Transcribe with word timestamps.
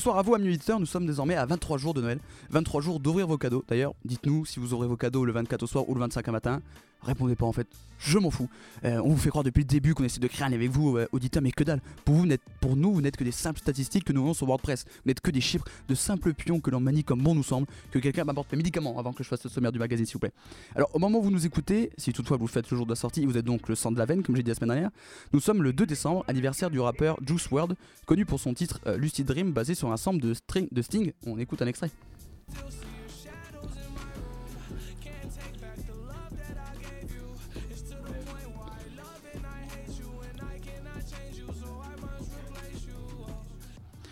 Bonsoir 0.00 0.16
à 0.16 0.22
vous, 0.22 0.34
amis 0.34 0.48
auditeurs. 0.48 0.80
Nous 0.80 0.86
sommes 0.86 1.04
désormais 1.04 1.34
à 1.34 1.44
23 1.44 1.76
jours 1.76 1.92
de 1.92 2.00
Noël. 2.00 2.20
23 2.48 2.80
jours 2.80 3.00
d'ouvrir 3.00 3.26
vos 3.26 3.36
cadeaux. 3.36 3.62
D'ailleurs, 3.68 3.92
dites-nous 4.06 4.46
si 4.46 4.58
vous 4.58 4.72
ouvrez 4.72 4.88
vos 4.88 4.96
cadeaux 4.96 5.26
le 5.26 5.32
24 5.32 5.62
au 5.62 5.66
soir 5.66 5.86
ou 5.90 5.92
le 5.92 6.00
25 6.00 6.26
à 6.26 6.32
matin. 6.32 6.62
Répondez 7.02 7.34
pas 7.34 7.46
en 7.46 7.52
fait, 7.52 7.66
je 7.98 8.18
m'en 8.18 8.30
fous. 8.30 8.48
Euh, 8.84 9.00
on 9.04 9.10
vous 9.10 9.16
fait 9.16 9.28
croire 9.28 9.44
depuis 9.44 9.60
le 9.60 9.66
début 9.66 9.94
qu'on 9.94 10.04
essaie 10.04 10.20
de 10.20 10.26
créer 10.26 10.46
un 10.46 10.48
lien 10.48 10.56
avec 10.56 10.70
vous, 10.70 10.96
euh, 10.96 11.06
auditeurs, 11.12 11.42
mais 11.42 11.52
que 11.52 11.64
dalle. 11.64 11.80
Pour, 12.04 12.14
vous, 12.14 12.26
pour 12.60 12.76
nous, 12.76 12.92
vous 12.92 13.00
n'êtes 13.00 13.16
que 13.16 13.24
des 13.24 13.32
simples 13.32 13.60
statistiques 13.60 14.04
que 14.04 14.12
nous 14.12 14.22
avons 14.22 14.34
sur 14.34 14.46
WordPress. 14.46 14.84
Vous 14.86 15.08
n'êtes 15.08 15.20
que 15.20 15.30
des 15.30 15.40
chiffres 15.40 15.64
de 15.88 15.94
simples 15.94 16.32
pions 16.32 16.60
que 16.60 16.70
l'on 16.70 16.80
manie 16.80 17.04
comme 17.04 17.22
bon 17.22 17.34
nous 17.34 17.42
semble. 17.42 17.66
Que 17.90 17.98
quelqu'un 17.98 18.24
m'apporte 18.24 18.50
mes 18.52 18.58
médicaments 18.58 18.98
avant 18.98 19.12
que 19.12 19.22
je 19.22 19.28
fasse 19.28 19.44
le 19.44 19.50
sommaire 19.50 19.72
du 19.72 19.78
magazine, 19.78 20.06
s'il 20.06 20.14
vous 20.14 20.20
plaît. 20.20 20.32
Alors, 20.74 20.90
au 20.94 20.98
moment 20.98 21.18
où 21.18 21.22
vous 21.22 21.30
nous 21.30 21.46
écoutez, 21.46 21.90
si 21.98 22.12
toutefois 22.12 22.38
vous 22.38 22.46
faites 22.46 22.70
le 22.70 22.76
jour 22.76 22.86
de 22.86 22.92
la 22.92 22.96
sortie, 22.96 23.24
vous 23.26 23.36
êtes 23.36 23.44
donc 23.44 23.68
le 23.68 23.74
sang 23.74 23.92
de 23.92 23.98
la 23.98 24.06
veine, 24.06 24.22
comme 24.22 24.36
j'ai 24.36 24.42
dit 24.42 24.50
la 24.50 24.54
semaine 24.54 24.70
dernière, 24.70 24.90
nous 25.32 25.40
sommes 25.40 25.62
le 25.62 25.72
2 25.72 25.86
décembre, 25.86 26.24
anniversaire 26.26 26.70
du 26.70 26.80
rappeur 26.80 27.18
Juice 27.26 27.48
WRLD, 27.50 27.74
connu 28.06 28.24
pour 28.24 28.40
son 28.40 28.54
titre 28.54 28.80
euh, 28.86 28.96
Lucid 28.96 29.26
Dream, 29.26 29.52
basé 29.52 29.74
sur 29.74 29.92
un 29.92 29.96
sample 29.96 30.20
de 30.20 30.82
Sting. 30.82 31.12
On 31.26 31.38
écoute 31.38 31.60
un 31.62 31.66
extrait. 31.66 31.90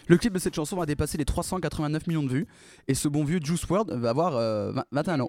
Le 0.09 0.17
clip 0.17 0.33
de 0.33 0.39
cette 0.39 0.55
chanson 0.55 0.77
va 0.77 0.87
dépasser 0.87 1.19
les 1.19 1.27
389 1.27 2.07
millions 2.07 2.23
de 2.23 2.31
vues 2.31 2.47
et 2.89 2.95
ce 2.95 3.09
bon 3.09 3.25
vieux 3.25 3.41
Juice 3.43 3.65
WRLD 3.65 3.93
va 3.93 4.11
avoir 4.11 4.33
21 4.91 5.21
euh, 5.21 5.23
ans. 5.25 5.29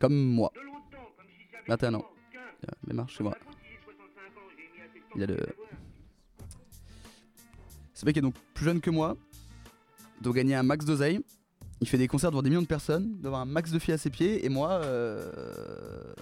Comme 0.00 0.14
moi. 0.14 0.52
21 1.68 1.94
ans. 1.94 2.04
Mais 2.86 2.94
marche 2.94 3.16
chez 3.16 3.22
moi. 3.22 3.36
Il 5.14 5.22
a 5.22 5.26
le. 5.26 5.38
Ce 7.94 8.04
mec 8.04 8.16
est 8.16 8.20
donc 8.20 8.34
plus 8.54 8.64
jeune 8.64 8.80
que 8.80 8.90
moi, 8.90 9.16
doit 10.20 10.32
gagner 10.32 10.56
un 10.56 10.64
max 10.64 10.84
d'oseille. 10.84 11.20
Il 11.80 11.88
fait 11.88 11.98
des 11.98 12.08
concerts 12.08 12.30
devant 12.30 12.42
des 12.42 12.50
millions 12.50 12.62
de 12.62 12.66
personnes, 12.66 13.20
devant 13.20 13.38
un 13.38 13.44
max 13.44 13.70
de 13.70 13.78
filles 13.78 13.94
à 13.94 13.98
ses 13.98 14.10
pieds, 14.10 14.44
et 14.44 14.48
moi. 14.48 14.70
Euh... 14.70 16.14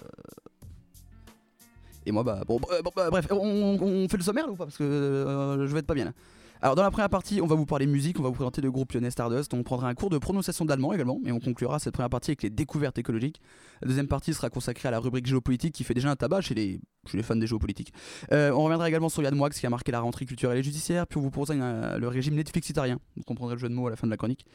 Et 2.05 2.11
moi, 2.11 2.23
bah. 2.23 2.43
Bon, 2.45 2.59
bah, 2.59 3.09
bref, 3.09 3.27
on, 3.31 4.07
fait 4.09 4.17
le 4.17 4.23
sommaire 4.23 4.51
ou 4.51 4.55
pas? 4.55 4.65
Parce 4.65 4.77
que 4.77 4.83
euh, 4.83 5.67
je 5.67 5.73
vais 5.73 5.79
être 5.79 5.87
pas 5.87 5.95
bien 5.95 6.05
là. 6.05 6.13
Alors 6.63 6.75
dans 6.75 6.83
la 6.83 6.91
première 6.91 7.09
partie, 7.09 7.41
on 7.41 7.47
va 7.47 7.55
vous 7.55 7.65
parler 7.65 7.87
musique, 7.87 8.19
on 8.19 8.21
va 8.21 8.29
vous 8.29 8.35
présenter 8.35 8.61
le 8.61 8.69
groupe 8.69 8.93
lyonnais 8.93 9.09
Stardust, 9.09 9.51
on 9.55 9.63
prendra 9.63 9.89
un 9.89 9.95
cours 9.95 10.11
de 10.11 10.19
prononciation 10.19 10.63
d'allemand 10.63 10.93
également, 10.93 11.19
et 11.25 11.31
on 11.31 11.39
conclura 11.39 11.79
cette 11.79 11.95
première 11.95 12.11
partie 12.11 12.29
avec 12.29 12.43
les 12.43 12.51
découvertes 12.51 12.99
écologiques. 12.99 13.41
La 13.81 13.87
deuxième 13.87 14.07
partie 14.07 14.31
sera 14.31 14.51
consacrée 14.51 14.87
à 14.87 14.91
la 14.91 14.99
rubrique 14.99 15.25
géopolitique 15.25 15.73
qui 15.73 15.83
fait 15.83 15.95
déjà 15.95 16.11
un 16.11 16.15
tabac 16.15 16.41
chez 16.41 16.53
les, 16.53 16.79
les 17.13 17.23
fans 17.23 17.35
des 17.35 17.47
géopolitiques. 17.47 17.91
Euh, 18.31 18.51
on 18.51 18.63
reviendra 18.65 18.87
également 18.87 19.09
sur 19.09 19.23
Yann 19.23 19.33
Moix 19.33 19.49
qui 19.49 19.65
a 19.65 19.71
marqué 19.71 19.91
la 19.91 20.01
rentrée 20.01 20.27
culturelle 20.27 20.59
et 20.59 20.61
judiciaire, 20.61 21.07
puis 21.07 21.17
on 21.17 21.21
vous 21.21 21.31
proposera 21.31 21.57
euh, 21.57 21.97
le 21.97 22.07
régime 22.07 22.35
Netflixitarien, 22.35 22.99
vous 23.15 23.23
comprendrez 23.23 23.55
le 23.55 23.59
jeu 23.59 23.67
de 23.67 23.73
mots 23.73 23.87
à 23.87 23.89
la 23.89 23.95
fin 23.95 24.05
de 24.05 24.11
la 24.11 24.17
chronique. 24.17 24.45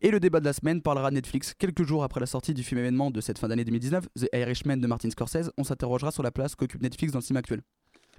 Et 0.00 0.12
le 0.12 0.20
débat 0.20 0.38
de 0.38 0.44
la 0.44 0.52
semaine 0.52 0.80
parlera 0.80 1.10
de 1.10 1.16
Netflix. 1.16 1.54
Quelques 1.58 1.82
jours 1.82 2.04
après 2.04 2.20
la 2.20 2.26
sortie 2.26 2.54
du 2.54 2.62
film 2.62 2.78
événement 2.78 3.10
de 3.10 3.20
cette 3.20 3.36
fin 3.36 3.48
d'année 3.48 3.64
2019, 3.64 4.06
The 4.16 4.28
Irishman 4.32 4.76
de 4.76 4.86
Martin 4.86 5.10
Scorsese, 5.10 5.50
on 5.58 5.64
s'interrogera 5.64 6.12
sur 6.12 6.22
la 6.22 6.30
place 6.30 6.54
qu'occupe 6.54 6.80
Netflix 6.80 7.12
dans 7.12 7.18
le 7.18 7.24
cinéma 7.24 7.40
actuel. 7.40 7.62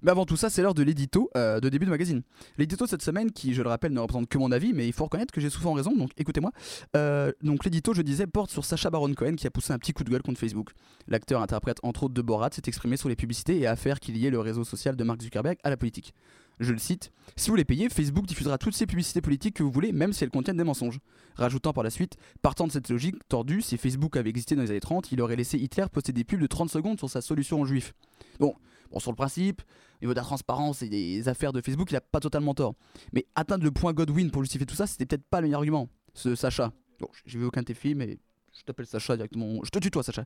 Mais 0.01 0.11
avant 0.11 0.25
tout 0.25 0.37
ça, 0.37 0.49
c'est 0.49 0.61
l'heure 0.61 0.73
de 0.73 0.83
l'édito 0.83 1.29
euh, 1.35 1.59
de 1.59 1.69
début 1.69 1.85
de 1.85 1.91
magazine. 1.91 2.21
L'édito 2.57 2.87
cette 2.87 3.01
semaine, 3.01 3.31
qui 3.31 3.53
je 3.53 3.61
le 3.61 3.69
rappelle 3.69 3.93
ne 3.93 3.99
représente 3.99 4.29
que 4.29 4.37
mon 4.37 4.51
avis, 4.51 4.73
mais 4.73 4.87
il 4.87 4.93
faut 4.93 5.03
reconnaître 5.03 5.33
que 5.33 5.41
j'ai 5.41 5.49
souvent 5.49 5.73
raison, 5.73 5.95
donc 5.95 6.11
écoutez-moi. 6.17 6.51
Euh, 6.95 7.31
donc 7.41 7.65
l'édito, 7.65 7.93
je 7.93 8.01
disais, 8.01 8.27
porte 8.27 8.51
sur 8.51 8.65
Sacha 8.65 8.89
Baron 8.89 9.13
Cohen 9.13 9.35
qui 9.35 9.47
a 9.47 9.51
poussé 9.51 9.73
un 9.73 9.79
petit 9.79 9.93
coup 9.93 10.03
de 10.03 10.09
gueule 10.09 10.21
contre 10.21 10.39
Facebook. 10.39 10.71
L'acteur 11.07 11.41
interprète 11.41 11.79
entre 11.83 12.03
autres 12.03 12.13
de 12.13 12.21
Borat 12.21 12.49
s'est 12.51 12.61
exprimé 12.67 12.97
sur 12.97 13.09
les 13.09 13.15
publicités 13.15 13.59
et 13.59 13.67
a 13.67 13.71
affaire 13.71 13.99
qu'il 13.99 14.15
liait 14.15 14.29
le 14.29 14.39
réseau 14.39 14.63
social 14.63 14.95
de 14.95 15.03
Mark 15.03 15.21
Zuckerberg 15.21 15.57
à 15.63 15.69
la 15.69 15.77
politique. 15.77 16.13
Je 16.59 16.73
le 16.73 16.77
cite, 16.77 17.13
si 17.37 17.49
vous 17.49 17.55
les 17.55 17.63
payez, 17.63 17.87
Facebook 17.87 18.25
diffusera 18.25 18.57
toutes 18.57 18.75
ces 18.75 18.85
publicités 18.85 19.21
politiques 19.21 19.55
que 19.55 19.63
vous 19.63 19.71
voulez, 19.71 19.93
même 19.93 20.11
si 20.11 20.25
elles 20.25 20.29
contiennent 20.29 20.57
des 20.57 20.65
mensonges. 20.65 20.99
Rajoutant 21.35 21.71
par 21.71 21.85
la 21.85 21.89
suite, 21.89 22.17
partant 22.41 22.67
de 22.67 22.71
cette 22.73 22.89
logique 22.89 23.15
tordue, 23.29 23.61
si 23.61 23.77
Facebook 23.77 24.17
avait 24.17 24.29
existé 24.29 24.55
dans 24.55 24.63
les 24.63 24.71
années 24.71 24.81
30, 24.81 25.13
il 25.13 25.21
aurait 25.21 25.37
laissé 25.37 25.57
Hitler 25.57 25.85
poster 25.89 26.11
des 26.11 26.25
pubs 26.25 26.41
de 26.41 26.47
30 26.47 26.69
secondes 26.69 26.97
sur 26.97 27.09
sa 27.09 27.21
solution 27.21 27.61
en 27.61 27.65
juif. 27.65 27.93
Bon, 28.41 28.55
bon 28.91 28.99
sur 28.99 29.11
le 29.11 29.15
principe, 29.15 29.61
au 29.99 30.05
niveau 30.05 30.13
de 30.13 30.19
la 30.19 30.23
transparence 30.23 30.81
et 30.81 30.89
des 30.89 31.27
affaires 31.27 31.53
de 31.53 31.61
Facebook, 31.61 31.91
il 31.91 31.95
a 31.95 32.01
pas 32.01 32.19
totalement 32.19 32.53
tort. 32.53 32.75
Mais 33.13 33.25
atteindre 33.35 33.63
le 33.63 33.71
point 33.71 33.93
Godwin 33.93 34.31
pour 34.31 34.43
justifier 34.43 34.65
tout 34.65 34.75
ça, 34.75 34.87
c'était 34.87 35.05
peut-être 35.05 35.25
pas 35.25 35.41
le 35.41 35.47
meilleur 35.47 35.59
argument. 35.59 35.89
Ce 36.13 36.35
Sacha. 36.35 36.71
Bon, 36.99 37.07
j'ai 37.25 37.37
vu 37.37 37.45
aucun 37.45 37.61
de 37.61 37.65
tes 37.65 37.73
films, 37.73 37.99
mais 37.99 38.17
je 38.57 38.63
t'appelle 38.63 38.85
Sacha 38.85 39.15
directement. 39.15 39.59
Je 39.63 39.69
te 39.69 39.79
tutoie, 39.79 40.03
Sacha. 40.03 40.25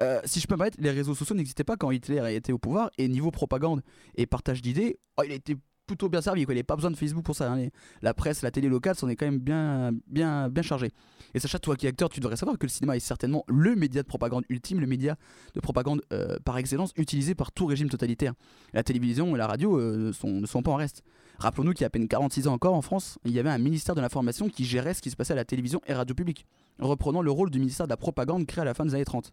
Euh, 0.00 0.20
si 0.24 0.40
je 0.40 0.46
peux 0.46 0.54
me 0.54 0.58
permettre, 0.58 0.78
les 0.80 0.90
réseaux 0.90 1.14
sociaux 1.14 1.36
n'existaient 1.36 1.64
pas 1.64 1.76
quand 1.76 1.90
Hitler 1.90 2.34
était 2.34 2.52
au 2.52 2.58
pouvoir. 2.58 2.90
Et 2.98 3.08
niveau 3.08 3.30
propagande 3.30 3.82
et 4.16 4.26
partage 4.26 4.62
d'idées, 4.62 4.98
oh, 5.16 5.22
il 5.24 5.32
été 5.32 5.56
plutôt 5.86 6.08
bien 6.08 6.20
servi. 6.20 6.42
Il 6.48 6.54
n'y 6.54 6.62
pas 6.62 6.76
besoin 6.76 6.90
de 6.90 6.96
Facebook 6.96 7.24
pour 7.24 7.36
ça. 7.36 7.52
Hein. 7.52 7.68
La 8.02 8.14
presse, 8.14 8.42
la 8.42 8.50
télé 8.50 8.68
locale 8.68 8.94
s'en 8.94 9.08
est 9.08 9.16
quand 9.16 9.26
même 9.26 9.38
bien, 9.38 9.92
bien, 10.06 10.48
bien 10.48 10.62
chargé. 10.62 10.90
Et 11.34 11.40
Sacha, 11.40 11.58
toi 11.58 11.76
qui 11.76 11.86
es 11.86 11.88
acteur, 11.88 12.08
tu 12.08 12.20
devrais 12.20 12.36
savoir 12.36 12.58
que 12.58 12.66
le 12.66 12.70
cinéma 12.70 12.96
est 12.96 13.00
certainement 13.00 13.44
le 13.48 13.74
média 13.74 14.02
de 14.02 14.06
propagande 14.06 14.44
ultime, 14.48 14.80
le 14.80 14.86
média 14.86 15.16
de 15.54 15.60
propagande 15.60 16.02
euh, 16.12 16.36
par 16.44 16.58
excellence 16.58 16.92
utilisé 16.96 17.34
par 17.34 17.52
tout 17.52 17.66
régime 17.66 17.88
totalitaire. 17.88 18.34
La 18.72 18.82
télévision 18.82 19.34
et 19.34 19.38
la 19.38 19.46
radio 19.46 19.78
euh, 19.78 20.12
ne 20.24 20.46
sont 20.46 20.62
pas 20.62 20.70
en 20.70 20.76
reste. 20.76 21.02
Rappelons-nous 21.38 21.72
qu'il 21.72 21.82
y 21.82 21.84
a 21.84 21.88
à 21.88 21.90
peine 21.90 22.06
46 22.06 22.46
ans 22.46 22.52
encore 22.52 22.74
en 22.74 22.82
France, 22.82 23.18
il 23.24 23.32
y 23.32 23.40
avait 23.40 23.50
un 23.50 23.58
ministère 23.58 23.94
de 23.94 24.00
l'information 24.00 24.48
qui 24.48 24.64
gérait 24.64 24.94
ce 24.94 25.02
qui 25.02 25.10
se 25.10 25.16
passait 25.16 25.32
à 25.32 25.36
la 25.36 25.44
télévision 25.44 25.80
et 25.86 25.92
radio 25.92 26.14
publique, 26.14 26.46
reprenant 26.78 27.22
le 27.22 27.30
rôle 27.30 27.50
du 27.50 27.58
ministère 27.58 27.86
de 27.86 27.90
la 27.90 27.96
propagande 27.96 28.46
créé 28.46 28.62
à 28.62 28.64
la 28.64 28.74
fin 28.74 28.84
des 28.84 28.94
années 28.94 29.04
30. 29.04 29.32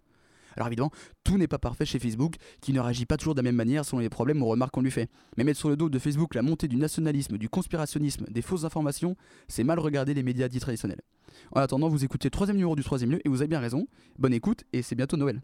Alors 0.56 0.67
évidemment, 0.67 0.91
tout 1.23 1.38
n'est 1.38 1.47
pas 1.47 1.57
parfait 1.57 1.85
chez 1.85 2.00
Facebook, 2.00 2.35
qui 2.62 2.73
ne 2.73 2.79
réagit 2.79 3.06
pas 3.06 3.17
toujours 3.17 3.35
de 3.35 3.39
la 3.39 3.44
même 3.44 3.56
manière 3.56 3.85
selon 3.85 4.00
les 4.00 4.09
problèmes 4.09 4.41
ou 4.41 4.47
remarques 4.47 4.73
qu'on 4.73 4.81
lui 4.81 4.91
fait. 4.91 5.09
Mais 5.38 5.44
mettre 5.44 5.59
sur 5.59 5.69
le 5.69 5.78
dos 5.78 5.89
de 5.89 6.00
Facebook 6.00 6.35
la 6.35 6.41
montée 6.41 6.67
du 6.67 6.75
nationalisme, 6.75 7.38
du 7.38 7.50
conspirationnisme, 7.50 8.25
des 8.29 8.41
fausses 8.41 8.63
informations, 8.63 9.16
c'est 9.47 9.63
mal 9.63 9.79
regarder 9.79 10.13
les 10.13 10.23
médias 10.23 10.47
dits 10.47 10.59
traditionnels. 10.59 11.01
En 11.51 11.62
attendant, 11.62 11.89
vous 11.89 12.03
écoutez 12.03 12.29
troisième 12.29 12.57
numéro 12.57 12.75
du 12.75 12.84
troisième 12.84 13.12
lieu 13.12 13.22
et 13.25 13.29
vous 13.29 13.41
avez 13.41 13.47
bien 13.47 13.59
raison. 13.59 13.88
Bonne 14.17 14.34
écoute 14.34 14.63
et 14.73 14.81
c'est 14.81 14.95
bientôt 14.95 15.17
Noël. 15.17 15.41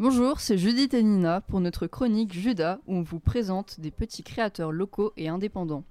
Bonjour, 0.00 0.38
c'est 0.38 0.56
Judith 0.56 0.94
et 0.94 1.02
Nina 1.02 1.40
pour 1.40 1.60
notre 1.60 1.88
chronique 1.88 2.32
Judas 2.32 2.78
où 2.86 2.94
on 2.94 3.02
vous 3.02 3.18
présente 3.18 3.80
des 3.80 3.90
petits 3.90 4.22
créateurs 4.22 4.70
locaux 4.70 5.12
et 5.16 5.28
indépendants. 5.28 5.82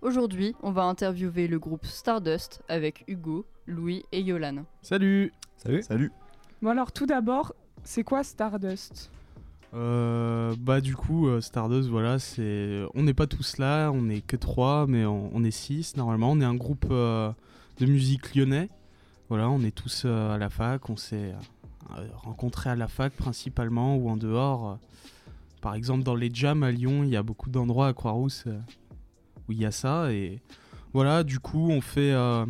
Aujourd'hui, 0.00 0.56
on 0.64 0.72
va 0.72 0.82
interviewer 0.82 1.46
le 1.46 1.60
groupe 1.60 1.86
Stardust 1.86 2.60
avec 2.68 3.04
Hugo, 3.06 3.46
Louis 3.68 4.02
et 4.10 4.20
Yolan. 4.20 4.64
Salut. 4.82 5.32
Salut. 5.58 5.82
Salut. 5.84 6.10
Bon 6.60 6.70
alors 6.70 6.90
tout 6.90 7.06
d'abord, 7.06 7.54
c'est 7.84 8.02
quoi 8.02 8.24
Stardust? 8.24 9.12
Euh, 9.74 10.56
bah 10.58 10.80
du 10.80 10.96
coup 10.96 11.28
euh, 11.28 11.40
Stardust 11.40 11.88
voilà 11.88 12.18
c'est 12.18 12.82
on 12.96 13.04
n'est 13.04 13.14
pas 13.14 13.26
tous 13.28 13.56
là 13.56 13.90
on 13.90 14.02
n'est 14.02 14.20
que 14.20 14.36
trois 14.36 14.86
mais 14.88 15.06
on, 15.06 15.44
est 15.44 15.52
six 15.52 15.96
normalement. 15.96 16.32
On 16.32 16.40
est 16.40 16.44
un 16.44 16.56
groupe 16.56 16.86
euh, 16.90 17.30
de 17.78 17.86
musique 17.86 18.34
lyonnais. 18.34 18.70
Voilà 19.28 19.48
on 19.48 19.60
est 19.60 19.70
tous 19.70 20.04
à 20.04 20.36
la 20.36 20.50
fac 20.50 20.90
on 20.90 20.96
s'est 20.96 21.32
euh, 21.98 22.06
rencontrer 22.14 22.70
à 22.70 22.76
la 22.76 22.88
fac 22.88 23.12
principalement 23.14 23.96
ou 23.96 24.08
en 24.08 24.16
dehors. 24.16 24.78
Par 25.60 25.74
exemple, 25.74 26.02
dans 26.02 26.14
les 26.14 26.30
jams 26.32 26.62
à 26.62 26.70
Lyon, 26.72 27.04
il 27.04 27.10
y 27.10 27.16
a 27.16 27.22
beaucoup 27.22 27.50
d'endroits 27.50 27.88
à 27.88 27.92
Croix-Rousse 27.92 28.44
euh, 28.46 28.58
où 29.48 29.52
il 29.52 29.58
y 29.60 29.64
a 29.66 29.70
ça. 29.70 30.12
Et 30.12 30.40
voilà, 30.92 31.22
du 31.24 31.38
coup, 31.38 31.70
on 31.70 31.80
fait. 31.80 32.12
Euh, 32.12 32.44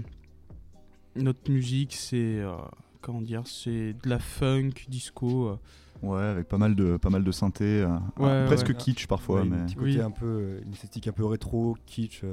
notre 1.16 1.50
musique, 1.50 1.94
c'est. 1.94 2.42
comment 3.02 3.20
dire 3.20 3.42
C'est 3.46 3.92
de 3.92 4.08
la 4.08 4.18
funk, 4.18 4.70
disco. 4.88 5.58
Ouais, 6.02 6.22
avec 6.22 6.48
pas 6.48 6.58
mal 6.58 6.74
de, 6.74 6.96
pas 6.96 7.10
mal 7.10 7.22
de 7.22 7.30
synthé, 7.30 7.82
euh, 7.82 7.88
Ouais, 8.18 8.44
presque 8.46 8.68
ouais. 8.68 8.74
kitsch 8.74 9.06
parfois, 9.06 9.42
Ouais, 9.42 9.48
mais 9.48 9.56
un 9.58 9.66
petit 9.66 9.76
côté 9.76 9.86
Oui. 9.90 10.00
un 10.00 10.10
peu, 10.10 10.60
une 10.64 10.72
esthétique 10.72 11.06
un 11.06 11.12
peu 11.12 11.24
rétro, 11.24 11.76
kitsch. 11.86 12.24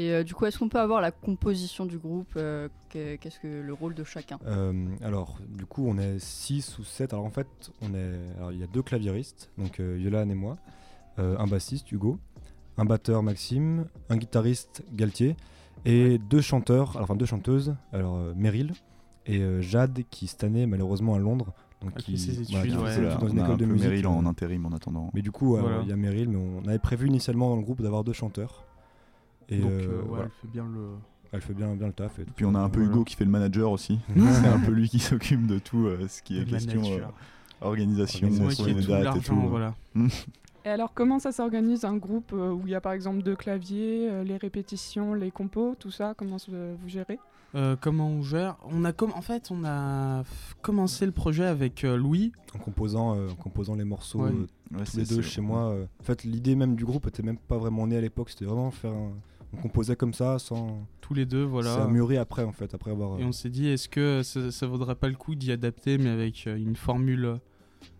Et 0.00 0.12
euh, 0.12 0.24
du 0.24 0.34
coup, 0.34 0.46
est-ce 0.46 0.58
qu'on 0.58 0.68
peut 0.68 0.78
avoir 0.80 1.00
la 1.00 1.10
composition 1.10 1.84
du 1.84 1.98
groupe 1.98 2.32
euh, 2.36 2.68
qu'est- 2.88 3.18
Qu'est-ce 3.18 3.38
que 3.38 3.48
le 3.60 3.72
rôle 3.74 3.94
de 3.94 4.04
chacun? 4.04 4.38
Euh, 4.46 4.72
alors, 5.02 5.38
du 5.48 5.66
coup, 5.66 5.84
on 5.86 5.98
est 5.98 6.18
6 6.18 6.78
ou 6.78 6.84
7. 6.84 7.12
Alors, 7.12 7.24
en 7.26 7.30
fait, 7.30 7.48
on 7.82 7.92
est. 7.94 8.18
Alors, 8.38 8.52
il 8.52 8.58
y 8.58 8.62
a 8.62 8.66
deux 8.66 8.82
claviéristes, 8.82 9.50
donc 9.58 9.78
euh, 9.80 9.98
Yolan 9.98 10.28
et 10.30 10.34
moi, 10.34 10.56
euh, 11.18 11.36
un 11.38 11.46
bassiste, 11.46 11.90
Hugo, 11.92 12.18
un 12.78 12.84
batteur, 12.86 13.22
Maxime, 13.22 13.84
un 14.08 14.16
guitariste, 14.16 14.82
Galtier, 14.94 15.36
et 15.84 16.18
deux 16.18 16.40
chanteurs, 16.40 16.90
alors, 16.92 17.02
enfin 17.02 17.16
deux 17.16 17.26
chanteuses, 17.26 17.74
alors 17.92 18.16
euh, 18.16 18.32
Meryl 18.36 18.72
et 19.26 19.38
euh, 19.40 19.60
Jade, 19.60 20.00
qui 20.10 20.26
cette 20.28 20.44
année, 20.44 20.66
malheureusement, 20.66 21.14
à 21.14 21.18
Londres. 21.18 21.52
Donc, 21.82 21.92
A 21.96 22.00
qui, 22.00 22.18
ses 22.18 22.42
voilà, 22.44 22.66
études, 22.66 22.78
ouais. 22.80 23.18
dans 23.20 23.28
une 23.28 23.38
on 23.38 23.42
a 23.42 23.44
école 23.44 23.54
un 23.54 23.56
de 23.56 23.64
musique. 23.66 23.88
Meryl 23.88 24.06
en 24.06 24.26
intérim 24.26 24.66
en 24.66 24.72
attendant. 24.72 25.10
Mais 25.14 25.22
du 25.22 25.30
coup, 25.30 25.56
euh, 25.56 25.60
il 25.60 25.62
Voilà. 25.62 25.82
y 25.84 25.92
a 25.92 25.96
Meryl, 25.96 26.28
mais 26.28 26.36
on 26.36 26.66
avait 26.68 26.78
prévu 26.78 27.06
initialement 27.08 27.48
dans 27.50 27.56
le 27.56 27.62
groupe 27.62 27.80
d'avoir 27.82 28.04
deux 28.04 28.12
chanteurs. 28.12 28.64
Et 29.50 29.58
Donc, 29.58 29.70
euh, 29.70 29.88
euh, 29.90 29.96
ouais, 29.98 30.04
voilà. 30.08 30.24
elle 30.24 30.30
fait 30.40 30.48
bien 30.52 30.64
le. 30.66 30.88
elle 31.32 31.40
fait 31.40 31.54
bien, 31.54 31.74
bien 31.74 31.86
le 31.88 31.92
taf. 31.92 32.18
Et 32.18 32.24
tout. 32.24 32.32
Puis 32.36 32.44
on 32.44 32.54
a 32.54 32.60
un 32.60 32.68
peu 32.68 32.80
Voilà. 32.80 32.94
Hugo 32.94 33.04
qui 33.04 33.16
fait 33.16 33.24
le 33.24 33.30
manager 33.30 33.70
aussi. 33.72 33.98
C'est 34.16 34.46
un 34.48 34.60
peu 34.60 34.72
lui 34.72 34.88
qui 34.88 34.98
s'occupe 34.98 35.46
de 35.46 35.58
tout 35.58 35.86
euh, 35.86 36.06
ce 36.08 36.22
qui 36.22 36.36
est 36.38 36.40
le 36.44 36.46
question 36.46 36.82
euh, 36.84 37.00
organisation, 37.60 38.28
dates 38.28 38.60
et 38.60 39.02
l'argent, 39.02 39.20
tout. 39.22 39.48
voilà. 39.48 39.74
Et 40.64 40.68
alors, 40.68 40.92
comment 40.92 41.18
ça 41.18 41.32
s'organise 41.32 41.84
un 41.86 41.96
groupe 41.96 42.32
où 42.32 42.60
il 42.66 42.70
y 42.70 42.74
a 42.74 42.82
par 42.82 42.92
exemple 42.92 43.22
deux 43.22 43.34
claviers, 43.34 44.22
les 44.24 44.36
répétitions, 44.36 45.14
les 45.14 45.30
compos, 45.30 45.74
tout 45.78 45.90
ça 45.90 46.12
Comment 46.16 46.36
vous 46.36 46.88
gérez? 46.88 47.18
Euh, 47.54 47.76
comment 47.80 48.08
on 48.08 48.22
gère? 48.22 48.56
On 48.70 48.84
a 48.84 48.92
comme 48.92 49.10
en 49.12 49.22
fait 49.22 49.48
on 49.50 49.64
a 49.64 50.22
commencé 50.62 51.04
le 51.06 51.12
projet 51.12 51.46
avec 51.46 51.82
euh, 51.82 51.96
Louis. 51.96 52.30
En 52.54 52.58
composant, 52.58 53.16
euh, 53.16 53.28
en 53.30 53.34
composant 53.34 53.74
les 53.74 53.84
morceaux 53.84 54.20
Ouais. 54.20 54.30
euh, 54.30 54.78
Ouais, 54.78 54.84
tous 54.84 54.98
les 54.98 55.04
deux 55.04 55.22
chez 55.22 55.40
moi. 55.40 55.70
euh. 55.70 55.84
En 56.00 56.04
fait, 56.04 56.22
l'idée 56.24 56.54
même 56.54 56.76
du 56.76 56.84
groupe 56.84 57.08
était 57.08 57.22
même 57.24 57.38
pas 57.38 57.56
vraiment 57.58 57.86
née 57.88 57.96
à 57.96 58.00
l'époque. 58.00 58.30
C'était 58.30 58.44
vraiment 58.44 58.70
faire 58.70 58.92
un... 58.92 59.10
On 59.52 59.56
composait 59.62 59.96
comme 59.96 60.14
ça, 60.14 60.38
sans. 60.38 60.86
tous 61.00 61.12
les 61.14 61.26
deux, 61.26 61.42
voilà. 61.44 61.74
Ça 61.74 61.84
a 61.84 61.86
mûri 61.88 62.16
après, 62.16 62.44
en 62.44 62.52
fait, 62.52 62.72
après 62.74 62.90
avoir. 62.92 63.18
Et 63.18 63.22
euh, 63.22 63.26
on 63.26 63.32
s'est 63.32 63.50
dit, 63.50 63.66
est-ce 63.68 63.88
que 63.88 64.22
ça, 64.22 64.50
ça 64.52 64.66
vaudrait 64.66 64.94
pas 64.94 65.08
le 65.08 65.16
coup 65.16 65.34
d'y 65.34 65.50
adapter, 65.50 65.98
mais 65.98 66.08
avec 66.10 66.46
euh, 66.46 66.56
une 66.56 66.76
formule 66.76 67.24
euh, 67.24 67.36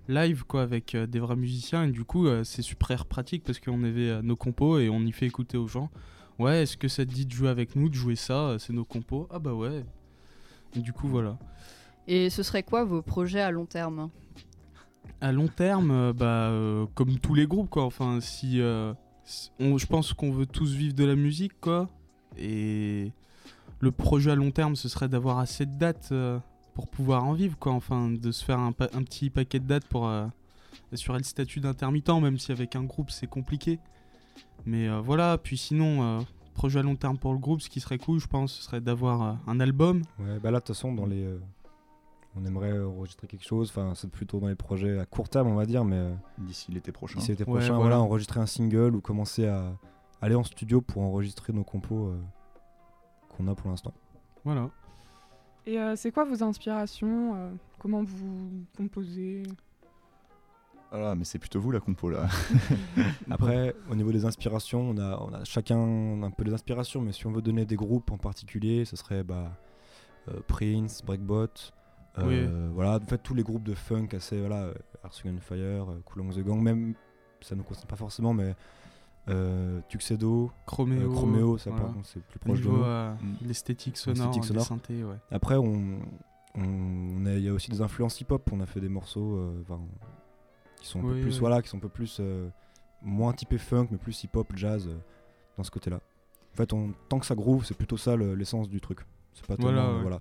live, 0.09 0.45
quoi, 0.45 0.63
avec 0.63 0.97
des 0.97 1.19
vrais 1.19 1.37
musiciens. 1.37 1.85
Et 1.85 1.91
du 1.91 2.05
coup, 2.05 2.27
c'est 2.45 2.63
super 2.63 3.07
pratique 3.07 3.43
parce 3.45 3.59
qu'on 3.59 3.83
avait 3.85 4.23
nos 4.23 4.37
compos 4.37 4.79
et 4.79 4.89
on 4.89 5.01
y 5.01 5.13
fait 5.13 5.27
écouter 5.27 5.57
aux 5.59 5.69
gens. 5.69 5.91
Ouais, 6.39 6.63
est-ce 6.63 6.77
que 6.77 6.89
ça 6.89 7.05
te 7.05 7.11
dit 7.13 7.27
de 7.27 7.33
jouer 7.33 7.49
avec 7.49 7.77
nous, 7.77 7.89
de 7.89 7.95
jouer 7.95 8.17
ça 8.17 8.57
C'est 8.59 8.73
nos 8.73 8.85
compos? 8.85 9.29
Ah 9.31 9.39
bah 9.39 9.53
ouais. 9.55 9.85
Et 10.75 10.81
du 10.81 10.93
coup, 10.93 11.07
voilà. 11.09 11.39
Et 12.09 12.31
ce 12.31 12.43
serait 12.43 12.63
quoi 12.63 12.85
vos 12.85 13.03
projets 13.03 13.41
à 13.41 13.51
long 13.51 13.67
terme? 13.67 14.09
À 15.21 15.33
long 15.33 15.49
terme, 15.49 16.13
bah, 16.13 16.49
euh, 16.51 16.87
comme 16.95 17.19
tous 17.19 17.35
les 17.35 17.47
groupes, 17.47 17.69
quoi. 17.71 17.85
Enfin, 17.85 18.21
si. 18.21 18.61
euh, 18.61 18.93
si- 18.95 18.99
je 19.59 19.87
pense 19.87 20.13
qu'on 20.13 20.31
veut 20.31 20.47
tous 20.47 20.75
vivre 20.75 20.95
de 20.95 21.05
la 21.05 21.17
musique, 21.17 21.53
quoi. 21.61 21.89
Et 22.39 23.13
le 23.81 23.91
projet 23.91 24.31
à 24.31 24.35
long 24.35 24.51
terme, 24.51 24.77
ce 24.77 24.89
serait 24.89 25.09
d'avoir 25.09 25.39
assez 25.39 25.67
de 25.67 25.77
dates 25.79 26.11
euh, 26.13 26.39
pour 26.75 26.89
pouvoir 26.89 27.25
en 27.25 27.33
vivre, 27.33 27.57
quoi. 27.59 27.73
Enfin, 27.73 28.11
de 28.11 28.33
se 28.33 28.45
faire 28.45 28.59
un, 28.59 28.73
petit 28.73 29.31
paquet 29.31 29.59
de 29.59 29.67
dates 29.67 29.87
pour 29.87 30.09
euh, 30.09 30.27
assurer 30.93 31.19
le 31.19 31.25
statut 31.25 31.61
d'intermittent, 31.61 32.21
même 32.21 32.39
si 32.39 32.53
avec 32.53 32.77
un 32.77 32.85
groupe, 32.85 33.11
c'est 33.11 33.29
compliqué. 33.29 33.79
Mais 34.67 34.89
euh, 34.89 35.01
voilà, 35.01 35.39
puis 35.39 35.57
sinon, 35.57 36.25
projet 36.55 36.81
à 36.81 36.83
long 36.83 36.97
terme 36.97 37.19
pour 37.19 37.33
le 37.33 37.39
groupe, 37.39 37.61
ce 37.63 37.71
qui 37.71 37.81
serait 37.81 37.99
cool, 37.99 38.21
je 38.21 38.27
pense, 38.27 38.53
ce 38.53 38.63
serait 38.63 38.81
d'avoir 38.81 39.39
un 39.47 39.61
album. 39.61 40.03
Ouais, 40.19 40.39
bah 40.43 40.51
là, 40.51 40.59
de 40.59 40.65
toute 40.65 40.75
façon, 40.75 40.93
dans 40.93 41.07
les. 41.07 41.27
On 42.37 42.45
aimerait 42.45 42.81
enregistrer 42.81 43.27
quelque 43.27 43.45
chose. 43.45 43.71
Enfin, 43.71 43.93
c'est 43.97 44.11
plutôt 44.11 44.39
dans 44.39 44.47
les 44.49 44.55
projets 44.55 44.99
à 44.99 45.05
court 45.07 45.29
terme, 45.29 45.49
on 45.49 45.57
va 45.57 45.67
dire, 45.67 45.85
mais 45.85 45.97
euh, 45.97 46.15
D'ici 46.39 46.71
l'été 46.71 46.93
prochain. 46.93 47.19
d'ici 47.19 47.33
l'été 47.33 47.43
Ouais, 47.45 47.51
prochain, 47.59 47.75
voilà. 47.75 47.81
voilà, 47.97 48.01
enregistrer 48.01 48.39
un 48.41 48.47
single 48.47 48.95
ou 48.95 49.01
commencer 49.01 49.47
à 49.49 49.73
aller 50.21 50.35
en 50.37 50.45
studio 50.45 50.81
pour 50.81 51.03
enregistrer 51.03 51.53
nos 51.53 51.65
compos 51.65 52.09
euh, 52.09 52.21
qu'on 53.37 53.49
a 53.49 53.55
pour 53.55 53.69
l'instant. 53.71 53.93
Voilà. 54.45 54.71
Et 55.67 55.79
euh, 55.79 55.97
c'est 55.97 56.13
quoi 56.13 56.25
vos 56.25 56.43
inspirations 56.43 57.35
euh, 57.35 57.51
Comment 57.79 58.03
vous 58.03 58.65
composez? 58.77 59.43
Voilà, 60.91 61.15
mais 61.15 61.25
c'est 61.25 61.39
plutôt 61.39 61.61
vous 61.61 61.71
la 61.71 61.79
compo 61.81 62.11
là. 62.11 62.29
Après, 63.31 63.75
au 63.91 63.95
niveau 63.95 64.11
des 64.11 64.25
inspirations, 64.25 64.81
on 64.91 64.99
a, 64.99 65.19
on 65.21 65.33
a 65.33 65.45
chacun 65.45 65.79
un 66.23 66.31
peu 66.31 66.43
des 66.45 66.53
inspirations, 66.53 67.01
mais 67.01 67.13
si 67.13 67.27
on 67.27 67.33
veut 67.33 67.43
donner 67.43 67.65
des 67.65 67.77
groupes 67.77 68.11
en 68.11 68.19
particulier, 68.19 68.85
ce 68.85 68.97
serait 68.97 69.23
bah, 69.23 69.57
euh, 70.29 70.41
Prince, 70.49 71.03
Breakbot, 71.05 71.47
euh, 72.19 72.71
voilà, 72.75 72.97
en 72.97 73.07
fait 73.07 73.19
tous 73.19 73.35
les 73.35 73.43
groupes 73.43 73.63
de 73.65 73.75
funk 73.75 74.09
assez, 74.13 74.39
voilà, 74.41 74.65
euh, 74.65 74.75
and 75.05 75.39
Fire, 75.41 75.91
euh, 75.91 76.01
Cool 76.05 76.23
and 76.23 76.31
the 76.31 76.41
Gang, 76.41 76.61
même, 76.61 76.95
ça 77.41 77.55
ne 77.55 77.61
nous 77.61 77.65
concerne 77.65 77.87
pas 77.87 77.97
forcément, 77.97 78.35
mais 78.35 78.55
euh, 79.29 79.81
Tuxedo, 79.89 80.51
Chroméo. 80.67 81.03
euh, 81.11 81.13
Chromeo, 81.13 81.59
ça 81.59 81.71
voilà. 81.71 81.85
par 81.87 81.95
contre 81.95 82.09
c'est 82.09 82.23
plus 82.25 82.39
proche 82.39 82.61
de 82.61 82.69
niveau, 82.69 82.83
euh, 82.85 83.15
Mm. 83.15 83.35
l'esthétique 83.47 83.97
sonore, 83.97 84.45
sonore. 84.45 84.67
synthés, 84.67 85.05
ouais. 85.05 85.17
Après, 85.31 85.57
on, 85.57 86.01
on, 86.57 86.63
on 86.63 87.27
a- 87.27 87.35
il 87.35 87.45
y 87.45 87.49
a 87.49 87.53
aussi 87.53 87.71
des 87.71 87.81
influences 87.81 88.21
hip-hop, 88.21 88.51
on 88.53 88.61
a 88.61 88.67
fait 88.67 88.81
des 88.81 88.89
morceaux 88.89 89.37
euh, 89.37 89.63
qui 90.81 90.89
sont 90.89 91.01
un 91.01 91.03
Oui, 91.05 91.15
peu 91.17 91.21
plus, 91.23 91.35
oui. 91.35 91.39
voilà, 91.41 91.63
qui 91.63 91.69
sont 91.69 91.77
un 91.77 91.81
peu 91.81 91.89
plus, 91.89 92.19
euh, 92.21 92.49
moins 93.03 93.33
typés 93.33 93.59
funk, 93.59 93.89
mais 93.91 93.99
plus 93.99 94.25
hip-hop, 94.25 94.53
jazz, 94.57 94.87
euh, 94.89 94.97
dans 95.57 95.63
ce 95.65 95.71
côté-là. 95.71 96.01
En 96.53 96.57
fait, 96.57 96.73
on, 96.73 96.93
tant 97.09 97.19
que 97.21 97.27
ça 97.27 97.35
groove, 97.35 97.65
c'est 97.65 97.77
plutôt 97.77 97.97
ça 97.97 98.17
le- 98.17 98.35
l'essence 98.35 98.69
du 98.69 98.81
truc. 98.81 99.01
C'est 99.35 99.47
pas 99.47 99.55
Voilà, 99.57 99.83
tellement, 99.83 99.95
ouais. 99.97 100.01
voilà. 100.03 100.21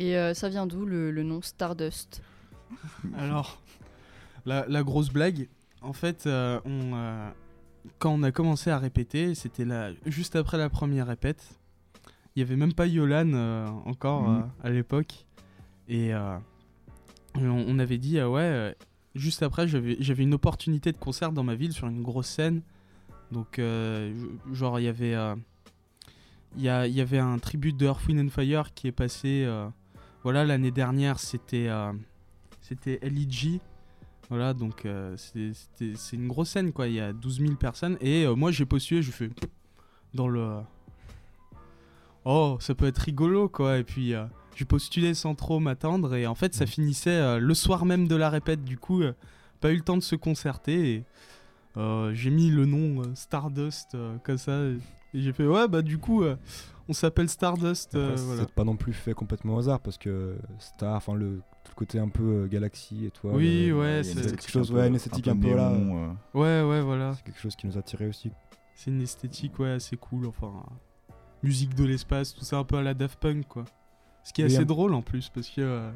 Et 0.00 0.16
euh, 0.16 0.32
ça 0.32 0.48
vient 0.48 0.66
d'où 0.66 0.86
le, 0.86 1.10
le 1.10 1.22
nom 1.22 1.42
Stardust? 1.42 2.22
Alors, 3.18 3.60
la, 4.46 4.64
la 4.66 4.82
grosse 4.82 5.10
blague, 5.10 5.48
en 5.82 5.92
fait, 5.92 6.26
euh, 6.26 6.58
on, 6.64 6.92
euh, 6.94 7.30
quand 7.98 8.10
on 8.10 8.22
a 8.22 8.32
commencé 8.32 8.70
à 8.70 8.78
répéter, 8.78 9.34
c'était 9.34 9.66
là, 9.66 9.90
juste 10.06 10.36
après 10.36 10.56
la 10.56 10.70
première 10.70 11.06
répète. 11.06 11.44
Il 12.34 12.40
y 12.40 12.42
avait 12.42 12.56
même 12.56 12.72
pas 12.72 12.86
Yolan 12.86 13.32
euh, 13.34 13.66
encore 13.84 14.22
Mhm. 14.22 14.38
euh, 14.38 14.66
à 14.68 14.70
l'époque. 14.70 15.26
Et 15.86 16.14
euh, 16.14 16.38
on, 17.34 17.42
on 17.68 17.78
avait 17.78 17.98
dit, 17.98 18.18
ah 18.20 18.30
ouais, 18.30 18.40
euh, 18.40 18.72
juste 19.14 19.42
après, 19.42 19.68
j'avais 19.68 20.22
une 20.22 20.32
opportunité 20.32 20.92
de 20.92 20.96
concert 20.96 21.30
dans 21.32 21.44
ma 21.44 21.56
ville 21.56 21.72
sur 21.74 21.88
une 21.88 22.02
grosse 22.02 22.28
scène. 22.28 22.62
Donc, 23.32 23.58
euh, 23.58 24.14
genre, 24.50 24.80
il 24.80 24.84
y 24.84 24.88
avait. 24.88 25.14
euh, 25.14 25.36
il 26.56 26.62
y, 26.62 26.68
avait 27.00 27.18
un 27.18 27.38
tribut 27.38 27.72
de 27.72 27.84
Earth, 27.84 28.04
Wind 28.08 28.26
and 28.26 28.30
Fire 28.30 28.74
qui 28.74 28.88
est 28.88 28.92
passé. 28.92 29.44
euh, 29.46 29.68
voilà, 30.22 30.44
l'année 30.44 30.70
dernière, 30.70 31.18
c'était. 31.18 31.68
euh, 31.68 31.92
c'était 32.60 32.98
LEG. 33.02 33.60
Voilà, 34.28 34.54
donc 34.54 34.84
euh, 34.86 35.16
c'est- 35.16 36.12
une 36.16 36.28
grosse 36.28 36.50
scène, 36.50 36.72
quoi. 36.72 36.86
Il 36.86 36.94
y 36.94 37.00
a 37.00 37.12
12 37.12 37.40
000 37.40 37.54
personnes. 37.54 37.96
Et 38.00 38.24
euh, 38.24 38.34
moi, 38.36 38.50
j'ai 38.52 38.64
postulé, 38.64 39.02
je 39.02 39.10
fais 39.10 39.30
dans 40.14 40.28
le. 40.28 40.60
Oh, 42.24 42.56
ça 42.60 42.74
peut 42.74 42.86
être 42.86 42.98
rigolo, 42.98 43.48
quoi. 43.48 43.78
Et 43.78 43.84
puis, 43.84 44.14
euh, 44.14 44.24
j'ai 44.54 44.64
postulé 44.64 45.14
sans 45.14 45.34
trop 45.34 45.58
m'attendre. 45.58 46.14
Et 46.14 46.26
en 46.26 46.34
fait, 46.34 46.54
ça 46.54 46.64
Mm. 46.64 46.68
finissait 46.68 47.40
le 47.40 47.54
soir 47.54 47.84
même 47.84 48.06
de 48.06 48.14
la 48.16 48.30
répète. 48.30 48.62
Du 48.62 48.78
coup, 48.78 49.02
pas 49.60 49.72
eu 49.72 49.76
le 49.76 49.82
temps 49.82 49.96
de 49.96 50.02
se 50.02 50.16
concerter. 50.16 50.94
Et 50.96 51.04
j'ai 52.12 52.30
mis 52.30 52.50
le 52.50 52.66
nom 52.66 53.02
Stardust, 53.14 53.96
comme 54.22 54.38
ça. 54.38 54.60
Et, 55.14 55.20
j'ai 55.20 55.32
fait, 55.32 55.46
ouais, 55.46 55.66
bah, 55.68 55.82
du 55.82 55.98
coup, 55.98 56.22
euh, 56.22 56.36
on 56.88 56.92
s'appelle 56.92 57.28
Stardust. 57.28 57.94
euh, 57.94 58.10
Après, 58.12 58.22
voilà. 58.22 58.40
C'est 58.42 58.52
pas 58.52 58.64
non 58.64 58.76
plus 58.76 58.92
fait 58.92 59.12
complètement 59.14 59.54
au 59.56 59.58
hasard 59.58 59.80
parce 59.80 59.98
que 59.98 60.36
Star, 60.58 60.96
enfin 60.96 61.14
le, 61.14 61.36
tout 61.64 61.70
le 61.72 61.74
côté 61.74 61.98
un 61.98 62.08
peu 62.08 62.22
euh, 62.22 62.46
galaxie 62.46 63.06
et 63.06 63.10
toi. 63.10 63.32
Oui, 63.34 63.72
ouais, 63.72 64.02
c'est- 64.02 64.14
quelque 64.14 64.48
chose, 64.50 64.70
un 64.70 64.74
peu- 64.74 64.80
ouais, 64.80 64.88
une 64.88 64.94
esthétique 64.96 65.28
un 65.28 65.36
peu, 65.36 65.48
néon, 65.48 65.56
là. 65.56 65.70
euh, 65.72 66.08
Ouais, 66.34 66.68
ouais, 66.70 66.80
voilà. 66.82 67.14
C'est 67.14 67.24
quelque 67.24 67.40
chose 67.40 67.56
qui 67.56 67.66
nous 67.66 67.76
a 67.78 67.82
tiré 67.82 68.06
aussi. 68.08 68.30
C'est 68.74 68.90
une 68.90 69.02
esthétique, 69.02 69.58
ouais, 69.58 69.70
assez 69.72 69.96
cool. 69.96 70.26
Enfin, 70.26 70.52
euh, 71.10 71.12
musique 71.42 71.74
de 71.74 71.84
l'espace, 71.84 72.34
tout 72.34 72.44
ça 72.44 72.58
un 72.58 72.64
peu 72.64 72.76
à 72.76 72.82
la 72.82 72.94
Daft 72.94 73.18
Punk, 73.20 73.46
quoi. 73.48 73.64
Ce 74.24 74.32
qui 74.32 74.42
est 74.42 74.44
Oui, 74.46 74.52
assez 74.54 74.62
un- 74.62 74.66
drôle 74.66 74.94
en 74.94 75.02
plus, 75.02 75.28
parce 75.30 75.48
que 75.48 75.60
euh, 75.60 75.90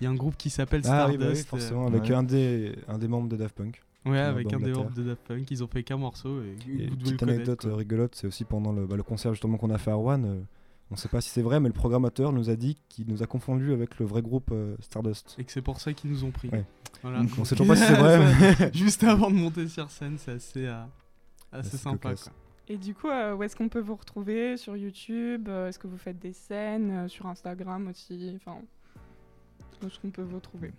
il 0.00 0.04
y 0.04 0.06
a 0.06 0.10
un 0.10 0.14
groupe 0.14 0.36
qui 0.36 0.50
s'appelle 0.50 0.82
Ah 0.84 1.06
oui, 1.08 1.14
Stardust. 1.14 1.18
bah 1.20 1.26
oui, 1.32 1.38
euh, 1.40 1.44
forcément, 1.44 1.86
avec 1.86 2.02
ouais. 2.04 2.14
un, 2.14 2.22
des, 2.22 2.76
un 2.88 2.98
des 2.98 3.08
membres 3.08 3.28
de 3.28 3.36
Daft 3.36 3.54
Punk. 3.56 3.82
Ouais, 4.10 4.18
avec 4.18 4.52
un 4.52 4.58
des 4.58 4.72
membres 4.72 4.94
de 4.94 5.02
Daft 5.02 5.22
Punk. 5.26 5.50
Ils 5.50 5.62
ont 5.64 5.68
fait 5.68 5.82
qu'un 5.82 5.96
morceau 5.96 6.40
et, 6.42 6.56
Et 6.82 6.86
vous 6.86 6.96
devez 6.96 7.10
le 7.10 7.16
petite 7.16 7.22
anecdote 7.22 7.60
quoi. 7.62 7.70
euh, 7.70 7.74
rigolote, 7.74 8.14
c'est 8.14 8.26
aussi 8.26 8.44
pendant 8.44 8.72
le, 8.72 8.86
bah, 8.86 8.96
le 8.96 9.02
concert 9.02 9.32
justement 9.32 9.56
qu'on 9.58 9.70
a 9.70 9.78
fait 9.78 9.90
à 9.90 9.94
Rouen. 9.94 10.22
euh, 10.24 10.40
on 10.90 10.96
sait 10.96 11.08
pas 11.10 11.20
si 11.20 11.28
c'est 11.28 11.42
vrai, 11.42 11.60
mais 11.60 11.68
le 11.68 11.74
programmateur 11.74 12.32
nous 12.32 12.48
a 12.48 12.56
dit 12.56 12.78
qu'il 12.88 13.06
nous 13.08 13.22
a 13.22 13.26
confondu 13.26 13.74
avec 13.74 13.98
le 13.98 14.06
vrai 14.06 14.22
groupe 14.22 14.48
euh, 14.52 14.74
Stardust. 14.80 15.34
Et 15.38 15.44
que 15.44 15.52
c'est 15.52 15.60
pour 15.60 15.80
ça 15.80 15.92
qu'ils 15.92 16.10
nous 16.10 16.24
ont 16.24 16.30
pris. 16.30 16.48
Ouais. 16.48 16.64
Voilà. 17.02 17.20
On 17.38 17.44
sait 17.44 17.54
toujours 17.56 17.74
pas 17.74 17.76
si 17.76 17.84
c'est 17.84 17.92
vrai. 17.94 18.18
mais- 18.60 18.72
Juste 18.72 19.04
avant 19.04 19.30
de 19.30 19.36
monter 19.36 19.68
sur 19.68 19.90
scène, 19.90 20.16
c'est 20.16 20.32
assez, 20.32 20.66
euh, 20.66 20.82
assez 21.52 21.76
sympa, 21.76 22.14
quoi. 22.14 22.32
Et 22.70 22.78
du 22.78 22.94
coup, 22.94 23.08
euh, 23.08 23.34
où 23.34 23.42
est-ce 23.42 23.54
qu'on 23.54 23.68
peut 23.68 23.80
vous 23.80 23.96
retrouver 23.96 24.56
Sur 24.56 24.76
YouTube 24.78 25.48
euh, 25.50 25.68
Est-ce 25.68 25.78
que 25.78 25.86
vous 25.86 25.96
faites 25.98 26.18
des 26.18 26.32
scènes 26.32 26.90
euh, 26.90 27.08
Sur 27.08 27.26
Instagram 27.26 27.88
aussi 27.88 28.32
Enfin, 28.36 28.58
où 29.82 29.86
est-ce 29.86 29.98
qu'on 30.00 30.10
peut 30.10 30.22
vous 30.22 30.36
retrouver? 30.36 30.72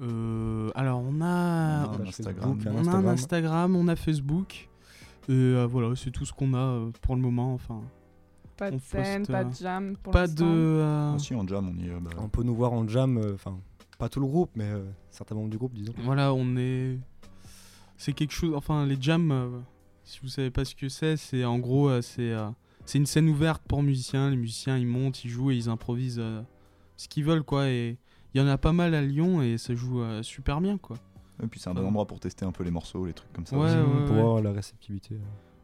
Euh, 0.00 0.70
alors, 0.74 1.00
on 1.00 1.20
a, 1.20 1.86
On 1.88 2.04
a 2.04 2.08
Instagram. 2.08 2.60
Facebook, 2.60 2.74
on 2.74 2.76
a 2.76 2.78
un 2.78 3.06
Instagram. 3.06 3.06
Instagram, 3.08 3.76
on 3.76 3.88
a 3.88 3.96
Facebook. 3.96 4.68
Et 5.28 5.32
euh, 5.32 5.66
voilà, 5.66 5.94
c'est 5.96 6.10
tout 6.10 6.24
ce 6.24 6.32
qu'on 6.32 6.52
a 6.54 6.58
euh, 6.58 6.90
pour 7.00 7.14
le 7.16 7.22
moment. 7.22 7.54
Enfin, 7.54 7.80
Pas 8.56 8.70
de 8.70 8.76
On 8.76 8.80
scène, 8.80 9.18
poste, 9.20 9.30
pas 9.32 9.44
de 9.44 9.54
jam 9.54 9.96
pour 10.02 10.12
pas 10.12 10.26
de. 10.26 10.44
euh, 10.44 11.12
Ah 11.14 11.18
si, 11.18 11.34
jam, 11.46 11.68
on 11.70 11.82
y 11.82 11.88
bah, 12.00 12.10
On 12.18 12.28
peut 12.28 12.42
nous 12.42 12.54
voir 12.54 12.72
en 12.72 12.86
jam, 12.86 13.16
euh, 13.18 13.34
enfin 13.34 13.58
pas 13.98 14.08
tout 14.08 14.18
le 14.20 14.26
groupe, 14.26 14.50
mais 14.56 14.64
euh, 14.64 14.84
certains 15.10 15.36
membres 15.36 15.50
du 15.50 15.56
groupe, 15.56 15.72
disons. 15.72 15.92
Voilà, 15.98 16.34
on 16.34 16.56
est. 16.56 16.98
C'est 17.96 18.12
quelque 18.12 18.32
chose. 18.32 18.52
Enfin, 18.56 18.84
les 18.84 18.96
jams, 19.00 19.30
euh, 19.30 19.48
si 20.02 20.18
vous 20.20 20.28
savez 20.28 20.50
pas 20.50 20.64
ce 20.64 20.74
que 20.74 20.88
c'est, 20.88 21.16
c'est 21.16 21.44
en 21.44 21.58
gros, 21.60 21.88
euh, 21.88 22.02
c'est 22.02 22.32
euh, 22.32 22.48
c'est 22.84 22.98
une 22.98 23.06
scène 23.06 23.28
ouverte 23.28 23.62
pour 23.66 23.82
musiciens. 23.82 24.28
Les 24.30 24.36
musiciens, 24.36 24.76
ils 24.76 24.86
montent, 24.86 25.24
ils 25.24 25.30
jouent 25.30 25.52
et 25.52 25.56
ils 25.56 25.68
improvisent 25.70 26.18
euh, 26.20 26.42
ce 26.96 27.08
qu'ils 27.08 27.24
veulent, 27.24 27.44
quoi. 27.44 27.68
Et 27.68 27.96
il 28.34 28.40
y 28.40 28.44
en 28.44 28.46
a 28.48 28.58
pas 28.58 28.72
mal 28.72 28.94
à 28.94 29.02
Lyon 29.02 29.42
et 29.42 29.58
ça 29.58 29.74
joue 29.74 30.00
euh, 30.02 30.22
super 30.22 30.60
bien, 30.60 30.76
quoi. 30.78 30.96
Et 31.42 31.46
puis 31.46 31.58
c'est 31.60 31.70
un 31.70 31.74
bon 31.74 31.82
Ah. 31.84 31.88
endroit 31.88 32.06
pour 32.06 32.20
tester 32.20 32.44
un 32.44 32.52
peu 32.52 32.62
les 32.64 32.70
morceaux, 32.70 33.06
les 33.06 33.12
trucs 33.12 33.32
comme 33.32 33.46
ça. 33.46 33.56
Ouais, 33.56 33.66
aussi. 33.66 33.76
ouais, 33.76 34.04
pour 34.06 34.16
ouais. 34.16 34.22
voir 34.22 34.40
la 34.42 34.52
réceptivité. 34.52 35.14
euh. 35.14 35.18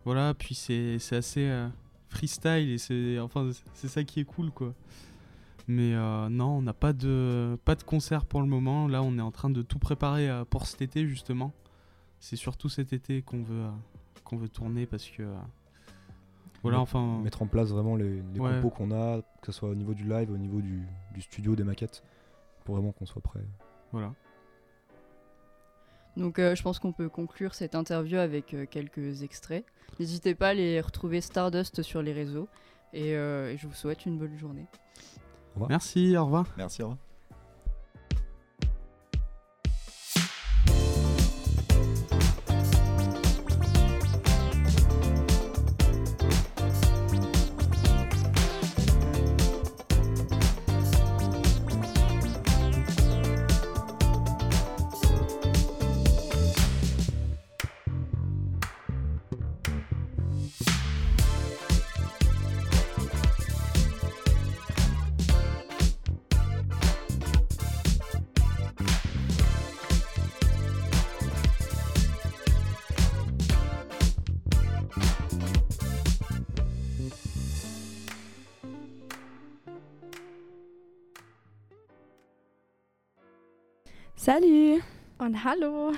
Voilà, 0.05 0.35
puis 0.35 0.55
c'est 0.55 0.99
c'est 0.99 1.17
assez 1.17 1.47
euh, 1.47 1.69
freestyle 2.09 2.71
et 2.71 2.79
c'est 2.79 3.19
enfin 3.21 3.50
c'est 3.75 3.89
ça 3.89 4.03
qui 4.03 4.21
est 4.21 4.25
cool 4.25 4.50
quoi. 4.50 4.75
Mais 5.69 5.95
euh, 5.95 6.29
non, 6.29 6.57
on 6.59 6.62
n'a 6.62 6.73
pas 6.73 6.93
de 6.93 7.57
pas 7.65 7.75
de 7.77 7.83
concert 7.83 8.25
pour 8.25 8.41
le 8.41 8.49
moment. 8.49 8.89
Là, 8.89 9.03
on 9.03 9.17
est 9.19 9.23
en 9.23 9.31
train 9.31 9.50
de 9.50 9.62
tout 9.62 9.79
préparer 9.79 10.29
euh, 10.29 10.45
pour 10.45 10.67
cet 10.67 10.83
été 10.83 11.07
justement. 11.07 11.53
C'est 12.19 12.37
surtout 12.37 12.69
cet 12.69 12.93
été 12.93 13.23
qu'on 13.23 13.43
veut 13.43 13.67
euh, 13.67 13.71
qu'on 14.25 14.37
veut 14.37 14.49
tourner 14.49 14.87
parce 14.87 15.07
que 15.09 15.23
euh, 15.23 15.35
voilà, 16.62 16.79
Mettre- 16.79 16.83
enfin 16.97 17.21
Mettre 17.23 17.43
en 17.43 17.47
place 17.47 17.69
vraiment 17.71 17.95
les, 17.97 18.23
les 18.35 18.41
Ouais. 18.41 18.50
compos 18.57 18.71
qu'on 18.71 18.91
a, 18.91 19.21
que 19.43 19.53
ce 19.53 19.53
soit 19.53 19.69
au 19.69 19.75
niveau 19.75 19.95
du 19.95 20.05
live, 20.05 20.31
au 20.33 20.37
niveau 20.39 20.61
du, 20.61 20.83
du 21.15 21.21
studio, 21.21 21.55
des 21.57 21.65
maquettes, 21.65 22.03
vraiment 22.71 22.93
qu'on 22.93 23.07
soit 23.07 23.23
prêt. 23.23 23.41
voilà. 23.93 24.12
Donc 26.17 26.39
euh, 26.39 26.55
je 26.55 26.62
pense 26.62 26.79
qu'on 26.79 26.93
peut 26.93 27.09
conclure 27.09 27.55
cette 27.55 27.75
interview 27.75 28.19
avec 28.19 28.55
euh, 28.55 28.67
quelques 28.67 29.23
extraits. 29.23 29.65
N'hésitez 29.99 30.35
pas 30.35 30.49
à 30.49 30.55
les 30.55 30.81
retrouver 30.81 31.21
Stardust 31.21 31.83
sur 31.83 32.03
les 32.03 32.12
réseaux. 32.12 32.49
Et, 32.93 33.15
euh, 33.15 33.53
et 33.53 33.57
je 33.57 33.67
vous 33.67 33.75
souhaite 33.75 34.07
une 34.07 34.19
bonne 34.19 34.37
journée. 34.37 34.67
Merci, 35.69 36.17
au 36.17 36.25
revoir. 36.25 36.47
Merci, 36.57 36.83
au 36.83 36.91
revoir. 36.91 37.10
Salut 84.33 84.81
Und 85.19 85.35
hallo 85.45 85.91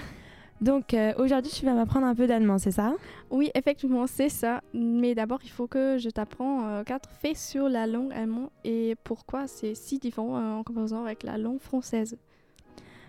Donc 0.62 0.95
euh, 0.95 1.12
aujourd'hui 1.19 1.53
tu 1.53 1.67
vas 1.67 1.75
m'apprendre 1.75 2.07
un 2.07 2.15
peu 2.15 2.27
d'allemand, 2.27 2.57
c'est 2.57 2.71
ça? 2.71 2.95
Oui, 3.29 3.51
effectivement, 3.55 4.07
c'est 4.07 4.31
ça. 4.31 4.62
Mais 4.73 5.15
d'abord, 5.15 5.41
il 5.45 5.51
faut 5.51 5.67
que 5.67 5.99
je 5.99 6.09
t'apprends 6.09 6.67
euh, 6.67 6.83
quatre 6.83 7.11
faits 7.11 7.37
sur 7.37 7.69
la 7.69 7.87
langue 7.87 8.11
allemande 8.15 8.49
et 8.65 8.97
pourquoi 9.05 9.47
c'est 9.49 9.75
si 9.75 9.99
différent 9.99 10.39
euh, 10.39 10.55
en 10.55 10.62
comparaison 10.62 11.05
avec 11.05 11.25
la 11.25 11.37
langue 11.37 11.61
française. 11.61 12.17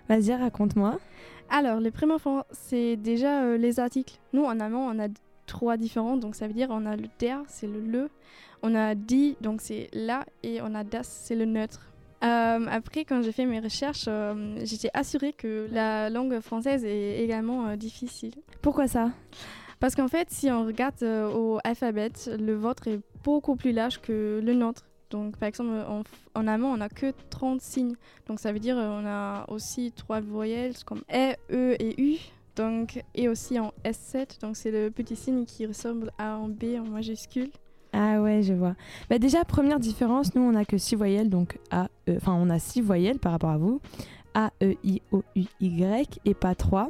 Vas-y, 0.10 0.36
raconte-moi. 0.36 1.00
Alors, 1.50 1.80
le 1.80 1.90
premier 1.90 2.20
point, 2.22 2.44
c'est 2.52 2.98
déjà 2.98 3.44
euh, 3.44 3.58
les 3.58 3.80
articles. 3.80 4.20
Nous, 4.34 4.44
en 4.44 4.60
allemand, 4.60 4.90
on 4.94 5.00
a 5.00 5.08
trois 5.46 5.78
différents. 5.78 6.18
Donc, 6.18 6.36
ça 6.36 6.48
veut 6.48 6.54
dire 6.54 6.68
on 6.70 6.86
a 6.86 6.98
le 6.98 7.08
der, 7.20 7.42
c'est 7.48 7.68
le 7.68 7.80
le. 7.80 8.10
On 8.62 8.76
a 8.76 8.94
die, 8.94 9.38
donc 9.40 9.62
c'est 9.62 9.88
la. 9.94 10.26
Et 10.44 10.62
on 10.62 10.76
a 10.76 10.84
das, 10.84 11.08
c'est 11.08 11.36
le 11.36 11.46
neutre. 11.46 11.93
Euh, 12.24 12.66
après, 12.70 13.04
quand 13.04 13.22
j'ai 13.22 13.34
fait 13.34 13.46
mes 13.46 13.60
recherches, 13.60 14.06
euh, 14.08 14.56
j'étais 14.64 14.90
assurée 14.94 15.34
que 15.34 15.68
la 15.72 16.10
langue 16.10 16.40
française 16.40 16.86
est 16.86 17.22
également 17.22 17.68
euh, 17.68 17.76
difficile. 17.76 18.34
Pourquoi 18.62 18.88
ça? 18.88 19.12
Parce 19.80 19.96
qu'en 19.96 20.08
fait, 20.08 20.30
si 20.32 20.50
on 20.50 20.66
regarde 20.66 21.04
au 21.04 21.60
alphabet, 21.66 22.12
le 22.28 22.54
vôtre 22.54 22.88
est 22.88 23.02
beaucoup 23.24 23.58
plus 23.58 23.74
large 23.74 24.00
que 24.00 24.42
le 24.42 24.54
nôtre. 24.54 24.84
Donc, 25.10 25.36
par 25.38 25.50
exemple, 25.50 25.72
en, 25.72 26.04
en 26.34 26.48
allemand, 26.48 26.72
on 26.72 26.78
n'a 26.78 26.88
que 26.88 27.14
30 27.30 27.60
signes. 27.62 27.96
Donc, 28.28 28.40
ça 28.40 28.54
veut 28.54 28.60
dire 28.60 28.78
on 28.78 29.06
a 29.06 29.46
aussi 29.50 29.92
trois 29.92 30.22
voyelles 30.22 30.76
comme 30.86 31.02
E, 31.14 31.36
E 31.52 31.76
et 31.80 32.02
U. 32.02 32.18
Donc, 32.56 33.04
et 33.14 33.28
aussi 33.28 33.60
en 33.60 33.74
S7. 33.84 34.40
Donc, 34.40 34.56
c'est 34.56 34.72
le 34.72 34.90
petit 34.90 35.18
signe 35.18 35.44
qui 35.44 35.66
ressemble 35.66 36.12
à 36.18 36.36
un 36.36 36.48
B 36.48 36.78
en 36.80 36.86
majuscule. 36.86 37.52
Ah 37.94 38.22
ouais, 38.22 38.42
je 38.42 38.54
vois. 38.54 38.76
Bah 39.10 39.20
déjà, 39.20 39.46
première 39.46 39.80
différence, 39.80 40.34
nous 40.34 40.42
on 40.42 40.56
a 40.56 40.66
que 40.66 40.78
6 40.78 40.96
voyelles, 40.96 41.30
donc 41.30 41.60
A, 41.70 41.90
E, 42.10 42.16
enfin 42.18 42.34
on 42.34 42.50
a 42.50 42.58
6 42.60 42.82
voyelles 42.82 43.20
par 43.20 43.32
rapport 43.32 43.52
à 43.52 43.58
vous. 43.58 43.80
A, 44.34 44.52
E, 44.64 44.74
I, 44.84 45.02
O, 45.12 45.24
U, 45.36 45.44
Y 45.62 46.20
et 46.26 46.34
pas 46.34 46.56
3. 46.56 46.90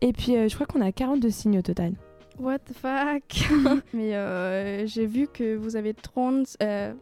Et 0.00 0.14
puis 0.14 0.36
euh, 0.36 0.48
je 0.48 0.54
crois 0.54 0.66
qu'on 0.66 0.80
a 0.80 0.92
42 0.92 1.28
signes 1.30 1.58
au 1.58 1.62
total. 1.62 1.92
What 2.38 2.60
the 2.60 2.72
fuck? 2.72 3.22
Mais 3.92 4.14
euh, 4.16 4.86
j'ai 4.86 5.06
vu 5.06 5.28
que 5.28 5.56
vous 5.56 5.76
avez 5.76 5.92
30, 5.92 6.56
euh, 6.62 6.94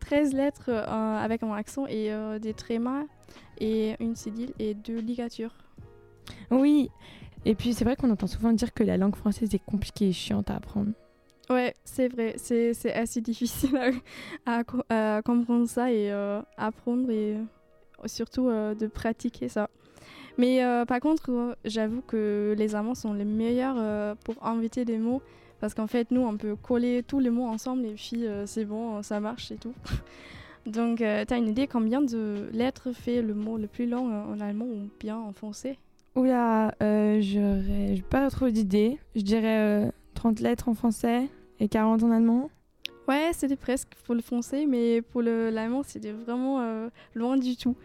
13 0.00 0.32
lettres 0.32 0.70
euh, 0.70 1.18
avec 1.18 1.42
un 1.42 1.52
accent 1.52 1.86
et 1.86 2.10
des 2.40 2.54
trémas 2.54 3.04
et 3.60 3.96
une 4.00 4.16
cédille 4.16 4.54
et 4.58 4.72
deux 4.72 4.98
ligatures. 4.98 5.54
Oui, 6.50 6.90
et 7.44 7.54
puis 7.54 7.74
c'est 7.74 7.84
vrai 7.84 7.96
qu'on 7.96 8.10
entend 8.10 8.26
souvent 8.26 8.52
dire 8.52 8.72
que 8.72 8.82
la 8.82 8.96
langue 8.96 9.16
française 9.16 9.54
est 9.54 9.64
compliquée 9.64 10.08
et 10.08 10.12
chiante 10.12 10.50
à 10.50 10.56
apprendre. 10.56 10.92
Ouais, 11.50 11.74
c'est 11.84 12.08
vrai, 12.08 12.34
c'est 12.36 12.74
c'est 12.74 12.92
assez 12.92 13.20
difficile 13.30 13.76
à, 14.46 14.58
à 14.58 14.64
co- 14.64 14.82
à 14.90 15.22
comprendre 15.24 15.66
ça 15.66 15.90
et 15.90 16.12
euh, 16.12 16.42
apprendre 16.58 17.10
et 17.10 17.36
euh, 17.36 17.42
surtout 18.06 18.48
euh, 18.48 18.74
de 18.74 18.86
pratiquer 18.86 19.48
ça. 19.48 19.68
Mais 20.36 20.62
euh, 20.64 20.84
par 20.84 21.00
contre, 21.00 21.56
j'avoue 21.64 22.02
que 22.02 22.54
les 22.56 22.74
Allemands 22.74 22.94
sont 22.94 23.12
les 23.14 23.24
meilleurs 23.24 24.16
pour 24.18 24.34
inviter 24.46 24.84
des 24.84 24.98
mots 24.98 25.22
parce 25.60 25.74
qu'en 25.74 25.88
fait, 25.88 26.10
nous, 26.12 26.20
on 26.20 26.36
peut 26.36 26.54
coller 26.54 27.02
tous 27.02 27.18
les 27.18 27.30
mots 27.30 27.46
ensemble 27.46 27.84
et 27.86 27.94
puis 27.94 28.24
c'est 28.46 28.64
bon, 28.64 29.02
ça 29.02 29.18
marche 29.18 29.50
et 29.50 29.56
tout. 29.56 29.74
Donc, 30.66 30.98
t'as 30.98 31.36
une 31.38 31.48
idée 31.48 31.66
combien 31.66 32.00
de 32.02 32.48
lettres 32.52 32.92
fait 32.92 33.20
le 33.22 33.34
mot 33.34 33.56
le 33.58 33.66
plus 33.66 33.86
long 33.88 34.06
en 34.32 34.38
allemand 34.38 34.66
ou 34.66 34.88
bien 35.00 35.16
en 35.18 35.32
français? 35.32 35.76
Oula, 36.14 36.72
j'aurais 36.80 38.00
pas 38.08 38.30
trop 38.30 38.48
d'idées. 38.50 38.98
Je 39.16 39.22
dirais 39.22 39.90
30 40.18 40.40
lettres 40.40 40.68
en 40.68 40.74
français 40.74 41.28
et 41.60 41.68
40 41.68 42.02
en 42.02 42.10
allemand? 42.10 42.50
Ouais, 43.06 43.30
c'était 43.32 43.56
presque 43.56 43.90
pour 44.04 44.14
le 44.14 44.20
français, 44.20 44.66
mais 44.66 45.00
pour 45.00 45.22
le- 45.22 45.50
l'allemand, 45.50 45.82
c'était 45.84 46.12
vraiment 46.12 46.60
euh, 46.60 46.88
loin 47.14 47.36
du 47.36 47.56
tout. 47.56 47.76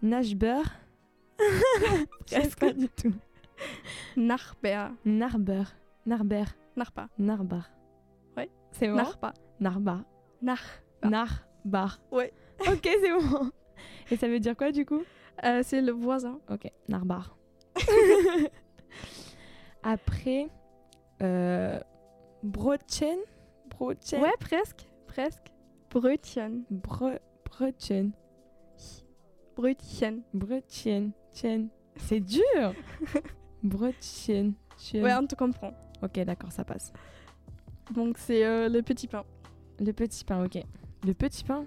Nashber. 0.00 0.62
Presque 2.30 2.58
pas 2.58 2.72
du 2.72 2.88
tout. 2.88 3.12
Narber. 4.16 4.90
Narber. 5.04 5.64
Narber. 6.06 6.44
Narpa. 6.76 7.08
Narbar. 7.18 7.70
Ouais. 8.36 8.50
C'est 8.72 8.88
bon 8.88 8.96
Narpa. 8.96 9.34
Narbar. 9.60 10.04
Nar. 10.42 10.60
Narbar. 11.02 12.00
Ouais. 12.10 12.32
Ok, 12.60 12.80
c'est 12.82 13.12
bon. 13.12 13.50
Et 14.10 14.16
ça 14.16 14.26
veut 14.26 14.40
dire 14.40 14.56
quoi 14.56 14.72
du 14.72 14.84
coup? 14.84 15.02
Euh, 15.44 15.60
c'est 15.62 15.80
le 15.80 15.92
voisin. 15.92 16.40
Ok, 16.50 16.68
Narbar. 16.88 17.36
Après, 19.82 20.48
euh, 21.22 21.78
Brochen. 22.42 23.18
Brochen. 23.70 24.20
Ouais, 24.20 24.32
presque. 24.40 24.88
Presque. 25.06 25.52
Brötchen. 25.90 26.64
Bre-. 26.70 27.20
Brötchen. 27.44 28.12
Brochen. 29.56 30.22
Chen. 31.32 31.68
C'est 31.96 32.20
dur. 32.20 32.74
Brochen. 33.62 34.54
Chen. 34.78 35.02
Ouais, 35.04 35.14
on 35.14 35.26
te 35.26 35.34
comprend. 35.34 35.72
Ok, 36.02 36.18
d'accord, 36.20 36.52
ça 36.52 36.64
passe. 36.64 36.92
Donc 37.92 38.18
c'est 38.18 38.44
euh, 38.44 38.68
le 38.68 38.82
petit 38.82 39.08
pain. 39.08 39.24
Le 39.80 39.92
petit 39.92 40.24
pain, 40.24 40.44
ok. 40.44 40.58
Le 41.04 41.14
petit 41.14 41.44
pain 41.44 41.64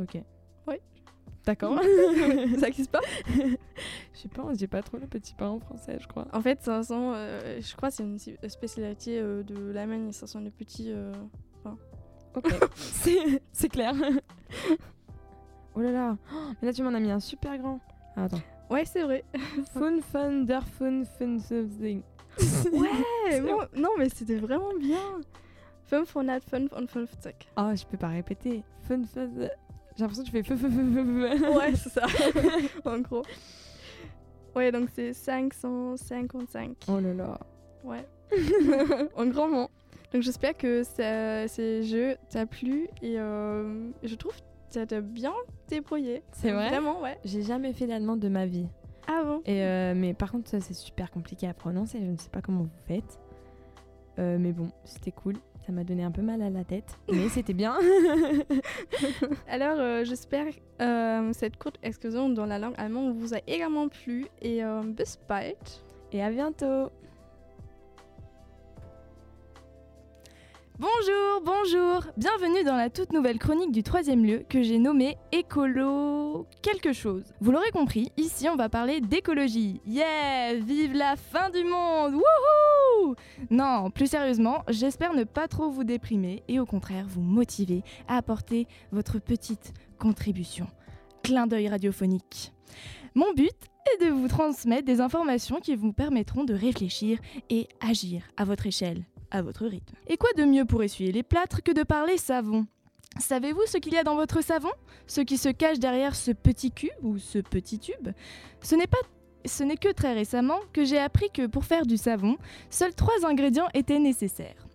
Ok. 0.00 0.18
Ouais. 0.66 0.80
D'accord. 1.44 1.78
ça 2.58 2.68
existe 2.68 2.90
pas? 2.90 3.00
Je 3.28 4.18
sais 4.18 4.28
pas, 4.28 4.42
on 4.44 4.52
dit 4.52 4.66
pas 4.66 4.82
trop 4.82 4.98
le 4.98 5.06
petit 5.06 5.34
pain 5.34 5.48
en 5.48 5.60
français, 5.60 5.98
je 6.00 6.06
crois. 6.08 6.26
En 6.32 6.40
fait, 6.40 6.60
ça 6.62 6.82
sent, 6.82 6.94
euh, 6.94 7.60
je 7.60 7.76
crois 7.76 7.90
que 7.90 7.94
c'est 7.94 8.02
une 8.02 8.18
si- 8.18 8.36
spécialité 8.48 9.18
euh, 9.20 9.42
de 9.44 9.70
l'Allemagne, 9.70 10.10
ça 10.12 10.26
sent 10.26 10.40
le 10.40 10.50
petit 10.50 10.90
euh, 10.92 11.12
pain. 11.62 11.76
Ok, 12.34 12.48
c'est 12.74 13.40
c'est 13.52 13.68
clair. 13.68 13.94
oh 15.74 15.80
là 15.80 15.92
là, 15.92 16.16
Oh, 16.34 16.36
mais 16.60 16.68
là 16.68 16.72
tu 16.72 16.82
m'en 16.82 16.94
as 16.94 17.00
mis 17.00 17.10
un 17.10 17.20
super 17.20 17.56
grand. 17.58 17.80
Ah, 18.16 18.24
attends. 18.24 18.40
Ouais, 18.70 18.84
c'est 18.84 19.02
vrai. 19.02 19.24
Fun, 19.74 19.98
fun, 20.00 20.32
der 20.44 20.66
fun, 20.66 21.02
fun, 21.18 21.38
something. 21.38 22.02
Ouais, 22.72 23.50
non, 23.74 23.90
mais 23.98 24.08
c'était 24.10 24.36
vraiment 24.36 24.74
bien. 24.78 25.20
555. 25.88 27.48
Oh, 27.56 27.70
je 27.74 27.84
peux 27.86 27.96
pas 27.96 28.08
répéter. 28.08 28.62
Fun, 28.82 29.02
fun. 29.04 29.28
J'ai 29.38 29.48
l'impression 30.02 30.24
que 30.24 30.28
tu 30.28 30.32
fais 30.32 30.42
feu, 30.42 30.56
feu, 30.56 30.68
feu, 30.68 31.38
feu. 31.38 31.50
Ouais, 31.56 31.74
c'est 31.74 31.88
ça. 31.90 32.06
en 32.84 32.98
gros. 33.00 33.22
Ouais, 34.54 34.72
donc 34.72 34.88
c'est 34.94 35.12
555. 35.12 36.76
Oh 36.88 37.00
là 37.00 37.14
là. 37.14 37.38
Ouais. 37.84 38.04
en 39.16 39.26
grand 39.26 39.48
mot. 39.48 39.68
Donc 40.12 40.22
j'espère 40.22 40.56
que 40.56 40.82
ça- 40.82 41.46
ces 41.48 41.82
jeux 41.84 42.16
t'a 42.30 42.46
plu 42.46 42.88
et 43.02 43.18
euh, 43.18 43.90
je 44.02 44.14
trouve 44.14 44.34
ça 44.70 44.86
t'a 44.86 45.00
bien 45.00 45.32
débrouillé. 45.68 46.22
C'est 46.32 46.52
vrai 46.52 46.68
Vraiment, 46.68 47.00
ouais. 47.00 47.18
J'ai 47.24 47.42
jamais 47.42 47.72
fait 47.72 47.86
d'allemand 47.86 48.16
de 48.16 48.28
ma 48.28 48.46
vie. 48.46 48.66
Ah 49.08 49.22
bon 49.24 49.40
Et 49.46 49.62
euh, 49.62 49.94
mais 49.94 50.14
par 50.14 50.32
contre, 50.32 50.48
ça 50.48 50.60
c'est 50.60 50.74
super 50.74 51.10
compliqué 51.10 51.46
à 51.46 51.54
prononcer. 51.54 51.98
Je 52.00 52.10
ne 52.10 52.16
sais 52.16 52.30
pas 52.30 52.40
comment 52.42 52.62
vous 52.62 52.70
faites. 52.88 53.20
Euh, 54.18 54.36
mais 54.38 54.52
bon, 54.52 54.70
c'était 54.84 55.12
cool. 55.12 55.36
Ça 55.66 55.72
m'a 55.72 55.84
donné 55.84 56.04
un 56.04 56.12
peu 56.12 56.22
mal 56.22 56.42
à 56.42 56.50
la 56.50 56.62
tête, 56.62 56.96
mais 57.10 57.28
c'était 57.28 57.52
bien. 57.52 57.76
Alors, 59.48 59.78
euh, 59.78 60.04
j'espère 60.04 60.46
euh, 60.80 61.32
cette 61.32 61.56
courte 61.56 61.76
excursion 61.82 62.28
dans 62.28 62.46
la 62.46 62.58
langue 62.58 62.74
allemande 62.78 63.16
vous 63.16 63.34
a 63.34 63.38
également 63.48 63.88
plu 63.88 64.26
et 64.40 64.62
bis 64.84 65.18
bald. 65.28 65.56
Et 66.12 66.22
à 66.22 66.30
bientôt. 66.30 66.90
Bonjour, 70.78 71.40
bonjour, 71.42 72.04
bienvenue 72.18 72.62
dans 72.62 72.76
la 72.76 72.90
toute 72.90 73.14
nouvelle 73.14 73.38
chronique 73.38 73.72
du 73.72 73.82
troisième 73.82 74.26
lieu 74.26 74.44
que 74.46 74.62
j'ai 74.62 74.78
nommée 74.78 75.16
écolo 75.32 76.46
quelque 76.60 76.92
chose. 76.92 77.24
Vous 77.40 77.50
l'aurez 77.50 77.70
compris, 77.70 78.12
ici 78.18 78.46
on 78.50 78.56
va 78.56 78.68
parler 78.68 79.00
d'écologie. 79.00 79.80
Yeah, 79.86 80.56
vive 80.56 80.92
la 80.92 81.16
fin 81.16 81.48
du 81.48 81.64
monde, 81.64 82.16
wouhou 82.16 83.14
Non, 83.48 83.90
plus 83.90 84.06
sérieusement, 84.06 84.64
j'espère 84.68 85.14
ne 85.14 85.24
pas 85.24 85.48
trop 85.48 85.70
vous 85.70 85.84
déprimer 85.84 86.42
et 86.46 86.60
au 86.60 86.66
contraire 86.66 87.06
vous 87.08 87.22
motiver 87.22 87.82
à 88.06 88.18
apporter 88.18 88.66
votre 88.92 89.18
petite 89.18 89.72
contribution. 89.98 90.66
Clin 91.22 91.46
d'œil 91.46 91.68
radiophonique. 91.68 92.52
Mon 93.14 93.32
but 93.32 93.56
est 93.94 94.04
de 94.04 94.10
vous 94.10 94.28
transmettre 94.28 94.84
des 94.84 95.00
informations 95.00 95.58
qui 95.58 95.74
vous 95.74 95.94
permettront 95.94 96.44
de 96.44 96.52
réfléchir 96.52 97.18
et 97.48 97.66
agir 97.80 98.24
à 98.36 98.44
votre 98.44 98.66
échelle 98.66 99.06
à 99.30 99.42
votre 99.42 99.66
rythme. 99.66 99.94
Et 100.06 100.16
quoi 100.16 100.30
de 100.36 100.44
mieux 100.44 100.64
pour 100.64 100.82
essuyer 100.82 101.12
les 101.12 101.22
plâtres 101.22 101.62
que 101.62 101.72
de 101.72 101.82
parler 101.82 102.16
savon? 102.16 102.66
Savez-vous 103.18 103.66
ce 103.66 103.78
qu'il 103.78 103.94
y 103.94 103.98
a 103.98 104.04
dans 104.04 104.16
votre 104.16 104.42
savon? 104.42 104.70
Ce 105.06 105.20
qui 105.20 105.38
se 105.38 105.48
cache 105.48 105.78
derrière 105.78 106.14
ce 106.14 106.32
petit 106.32 106.70
cube 106.70 106.90
ou 107.02 107.18
ce 107.18 107.38
petit 107.38 107.78
tube? 107.78 108.08
Ce 108.62 108.74
n'est 108.74 108.86
pas 108.86 108.98
ce 109.46 109.62
n'est 109.62 109.76
que 109.76 109.92
très 109.92 110.12
récemment 110.12 110.58
que 110.72 110.84
j'ai 110.84 110.98
appris 110.98 111.30
que 111.30 111.46
pour 111.46 111.64
faire 111.64 111.86
du 111.86 111.96
savon, 111.96 112.36
seuls 112.68 112.94
trois 112.94 113.24
ingrédients 113.24 113.68
étaient 113.74 114.00
nécessaires. 114.00 114.66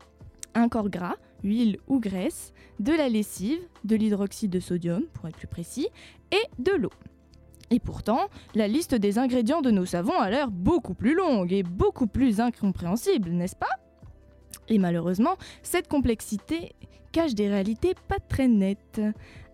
Un 0.55 0.69
corps 0.69 0.89
gras, 0.89 1.15
huile 1.43 1.77
ou 1.87 1.99
graisse, 1.99 2.53
de 2.79 2.93
la 2.93 3.09
lessive, 3.09 3.59
de 3.83 3.95
l'hydroxyde 3.95 4.51
de 4.51 4.59
sodium 4.59 5.03
pour 5.13 5.27
être 5.27 5.35
plus 5.35 5.47
précis, 5.47 5.89
et 6.31 6.61
de 6.61 6.71
l'eau. 6.71 6.91
Et 7.69 7.79
pourtant, 7.79 8.27
la 8.55 8.67
liste 8.67 8.95
des 8.95 9.17
ingrédients 9.17 9.61
de 9.61 9.71
nos 9.71 9.85
savons 9.85 10.19
a 10.19 10.29
l'air 10.29 10.51
beaucoup 10.51 10.93
plus 10.93 11.15
longue 11.15 11.53
et 11.53 11.63
beaucoup 11.63 12.07
plus 12.07 12.39
incompréhensible, 12.39 13.29
n'est-ce 13.29 13.55
pas? 13.55 13.80
Et 14.71 14.77
malheureusement, 14.77 15.35
cette 15.63 15.89
complexité 15.89 16.71
cache 17.11 17.35
des 17.35 17.49
réalités 17.49 17.93
pas 18.07 18.19
très 18.19 18.47
nettes. 18.47 19.01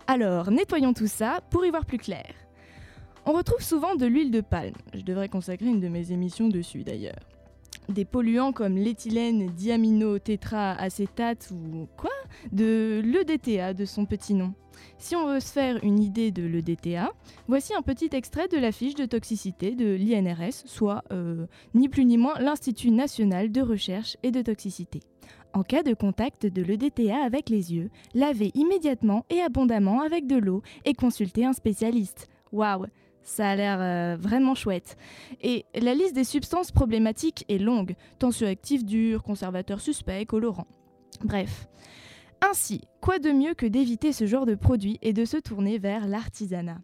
Alors, 0.06 0.52
nettoyons 0.52 0.94
tout 0.94 1.08
ça 1.08 1.42
pour 1.50 1.66
y 1.66 1.72
voir 1.72 1.86
plus 1.86 1.98
clair. 1.98 2.28
On 3.26 3.34
retrouve 3.34 3.62
souvent 3.62 3.96
de 3.96 4.06
l'huile 4.06 4.32
de 4.32 4.42
palme. 4.42 4.76
Je 4.94 5.02
devrais 5.02 5.28
consacrer 5.28 5.66
une 5.66 5.82
de 5.82 5.88
mes 5.88 6.12
émissions 6.12 6.50
dessus 6.50 6.84
d'ailleurs. 6.84 7.20
Des 7.90 8.06
polluants 8.06 8.52
comme 8.52 8.76
l'éthylène 8.76 9.48
diaminotétraacétate 9.52 11.52
ou 11.52 11.88
quoi 11.98 12.12
De 12.52 13.02
l'EDTA 13.04 13.74
de 13.74 13.86
son 13.86 14.06
petit 14.06 14.34
nom. 14.34 14.54
Si 14.98 15.16
on 15.16 15.28
veut 15.28 15.40
se 15.40 15.52
faire 15.52 15.84
une 15.84 16.00
idée 16.00 16.32
de 16.32 16.44
l'EDTA, 16.44 17.12
voici 17.48 17.74
un 17.74 17.82
petit 17.82 18.10
extrait 18.12 18.48
de 18.48 18.58
la 18.58 18.72
fiche 18.72 18.96
de 18.96 19.06
toxicité 19.06 19.76
de 19.76 19.96
l'INRS, 19.96 20.64
soit 20.66 21.04
euh, 21.12 21.48
ni 21.74 21.88
plus 21.88 22.06
ni 22.06 22.18
moins 22.18 22.40
l'Institut 22.40 22.92
national 22.92 23.52
de 23.52 23.62
recherche 23.62 24.18
et 24.22 24.32
de 24.32 24.42
toxicité. 24.42 25.00
En 25.54 25.64
cas 25.64 25.82
de 25.82 25.94
contact 25.94 26.46
de 26.46 26.62
l'EDTA 26.62 27.24
avec 27.24 27.50
les 27.50 27.74
yeux, 27.74 27.90
lavez 28.14 28.52
immédiatement 28.54 29.26
et 29.30 29.42
abondamment 29.42 30.02
avec 30.02 30.28
de 30.28 30.38
l'eau 30.38 30.62
et 30.86 30.94
consultez 30.94 31.46
un 31.46 31.54
spécialiste. 31.54 32.28
Waouh, 32.52 32.86
ça 33.28 33.50
a 33.50 33.56
l'air 33.56 33.80
euh, 33.82 34.18
vraiment 34.18 34.56
chouette. 34.56 34.98
Et 35.42 35.66
la 35.76 35.94
liste 35.94 36.16
des 36.16 36.24
substances 36.24 36.72
problématiques 36.72 37.46
est 37.50 37.58
longue, 37.58 37.96
tensioactifs 38.20 38.86
durs, 38.86 39.22
conservateurs 39.22 39.82
suspects, 39.82 40.26
colorants. 40.26 40.68
Bref. 41.24 41.68
Ainsi, 42.42 42.82
quoi 43.02 43.20
de 43.20 43.32
mieux 43.32 43.54
que 43.54 43.66
d'éviter 43.66 44.14
ce 44.14 44.26
genre 44.26 44.46
de 44.46 44.56
produits 44.56 44.98
et 45.02 45.12
de 45.12 45.26
se 45.26 45.38
tourner 45.38 45.78
vers 45.78 46.08
l'artisanat? 46.08 46.80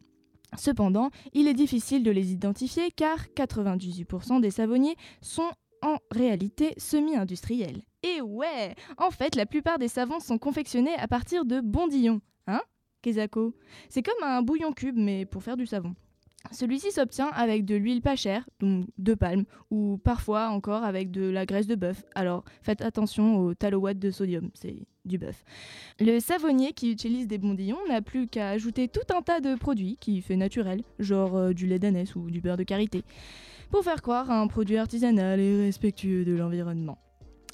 Cependant, 0.58 1.10
il 1.34 1.48
est 1.48 1.54
difficile 1.54 2.04
de 2.04 2.12
les 2.12 2.34
identifier 2.34 2.92
car 2.92 3.18
98% 3.36 4.42
des 4.42 4.52
savonniers 4.52 4.96
sont 5.22 5.50
en 5.82 5.98
réalité 6.12 6.74
semi-industriels. 6.78 7.84
Et 8.04 8.22
ouais, 8.22 8.76
en 8.98 9.12
fait, 9.12 9.36
la 9.36 9.46
plupart 9.46 9.80
des 9.80 9.88
savons 9.88 10.20
sont 10.20 10.38
confectionnés 10.38 10.96
à 10.96 11.08
partir 11.08 11.46
de 11.46 11.62
bondillons. 11.62 12.22
Hein 12.48 12.62
Kezako 13.02 13.56
C'est 13.90 14.04
comme 14.04 14.24
un 14.24 14.42
bouillon 14.42 14.74
cube 14.74 14.98
mais 14.98 15.26
pour 15.26 15.44
faire 15.44 15.58
du 15.58 15.66
savon. 15.66 15.96
Celui-ci 16.52 16.92
s'obtient 16.92 17.30
avec 17.30 17.66
de 17.66 17.76
l'huile 17.76 18.02
pas 18.02 18.16
chère, 18.16 18.48
donc 18.60 18.86
de 18.98 19.14
palme, 19.14 19.46
ou 19.72 19.98
parfois 20.04 20.50
encore 20.50 20.84
avec 20.84 21.10
de 21.10 21.30
la 21.30 21.46
graisse 21.46 21.68
de 21.68 21.76
bœuf. 21.76 22.04
Alors 22.16 22.44
faites 22.62 22.82
attention 22.82 23.38
au 23.38 23.54
talowatt 23.54 23.98
de 23.98 24.12
sodium, 24.12 24.50
c'est 24.54 24.86
du 25.06 25.18
bœuf. 25.18 25.44
Le 26.00 26.20
savonnier 26.20 26.74
qui 26.74 26.92
utilise 26.92 27.28
des 27.28 27.38
bondillons 27.38 27.80
n'a 27.88 28.02
plus 28.02 28.28
qu'à 28.28 28.50
ajouter 28.50 28.88
tout 28.88 29.16
un 29.16 29.22
tas 29.22 29.40
de 29.40 29.56
produits 29.56 29.98
qui 30.00 30.22
fait 30.22 30.36
naturel, 30.36 30.84
genre 31.00 31.36
euh, 31.36 31.54
du 31.54 31.66
lait 31.66 31.80
d'ânesse 31.80 32.16
ou 32.16 32.30
du 32.30 32.42
beurre 32.42 32.58
de 32.58 32.64
karité, 32.64 33.04
pour 33.72 33.84
faire 33.84 34.02
croire 34.02 34.30
à 34.30 34.40
un 34.40 34.48
produit 34.48 34.78
artisanal 34.78 35.40
et 35.40 35.66
respectueux 35.66 36.26
de 36.26 36.36
l'environnement. 36.36 36.98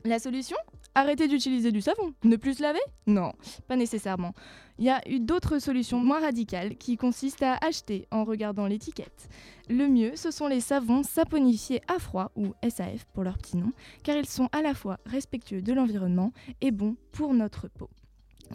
La 0.06 0.20
solution? 0.20 0.58
Arrêter 1.00 1.30
d'utiliser 1.30 1.72
du 1.72 1.80
savon 1.80 2.14
Ne 2.26 2.36
plus 2.36 2.56
se 2.56 2.62
laver? 2.62 2.82
Non, 3.08 3.32
pas 3.70 3.78
nécessairement. 3.78 4.34
Il 4.80 4.84
y 4.84 4.90
a 4.90 5.02
eu 5.08 5.22
d'autres 5.22 5.60
solutions 5.60 6.02
moins 6.02 6.20
radicales 6.20 6.76
qui 6.76 6.98
consistent 6.98 7.44
à 7.44 7.58
acheter 7.62 8.06
en 8.12 8.26
regardant 8.26 8.68
l'étiquette. 8.68 9.30
Le 9.70 9.88
mieux, 9.88 10.18
ce 10.18 10.30
sont 10.30 10.48
les 10.50 10.60
savons 10.60 11.04
saponifiés 11.04 11.80
à 11.88 12.00
froid 12.00 12.34
ou 12.36 12.54
SAF 12.68 13.06
pour 13.14 13.24
leur 13.24 13.38
petit 13.38 13.56
nom, 13.56 13.72
car 14.04 14.18
ils 14.18 14.28
sont 14.28 14.50
à 14.52 14.62
la 14.62 14.74
fois 14.74 14.98
respectueux 15.06 15.62
de 15.62 15.72
l'environnement 15.72 16.34
et 16.60 16.72
bons 16.72 16.98
pour 17.14 17.34
notre 17.34 17.70
peau. 17.70 17.90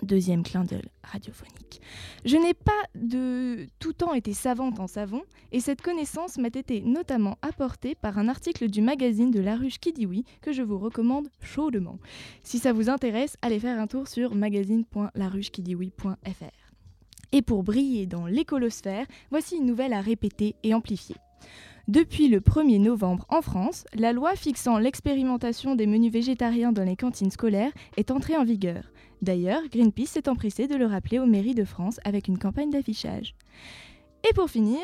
Deuxième 0.02 0.42
clin 0.42 0.64
d'œil 0.64 0.90
radiophonique. 1.02 1.80
Je 2.24 2.36
n'ai 2.36 2.54
pas 2.54 2.72
de 2.96 3.68
tout 3.78 3.92
temps 3.92 4.12
été 4.12 4.32
savante 4.32 4.80
en 4.80 4.88
savon 4.88 5.22
et 5.52 5.60
cette 5.60 5.82
connaissance 5.82 6.36
m'a 6.36 6.48
été 6.48 6.80
notamment 6.80 7.38
apportée 7.42 7.94
par 7.94 8.18
un 8.18 8.28
article 8.28 8.68
du 8.68 8.82
magazine 8.82 9.30
de 9.30 9.38
La 9.40 9.54
Ruche 9.56 9.78
qui 9.78 9.94
que 10.42 10.52
je 10.52 10.62
vous 10.62 10.78
recommande 10.78 11.28
chaudement. 11.40 12.00
Si 12.42 12.58
ça 12.58 12.72
vous 12.72 12.90
intéresse, 12.90 13.36
allez 13.42 13.60
faire 13.60 13.80
un 13.80 13.86
tour 13.86 14.08
sur 14.08 14.34
magazine.laruchequidioui.fr. 14.34 16.72
Et 17.32 17.42
pour 17.42 17.62
briller 17.62 18.06
dans 18.06 18.26
l'écolosphère, 18.26 19.06
voici 19.30 19.56
une 19.56 19.66
nouvelle 19.66 19.92
à 19.92 20.00
répéter 20.00 20.56
et 20.64 20.74
amplifier. 20.74 21.14
Depuis 21.86 22.28
le 22.28 22.40
1er 22.40 22.80
novembre 22.80 23.26
en 23.28 23.42
France, 23.42 23.84
la 23.94 24.12
loi 24.12 24.34
fixant 24.36 24.78
l'expérimentation 24.78 25.74
des 25.74 25.86
menus 25.86 26.10
végétariens 26.10 26.72
dans 26.72 26.84
les 26.84 26.96
cantines 26.96 27.30
scolaires 27.30 27.72
est 27.96 28.10
entrée 28.10 28.36
en 28.36 28.44
vigueur. 28.44 28.84
D'ailleurs, 29.24 29.62
Greenpeace 29.72 30.08
s'est 30.08 30.28
empressé 30.28 30.68
de 30.68 30.76
le 30.76 30.84
rappeler 30.84 31.18
aux 31.18 31.24
mairies 31.24 31.54
de 31.54 31.64
France 31.64 31.98
avec 32.04 32.28
une 32.28 32.38
campagne 32.38 32.68
d'affichage. 32.68 33.34
Et 34.28 34.34
pour 34.34 34.50
finir, 34.50 34.80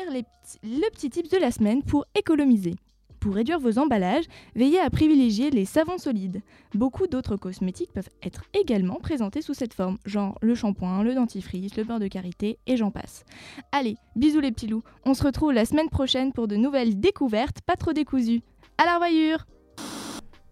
le 0.63 0.89
petit 0.89 1.11
tips 1.11 1.29
de 1.29 1.37
la 1.37 1.51
semaine 1.51 1.83
pour 1.83 2.05
économiser. 2.15 2.73
Pour 3.19 3.35
réduire 3.35 3.59
vos 3.59 3.77
emballages, 3.77 4.25
veillez 4.55 4.79
à 4.79 4.89
privilégier 4.89 5.51
les 5.51 5.65
savons 5.65 5.99
solides. 5.99 6.41
Beaucoup 6.73 7.05
d'autres 7.05 7.35
cosmétiques 7.35 7.93
peuvent 7.93 8.09
être 8.23 8.45
également 8.59 8.95
présentés 8.95 9.43
sous 9.43 9.53
cette 9.53 9.75
forme, 9.75 9.99
genre 10.07 10.39
le 10.41 10.55
shampoing, 10.55 11.03
le 11.03 11.13
dentifrice, 11.13 11.77
le 11.77 11.83
beurre 11.83 11.99
de 11.99 12.07
karité 12.07 12.57
et 12.65 12.77
j'en 12.77 12.89
passe. 12.89 13.25
Allez, 13.71 13.95
bisous 14.15 14.39
les 14.39 14.51
petits 14.51 14.65
loups, 14.65 14.81
on 15.05 15.13
se 15.13 15.23
retrouve 15.23 15.53
la 15.53 15.65
semaine 15.65 15.89
prochaine 15.89 16.33
pour 16.33 16.47
de 16.47 16.55
nouvelles 16.55 16.99
découvertes, 16.99 17.61
pas 17.61 17.75
trop 17.75 17.93
décousues. 17.93 18.41
À 18.79 18.85
la 18.85 18.95
revoyure 18.95 19.45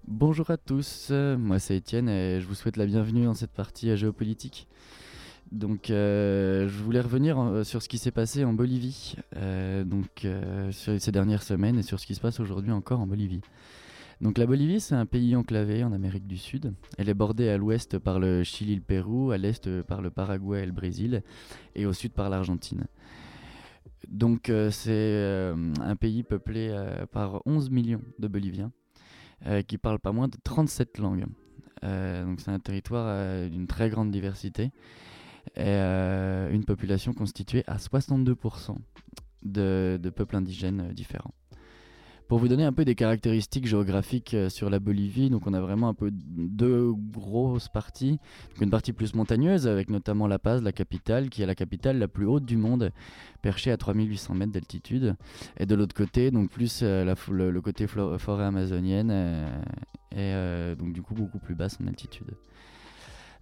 Bonjour 0.09 0.49
à 0.49 0.57
tous, 0.57 1.11
moi 1.11 1.59
c'est 1.59 1.75
Étienne 1.77 2.09
et 2.09 2.41
je 2.41 2.47
vous 2.47 2.55
souhaite 2.55 2.77
la 2.77 2.87
bienvenue 2.87 3.25
dans 3.25 3.35
cette 3.35 3.51
partie 3.51 3.95
géopolitique. 3.95 4.67
Donc, 5.51 5.91
euh, 5.91 6.67
je 6.67 6.83
voulais 6.83 6.99
revenir 6.99 7.39
euh, 7.39 7.63
sur 7.63 7.83
ce 7.83 7.87
qui 7.87 7.99
s'est 7.99 8.09
passé 8.09 8.43
en 8.43 8.51
Bolivie, 8.51 9.17
euh, 9.35 9.83
donc 9.83 10.25
ces 10.71 11.11
dernières 11.11 11.43
semaines 11.43 11.77
et 11.77 11.83
sur 11.83 11.99
ce 11.99 12.07
qui 12.07 12.15
se 12.15 12.21
passe 12.21 12.39
aujourd'hui 12.39 12.71
encore 12.71 12.99
en 13.01 13.05
Bolivie. 13.05 13.41
Donc, 14.19 14.39
la 14.39 14.47
Bolivie, 14.47 14.79
c'est 14.79 14.95
un 14.95 15.05
pays 15.05 15.35
enclavé 15.35 15.83
en 15.83 15.91
Amérique 15.91 16.25
du 16.25 16.37
Sud. 16.37 16.73
Elle 16.97 17.09
est 17.09 17.13
bordée 17.13 17.47
à 17.47 17.59
l'ouest 17.59 17.99
par 17.99 18.19
le 18.19 18.43
Chili, 18.43 18.73
le 18.73 18.81
Pérou, 18.81 19.29
à 19.29 19.37
l'est 19.37 19.83
par 19.83 20.01
le 20.01 20.09
Paraguay 20.09 20.63
et 20.63 20.65
le 20.65 20.71
Brésil, 20.71 21.21
et 21.75 21.85
au 21.85 21.93
sud 21.93 22.13
par 22.13 22.31
l'Argentine. 22.31 22.87
Donc, 24.07 24.51
c'est 24.71 25.53
un 25.81 25.95
pays 25.95 26.23
peuplé 26.23 26.75
par 27.11 27.43
11 27.45 27.69
millions 27.69 28.01
de 28.17 28.27
Boliviens 28.27 28.71
qui 29.67 29.77
parlent 29.77 29.99
pas 29.99 30.11
moins 30.11 30.27
de 30.27 30.37
37 30.43 30.97
langues. 30.97 31.25
donc, 31.81 32.41
c'est 32.41 32.51
un 32.51 32.59
territoire 32.59 33.49
d'une 33.49 33.67
très 33.67 33.89
grande 33.89 34.11
diversité 34.11 34.71
et 35.55 35.61
euh, 35.65 36.51
une 36.51 36.65
population 36.65 37.13
constituée 37.13 37.63
à 37.67 37.77
62% 37.77 38.75
de, 39.43 40.11
peuples 40.15 40.35
indigènes 40.35 40.89
euh, 40.89 40.93
différents. 40.93 41.33
Pour 42.29 42.37
vous 42.37 42.47
donner 42.47 42.63
un 42.63 42.71
peu 42.71 42.85
des 42.85 42.93
caractéristiques 42.93 43.65
géographiques 43.65 44.35
euh, 44.35 44.49
sur 44.49 44.69
la 44.69 44.77
Bolivie, 44.77 45.31
donc 45.31 45.47
on 45.47 45.53
a 45.55 45.59
vraiment 45.59 45.89
un 45.89 45.95
peu 45.95 46.11
deux 46.13 46.93
grosses 46.93 47.69
parties. 47.69 48.19
une 48.61 48.69
partie 48.69 48.93
plus 48.93 49.15
montagneuse 49.15 49.65
avec 49.65 49.89
notamment 49.89 50.27
La 50.27 50.37
Paz, 50.37 50.61
la 50.61 50.71
capitale, 50.71 51.29
qui 51.29 51.41
est 51.41 51.47
la 51.47 51.55
capitale 51.55 51.97
la 51.97 52.07
plus 52.07 52.27
haute 52.27 52.45
du 52.45 52.55
monde, 52.55 52.91
perchée 53.41 53.71
à 53.71 53.77
3800 53.77 54.35
mètres 54.35 54.51
d'altitude. 54.51 55.15
Et 55.57 55.65
de 55.65 55.73
l'autre 55.73 55.95
côté, 55.95 56.29
donc 56.29 56.51
plus 56.51 56.83
la, 56.83 57.15
le, 57.31 57.61
côté 57.61 57.87
forêt 57.87 58.45
amazonienne, 58.45 59.11
et 60.15 60.75
donc 60.77 60.93
du 60.93 61.01
coup 61.01 61.15
beaucoup 61.15 61.39
plus 61.39 61.55
basse 61.55 61.79
en 61.81 61.87
altitude. 61.87 62.35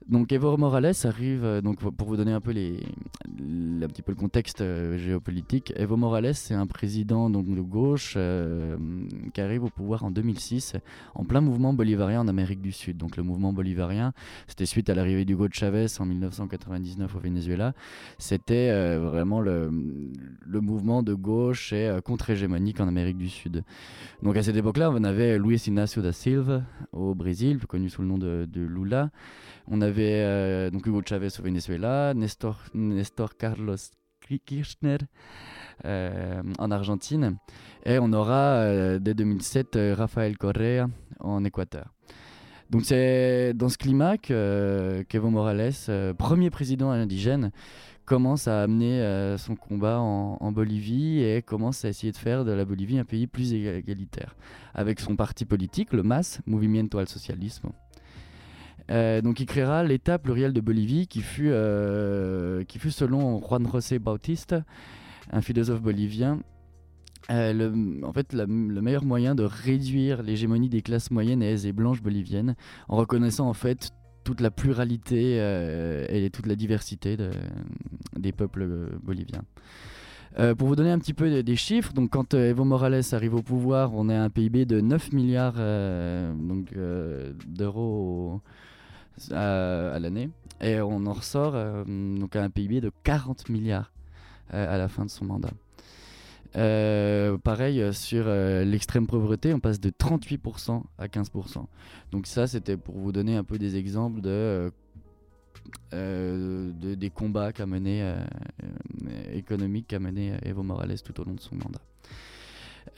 Donc 0.09 0.31
Evo 0.31 0.55
Morales 0.55 0.93
arrive, 1.03 1.43
euh, 1.43 1.59
donc 1.59 1.79
pour 1.79 2.07
vous 2.07 2.15
donner 2.15 2.31
un 2.31 2.39
peu 2.39 2.51
les, 2.51 2.79
un 3.27 3.87
petit 3.87 4.01
peu 4.01 4.13
le 4.13 4.17
contexte 4.17 4.61
euh, 4.61 4.97
géopolitique, 4.97 5.73
Evo 5.75 5.97
Morales 5.97 6.33
c'est 6.33 6.53
un 6.53 6.65
président 6.65 7.29
donc 7.29 7.53
de 7.53 7.59
gauche 7.59 8.13
euh, 8.15 8.77
qui 9.33 9.41
arrive 9.41 9.65
au 9.65 9.69
pouvoir 9.69 10.05
en 10.05 10.11
2006 10.11 10.77
en 11.13 11.25
plein 11.25 11.41
mouvement 11.41 11.73
bolivarien 11.73 12.21
en 12.21 12.29
Amérique 12.29 12.61
du 12.61 12.71
Sud. 12.71 12.95
Donc 12.95 13.17
le 13.17 13.23
mouvement 13.23 13.51
bolivarien, 13.51 14.13
c'était 14.47 14.65
suite 14.65 14.89
à 14.89 14.95
l'arrivée 14.95 15.25
d'Hugo 15.25 15.49
Chavez 15.51 15.87
en 15.99 16.05
1999 16.05 17.13
au 17.13 17.19
Venezuela. 17.19 17.73
C'était 18.17 18.97
vraiment 18.97 19.41
le, 19.41 19.69
le, 20.45 20.61
mouvement 20.61 21.03
de 21.03 21.13
gauche 21.13 21.73
et 21.73 21.97
contre-hégémonique 22.05 22.79
en 22.79 22.87
Amérique 22.87 23.17
du 23.17 23.29
Sud. 23.29 23.63
Donc 24.23 24.37
à 24.37 24.43
cette 24.43 24.55
époque-là, 24.55 24.89
on 24.91 25.03
avait 25.03 25.37
Luis 25.37 25.61
Inácio 25.67 26.01
da 26.01 26.13
Silva 26.13 26.63
au 26.91 27.13
Brésil, 27.13 27.59
connu 27.67 27.89
sous 27.89 28.01
le 28.01 28.07
nom 28.07 28.17
de, 28.17 28.47
Lula. 28.55 29.09
Euh, 29.99 30.69
donc 30.69 30.85
Hugo 30.85 31.01
Chavez 31.05 31.29
au 31.39 31.43
Venezuela, 31.43 32.13
Nestor, 32.13 32.59
Nestor 32.73 33.37
Carlos 33.37 33.75
Kirchner 34.45 34.97
euh, 35.85 36.41
en 36.59 36.71
Argentine, 36.71 37.37
et 37.85 37.99
on 37.99 38.11
aura 38.13 38.55
euh, 38.55 38.99
dès 38.99 39.13
2007 39.13 39.77
Rafael 39.95 40.37
Correa 40.37 40.87
en 41.19 41.43
Équateur. 41.45 41.93
Donc 42.69 42.83
c'est 42.83 43.53
dans 43.53 43.69
ce 43.69 43.77
climat 43.77 44.17
que 44.17 45.05
Evo 45.13 45.29
Morales, 45.29 45.71
premier 46.17 46.49
président 46.49 46.91
indigène, 46.91 47.51
commence 48.05 48.49
à 48.49 48.63
amener 48.63 49.35
son 49.37 49.55
combat 49.55 49.99
en, 50.01 50.37
en, 50.41 50.51
Bolivie 50.51 51.23
et 51.23 51.41
commence 51.41 51.85
à 51.85 51.89
essayer 51.89 52.11
de 52.11 52.17
faire 52.17 52.43
de 52.43 52.51
la 52.51 52.65
Bolivie 52.65 52.99
un 52.99 53.05
pays 53.05 53.27
plus 53.27 53.53
égalitaire, 53.53 54.35
avec 54.73 54.99
son 54.99 55.15
parti 55.15 55.45
politique, 55.45 55.93
le 55.93 56.03
MAS, 56.03 56.41
Movimiento 56.45 56.97
al 56.97 57.07
Socialismo. 57.07 57.73
Euh, 58.89 59.21
donc 59.21 59.39
il 59.39 59.45
créera 59.45 59.83
l'État 59.83 60.17
pluriel 60.17 60.53
de 60.53 60.61
Bolivie 60.61 61.07
qui 61.07 61.21
fut, 61.21 61.49
euh, 61.49 62.63
qui 62.63 62.79
fut 62.79 62.91
selon 62.91 63.39
Juan 63.41 63.67
José 63.69 63.99
Bautista, 63.99 64.63
un 65.31 65.41
philosophe 65.41 65.81
bolivien, 65.81 66.39
euh, 67.29 67.51
le, 67.51 68.05
en 68.05 68.13
fait, 68.13 68.31
le 68.33 68.47
meilleur 68.47 69.03
moyen 69.03 69.35
de 69.35 69.43
réduire 69.43 70.23
l'hégémonie 70.23 70.69
des 70.69 70.81
classes 70.81 71.11
moyennes 71.11 71.43
et 71.43 71.73
blanches 71.73 72.01
boliviennes, 72.01 72.55
en 72.87 72.95
reconnaissant 72.95 73.49
en 73.49 73.53
fait 73.53 73.91
toute 74.23 74.39
la 74.41 74.51
pluralité 74.51 75.37
et 76.09 76.29
toute 76.31 76.47
la 76.47 76.55
diversité 76.55 77.15
des 78.17 78.31
peuples 78.33 78.67
boliviens. 79.01 79.43
pour 80.57 80.67
vous 80.67 80.75
donner 80.75 80.91
un 80.91 80.99
petit 80.99 81.13
peu 81.13 81.41
des, 81.41 81.55
chiffres, 81.55 81.93
donc 81.93 82.09
quand 82.09 82.33
Evo 82.33 82.65
Morales 82.65 83.03
arrive 83.13 83.35
au 83.35 83.41
pouvoir, 83.41 83.93
on 83.93 84.09
à 84.09 84.17
un 84.17 84.29
PIB 84.29 84.65
de 84.65 84.81
9 84.81 85.13
milliards 85.13 85.55
d'euros 87.47 88.41
à, 89.31 89.97
l'année. 89.99 90.29
Et 90.61 90.79
on 90.81 91.05
en 91.05 91.13
ressort 91.13 91.53
euh, 91.55 91.83
donc 91.85 92.35
à 92.35 92.43
un 92.43 92.49
PIB 92.49 92.81
de 92.81 92.91
40 93.03 93.49
milliards 93.49 93.91
euh, 94.53 94.73
à 94.73 94.77
la 94.77 94.87
fin 94.87 95.05
de 95.05 95.09
son 95.09 95.25
mandat. 95.25 95.51
Euh, 96.55 97.37
pareil 97.37 97.93
sur 97.93 98.25
l'extrême 98.27 99.05
pauvreté, 99.05 99.53
on 99.53 99.59
passe 99.59 99.79
de 99.79 99.89
38% 99.89 100.81
à 100.97 101.07
15%. 101.07 101.65
Donc 102.11 102.25
ça, 102.25 102.47
c'était 102.47 102.77
pour 102.77 102.95
vous 102.95 103.11
donner 103.11 103.35
un 103.35 103.43
peu 103.43 103.57
des 103.57 103.75
exemples 103.75 104.21
de 104.21 104.71
des 105.91 107.09
combats 107.09 107.51
qu'a 107.51 107.65
mené 107.65 108.15
économiques 109.33 109.87
qu'a 109.87 109.99
mené 109.99 110.37
Evo 110.43 110.63
Morales 110.63 111.01
tout 111.01 111.19
au 111.19 111.25
long 111.25 111.33
de 111.33 111.41
son 111.41 111.55
mandat. 111.55 111.81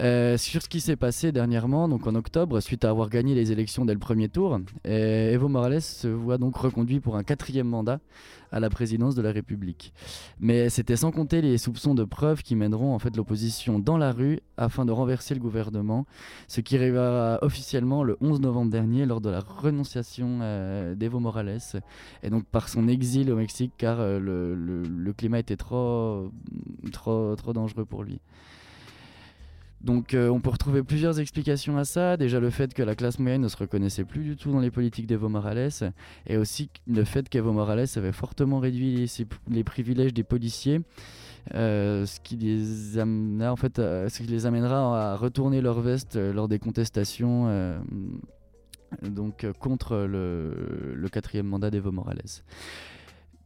Euh, 0.01 0.37
sur 0.37 0.61
ce 0.61 0.69
qui 0.69 0.81
s'est 0.81 0.95
passé 0.95 1.31
dernièrement, 1.31 1.87
donc 1.87 2.07
en 2.07 2.15
octobre, 2.15 2.59
suite 2.59 2.85
à 2.85 2.89
avoir 2.89 3.09
gagné 3.09 3.35
les 3.35 3.51
élections 3.51 3.85
dès 3.85 3.93
le 3.93 3.99
premier 3.99 4.29
tour, 4.29 4.59
euh, 4.87 5.33
Evo 5.33 5.47
Morales 5.47 5.81
se 5.81 6.07
voit 6.07 6.37
donc 6.37 6.55
reconduit 6.57 6.99
pour 6.99 7.15
un 7.15 7.23
quatrième 7.23 7.67
mandat 7.67 7.99
à 8.51 8.59
la 8.59 8.69
présidence 8.69 9.15
de 9.15 9.21
la 9.21 9.31
République. 9.31 9.93
Mais 10.39 10.69
c'était 10.69 10.95
sans 10.95 11.11
compter 11.11 11.41
les 11.41 11.57
soupçons 11.57 11.93
de 11.93 12.03
preuves 12.03 12.41
qui 12.41 12.55
mèneront 12.55 12.95
en 12.95 12.99
fait 12.99 13.15
l'opposition 13.15 13.77
dans 13.77 13.97
la 13.97 14.11
rue 14.11 14.39
afin 14.57 14.85
de 14.85 14.91
renverser 14.91 15.33
le 15.35 15.39
gouvernement, 15.39 16.05
ce 16.47 16.61
qui 16.61 16.75
arrivera 16.75 17.39
officiellement 17.41 18.03
le 18.03 18.17
11 18.21 18.41
novembre 18.41 18.71
dernier 18.71 19.05
lors 19.05 19.21
de 19.21 19.29
la 19.29 19.41
renonciation 19.41 20.39
euh, 20.41 20.95
d'Evo 20.95 21.19
Morales 21.19 21.59
et 22.23 22.29
donc 22.29 22.45
par 22.45 22.69
son 22.69 22.87
exil 22.87 23.31
au 23.31 23.35
Mexique 23.35 23.73
car 23.77 23.97
le, 23.99 24.55
le, 24.55 25.13
climat 25.13 25.39
était 25.39 25.57
trop, 25.57 26.31
trop, 26.91 27.35
trop 27.35 27.53
dangereux 27.53 27.85
pour 27.85 28.03
lui. 28.03 28.19
Donc 29.81 30.13
euh, 30.13 30.27
on 30.29 30.41
peut 30.41 30.49
retrouver 30.49 30.83
plusieurs 30.83 31.19
explications 31.19 31.77
à 31.77 31.85
ça. 31.85 32.17
Déjà 32.17 32.39
le 32.39 32.49
fait 32.49 32.73
que 32.73 32.83
la 32.83 32.95
classe 32.95 33.19
moyenne 33.19 33.41
ne 33.41 33.47
se 33.47 33.57
reconnaissait 33.57 34.03
plus 34.03 34.23
du 34.23 34.35
tout 34.35 34.51
dans 34.51 34.59
les 34.59 34.71
politiques 34.71 35.07
d'Evo 35.07 35.29
Morales 35.29 35.93
et 36.27 36.37
aussi 36.37 36.69
le 36.87 37.03
fait 37.05 37.29
qu'Evo 37.29 37.53
Morales 37.53 37.87
avait 37.95 38.11
fortement 38.11 38.59
réduit 38.59 39.09
les, 39.49 39.63
privilèges 39.63 40.13
des 40.13 40.23
policiers. 40.23 40.81
Euh, 41.55 41.69
euh, 41.99 42.05
ce 42.05 42.19
qui 42.19 42.35
les 42.37 42.97
amènera 44.45 45.11
à 45.11 45.15
retourner 45.15 45.61
leur 45.61 45.79
veste 45.79 46.15
lors 46.15 46.47
des 46.47 46.59
contestations 46.59 47.79
donc 49.01 49.45
contre 49.59 49.95
le 49.97 51.07
quatrième 51.09 51.47
mandat 51.47 51.71
d'Evo 51.71 51.91
Morales. 51.91 52.21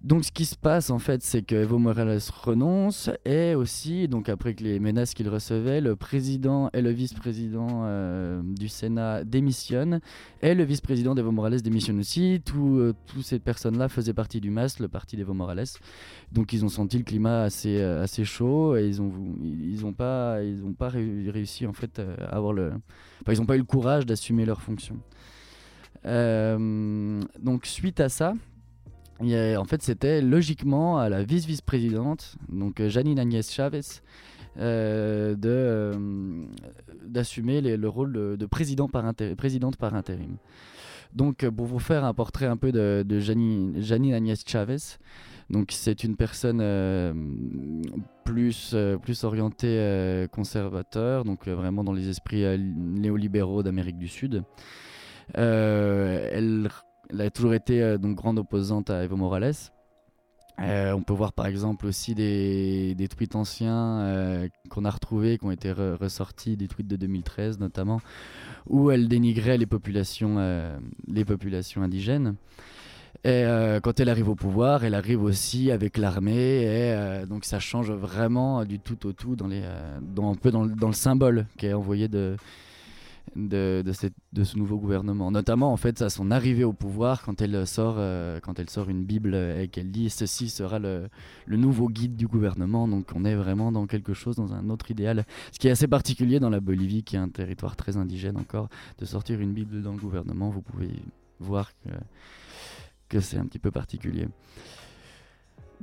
Donc 0.03 0.25
ce 0.25 0.33
qui 0.33 0.43
se 0.43 0.57
passe 0.57 0.89
en 0.89 0.99
fait, 0.99 1.23
c'est 1.23 1.43
que 1.43 1.55
Evo 1.55 1.77
Morales 1.77 2.19
renonce 2.41 3.09
et 3.23 3.55
aussi, 3.55 4.09
donc 4.09 4.27
après 4.27 4.53
que 4.53 4.61
les 4.61 4.81
menaces 4.81 5.13
qu'il 5.13 5.29
recevait, 5.29 5.79
le 5.79 5.95
président 5.95 6.69
et 6.73 6.81
le 6.81 6.89
vice-président 6.89 7.83
euh, 7.85 8.41
du 8.43 8.67
Sénat 8.67 9.23
démissionnent 9.23 10.01
et 10.41 10.55
le 10.55 10.65
vice-président 10.65 11.15
d'Evo 11.15 11.31
Morales 11.31 11.61
démissionne 11.61 11.99
aussi. 11.99 12.41
Toutes 12.43 12.97
ces 13.21 13.39
personnes-là 13.39 13.87
faisaient 13.87 14.13
partie 14.13 14.41
du 14.41 14.49
MAS, 14.49 14.75
le 14.81 14.89
parti 14.89 15.15
d'Evo 15.15 15.33
Morales. 15.33 15.63
Donc 16.33 16.51
ils 16.51 16.65
ont 16.65 16.69
senti 16.69 16.97
le 16.97 17.05
climat 17.05 17.43
assez, 17.43 17.79
euh, 17.79 18.05
chaud 18.25 18.75
et 18.75 18.85
ils 18.85 19.01
ont, 19.01 19.13
ils 19.41 19.85
ont 19.85 19.93
pas, 19.93 20.39
pas 20.77 20.89
réussi 20.89 21.65
en 21.65 21.73
fait 21.73 21.99
à 21.99 22.35
avoir 22.35 22.51
le, 22.51 22.73
enfin, 23.21 23.31
ils 23.31 23.39
n'ont 23.39 23.45
pas 23.45 23.55
eu 23.55 23.59
le 23.59 23.63
courage 23.63 24.05
d'assumer 24.05 24.45
leurs 24.45 24.61
fonctions. 24.61 24.99
Euh, 26.05 27.21
donc 27.39 27.65
suite 27.65 28.01
à 28.01 28.09
ça, 28.09 28.33
en 29.57 29.65
fait, 29.65 29.81
c'était 29.81 30.21
logiquement 30.21 30.97
à 30.97 31.09
la 31.09 31.23
vice-vice-présidente, 31.23 32.35
donc 32.49 32.79
euh, 32.79 32.89
Janine 32.89 33.19
Agnès 33.19 33.51
Chavez, 33.51 33.81
euh, 34.57 35.35
de, 35.35 35.49
euh, 35.49 36.45
d'assumer 37.05 37.61
le 37.61 37.89
rôle 37.89 38.37
de, 38.37 38.45
président 38.45 38.87
par 38.87 39.13
présidente 39.37 39.77
par 39.77 39.95
intérim. 39.95 40.37
Donc, 41.13 41.47
pour 41.49 41.67
vous 41.67 41.79
faire 41.79 42.03
un 42.05 42.13
portrait 42.13 42.47
un 42.47 42.57
peu 42.57 42.71
de, 42.71 43.19
Janine, 43.19 43.79
Janine, 43.81 44.13
Agnès 44.13 44.43
Chavez, 44.45 44.97
donc 45.49 45.71
c'est 45.71 46.03
une 46.03 46.15
personne 46.15 46.59
plus, 48.25 48.75
plus 49.01 49.23
orientée 49.23 50.25
conservateur, 50.31 51.23
donc 51.23 51.47
vraiment 51.47 51.83
dans 51.83 51.93
les 51.93 52.09
esprits 52.09 52.43
néolibéraux 52.57 53.61
d'Amérique 53.61 53.99
du 53.99 54.07
Sud. 54.07 54.43
elle 55.35 56.69
elle 57.13 57.21
a 57.21 57.29
toujours 57.29 57.53
été 57.53 57.81
euh, 57.81 57.97
donc 57.97 58.15
grande 58.15 58.39
opposante 58.39 58.89
à 58.89 59.03
Evo 59.03 59.15
Morales. 59.15 59.53
Euh, 60.59 60.91
on 60.93 61.01
peut 61.01 61.13
voir 61.13 61.33
par 61.33 61.47
exemple 61.47 61.87
aussi 61.87 62.13
des, 62.13 63.07
tweets 63.09 63.35
anciens 63.35 64.01
euh, 64.01 64.47
qu'on 64.69 64.85
a 64.85 64.89
retrouvés, 64.89 65.37
qui 65.37 65.45
ont 65.45 65.51
été 65.51 65.71
ressortis, 65.71 66.57
des 66.57 66.67
tweets 66.67 66.87
de 66.87 66.95
2013 66.95 67.59
notamment, 67.59 68.01
où 68.67 68.91
elle 68.91 69.07
dénigrait 69.07 69.57
les 69.57 69.65
populations, 69.65 70.37
les 71.07 71.25
populations 71.25 71.81
indigènes. 71.81 72.35
Et 73.23 73.45
quand 73.81 73.99
elle 73.99 74.09
arrive 74.09 74.29
au 74.29 74.35
pouvoir, 74.35 74.83
elle 74.83 74.93
arrive 74.93 75.23
aussi 75.23 75.71
avec 75.71 75.97
l'armée, 75.97 76.65
et 76.65 77.25
donc 77.25 77.45
ça 77.45 77.59
change 77.59 77.91
vraiment 77.91 78.63
du 78.63 78.79
tout 78.79 79.07
au 79.07 79.13
tout 79.13 79.35
dans 79.35 79.47
les, 79.47 79.63
dans, 80.01 80.31
un 80.31 80.35
peu 80.35 80.51
dans, 80.51 80.67
dans 80.67 80.87
le 80.87 80.93
symbole 80.93 81.47
qui 81.57 81.65
est 81.65 81.73
envoyé 81.73 82.07
de, 82.07 82.35
de, 83.35 83.83
ce 83.91 84.57
nouveau 84.57 84.77
gouvernement. 84.77 85.31
Notamment, 85.31 85.71
en 85.71 85.77
fait, 85.77 86.01
à 86.01 86.09
son 86.09 86.31
arrivée 86.31 86.63
au 86.63 86.73
pouvoir, 86.73 87.23
quand 87.23 87.41
elle 87.41 87.65
sort, 87.67 87.95
euh, 87.97 88.39
quand 88.39 88.59
elle 88.59 88.69
sort 88.69 88.89
une 88.89 89.03
Bible 89.03 89.35
et 89.35 89.67
qu'elle 89.67 89.91
dit 89.91 90.09
ceci 90.09 90.49
sera 90.49 90.79
le, 90.79 91.09
nouveau 91.47 91.89
guide 91.89 92.15
du 92.15 92.27
gouvernement. 92.27 92.87
Donc, 92.87 93.11
on 93.15 93.25
est 93.25 93.35
vraiment 93.35 93.71
dans 93.71 93.87
quelque 93.87 94.13
chose, 94.13 94.35
dans 94.35 94.53
un 94.53 94.69
autre 94.69 94.91
idéal. 94.91 95.25
Ce 95.51 95.59
qui 95.59 95.67
est 95.67 95.71
assez 95.71 95.87
particulier 95.87 96.39
dans 96.39 96.49
la 96.49 96.59
Bolivie, 96.59 97.03
qui 97.03 97.15
est 97.15 97.19
un 97.19 97.29
territoire 97.29 97.75
très 97.75 97.97
indigène 97.97 98.37
encore, 98.37 98.69
de 98.99 99.05
sortir 99.05 99.39
une 99.39 99.53
Bible 99.53 99.81
dans 99.81 99.93
le 99.93 99.99
gouvernement, 99.99 100.49
vous 100.49 100.61
pouvez 100.61 100.91
voir 101.39 101.71
que 103.09 103.19
c'est 103.19 103.37
un 103.37 103.45
petit 103.45 103.59
peu 103.59 103.71
particulier. 103.71 104.27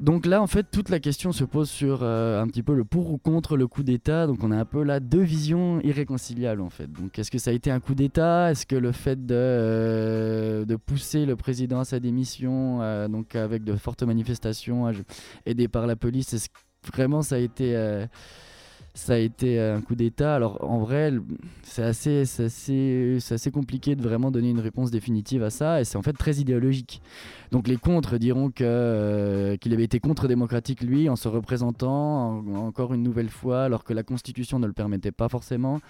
Donc 0.00 0.24
là, 0.24 0.40
en 0.40 0.46
fait, 0.46 0.66
toute 0.70 0.88
la 0.88 0.98
question 0.98 1.30
se 1.30 1.44
pose 1.44 1.68
sur 1.68 2.00
euh, 2.02 2.40
un 2.40 2.46
petit 2.46 2.62
peu 2.62 2.74
le 2.74 2.84
pour 2.84 3.12
ou 3.12 3.18
contre 3.18 3.58
le 3.58 3.66
coup 3.66 3.82
d'État. 3.82 4.26
Donc 4.26 4.42
on 4.42 4.50
a 4.50 4.56
un 4.56 4.64
peu 4.64 4.82
là 4.82 4.98
deux 4.98 5.20
visions 5.20 5.78
irréconciliables, 5.82 6.62
en 6.62 6.70
fait. 6.70 6.90
Donc 6.90 7.18
est-ce 7.18 7.30
que 7.30 7.38
ça 7.38 7.50
a 7.50 7.52
été 7.52 7.70
un 7.70 7.80
coup 7.80 7.94
d'État? 7.94 8.50
Est-ce 8.50 8.64
que 8.64 8.76
le 8.76 8.92
fait 8.92 9.26
de, 9.26 9.34
euh, 9.36 10.64
de 10.64 10.76
pousser 10.76 11.26
le 11.26 11.36
président 11.36 11.80
à 11.80 11.84
sa 11.84 12.00
démission, 12.00 12.80
euh, 12.80 13.08
donc 13.08 13.36
avec 13.36 13.62
de 13.62 13.76
fortes 13.76 14.02
manifestations 14.02 14.90
aidées 15.44 15.68
par 15.68 15.86
la 15.86 15.96
police, 15.96 16.32
est-ce 16.32 16.48
que 16.48 16.90
vraiment 16.92 17.20
ça 17.20 17.34
a 17.34 17.38
été 17.38 17.76
ça 18.94 19.14
a 19.14 19.16
été 19.18 19.60
un 19.60 19.80
coup 19.80 19.94
d'État. 19.94 20.34
Alors 20.34 20.62
en 20.68 20.78
vrai, 20.78 21.12
c'est 21.62 21.82
assez, 21.82 22.22
assez, 22.22 23.18
assez, 23.30 23.50
compliqué 23.50 23.94
de 23.94 24.02
vraiment 24.02 24.30
donner 24.30 24.50
une 24.50 24.60
réponse 24.60 24.90
définitive 24.90 25.42
à 25.42 25.50
ça, 25.50 25.80
et 25.80 25.84
c'est 25.84 25.96
en 25.96 26.02
fait 26.02 26.12
très 26.12 26.36
idéologique. 26.36 27.00
Donc 27.52 27.68
les 27.68 27.76
contres 27.76 28.18
diront 28.18 28.50
que, 28.50 28.64
euh, 28.64 29.56
qu'il 29.56 29.72
avait 29.72 29.84
été 29.84 30.00
contre-démocratique 30.00 30.82
lui 30.82 31.08
en 31.08 31.16
se 31.16 31.28
représentant 31.28 32.44
encore 32.56 32.94
une 32.94 33.02
nouvelle 33.02 33.30
fois, 33.30 33.64
alors 33.64 33.84
que 33.84 33.92
la 33.92 34.02
Constitution 34.02 34.58
ne 34.58 34.66
le 34.66 34.72
permettait 34.72 35.12
pas 35.12 35.28
forcément. 35.28 35.80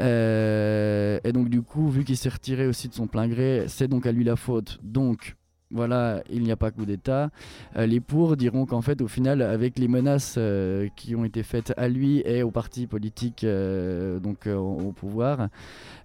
Euh, 0.00 1.18
et 1.24 1.32
donc 1.32 1.48
du 1.48 1.62
coup, 1.62 1.88
vu 1.88 2.04
qu'il 2.04 2.16
s'est 2.16 2.28
retiré 2.28 2.66
aussi 2.66 2.88
de 2.88 2.94
son 2.94 3.06
plein 3.06 3.28
gré, 3.28 3.64
c'est 3.68 3.88
donc 3.88 4.06
à 4.06 4.12
lui 4.12 4.24
la 4.24 4.36
faute. 4.36 4.78
Donc 4.82 5.36
voilà, 5.74 6.22
il 6.30 6.44
n'y 6.44 6.52
a 6.52 6.56
pas 6.56 6.70
coup 6.70 6.86
d'État. 6.86 7.30
Euh, 7.76 7.84
les 7.84 8.00
pour 8.00 8.36
diront 8.36 8.64
qu'en 8.64 8.80
fait, 8.80 9.02
au 9.02 9.08
final, 9.08 9.42
avec 9.42 9.76
les 9.78 9.88
menaces 9.88 10.36
euh, 10.38 10.88
qui 10.94 11.16
ont 11.16 11.24
été 11.24 11.42
faites 11.42 11.74
à 11.76 11.88
lui 11.88 12.22
et 12.24 12.44
aux 12.44 12.52
partis 12.52 12.86
politiques 12.86 13.42
euh, 13.42 14.20
donc 14.20 14.46
au 14.46 14.92
pouvoir, 14.92 15.48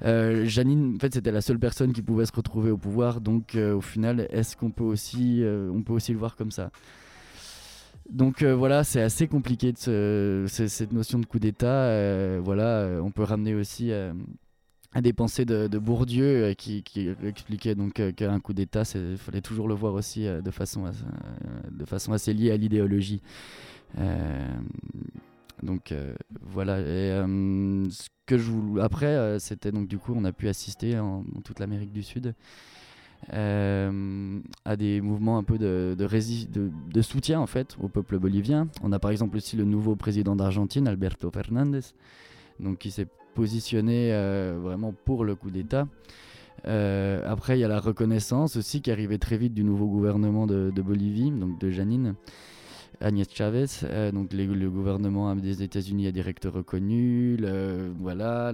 Janine, 0.01 0.95
en 0.95 0.99
fait, 0.99 1.13
c'était 1.13 1.32
la 1.32 1.41
seule 1.41 1.60
personne 1.60 1.93
qui 1.93 2.01
pouvait 2.01 2.25
se 2.25 2.32
retrouver 2.36 2.71
au 2.71 2.77
pouvoir. 2.77 3.21
Donc, 3.21 3.55
au 3.55 3.82
final, 3.82 4.27
est-ce 4.32 4.58
qu'on 4.58 4.71
peut 4.71 4.84
aussi, 4.84 5.43
on 5.45 5.82
peut 5.84 5.93
aussi 5.93 6.13
le 6.13 6.17
voir 6.17 6.36
comme 6.36 6.51
ça? 6.51 6.71
Donc 8.10 8.43
voilà, 8.43 8.84
c'est 8.84 9.01
assez 9.01 9.27
compliqué 9.27 9.73
cette 9.75 10.93
notion 10.93 11.19
de 11.19 11.25
coup 11.25 11.39
d'État. 11.39 12.39
voilà, 12.39 12.99
on 13.03 13.12
peut 13.12 13.23
ramener 13.23 13.53
aussi 13.53 13.91
à 14.93 15.02
des 15.02 15.13
pensées 15.13 15.45
de, 15.45 15.78
Bourdieu 15.78 16.45
euh, 16.45 16.54
qui, 16.54 16.84
expliquait 17.23 17.75
donc 17.75 17.99
euh, 17.99 18.12
qu'un 18.12 18.39
coup 18.39 18.54
d'État, 18.54 18.84
il 18.95 19.17
fallait 19.17 19.41
toujours 19.41 19.67
le 19.67 19.75
voir 19.75 19.93
aussi 19.93 20.25
euh, 20.25 20.41
de, 20.41 20.52
façon 20.52 20.84
assez 22.13 22.34
liée 22.34 22.52
à 22.52 22.58
l'idéologie. 22.58 23.21
donc 25.62 25.93
voilà. 26.41 26.78
Ce 26.78 28.08
que 28.25 28.38
je 28.38 28.52
vous... 28.52 28.80
Après, 28.80 29.39
c'était 29.39 29.71
donc 29.71 29.88
du 29.88 29.97
coup, 29.97 30.13
on 30.15 30.23
a 30.25 30.32
pu 30.32 30.47
assister 30.47 30.97
en, 30.97 31.23
toute 31.43 31.60
l'Amérique 31.60 31.91
du 31.91 32.04
Sud 32.04 32.34
à 33.32 34.75
des 34.78 35.02
mouvements 35.02 35.38
un 35.38 35.43
peu 35.43 35.58
de, 35.58 37.02
soutien 37.02 37.39
en 37.39 37.47
fait 37.47 37.78
au 37.80 37.89
peuple 37.89 38.17
bolivien. 38.17 38.69
On 38.82 38.91
a 38.91 38.99
par 38.99 39.12
exemple 39.12 39.38
aussi 39.38 39.56
le 39.56 39.65
nouveau 39.65 39.95
président 39.95 40.36
d'Argentine, 40.36 40.88
Alberto 40.88 41.30
Fernandez, 41.30 41.82
donc 42.60 42.80
qui 42.80 42.91
s'est 42.91 43.08
positionné 43.39 44.10
euh, 44.12 44.60
vraiment 44.62 44.93
pour 45.06 45.23
le 45.23 45.34
coup 45.34 45.49
d'État. 45.49 45.88
Euh, 46.67 47.23
après, 47.25 47.58
il 47.58 47.62
y 47.62 47.63
a 47.63 47.69
la 47.69 47.80
reconnaissance 47.80 48.58
aussi 48.58 48.82
qui 48.82 48.91
arrivait 48.91 49.17
très 49.17 49.38
vite 49.38 49.54
du 49.54 49.63
nouveau 49.63 49.88
gouvernement 49.88 50.45
de, 50.45 50.82
Bolivie, 50.82 51.32
donc 51.32 51.58
de 51.58 51.69
Janine. 51.69 52.15
Agnès 52.99 53.28
Chavez, 53.34 53.67
euh, 53.86 54.12
donc 54.12 54.34
le 54.34 54.69
gouvernement 54.69 55.34
des 55.38 55.63
États-Unis 55.63 56.08
a 56.08 56.12
direct 56.12 56.43
reconnu, 56.43 57.38
voilà, 57.97 58.52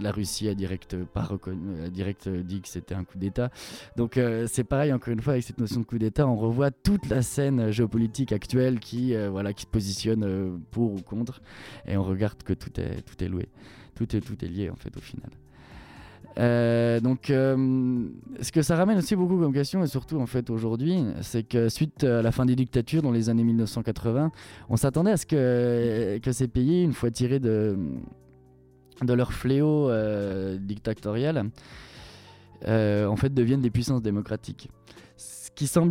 la 0.00 0.10
Russie 0.12 0.48
a 0.48 0.54
direct 0.54 0.96
pas 1.04 1.24
reconnu, 1.24 1.90
direct 1.90 2.26
dit 2.26 2.62
que 2.62 2.68
c'était 2.68 2.94
un 2.94 3.04
coup 3.04 3.18
d'État. 3.18 3.50
Donc 3.98 4.18
c'est 4.46 4.64
pareil 4.64 4.94
encore 4.94 5.12
une 5.12 5.20
fois 5.20 5.34
avec 5.34 5.44
cette 5.44 5.58
notion 5.58 5.80
de 5.80 5.84
coup 5.84 5.98
d'État, 5.98 6.26
on 6.26 6.36
revoit 6.36 6.70
toute 6.70 7.06
la 7.10 7.20
scène 7.20 7.70
géopolitique 7.70 8.32
actuelle 8.32 8.80
qui 8.80 9.14
voilà 9.28 9.52
qui 9.52 9.64
se 9.64 9.70
positionne 9.70 10.58
pour 10.70 10.94
ou 10.94 11.02
contre, 11.02 11.42
et 11.86 11.98
on 11.98 12.02
regarde 12.02 12.42
que 12.44 12.54
tout 12.54 12.80
est 12.80 13.02
tout 13.02 13.22
est 13.22 13.28
loué 13.28 13.46
tout 13.96 14.14
est, 14.14 14.20
tout 14.20 14.44
est 14.44 14.48
lié 14.48 14.70
en 14.70 14.76
fait 14.76 14.96
au 14.96 15.00
final. 15.00 15.30
Euh, 16.38 17.00
donc, 17.00 17.30
euh, 17.30 18.08
ce 18.42 18.52
que 18.52 18.60
ça 18.60 18.76
ramène 18.76 18.98
aussi 18.98 19.16
beaucoup 19.16 19.38
comme 19.38 19.54
question, 19.54 19.82
et 19.82 19.86
surtout 19.86 20.20
en 20.20 20.26
fait 20.26 20.50
aujourd'hui, 20.50 21.02
c'est 21.22 21.42
que 21.42 21.68
suite 21.68 22.04
à 22.04 22.20
la 22.20 22.30
fin 22.30 22.44
des 22.44 22.56
dictatures 22.56 23.02
dans 23.02 23.10
les 23.10 23.30
années 23.30 23.44
1980, 23.44 24.30
on 24.68 24.76
s'attendait 24.76 25.12
à 25.12 25.16
ce 25.16 25.24
que, 25.26 26.18
que 26.22 26.32
ces 26.32 26.48
pays, 26.48 26.84
une 26.84 26.92
fois 26.92 27.10
tirés 27.10 27.40
de, 27.40 27.78
de 29.02 29.12
leur 29.14 29.32
fléau 29.32 29.88
euh, 29.88 30.58
dictatorial, 30.58 31.50
en 32.66 33.16
fait 33.16 33.32
deviennent 33.32 33.60
des 33.60 33.70
puissances 33.70 34.02
démocratiques 34.02 34.68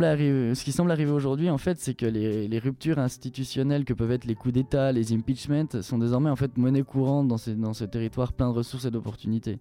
arriver, 0.02 0.54
ce 0.54 0.64
qui 0.64 0.72
semble 0.72 0.90
arriver 0.90 1.10
aujourd'hui, 1.10 1.50
en 1.50 1.58
fait, 1.58 1.78
c'est 1.78 1.94
que 1.94 2.06
les, 2.06 2.58
ruptures 2.58 2.98
institutionnelles 2.98 3.84
que 3.84 3.92
peuvent 3.92 4.12
être 4.12 4.24
les 4.24 4.34
coups 4.34 4.54
d'État, 4.54 4.92
les 4.92 5.12
impeachments, 5.12 5.82
sont 5.82 5.98
désormais 5.98 6.30
en 6.30 6.36
fait 6.36 6.56
monnaie 6.56 6.82
courante 6.82 7.28
dans, 7.28 7.36
ces, 7.36 7.56
ce 7.72 7.84
territoire 7.84 8.32
plein 8.32 8.48
de 8.48 8.54
ressources 8.54 8.84
et 8.84 8.90
d'opportunités. 8.90 9.58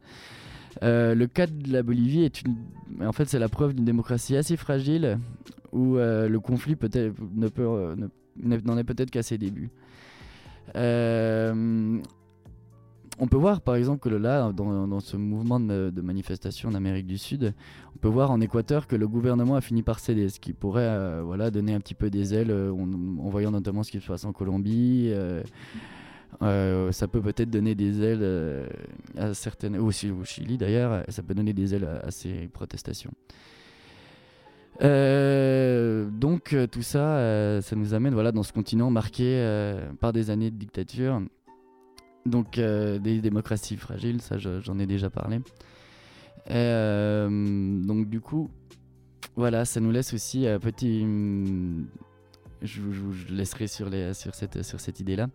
Euh, 0.83 1.15
le 1.15 1.27
cas 1.27 1.47
de 1.47 1.71
la 1.71 1.83
Bolivie 1.83 2.23
est 2.23 2.41
une, 2.41 2.55
en 3.01 3.13
fait, 3.13 3.25
c'est 3.29 3.39
la 3.39 3.49
preuve 3.49 3.73
d'une 3.73 3.85
démocratie 3.85 4.35
assez 4.35 4.57
fragile 4.57 5.19
où 5.71 5.97
euh, 5.97 6.27
le 6.27 6.39
conflit 6.39 6.75
peut-être 6.75 7.13
ne 7.35 7.49
euh, 7.59 7.95
n'en 8.37 8.77
est 8.77 8.83
peut-être 8.83 9.11
qu'à 9.11 9.23
ses 9.23 9.37
débuts. 9.37 9.69
Euh, 10.75 11.99
on 13.19 13.27
peut 13.27 13.37
voir 13.37 13.61
par 13.61 13.75
exemple 13.75 13.99
que 13.99 14.09
là, 14.09 14.51
dans, 14.51 14.99
ce 14.99 15.17
mouvement 15.17 15.59
de, 15.59 16.01
manifestation 16.01 16.69
en 16.69 16.75
Amérique 16.75 17.07
du 17.07 17.17
Sud, 17.17 17.53
on 17.95 17.99
peut 17.99 18.07
voir 18.07 18.31
en 18.31 18.41
Équateur 18.41 18.87
que 18.87 18.95
le 18.95 19.07
gouvernement 19.07 19.55
a 19.55 19.61
fini 19.61 19.83
par 19.83 19.99
céder, 19.99 20.29
ce 20.29 20.39
qui 20.39 20.53
pourrait 20.53 20.83
euh, 20.83 21.21
voilà, 21.23 21.51
donner 21.51 21.73
un 21.73 21.79
petit 21.79 21.93
peu 21.93 22.09
des 22.09 22.33
ailes 22.33 22.51
euh, 22.51 22.71
en, 22.71 23.29
voyant 23.29 23.51
notamment 23.51 23.83
ce 23.83 23.91
qui 23.91 24.01
se 24.01 24.07
passe 24.07 24.25
en 24.25 24.33
Colombie, 24.33 25.11
euh, 26.41 26.91
ça 26.91 27.07
peut 27.07 27.21
peut-être 27.21 27.49
donner 27.49 27.75
des 27.75 28.03
ailes 28.03 28.67
à 29.17 29.33
certaines, 29.33 29.77
aussi 29.77 30.11
au 30.11 30.23
Chili 30.25 30.57
d'ailleurs, 30.57 31.03
ça 31.07 31.23
peut 31.23 31.33
donner 31.33 31.53
des 31.53 31.73
ailes 31.73 31.87
à, 32.03 32.11
ces 32.11 32.49
protestations. 32.51 33.11
Donc 34.81 36.53
tout 36.69 36.81
ça, 36.81 37.61
ça 37.61 37.75
nous 37.77 37.93
amène 37.93 38.13
voilà, 38.13 38.33
dans 38.33 38.43
ce 38.43 38.51
continent 38.51 38.91
marqué 38.91 39.41
par 40.01 40.11
des 40.11 40.29
années 40.29 40.51
de 40.51 40.57
dictature, 40.57 41.21
donc 42.25 42.59
des 42.59 43.21
démocraties 43.21 43.77
fragiles, 43.77 44.21
ça 44.21 44.37
j'en 44.37 44.79
ai 44.79 44.85
déjà 44.85 45.09
parlé. 45.09 45.39
donc 46.49 48.09
du 48.09 48.21
coup, 48.21 48.49
voilà, 49.35 49.65
ça 49.65 49.79
nous 49.79 49.91
laisse 49.91 50.13
aussi 50.13 50.47
un 50.47 50.59
petit... 50.59 51.05
Je, 52.61 52.81
je, 52.91 53.33
laisserai 53.33 53.67
sur, 53.67 53.89
cette, 54.33 54.99
idée-là. 54.99 55.27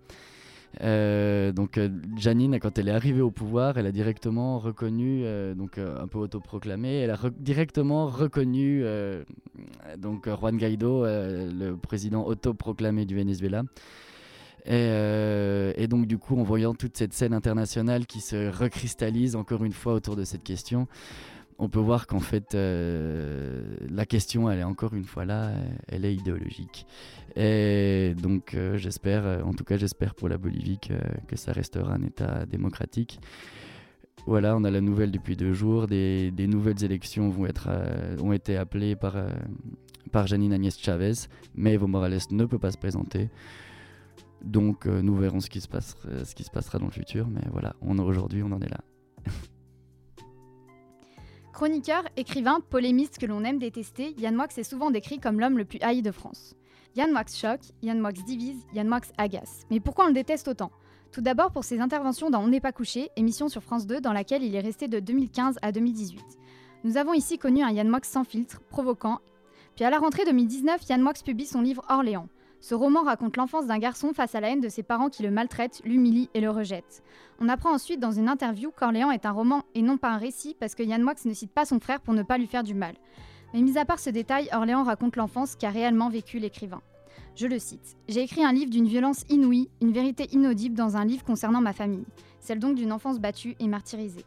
Euh, 0.82 1.52
donc 1.52 1.78
euh, 1.78 1.88
Janine, 2.16 2.58
quand 2.60 2.78
elle 2.78 2.88
est 2.88 2.92
arrivée 2.92 3.20
au 3.20 3.30
pouvoir, 3.30 3.76
elle 3.76 3.86
a 3.86 3.92
directement 3.92 4.58
reconnu, 4.58 5.22
euh, 5.24 5.54
donc 5.54 5.78
un 5.78 6.06
peu 6.06 6.18
autoproclamé, 6.18 7.00
elle 7.00 7.10
a 7.10 7.18
directement 7.38 8.06
reconnu 8.06 8.84
donc 9.98 10.28
Juan 10.28 10.56
Guaido, 10.56 11.04
le 11.04 11.74
président 11.74 12.24
autoproclamé 12.26 13.04
du 13.04 13.16
Venezuela. 13.16 13.62
Et, 14.66 15.72
et, 15.76 15.86
donc 15.88 16.06
du 16.06 16.18
coup, 16.18 16.38
en 16.38 16.42
voyant 16.42 16.74
toute 16.74 16.96
cette 16.96 17.12
scène 17.12 17.32
internationale 17.32 18.06
qui 18.06 18.20
se 18.20 18.50
recristallise 18.50 19.36
encore 19.36 19.64
une 19.64 19.72
fois 19.72 19.94
autour 19.94 20.16
de 20.16 20.24
cette 20.24 20.42
question, 20.42 20.86
on 21.60 21.68
peut 21.68 21.78
voir 21.78 22.06
qu'en 22.06 22.20
fait, 22.20 22.54
euh, 22.54 23.62
la 23.90 24.06
question, 24.06 24.50
elle 24.50 24.60
est 24.60 24.64
encore 24.64 24.94
une 24.94 25.04
fois 25.04 25.26
là, 25.26 25.52
elle 25.88 26.06
est 26.06 26.14
idéologique. 26.14 26.86
Et 27.36 28.14
donc, 28.20 28.54
euh, 28.54 28.78
j'espère, 28.78 29.26
euh, 29.26 29.42
en 29.42 29.52
tout 29.52 29.64
cas, 29.64 29.76
j'espère 29.76 30.14
pour 30.14 30.30
la 30.30 30.38
Bolivie 30.38 30.78
que, 30.78 31.36
ça 31.36 31.52
restera 31.52 31.92
un 31.92 32.02
État 32.02 32.46
démocratique. 32.46 33.20
Voilà, 34.26 34.56
on 34.56 34.64
a 34.64 34.70
la 34.70 34.80
nouvelle 34.80 35.10
depuis 35.10 35.36
deux 35.36 35.52
jours. 35.52 35.86
Des, 35.86 36.32
nouvelles 36.38 36.82
élections 36.82 37.28
vont 37.28 37.46
être, 37.46 37.68
ont 38.22 38.32
été 38.32 38.56
appelées 38.56 38.96
par, 38.96 39.16
par 40.12 40.26
Janine 40.26 40.52
Agnès 40.52 40.78
Chavez, 40.78 41.12
mais 41.54 41.74
Evo 41.74 41.86
Morales 41.86 42.18
ne 42.30 42.44
peut 42.46 42.58
pas 42.58 42.70
se 42.70 42.78
présenter. 42.78 43.28
Donc, 44.42 44.86
nous 44.86 45.14
verrons 45.16 45.40
ce 45.40 45.50
qui, 45.50 45.60
se 45.60 45.68
passera, 45.68 46.24
ce 46.24 46.34
qui 46.34 46.44
se 46.44 46.50
passera 46.50 46.78
dans 46.78 46.86
le 46.86 46.92
futur. 46.92 47.28
Mais 47.28 47.42
voilà, 47.50 47.74
aujourd'hui, 47.80 48.42
on 48.42 48.52
en 48.52 48.60
est 48.60 48.70
là. 48.70 48.80
Chroniqueur, 51.52 52.04
écrivain, 52.16 52.60
polémiste 52.70 53.18
que 53.18 53.26
l'on 53.26 53.44
aime 53.44 53.58
détester, 53.58 54.14
Yann 54.16 54.34
Moix 54.34 54.46
est 54.56 54.62
souvent 54.62 54.90
décrit 54.90 55.18
comme 55.18 55.40
l'homme 55.40 55.58
le 55.58 55.66
plus 55.66 55.78
haï 55.82 56.00
de 56.00 56.10
France. 56.10 56.54
Yann 56.96 57.12
Moix 57.12 57.26
choque, 57.30 57.60
Yann 57.82 58.00
Moix 58.00 58.12
divise, 58.12 58.64
Yann 58.72 58.88
Moix 58.88 59.00
agace. 59.18 59.66
Mais 59.70 59.78
pourquoi 59.78 60.06
on 60.06 60.08
le 60.08 60.14
déteste 60.14 60.48
autant? 60.48 60.70
Tout 61.12 61.20
d'abord 61.20 61.52
pour 61.52 61.64
ses 61.64 61.80
interventions 61.80 62.30
dans 62.30 62.42
On 62.42 62.48
n'est 62.48 62.60
pas 62.60 62.72
couché, 62.72 63.10
émission 63.16 63.48
sur 63.48 63.62
France 63.62 63.86
2 63.86 64.00
dans 64.00 64.12
laquelle 64.12 64.42
il 64.42 64.54
est 64.54 64.60
resté 64.60 64.88
de 64.88 65.00
2015 65.00 65.58
à 65.60 65.70
2018. 65.70 66.22
Nous 66.84 66.96
avons 66.96 67.12
ici 67.12 67.36
connu 67.36 67.62
un 67.62 67.70
Yann 67.70 67.88
Moix 67.88 68.00
sans 68.04 68.24
filtre, 68.24 68.60
provoquant. 68.70 69.18
Puis 69.76 69.84
à 69.84 69.90
la 69.90 69.98
rentrée 69.98 70.24
2019, 70.24 70.88
Yann 70.88 71.02
Moix 71.02 71.12
publie 71.12 71.46
son 71.46 71.60
livre 71.60 71.84
Orléans. 71.88 72.28
Ce 72.60 72.74
roman 72.74 73.02
raconte 73.02 73.38
l'enfance 73.38 73.66
d'un 73.66 73.78
garçon 73.78 74.12
face 74.12 74.34
à 74.34 74.40
la 74.40 74.50
haine 74.50 74.60
de 74.60 74.68
ses 74.68 74.82
parents 74.82 75.08
qui 75.08 75.22
le 75.22 75.30
maltraitent, 75.30 75.80
l'humilient 75.84 76.28
et 76.34 76.40
le 76.40 76.50
rejettent. 76.50 77.02
On 77.40 77.48
apprend 77.48 77.72
ensuite 77.72 78.00
dans 78.00 78.12
une 78.12 78.28
interview 78.28 78.70
qu'Orléans 78.70 79.10
est 79.10 79.24
un 79.24 79.30
roman 79.30 79.64
et 79.74 79.80
non 79.80 79.96
pas 79.96 80.10
un 80.10 80.18
récit 80.18 80.54
parce 80.60 80.74
que 80.74 80.82
Yann 80.82 81.02
Moix 81.02 81.14
ne 81.24 81.32
cite 81.32 81.52
pas 81.52 81.64
son 81.64 81.80
frère 81.80 82.00
pour 82.02 82.12
ne 82.12 82.22
pas 82.22 82.36
lui 82.36 82.46
faire 82.46 82.62
du 82.62 82.74
mal. 82.74 82.94
Mais 83.54 83.62
mis 83.62 83.78
à 83.78 83.86
part 83.86 83.98
ce 83.98 84.10
détail, 84.10 84.50
Orléans 84.52 84.84
raconte 84.84 85.16
l'enfance 85.16 85.56
qu'a 85.56 85.70
réellement 85.70 86.10
vécu 86.10 86.38
l'écrivain. 86.38 86.82
Je 87.34 87.46
le 87.46 87.58
cite 87.58 87.96
J'ai 88.08 88.20
écrit 88.22 88.44
un 88.44 88.52
livre 88.52 88.70
d'une 88.70 88.86
violence 88.86 89.24
inouïe, 89.30 89.70
une 89.80 89.92
vérité 89.92 90.28
inaudible 90.32 90.76
dans 90.76 90.98
un 90.98 91.06
livre 91.06 91.24
concernant 91.24 91.62
ma 91.62 91.72
famille, 91.72 92.04
celle 92.40 92.58
donc 92.58 92.74
d'une 92.74 92.92
enfance 92.92 93.20
battue 93.20 93.56
et 93.58 93.68
martyrisée. 93.68 94.26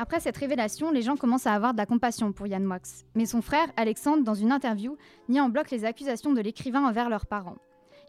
Après 0.00 0.20
cette 0.20 0.36
révélation, 0.36 0.92
les 0.92 1.02
gens 1.02 1.16
commencent 1.16 1.48
à 1.48 1.54
avoir 1.54 1.72
de 1.72 1.78
la 1.78 1.86
compassion 1.86 2.32
pour 2.32 2.46
Yann 2.46 2.62
Moix. 2.62 2.78
Mais 3.16 3.26
son 3.26 3.42
frère, 3.42 3.66
Alexandre, 3.76 4.22
dans 4.22 4.34
une 4.34 4.52
interview, 4.52 4.96
nie 5.28 5.40
en 5.40 5.48
bloc 5.48 5.72
les 5.72 5.84
accusations 5.84 6.32
de 6.32 6.40
l'écrivain 6.40 6.86
envers 6.86 7.10
leurs 7.10 7.26
parents. 7.26 7.56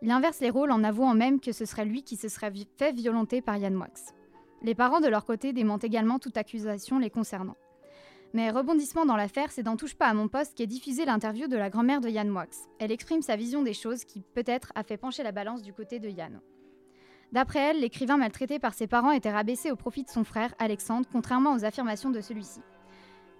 Il 0.03 0.11
inverse 0.11 0.39
les 0.39 0.51
rôles 0.51 0.71
en 0.71 0.83
avouant 0.83 1.15
même 1.15 1.39
que 1.39 1.51
ce 1.51 1.65
serait 1.65 1.85
lui 1.85 2.03
qui 2.03 2.15
se 2.15 2.29
serait 2.29 2.53
fait 2.77 2.93
violenter 2.93 3.41
par 3.41 3.57
Yann 3.57 3.73
Moix. 3.73 3.87
Les 4.61 4.75
parents, 4.75 4.99
de 4.99 5.07
leur 5.07 5.25
côté, 5.25 5.51
démentent 5.51 5.83
également 5.83 6.19
toute 6.19 6.37
accusation 6.37 6.99
les 6.99 7.09
concernant. 7.09 7.57
Mais 8.33 8.51
rebondissement 8.51 9.07
dans 9.07 9.15
l'affaire, 9.15 9.51
c'est 9.51 9.63
dans 9.63 9.75
Touche 9.75 9.95
pas 9.95 10.05
à 10.05 10.13
mon 10.13 10.27
poste 10.27 10.55
qu'est 10.55 10.67
diffusée 10.67 11.05
l'interview 11.05 11.47
de 11.47 11.57
la 11.57 11.71
grand-mère 11.71 12.01
de 12.01 12.09
Yann 12.09 12.29
Moix. 12.29 12.45
Elle 12.77 12.91
exprime 12.91 13.23
sa 13.23 13.35
vision 13.35 13.63
des 13.63 13.73
choses 13.73 14.05
qui, 14.05 14.21
peut-être, 14.35 14.71
a 14.75 14.83
fait 14.83 14.97
pencher 14.97 15.23
la 15.23 15.31
balance 15.31 15.63
du 15.63 15.73
côté 15.73 15.97
de 15.97 16.09
Yann. 16.09 16.39
D'après 17.31 17.59
elle, 17.59 17.81
l'écrivain 17.81 18.17
maltraité 18.17 18.57
par 18.57 18.73
ses 18.73 18.87
parents 18.87 19.11
était 19.11 19.31
rabaissé 19.31 19.71
au 19.71 19.75
profit 19.75 20.03
de 20.03 20.09
son 20.09 20.23
frère, 20.23 20.53
Alexandre, 20.57 21.07
contrairement 21.11 21.53
aux 21.53 21.63
affirmations 21.63 22.09
de 22.09 22.21
celui-ci. 22.21 22.61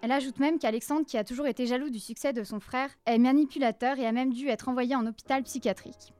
Elle 0.02 0.12
ajoute 0.12 0.40
même 0.40 0.60
qu'Alexandre, 0.60 1.06
qui 1.06 1.18
a 1.18 1.24
toujours 1.24 1.48
été 1.48 1.66
jaloux 1.66 1.90
du 1.90 2.00
succès 2.00 2.32
de 2.32 2.44
son 2.44 2.60
frère, 2.60 2.90
est 3.06 3.18
manipulateur 3.18 3.98
et 3.98 4.06
a 4.06 4.12
même 4.12 4.32
dû 4.32 4.48
être 4.48 4.70
envoyé 4.70 4.96
en 4.96 5.06
hôpital 5.06 5.44
psychiatrique. 5.44 6.14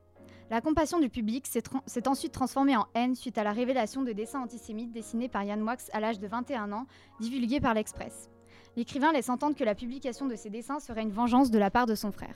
La 0.50 0.60
compassion 0.60 0.98
du 0.98 1.08
public 1.08 1.46
s'est 1.46 2.08
ensuite 2.08 2.32
transformée 2.32 2.76
en 2.76 2.86
haine 2.94 3.14
suite 3.14 3.38
à 3.38 3.44
la 3.44 3.52
révélation 3.52 4.02
de 4.02 4.12
dessins 4.12 4.42
antisémites 4.42 4.90
dessinés 4.90 5.28
par 5.28 5.44
Yann 5.44 5.60
Moix 5.60 5.76
à 5.92 6.00
l'âge 6.00 6.18
de 6.18 6.26
21 6.26 6.72
ans, 6.72 6.86
divulgués 7.20 7.60
par 7.60 7.72
l'Express. 7.72 8.28
L'écrivain 8.76 9.12
laisse 9.12 9.28
entendre 9.28 9.54
que 9.54 9.62
la 9.62 9.76
publication 9.76 10.26
de 10.26 10.34
ces 10.34 10.50
dessins 10.50 10.80
serait 10.80 11.02
une 11.02 11.12
vengeance 11.12 11.52
de 11.52 11.58
la 11.58 11.70
part 11.70 11.86
de 11.86 11.94
son 11.94 12.10
frère. 12.10 12.34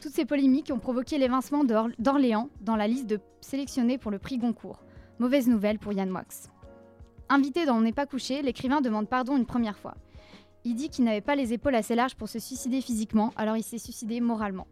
Toutes 0.00 0.12
ces 0.12 0.24
polémiques 0.24 0.70
ont 0.72 0.78
provoqué 0.78 1.18
l'évincement 1.18 1.64
d'Orléans 1.64 2.50
dans 2.60 2.76
la 2.76 2.86
liste 2.86 3.06
de 3.06 3.20
sélectionnés 3.40 3.98
pour 3.98 4.10
le 4.10 4.18
prix 4.18 4.38
Goncourt. 4.38 4.82
Mauvaise 5.18 5.48
nouvelle 5.48 5.78
pour 5.78 5.92
Yann 5.92 6.10
Moix. 6.10 6.24
Invité 7.28 7.64
dans 7.64 7.76
On 7.76 7.80
n'est 7.80 7.92
pas 7.92 8.06
couché, 8.06 8.42
l'écrivain 8.42 8.80
demande 8.80 9.08
pardon 9.08 9.36
une 9.36 9.46
première 9.46 9.78
fois. 9.78 9.94
Il 10.64 10.74
dit 10.74 10.88
qu'il 10.88 11.04
n'avait 11.04 11.20
pas 11.20 11.36
les 11.36 11.52
épaules 11.52 11.74
assez 11.74 11.94
larges 11.94 12.16
pour 12.16 12.28
se 12.28 12.38
suicider 12.38 12.80
physiquement, 12.80 13.32
alors 13.36 13.56
il 13.56 13.62
s'est 13.62 13.78
suicidé 13.78 14.20
moralement. 14.20 14.66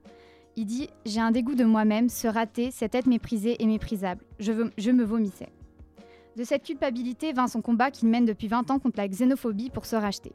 Il 0.57 0.67
dit 0.67 0.89
J'ai 1.07 1.21
un 1.21 1.31
dégoût 1.31 1.55
de 1.55 1.65
moi-même, 1.65 2.09
se 2.09 2.27
rater, 2.27 2.71
cette 2.71 2.95
être 2.95 3.07
méprisée 3.07 3.63
et 3.63 3.67
méprisable. 3.67 4.25
Je, 4.39 4.53
je 4.77 4.91
me 4.91 5.05
vomissais. 5.05 5.51
De 6.37 6.45
cette 6.45 6.65
culpabilité 6.65 7.33
vint 7.33 7.47
son 7.47 7.61
combat 7.61 7.91
qu'il 7.91 8.09
mène 8.09 8.25
depuis 8.25 8.49
20 8.49 8.71
ans 8.71 8.79
contre 8.79 8.99
la 8.99 9.09
xénophobie 9.09 9.71
pour 9.71 9.87
se 9.87 9.97
racheter. 9.97 10.33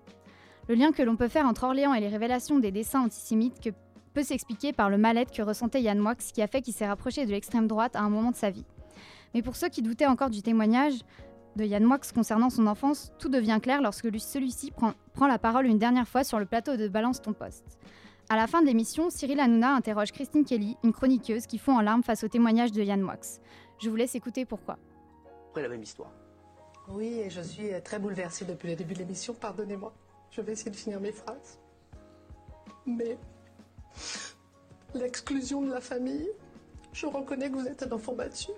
Le 0.67 0.75
lien 0.75 0.91
que 0.91 1.01
l'on 1.01 1.15
peut 1.15 1.27
faire 1.27 1.45
entre 1.45 1.63
Orléans 1.63 1.93
et 1.93 1.99
les 1.99 2.07
révélations 2.07 2.59
des 2.59 2.71
dessins 2.71 3.01
antisémites 3.01 3.59
que 3.59 3.69
peut 4.17 4.23
s'expliquer 4.23 4.73
par 4.73 4.89
le 4.89 4.97
mal-être 4.97 5.31
que 5.31 5.43
ressentait 5.43 5.79
Yann 5.79 5.99
Moix, 5.99 6.15
qui 6.15 6.41
a 6.41 6.47
fait 6.47 6.63
qu'il 6.63 6.73
s'est 6.73 6.87
rapproché 6.87 7.27
de 7.27 7.29
l'extrême 7.29 7.67
droite 7.67 7.95
à 7.95 8.01
un 8.01 8.09
moment 8.09 8.31
de 8.31 8.35
sa 8.35 8.49
vie. 8.49 8.65
Mais 9.35 9.43
pour 9.43 9.55
ceux 9.55 9.69
qui 9.69 9.83
doutaient 9.83 10.07
encore 10.07 10.31
du 10.31 10.41
témoignage 10.41 10.95
de 11.55 11.63
Yann 11.63 11.83
Moix 11.83 11.99
concernant 12.15 12.49
son 12.49 12.65
enfance, 12.65 13.11
tout 13.19 13.29
devient 13.29 13.59
clair 13.61 13.79
lorsque 13.79 14.09
celui-ci 14.19 14.71
prend, 14.71 14.93
prend, 15.13 15.27
la 15.27 15.37
parole 15.37 15.67
une 15.67 15.77
dernière 15.77 16.07
fois 16.07 16.23
sur 16.23 16.39
le 16.39 16.47
plateau 16.47 16.77
de 16.77 16.87
Balance 16.87 17.21
ton 17.21 17.33
poste. 17.33 17.77
À 18.27 18.35
la 18.37 18.47
fin 18.47 18.61
de 18.61 18.65
l'émission, 18.65 19.11
Cyril 19.11 19.39
Hanouna 19.39 19.75
interroge 19.75 20.11
Christine 20.11 20.45
Kelly, 20.45 20.77
une 20.83 20.93
chroniqueuse 20.93 21.45
qui 21.45 21.59
fond 21.59 21.77
en 21.77 21.81
larmes 21.81 22.01
face 22.01 22.23
au 22.23 22.27
témoignage 22.27 22.71
de 22.71 22.81
Yann 22.81 23.01
Moix. 23.01 23.39
Je 23.77 23.87
vous 23.87 23.95
laisse 23.95 24.15
écouter 24.15 24.45
pourquoi. 24.45 24.79
Après 25.49 25.61
la 25.61 25.69
même 25.69 25.83
histoire. 25.83 26.11
Oui, 26.89 27.19
et 27.19 27.29
je 27.29 27.41
suis 27.41 27.69
très 27.83 27.99
bouleversée 27.99 28.45
depuis 28.45 28.69
le 28.69 28.75
début 28.75 28.95
de 28.95 28.99
l'émission, 28.99 29.35
pardonnez-moi. 29.35 29.93
Je 30.31 30.41
vais 30.41 30.53
essayer 30.53 30.71
de 30.71 30.75
finir 30.75 30.99
mes 30.99 31.11
phrases. 31.11 31.59
Mais 32.87 33.19
l'exclusion 34.93 35.61
de 35.61 35.71
la 35.71 35.81
famille, 35.81 36.29
je 36.93 37.05
reconnais 37.05 37.49
que 37.49 37.55
vous 37.55 37.67
êtes 37.67 37.83
un 37.83 37.91
enfant 37.91 38.13
battu. 38.13 38.51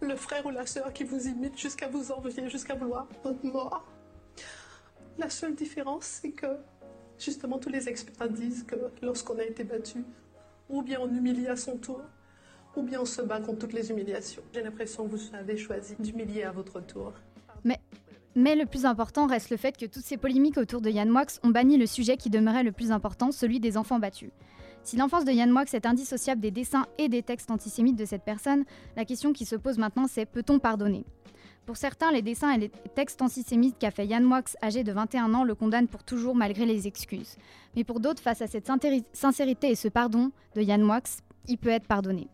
Le 0.00 0.16
frère 0.16 0.44
ou 0.46 0.50
la 0.50 0.66
sœur 0.66 0.92
qui 0.92 1.04
vous 1.04 1.28
imite 1.28 1.58
jusqu'à 1.58 1.88
vous 1.88 2.12
envier, 2.12 2.48
jusqu'à 2.48 2.74
vouloir 2.74 3.06
votre 3.22 3.44
mort. 3.44 3.86
La 5.18 5.30
seule 5.30 5.54
différence, 5.54 6.04
c'est 6.04 6.32
que 6.32 6.58
justement 7.18 7.58
tous 7.58 7.68
les 7.68 7.88
experts 7.88 8.28
disent 8.28 8.64
que 8.64 8.76
lorsqu'on 9.02 9.38
a 9.38 9.44
été 9.44 9.64
battu, 9.64 10.04
ou 10.68 10.82
bien 10.82 10.98
on 11.00 11.08
humilie 11.08 11.48
à 11.48 11.56
son 11.56 11.76
tour, 11.76 12.02
ou 12.76 12.82
bien 12.82 13.00
on 13.00 13.04
se 13.04 13.22
bat 13.22 13.40
contre 13.40 13.60
toutes 13.60 13.72
les 13.72 13.90
humiliations. 13.90 14.42
J'ai 14.52 14.62
l'impression 14.62 15.06
que 15.06 15.14
vous 15.14 15.34
avez 15.34 15.56
choisi 15.56 15.94
d'humilier 15.98 16.42
à 16.42 16.50
votre 16.50 16.80
tour. 16.80 17.12
Mais 18.36 18.56
le 18.56 18.66
plus 18.66 18.84
important 18.84 19.26
reste 19.26 19.50
le 19.50 19.56
fait 19.56 19.76
que 19.76 19.86
toutes 19.86 20.04
ces 20.04 20.16
polémiques 20.16 20.58
autour 20.58 20.80
de 20.80 20.90
Yann 20.90 21.08
Moix 21.08 21.26
ont 21.44 21.50
banni 21.50 21.76
le 21.76 21.86
sujet 21.86 22.16
qui 22.16 22.30
demeurait 22.30 22.64
le 22.64 22.72
plus 22.72 22.90
important, 22.90 23.30
celui 23.30 23.60
des 23.60 23.76
enfants 23.76 24.00
battus. 24.00 24.30
Si 24.82 24.96
l'enfance 24.96 25.24
de 25.24 25.30
Yann 25.30 25.50
Moix 25.50 25.64
est 25.72 25.86
indissociable 25.86 26.40
des 26.40 26.50
dessins 26.50 26.86
et 26.98 27.08
des 27.08 27.22
textes 27.22 27.52
antisémites 27.52 27.96
de 27.96 28.04
cette 28.04 28.24
personne, 28.24 28.64
la 28.96 29.04
question 29.04 29.32
qui 29.32 29.44
se 29.44 29.54
pose 29.54 29.78
maintenant 29.78 30.06
c'est 30.08 30.26
peut-on 30.26 30.58
pardonner? 30.58 31.06
Pour 31.64 31.76
certains, 31.76 32.10
les 32.10 32.22
dessins 32.22 32.50
et 32.50 32.58
les 32.58 32.68
textes 32.94 33.22
antisémites 33.22 33.78
qu'a 33.78 33.90
fait 33.90 34.06
Yann 34.06 34.24
Moix, 34.24 34.42
âgé 34.62 34.84
de 34.84 34.92
21 34.92 35.32
ans, 35.32 35.44
le 35.44 35.54
condamnent 35.54 35.88
pour 35.88 36.02
toujours 36.02 36.34
malgré 36.34 36.66
les 36.66 36.86
excuses. 36.86 37.36
Mais 37.76 37.84
pour 37.84 38.00
d'autres, 38.00 38.20
face 38.20 38.42
à 38.42 38.46
cette 38.46 38.70
sincérité 39.14 39.70
et 39.70 39.74
ce 39.74 39.88
pardon 39.88 40.30
de 40.56 40.60
Yann 40.60 40.82
Moix, 40.82 41.00
il 41.48 41.56
peut 41.56 41.70
être 41.70 41.86
pardonné. 41.86 42.28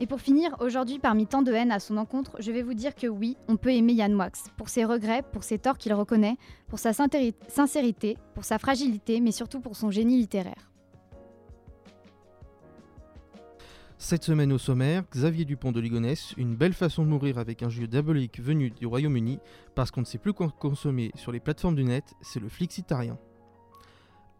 Et 0.00 0.06
pour 0.06 0.20
finir, 0.20 0.56
aujourd'hui, 0.58 0.98
parmi 0.98 1.26
tant 1.26 1.42
de 1.42 1.52
haine 1.52 1.70
à 1.70 1.78
son 1.78 1.96
encontre, 1.96 2.36
je 2.40 2.50
vais 2.50 2.62
vous 2.62 2.74
dire 2.74 2.96
que 2.96 3.06
oui, 3.06 3.36
on 3.46 3.56
peut 3.56 3.72
aimer 3.72 3.92
Yann 3.92 4.12
Moix, 4.12 4.30
pour 4.56 4.68
ses 4.68 4.84
regrets, 4.84 5.22
pour 5.22 5.44
ses 5.44 5.58
torts 5.58 5.78
qu'il 5.78 5.94
reconnaît, 5.94 6.36
pour 6.66 6.80
sa 6.80 6.92
sincérité, 6.92 8.16
pour 8.34 8.44
sa 8.44 8.58
fragilité, 8.58 9.20
mais 9.20 9.30
surtout 9.30 9.60
pour 9.60 9.76
son 9.76 9.92
génie 9.92 10.18
littéraire. 10.18 10.70
Cette 13.98 14.24
semaine 14.24 14.52
au 14.52 14.58
sommaire, 14.58 15.04
Xavier 15.12 15.44
Dupont 15.44 15.70
de 15.70 15.80
Ligonnès, 15.80 16.34
une 16.36 16.56
belle 16.56 16.74
façon 16.74 17.04
de 17.04 17.08
mourir 17.08 17.38
avec 17.38 17.62
un 17.62 17.70
jeu 17.70 17.86
diabolique 17.86 18.40
venu 18.40 18.70
du 18.70 18.86
Royaume-Uni, 18.86 19.38
parce 19.76 19.92
qu'on 19.92 20.00
ne 20.00 20.06
sait 20.06 20.18
plus 20.18 20.32
quoi 20.32 20.52
consommer 20.58 21.12
sur 21.14 21.30
les 21.30 21.40
plateformes 21.40 21.76
du 21.76 21.84
net, 21.84 22.04
c'est 22.20 22.40
le 22.40 22.48
flixitarien. 22.48 23.16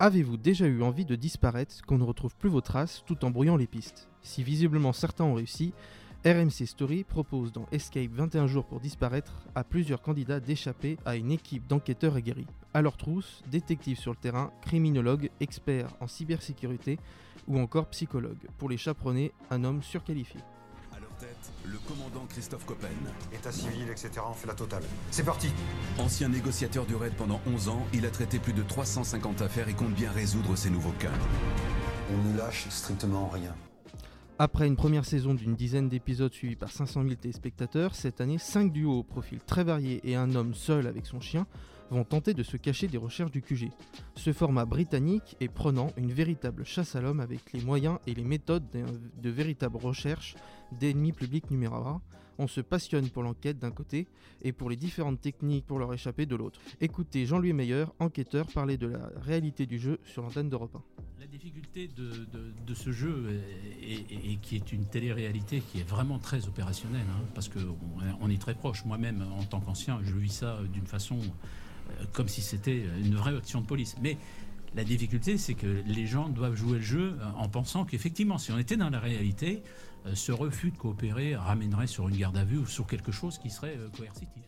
Avez-vous 0.05 0.37
déjà 0.37 0.67
eu 0.67 0.83
envie 0.83 1.07
de 1.07 1.17
disparaître, 1.17 1.81
qu'on 1.81 1.97
ne 1.97 2.05
retrouve 2.05 2.37
plus 2.37 2.51
vos 2.51 2.61
traces 2.61 3.03
tout 3.07 3.25
en 3.25 3.31
brouillant 3.31 3.57
les 3.57 3.67
pistes? 3.67 4.11
Si 4.21 4.43
visiblement 4.43 4.93
certains 4.93 5.25
ont 5.25 5.33
réussi, 5.33 5.73
RMC 6.27 6.67
Story 6.67 7.05
propose 7.05 7.53
dans 7.53 7.65
Escape 7.73 8.11
21 8.13 8.47
jours 8.47 8.67
pour 8.67 8.81
disparaître 8.81 9.33
à 9.55 9.65
plusieurs 9.65 10.03
candidats 10.03 10.41
d'échapper 10.41 10.99
à 11.07 11.17
une 11.17 11.33
équipe 11.33 11.67
d'enquêteurs 11.67 12.17
aguerris. 12.17 12.47
À 12.75 12.83
leur 12.83 12.99
trousse, 12.99 13.43
détectives 13.51 13.99
sur 13.99 14.11
le 14.11 14.19
terrain, 14.19 14.53
criminologues, 14.61 15.31
experts 15.41 15.97
en 16.01 16.07
cybersécurité 16.07 16.99
ou 17.49 17.59
encore 17.59 17.87
psychologues. 17.87 18.47
Pour 18.59 18.69
les 18.69 18.77
chaperonner, 18.77 19.33
un 19.49 19.65
homme 19.65 19.83
surqualifié. 19.83 20.43
Tête, 21.21 21.53
le 21.65 21.79
commandant 21.87 22.27
Christophe 22.29 22.65
Coppen. 22.67 22.89
État 23.33 23.53
civil, 23.53 23.89
etc. 23.91 24.11
On 24.29 24.33
fait 24.33 24.47
la 24.47 24.55
totale. 24.55 24.83
C'est 25.11 25.25
parti 25.25 25.49
Ancien 25.99 26.29
négociateur 26.29 26.87
du 26.87 26.95
raid 26.97 27.13
pendant 27.15 27.41
11 27.47 27.69
ans, 27.69 27.87
il 27.93 28.05
a 28.07 28.11
traité 28.11 28.39
plus 28.39 28.53
de 28.53 28.63
350 28.63 29.43
affaires 29.43 29.69
et 29.69 29.75
compte 29.75 29.95
bien 29.95 30.11
résoudre 30.11 30.57
ces 30.57 30.71
nouveaux 30.71 30.95
cas. 30.99 31.13
On 32.13 32.29
ne 32.29 32.37
lâche 32.37 32.69
strictement 32.69 33.29
rien. 33.29 33.55
Après 34.39 34.67
une 34.67 34.77
première 34.77 35.05
saison 35.05 35.35
d'une 35.35 35.55
dizaine 35.55 35.89
d'épisodes 35.89 36.33
suivis 36.33 36.57
par 36.57 36.71
500 36.71 37.03
000 37.03 37.15
téléspectateurs, 37.15 37.95
cette 37.95 38.21
année, 38.21 38.39
5 38.39 38.73
duos 38.73 38.99
au 38.99 39.03
profil 39.05 39.39
très 39.47 39.63
varié 39.63 40.01
et 40.03 40.17
un 40.17 40.35
homme 40.35 40.55
seul 40.55 40.87
avec 40.89 41.07
son 41.07 41.21
chien 41.21 41.47
vont 41.91 42.05
tenter 42.05 42.35
de 42.35 42.43
se 42.43 42.57
cacher 42.57 42.89
des 42.89 42.99
recherches 42.99 43.31
du 43.31 43.43
QG. 43.43 43.71
Ce 44.15 44.33
format 44.33 44.65
britannique 44.65 45.37
est 45.41 45.49
prenant 45.49 45.93
une 45.97 46.13
véritable 46.13 46.65
chasse 46.65 46.97
à 46.97 47.01
l'homme 47.01 47.21
avec 47.21 47.53
les 47.53 47.63
moyens 47.63 47.99
et 48.07 48.15
les 48.15 48.25
méthodes 48.25 48.65
de, 49.23 49.31
véritables 49.31 49.77
recherches 49.77 50.35
d'ennemis 50.73 51.13
publics 51.13 51.51
numéro 51.51 51.77
1. 51.77 52.01
On 52.39 52.49
se 52.49 52.61
passionne 52.61 53.09
pour 53.11 53.23
l'enquête 53.23 53.61
d'un 53.61 53.71
côté 53.71 54.09
et 54.43 54.51
pour 54.53 54.69
les 54.69 54.75
différentes 54.75 55.21
techniques 55.21 55.67
pour 55.67 55.79
leur 55.79 55.93
échapper 55.95 56.27
de 56.27 56.35
l'autre. 56.35 56.61
Écoutez 56.81 57.27
Jean-Louis 57.27 57.53
Meyer, 57.53 57.85
enquêteur, 58.01 58.47
parler 58.49 58.77
de 58.77 58.89
la 58.89 59.09
réalité 59.23 59.67
du 59.67 59.79
jeu 59.79 60.01
sur 60.05 60.23
l'antenne 60.23 60.49
d'Europe 60.49 60.75
1. 60.75 60.83
La 61.21 61.27
difficulté 61.29 61.89
de, 61.89 62.75
ce 62.75 62.91
jeu, 62.91 63.41
et, 63.81 64.37
qui 64.43 64.57
est 64.57 64.73
une 64.73 64.85
télé-réalité 64.85 65.61
qui 65.61 65.79
est 65.79 65.89
vraiment 65.89 66.19
très 66.19 66.47
opérationnelle, 66.49 67.07
hein, 67.09 67.23
parce 67.35 67.49
qu'on 67.49 67.77
on 68.21 68.31
est 68.31 68.41
très 68.41 68.55
proche. 68.55 68.85
Moi-même, 68.85 69.25
en 69.39 69.45
tant 69.45 69.61
qu'ancien, 69.61 70.01
je 70.03 70.15
vis 70.15 70.33
ça 70.33 70.59
d'une 70.73 70.87
façon 70.87 71.19
comme 72.13 72.29
si 72.29 72.43
c'était 72.43 72.85
une 73.05 73.17
vraie 73.17 73.37
action 73.37 73.61
de 73.61 73.67
police. 73.67 73.97
Mais 74.03 74.17
la 74.75 74.83
difficulté, 74.83 75.39
c'est 75.39 75.55
que 75.55 75.83
les 75.87 76.07
gens 76.07 76.29
doivent 76.29 76.57
jouer 76.57 76.79
le 76.79 76.85
jeu 76.85 77.17
euh, 77.21 77.25
en 77.37 77.49
pensant 77.49 77.85
qu'effectivement, 77.85 78.39
si 78.39 78.51
on 78.51 78.59
était 78.59 78.77
dans 78.77 78.91
la 78.91 78.99
réalité, 78.99 79.63
euh, 80.07 80.15
ce 80.15 80.33
refus 80.33 80.71
de 80.71 80.77
coopérer 80.77 81.37
ramènerait 81.37 81.87
sur 81.87 82.09
une 82.09 82.17
garde 82.17 82.37
à 82.37 82.45
vue 82.45 82.59
ou 82.59 82.67
sur 82.67 82.87
quelque 82.87 83.13
chose 83.13 83.39
qui 83.39 83.51
serait 83.51 83.77
euh, 83.79 83.89
coercitif. 83.97 84.43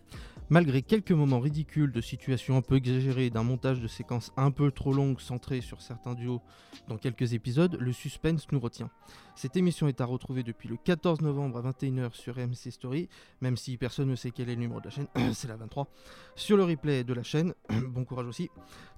Malgré 0.48 0.80
quelques 0.80 1.10
moments 1.10 1.40
ridicules 1.40 1.90
de 1.90 2.00
situations 2.00 2.56
un 2.56 2.62
peu 2.62 2.76
exagérées, 2.76 3.30
d'un 3.30 3.42
montage 3.42 3.80
de 3.80 3.88
séquences 3.88 4.32
un 4.36 4.52
peu 4.52 4.70
trop 4.70 4.92
longues 4.92 5.18
centrées 5.18 5.60
sur 5.60 5.82
certains 5.82 6.14
duos 6.14 6.40
dans 6.86 6.98
quelques 6.98 7.32
épisodes, 7.32 7.76
le 7.80 7.92
suspense 7.92 8.46
nous 8.52 8.60
retient. 8.60 8.88
Cette 9.34 9.56
émission 9.56 9.88
est 9.88 10.00
à 10.00 10.04
retrouver 10.04 10.44
depuis 10.44 10.68
le 10.68 10.76
14 10.76 11.20
novembre 11.20 11.58
à 11.58 11.72
21h 11.72 12.14
sur 12.14 12.36
MC 12.36 12.70
Story, 12.70 13.08
même 13.40 13.56
si 13.56 13.76
personne 13.76 14.08
ne 14.08 14.14
sait 14.14 14.30
quel 14.30 14.48
est 14.48 14.54
le 14.54 14.60
numéro 14.60 14.78
de 14.78 14.84
la 14.84 14.90
chaîne, 14.92 15.08
c'est 15.34 15.48
la 15.48 15.56
23, 15.56 15.88
sur 16.36 16.56
le 16.56 16.62
replay 16.62 17.02
de 17.02 17.12
la 17.12 17.24
chaîne, 17.24 17.52
bon 17.88 18.04
courage 18.04 18.26
aussi, 18.26 18.48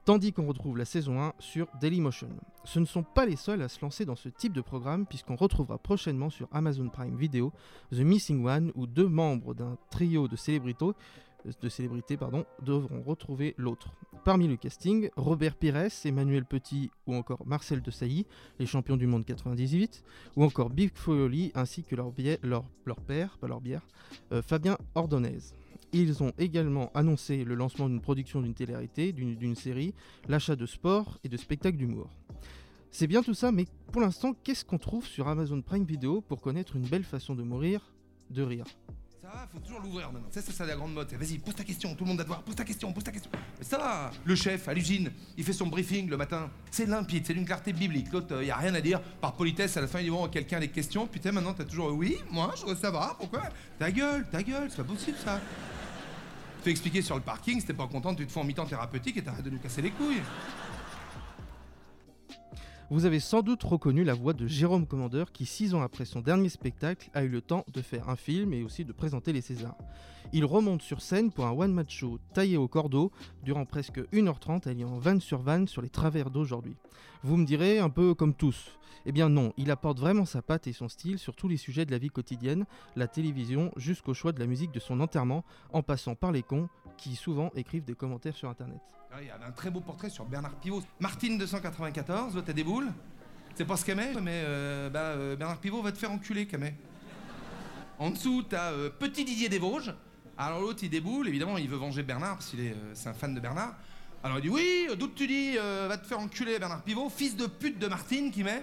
tandis 0.09 0.33
qu'on 0.33 0.47
retrouve 0.47 0.79
la 0.79 0.87
saison 0.87 1.21
1 1.21 1.35
sur 1.39 1.67
Dailymotion. 1.83 2.31
Ce 2.65 2.81
ne 2.81 2.87
sont 2.87 3.03
pas 3.03 3.27
les 3.27 3.37
seuls 3.37 3.61
à 3.61 3.69
se 3.69 3.79
lancer 3.83 4.07
dans 4.07 4.17
ce 4.17 4.31
type 4.31 4.55
de 4.55 4.63
programme, 4.63 5.05
puisqu'on 5.05 5.37
retrouvera 5.37 5.77
prochainement 5.77 6.31
sur 6.31 6.49
Amazon 6.51 6.89
Prime 6.89 7.19
Video 7.19 7.53
The 7.93 7.99
Missing 7.99 8.43
One, 8.43 8.73
où 8.75 8.87
deux 8.87 9.07
membres 9.07 9.53
d'un 9.53 9.77
trio 9.91 10.27
de 10.27 10.35
célébrités 10.35 10.93
de 11.61 11.69
célébrités 11.69 12.17
devront 12.63 13.03
retrouver 13.03 13.55
l'autre. 13.59 13.93
Parmi 14.25 14.49
le 14.49 14.57
casting, 14.57 15.11
Robert 15.17 15.57
Pires, 15.57 15.91
Emmanuel 16.07 16.47
Petit 16.47 16.91
ou 17.07 17.15
encore 17.15 17.47
Marcel 17.47 17.83
Desailly, 17.83 18.25
les 18.59 18.67
champions 18.67 18.97
du 18.97 19.07
monde 19.07 19.27
98, 19.27 20.03
ou 20.37 20.43
encore 20.43 20.71
Big 20.71 20.91
Foley 20.95 21.53
ainsi 21.55 21.85
que 21.85 21.95
leur 21.95 22.13
père, 23.03 23.37
pas 23.37 23.47
leur 23.47 23.61
bière, 23.61 23.87
euh, 24.33 24.41
Fabien 24.41 24.79
Ordonez. 24.95 25.53
Ils 25.93 26.22
ont 26.22 26.33
également 26.39 26.91
annoncé 26.95 27.45
le 27.45 27.55
lancement 27.55 27.89
d'une 27.89 28.01
production 28.01 28.43
d'une 28.43 28.55
télé-réalité, 28.55 29.12
d'une 29.12 29.55
série, 29.55 29.95
l'achat 30.29 30.55
de 30.55 30.66
sport 30.66 31.18
et 31.24 31.29
de 31.29 31.37
spectacles 31.37 31.79
d'humour. 31.79 32.11
C'est 32.91 33.07
bien 33.07 33.22
tout 33.22 33.35
ça, 33.35 33.53
mais 33.53 33.66
pour 33.93 34.01
l'instant, 34.01 34.35
qu'est-ce 34.45 34.64
qu'on 34.64 34.79
trouve 34.79 35.07
sur 35.07 35.29
Amazon 35.29 35.62
Prime 35.62 35.85
Video 35.85 36.20
pour 36.20 36.41
connaître 36.41 36.76
une 36.76 36.87
belle 36.87 37.05
façon 37.05 37.35
de 37.35 37.43
mourir 37.43 37.93
de 38.31 38.43
rire? 38.43 38.64
Ça 39.21 39.49
faut 39.53 39.59
toujours 39.59 39.81
l'ouvrir 39.81 40.12
maintenant. 40.12 40.29
Ça, 40.31 40.41
ça, 40.41 40.53
c'est 40.53 40.66
la 40.66 40.77
grande 40.77 40.95
mode. 40.95 41.12
Vas-y, 41.12 41.39
pose 41.39 41.55
ta 41.57 41.64
question, 41.64 41.93
tout 41.97 42.05
le 42.05 42.09
monde 42.09 42.19
va 42.19 42.23
te 42.23 42.29
voir. 42.29 42.43
Pose 42.43 42.55
ta 42.55 42.64
question, 42.64 42.93
pose 42.93 43.03
ta 43.03 43.11
question. 43.11 43.31
Mais 43.59 43.64
ça 43.64 43.77
va, 43.77 44.12
le 44.25 44.35
chef 44.37 44.69
à 44.69 44.75
l'usine, 44.75 45.11
il 45.37 45.43
fait 45.43 45.53
son 45.53 45.66
briefing 45.66 46.09
le 46.09 46.16
matin. 46.16 46.49
C'est 46.71 46.87
limpide, 46.87 47.27
c'est 47.27 47.35
d'une 47.35 47.45
clarté 47.45 47.73
biblique. 47.73 48.12
L'autre, 48.12 48.39
il 48.41 48.47
y 48.47 48.51
a 48.53 48.57
rien 48.57 48.75
à 48.75 48.81
dire. 48.81 49.01
Par 49.21 49.33
politesse, 49.33 49.77
à 49.77 49.81
la 49.81 49.89
fin, 49.89 50.01
il 50.01 50.11
bon, 50.11 50.29
quelqu'un 50.29 50.61
des 50.61 50.69
questions. 50.69 51.09
Putain, 51.09 51.33
maintenant, 51.33 51.53
t'as 51.53 51.64
toujours 51.64 51.93
oui, 51.93 52.19
moi, 52.31 52.53
je 52.55 52.61
voudrais 52.61 52.77
savoir. 52.77 53.16
Pourquoi? 53.16 53.43
Ta 53.79 53.91
gueule, 53.91 54.25
ta 54.31 54.41
gueule, 54.41 54.71
c'est 54.71 54.77
pas 54.77 54.85
possible 54.85 55.16
ça. 55.25 55.41
Fais 56.62 56.71
expliquer 56.71 57.03
sur 57.03 57.16
le 57.16 57.23
parking, 57.23 57.61
si 57.61 57.66
t'es 57.66 57.75
pas 57.75 57.89
content, 57.89 58.14
tu 58.14 58.25
te 58.25 58.31
fais 58.31 58.41
en 58.41 58.45
mi-temps 58.45 58.66
thérapeutique 58.66 59.16
et 59.16 59.23
t'arrêtes 59.23 59.45
de 59.45 59.51
nous 59.51 59.59
casser 59.59 59.83
les 59.83 59.91
couilles. 59.91 60.23
Vous 62.91 63.05
avez 63.05 63.20
sans 63.20 63.43
doute 63.43 63.62
reconnu 63.64 64.03
la 64.03 64.14
voix 64.14 64.32
de 64.32 64.47
Jérôme 64.47 64.86
Commandeur 64.86 65.30
qui, 65.30 65.45
six 65.45 65.74
ans 65.74 65.82
après 65.82 66.07
son 66.07 66.22
dernier 66.22 66.49
spectacle, 66.49 67.11
a 67.12 67.22
eu 67.22 67.28
le 67.28 67.43
temps 67.43 67.66
de 67.70 67.82
faire 67.82 68.09
un 68.09 68.16
film 68.16 68.55
et 68.55 68.62
aussi 68.62 68.86
de 68.86 68.93
présenter 68.93 69.34
les 69.34 69.43
Césars. 69.43 69.76
Il 70.32 70.47
remonte 70.47 70.80
sur 70.80 71.03
scène 71.03 71.30
pour 71.30 71.45
un 71.45 71.53
one-man 71.53 71.84
show 71.86 72.18
taillé 72.32 72.57
au 72.57 72.66
cordeau 72.66 73.12
durant 73.45 73.66
presque 73.66 73.99
1h30, 74.14 74.68
alliant 74.68 74.97
vanne 74.97 75.20
sur 75.20 75.43
vanne 75.43 75.68
sur 75.68 75.82
les 75.82 75.91
travers 75.91 76.30
d'aujourd'hui. 76.30 76.76
Vous 77.22 77.36
me 77.36 77.45
direz, 77.45 77.78
un 77.78 77.91
peu 77.91 78.14
comme 78.14 78.32
tous. 78.32 78.78
Eh 79.05 79.12
bien 79.12 79.28
non, 79.28 79.53
il 79.59 79.70
apporte 79.70 80.01
vraiment 80.01 80.24
sa 80.24 80.41
patte 80.41 80.66
et 80.66 80.72
son 80.72 80.89
style 80.89 81.18
sur 81.18 81.36
tous 81.36 81.49
les 81.49 81.59
sujets 81.59 81.84
de 81.84 81.91
la 81.91 81.99
vie 81.99 82.09
quotidienne, 82.09 82.64
la 82.97 83.07
télévision, 83.07 83.70
jusqu'au 83.76 84.14
choix 84.14 84.32
de 84.32 84.41
la 84.41 84.47
musique 84.47 84.72
de 84.72 84.80
son 84.80 85.01
enterrement, 85.01 85.45
en 85.74 85.82
passant 85.82 86.14
par 86.14 86.32
les 86.32 86.43
cons 86.43 86.70
qui 86.99 87.16
souvent 87.16 87.51
écrivent 87.55 87.84
des 87.84 87.94
commentaires 87.94 88.36
sur 88.36 88.51
internet. 88.51 88.80
Ah, 89.11 89.16
Il 89.22 89.28
y 89.28 89.30
avait 89.30 89.44
un 89.44 89.53
très 89.53 89.70
beau 89.70 89.80
portrait 89.80 90.11
sur 90.11 90.26
Bernard 90.26 90.57
Pivot. 90.57 90.82
Martine 91.01 91.38
294, 91.38 92.34
toi 92.34 92.42
t'as 92.44 92.53
des 92.53 92.64
boules 92.64 92.92
C'est 93.55 93.64
pas 93.64 93.76
ce 93.76 93.84
qu'aimait, 93.86 94.12
mais 94.20 94.42
euh, 94.44 94.90
bah, 94.90 95.01
euh, 95.01 95.36
Bernard 95.36 95.59
Pivot 95.59 95.80
va 95.80 95.92
te 95.92 95.99
faire 95.99 96.11
enculer, 96.11 96.46
Camé. 96.46 96.74
En 97.99 98.11
dessous, 98.11 98.42
t'as 98.42 98.72
euh, 98.72 98.90
Petit 98.90 99.24
Didier 99.24 99.49
des 99.49 99.59
Vosges. 99.59 99.94
Alors 100.36 100.61
l'autre, 100.61 100.80
il 100.82 100.90
déboule, 100.90 101.26
évidemment, 101.26 101.57
il 101.57 101.68
veut 101.68 101.78
venger 101.78 102.03
Bernard, 102.03 102.34
parce 102.36 102.51
qu'il 102.51 102.61
est, 102.61 102.76
c'est 102.92 103.09
un 103.09 103.14
fan 103.14 103.34
de 103.34 103.40
Bernard. 103.40 103.74
Alors 104.22 104.38
il 104.38 104.42
dit 104.42 104.51
Oui, 104.51 104.88
d'où 104.99 105.09
tu 105.09 105.26
dis, 105.26 105.57
va 105.57 105.96
te 105.96 106.07
faire 106.07 106.20
enculer, 106.20 106.59
Bernard 106.59 106.82
Pivot, 106.82 107.09
fils 107.09 107.36
de 107.36 107.46
pute 107.46 107.78
de 107.78 107.86
Martine, 107.86 108.30
qui 108.30 108.44
met. 108.44 108.62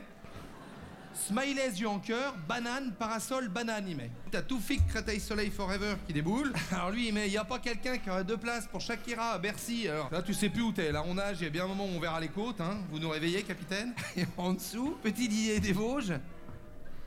Smiley, 1.15 1.79
yeux 1.79 1.87
en 1.87 1.99
cœur, 1.99 2.35
banane, 2.47 2.91
parasol, 2.99 3.47
banane, 3.47 3.87
il 3.87 3.95
met. 3.95 4.11
T'as 4.31 4.41
Toufik, 4.41 4.85
Créteil 4.87 5.19
Soleil 5.19 5.49
Forever 5.49 5.95
qui 6.05 6.13
déboule. 6.13 6.51
Alors 6.71 6.91
lui, 6.91 7.07
il 7.07 7.13
met, 7.13 7.29
y 7.29 7.37
a 7.37 7.45
pas 7.45 7.59
quelqu'un 7.59 7.97
qui 7.97 8.09
aurait 8.09 8.23
deux 8.23 8.37
places 8.37 8.67
pour 8.67 8.81
Shakira 8.81 9.31
à 9.31 9.39
Bercy. 9.39 9.87
Alors 9.87 10.09
là, 10.11 10.21
tu 10.21 10.33
sais 10.33 10.49
plus 10.49 10.61
où 10.61 10.71
t'es. 10.71 10.91
Là, 10.91 11.03
on 11.07 11.15
nage, 11.15 11.37
il 11.39 11.45
y 11.45 11.47
a 11.47 11.49
bien 11.49 11.63
un 11.63 11.67
moment 11.67 11.85
où 11.85 11.95
on 11.95 11.99
verra 11.99 12.19
les 12.19 12.27
côtes, 12.27 12.59
hein. 12.59 12.77
Vous 12.91 12.99
nous 12.99 13.09
réveillez, 13.09 13.43
capitaine? 13.43 13.93
Et 14.17 14.25
en 14.37 14.53
dessous, 14.53 14.97
petit 15.01 15.27
Didier 15.27 15.59
des 15.59 15.71
Vosges, 15.71 16.13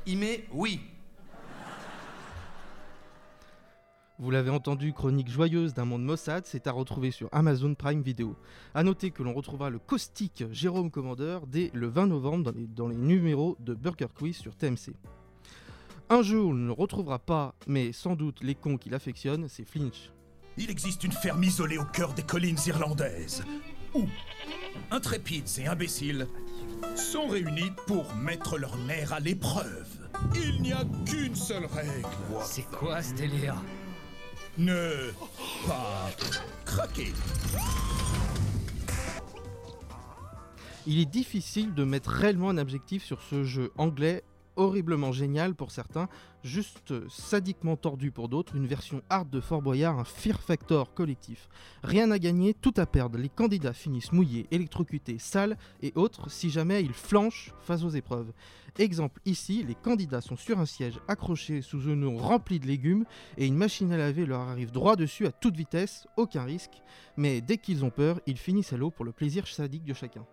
il 0.07 0.19
met 0.19 0.47
oui. 0.53 0.81
Vous 4.21 4.33
l'avez 4.33 4.51
entendu, 4.51 4.93
chronique 4.93 5.31
joyeuse 5.31 5.75
d'un 5.75 5.85
monde 5.85 6.03
Mossad, 6.03 6.45
c'est 6.45 6.67
à 6.67 6.73
retrouver 6.73 7.13
sur 7.13 7.29
Amazon 7.31 7.77
Prime 7.77 8.03
Video. 8.03 8.35
A 8.75 8.83
noter 8.83 9.13
que 9.13 9.23
l'on 9.23 9.33
retrouvera 9.33 9.71
le 9.71 9.79
caustique 9.79 10.43
Jérôme 10.51 10.91
Commandeur 10.91 11.47
dès 11.47 11.71
le 11.73 11.87
20 11.87 12.09
novembre 12.09 12.51
dans 12.51 12.59
les, 12.59 12.67
dans 12.67 12.89
les 12.89 12.97
numéros 12.97 13.57
de 13.61 13.75
Burger 13.75 14.09
Quiz 14.13 14.37
sur 14.37 14.57
TMC. 14.57 14.93
Un 16.11 16.23
jeu 16.23 16.43
où 16.43 16.49
on 16.51 16.55
ne 16.55 16.67
le 16.67 16.73
retrouvera 16.73 17.21
pas, 17.21 17.55
mais 17.69 17.93
sans 17.93 18.17
doute 18.17 18.43
les 18.43 18.57
cons 18.57 18.77
qui 18.77 18.91
l'affectionnent, 18.91 19.47
c'est 19.49 19.65
Flinch. 19.65 20.11
Il 20.57 20.69
existe 20.69 21.05
une 21.05 21.13
ferme 21.13 21.45
isolée 21.45 21.79
au 21.79 21.85
cœur 21.85 22.13
des 22.13 22.25
collines 22.25 22.59
irlandaises, 22.67 23.45
où 23.95 24.03
intrépides 24.91 25.49
et 25.59 25.69
imbéciles 25.69 26.27
sont 26.97 27.29
réunis 27.29 27.71
pour 27.87 28.13
mettre 28.17 28.59
leur 28.59 28.77
nerf 28.79 29.13
à 29.13 29.21
l'épreuve. 29.21 30.11
Il 30.35 30.61
n'y 30.61 30.73
a 30.73 30.85
qu'une 31.07 31.37
seule 31.37 31.67
règle. 31.67 32.09
C'est 32.43 32.69
quoi 32.69 33.01
ce 33.01 33.15
délire 33.15 33.55
Ne 34.59 35.13
pas 35.69 36.11
craquer. 36.65 37.13
Il 40.85 40.99
est 40.99 41.05
difficile 41.07 41.75
de 41.75 41.85
mettre 41.85 42.11
réellement 42.11 42.51
un 42.51 42.59
objectif 42.59 43.05
sur 43.05 43.23
ce 43.23 43.45
jeu 43.45 43.71
anglais 43.79 44.25
horriblement 44.59 45.13
génial 45.13 45.55
pour 45.55 45.71
certains, 45.71 46.09
juste 46.43 47.09
sadiquement 47.09 47.77
tordu 47.77 48.11
pour 48.11 48.29
d'autres, 48.29 48.57
une 48.57 48.67
version 48.67 49.03
hard 49.09 49.31
de 49.31 49.41
Fort 49.41 49.63
Boyard, 49.63 49.99
un 49.99 50.05
Fear 50.05 50.41
Factor 50.41 50.93
collectif. 50.93 51.49
Rien 51.83 52.11
à 52.11 52.19
gagner, 52.19 52.55
tout 52.55 52.75
à 52.77 52.85
perdre, 52.85 53.19
les 53.19 53.29
candidats 53.29 53.73
finissent 53.73 54.13
mouillés, 54.13 54.47
électrocutés, 54.51 55.19
sales 55.19 55.57
et 55.81 55.93
autres 55.95 56.31
si 56.31 56.51
jamais 56.51 56.83
ils 56.83 56.93
flanchent 56.93 57.55
face 57.61 57.85
aux 57.85 57.91
épreuves. 57.91 58.33
Exemple 58.79 59.21
ici, 59.25 59.65
les 59.67 59.75
candidats 59.75 60.21
sont 60.21 60.37
sur 60.37 60.59
un 60.59 60.67
siège 60.67 61.01
accroché 61.09 61.63
sous 61.63 61.83
une 61.83 62.05
eau 62.05 62.17
remplie 62.17 62.61
de 62.61 62.67
légumes 62.67 63.05
et 63.37 63.47
une 63.47 63.57
machine 63.57 63.93
à 63.93 63.97
laver 63.97 64.27
leur 64.27 64.41
arrive 64.41 64.73
droit 64.73 64.97
dessus 64.97 65.27
à 65.27 65.33
toute 65.33 65.57
vitesse, 65.57 66.07
aucun 66.17 66.45
risque, 66.45 66.83
mais 67.17 67.41
dès 67.41 67.59
qu'ils 67.59 67.85
ont 67.85 67.91
peur, 67.91 68.21
ils 68.27 68.39
finissent 68.39 68.73
à 68.73 68.77
l'eau 68.77 68.91
pour 68.91 69.05
le 69.05 69.13
plaisir 69.13 69.47
sadique 69.47 69.85
de 69.85 69.95
chacun. 69.95 70.25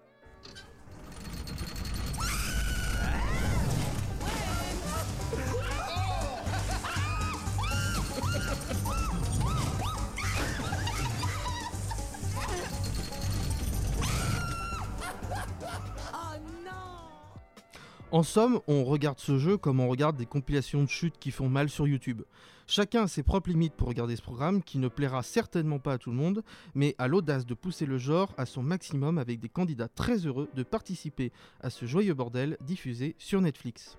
En 18.15 18.23
somme, 18.23 18.61
on 18.67 18.85
regarde 18.85 19.19
ce 19.19 19.37
jeu 19.37 19.57
comme 19.57 19.81
on 19.81 19.89
regarde 19.89 20.15
des 20.15 20.25
compilations 20.25 20.81
de 20.81 20.87
chutes 20.87 21.19
qui 21.19 21.31
font 21.31 21.49
mal 21.49 21.67
sur 21.67 21.85
YouTube. 21.85 22.21
Chacun 22.65 23.03
a 23.03 23.07
ses 23.09 23.23
propres 23.23 23.49
limites 23.49 23.73
pour 23.73 23.89
regarder 23.89 24.15
ce 24.15 24.21
programme 24.21 24.63
qui 24.63 24.77
ne 24.77 24.87
plaira 24.87 25.21
certainement 25.21 25.79
pas 25.79 25.91
à 25.91 25.97
tout 25.97 26.11
le 26.11 26.15
monde, 26.15 26.41
mais 26.75 26.95
a 26.97 27.09
l'audace 27.09 27.45
de 27.45 27.53
pousser 27.53 27.85
le 27.85 27.97
genre 27.97 28.33
à 28.37 28.45
son 28.45 28.63
maximum 28.63 29.17
avec 29.17 29.41
des 29.41 29.49
candidats 29.49 29.89
très 29.89 30.25
heureux 30.27 30.47
de 30.55 30.63
participer 30.63 31.33
à 31.59 31.69
ce 31.69 31.87
joyeux 31.87 32.13
bordel 32.13 32.55
diffusé 32.61 33.15
sur 33.17 33.41
Netflix. 33.41 33.97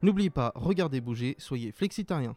N'oubliez 0.00 0.30
pas, 0.30 0.52
regardez 0.54 1.00
bouger, 1.00 1.34
soyez 1.40 1.72
flexitariens. 1.72 2.36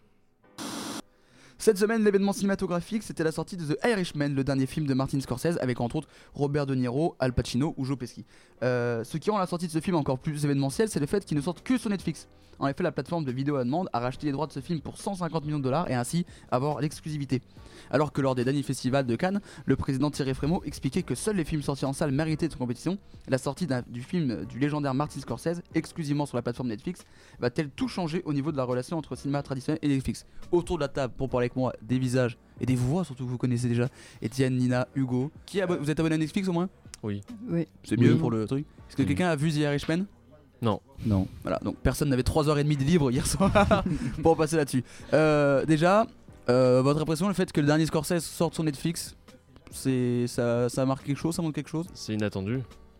Cette 1.62 1.78
semaine, 1.78 2.06
l'événement 2.06 2.32
cinématographique, 2.32 3.04
c'était 3.04 3.26
la 3.26 3.34
sortie 3.34 3.58
de 3.58 3.66
The 3.66 3.78
Irishman, 3.86 4.30
le 4.30 4.46
dernier 4.46 4.66
film 4.66 4.86
de 4.86 4.94
Martin 4.94 5.20
Scorsese, 5.20 5.58
avec 5.60 5.82
entre 5.82 5.98
autres 5.98 6.08
Robert 6.34 6.66
De 6.66 6.74
Niro, 6.74 7.18
Al 7.20 7.34
Pacino 7.34 7.74
ou 7.76 7.84
Joe 7.84 7.98
Pesci. 7.98 8.24
Euh, 8.64 9.04
ce 9.04 9.18
qui 9.18 9.30
rend 9.30 9.38
la 9.38 9.46
sortie 9.46 9.68
de 9.68 9.72
ce 9.74 9.82
film 9.82 9.98
encore 9.98 10.20
plus 10.20 10.46
événementiel, 10.46 10.88
c'est 10.88 11.02
le 11.02 11.06
fait 11.06 11.26
qu'il 11.26 11.36
ne 11.36 11.42
sorte 11.42 11.62
que 11.62 11.78
sur 11.78 11.90
Netflix. 11.90 12.30
En 12.60 12.68
effet, 12.68 12.84
la 12.84 12.92
plateforme 12.92 13.24
de 13.24 13.32
vidéo 13.32 13.56
à 13.56 13.64
demande 13.64 13.90
a 13.94 14.00
racheté 14.00 14.26
les 14.26 14.34
droits 14.34 14.48
de 14.48 14.52
ce 14.52 14.60
film 14.60 14.82
pour 14.82 14.98
150 14.98 15.46
millions 15.46 15.60
de 15.60 15.64
dollars 15.64 15.90
et 15.90 15.96
ainsi 15.96 16.26
avoir 16.52 16.82
l'exclusivité. 16.82 17.42
Alors 17.90 18.12
que 18.12 18.20
lors 18.20 18.36
des 18.36 18.44
derniers 18.44 18.64
festivals 18.64 19.06
de 19.06 19.16
Cannes, 19.16 19.40
le 19.66 19.76
président 19.78 20.12
Thierry 20.12 20.34
Frémaux 20.34 20.62
expliquait 20.66 21.04
que 21.04 21.16
seuls 21.16 21.38
les 21.38 21.46
films 21.46 21.62
sortis 21.62 21.86
en 21.86 21.94
salle 21.94 22.12
méritaient 22.12 22.50
de 22.50 22.56
compétition. 22.56 22.98
La 23.30 23.38
sortie 23.38 23.68
du 23.88 24.04
film 24.04 24.46
du 24.46 24.60
légendaire 24.60 24.94
Martin 24.94 25.22
Scorsese, 25.22 25.62
exclusivement 25.74 26.26
sur 26.26 26.36
la 26.36 26.42
plateforme 26.42 26.70
Netflix, 26.70 27.06
va-t-elle 27.40 27.70
tout 27.70 27.88
changer 27.88 28.22
au 28.26 28.34
niveau 28.34 28.52
de 28.52 28.58
la 28.58 28.64
relation 28.64 28.98
entre 28.98 29.16
cinéma 29.16 29.42
traditionnel 29.42 29.80
et 29.82 29.88
Netflix? 29.88 30.26
Autour 30.52 30.78
de 30.78 30.82
la 30.82 30.90
table, 30.90 31.14
pour 31.18 31.30
parler 31.30 31.49
avec 31.50 31.56
moi, 31.56 31.74
des 31.82 31.98
visages 32.00 32.38
et 32.62 32.66
des 32.66 32.76
voix 32.76 33.04
surtout 33.04 33.26
que 33.26 33.30
vous 33.30 33.38
connaissez 33.38 33.68
déjà, 33.68 33.88
Étienne, 34.22 34.56
Nina, 34.58 34.88
Hugo. 34.96 35.32
Qui 35.46 35.62
vous 35.62 35.90
êtes 35.90 36.00
abonné 36.00 36.16
à 36.16 36.18
Netflix 36.18 36.48
au 36.48 36.54
moins? 36.54 36.70
Oui. 37.04 37.22
Oui. 37.50 37.68
C'est 37.84 37.98
mieux 38.00 38.14
Oui. 38.14 38.20
pour 38.20 38.30
le 38.32 38.46
truc. 38.46 38.66
Est-ce 38.88 38.96
que 38.96 39.02
Oui. 39.02 39.08
quelqu'un 39.08 39.30
a 39.30 39.36
vu 39.36 39.52
The 39.52 39.58
Irishman? 39.58 40.06
Non. 40.62 40.80
Non. 41.06 41.28
Voilà, 41.44 41.60
donc 41.64 41.78
personne 41.78 42.10
n'avait 42.10 42.22
3h30 42.24 42.78
de 42.78 42.84
libre 42.84 43.12
hier 43.12 43.26
soir 43.26 43.52
pour 44.22 44.36
passer 44.38 44.58
là-dessus. 44.58 44.84
Euh, 45.14 45.66
déjà, 45.66 46.06
euh, 46.50 46.82
votre 46.82 47.02
impression, 47.02 47.28
le 47.28 47.34
fait 47.34 47.52
que 47.52 47.62
le 47.62 47.68
dernier 47.68 47.86
Scorsese 47.86 48.20
sorte 48.26 48.54
sur 48.54 48.64
Netflix, 48.64 49.16
c'est 49.72 50.28
ça, 50.28 50.68
ça 50.68 50.86
marque 50.86 51.06
quelque 51.06 51.18
chose, 51.18 51.36
ça 51.36 51.42
montre 51.42 51.56
quelque 51.56 51.70
chose? 51.70 51.86
C'est 51.94 52.14
inattendu. 52.14 52.60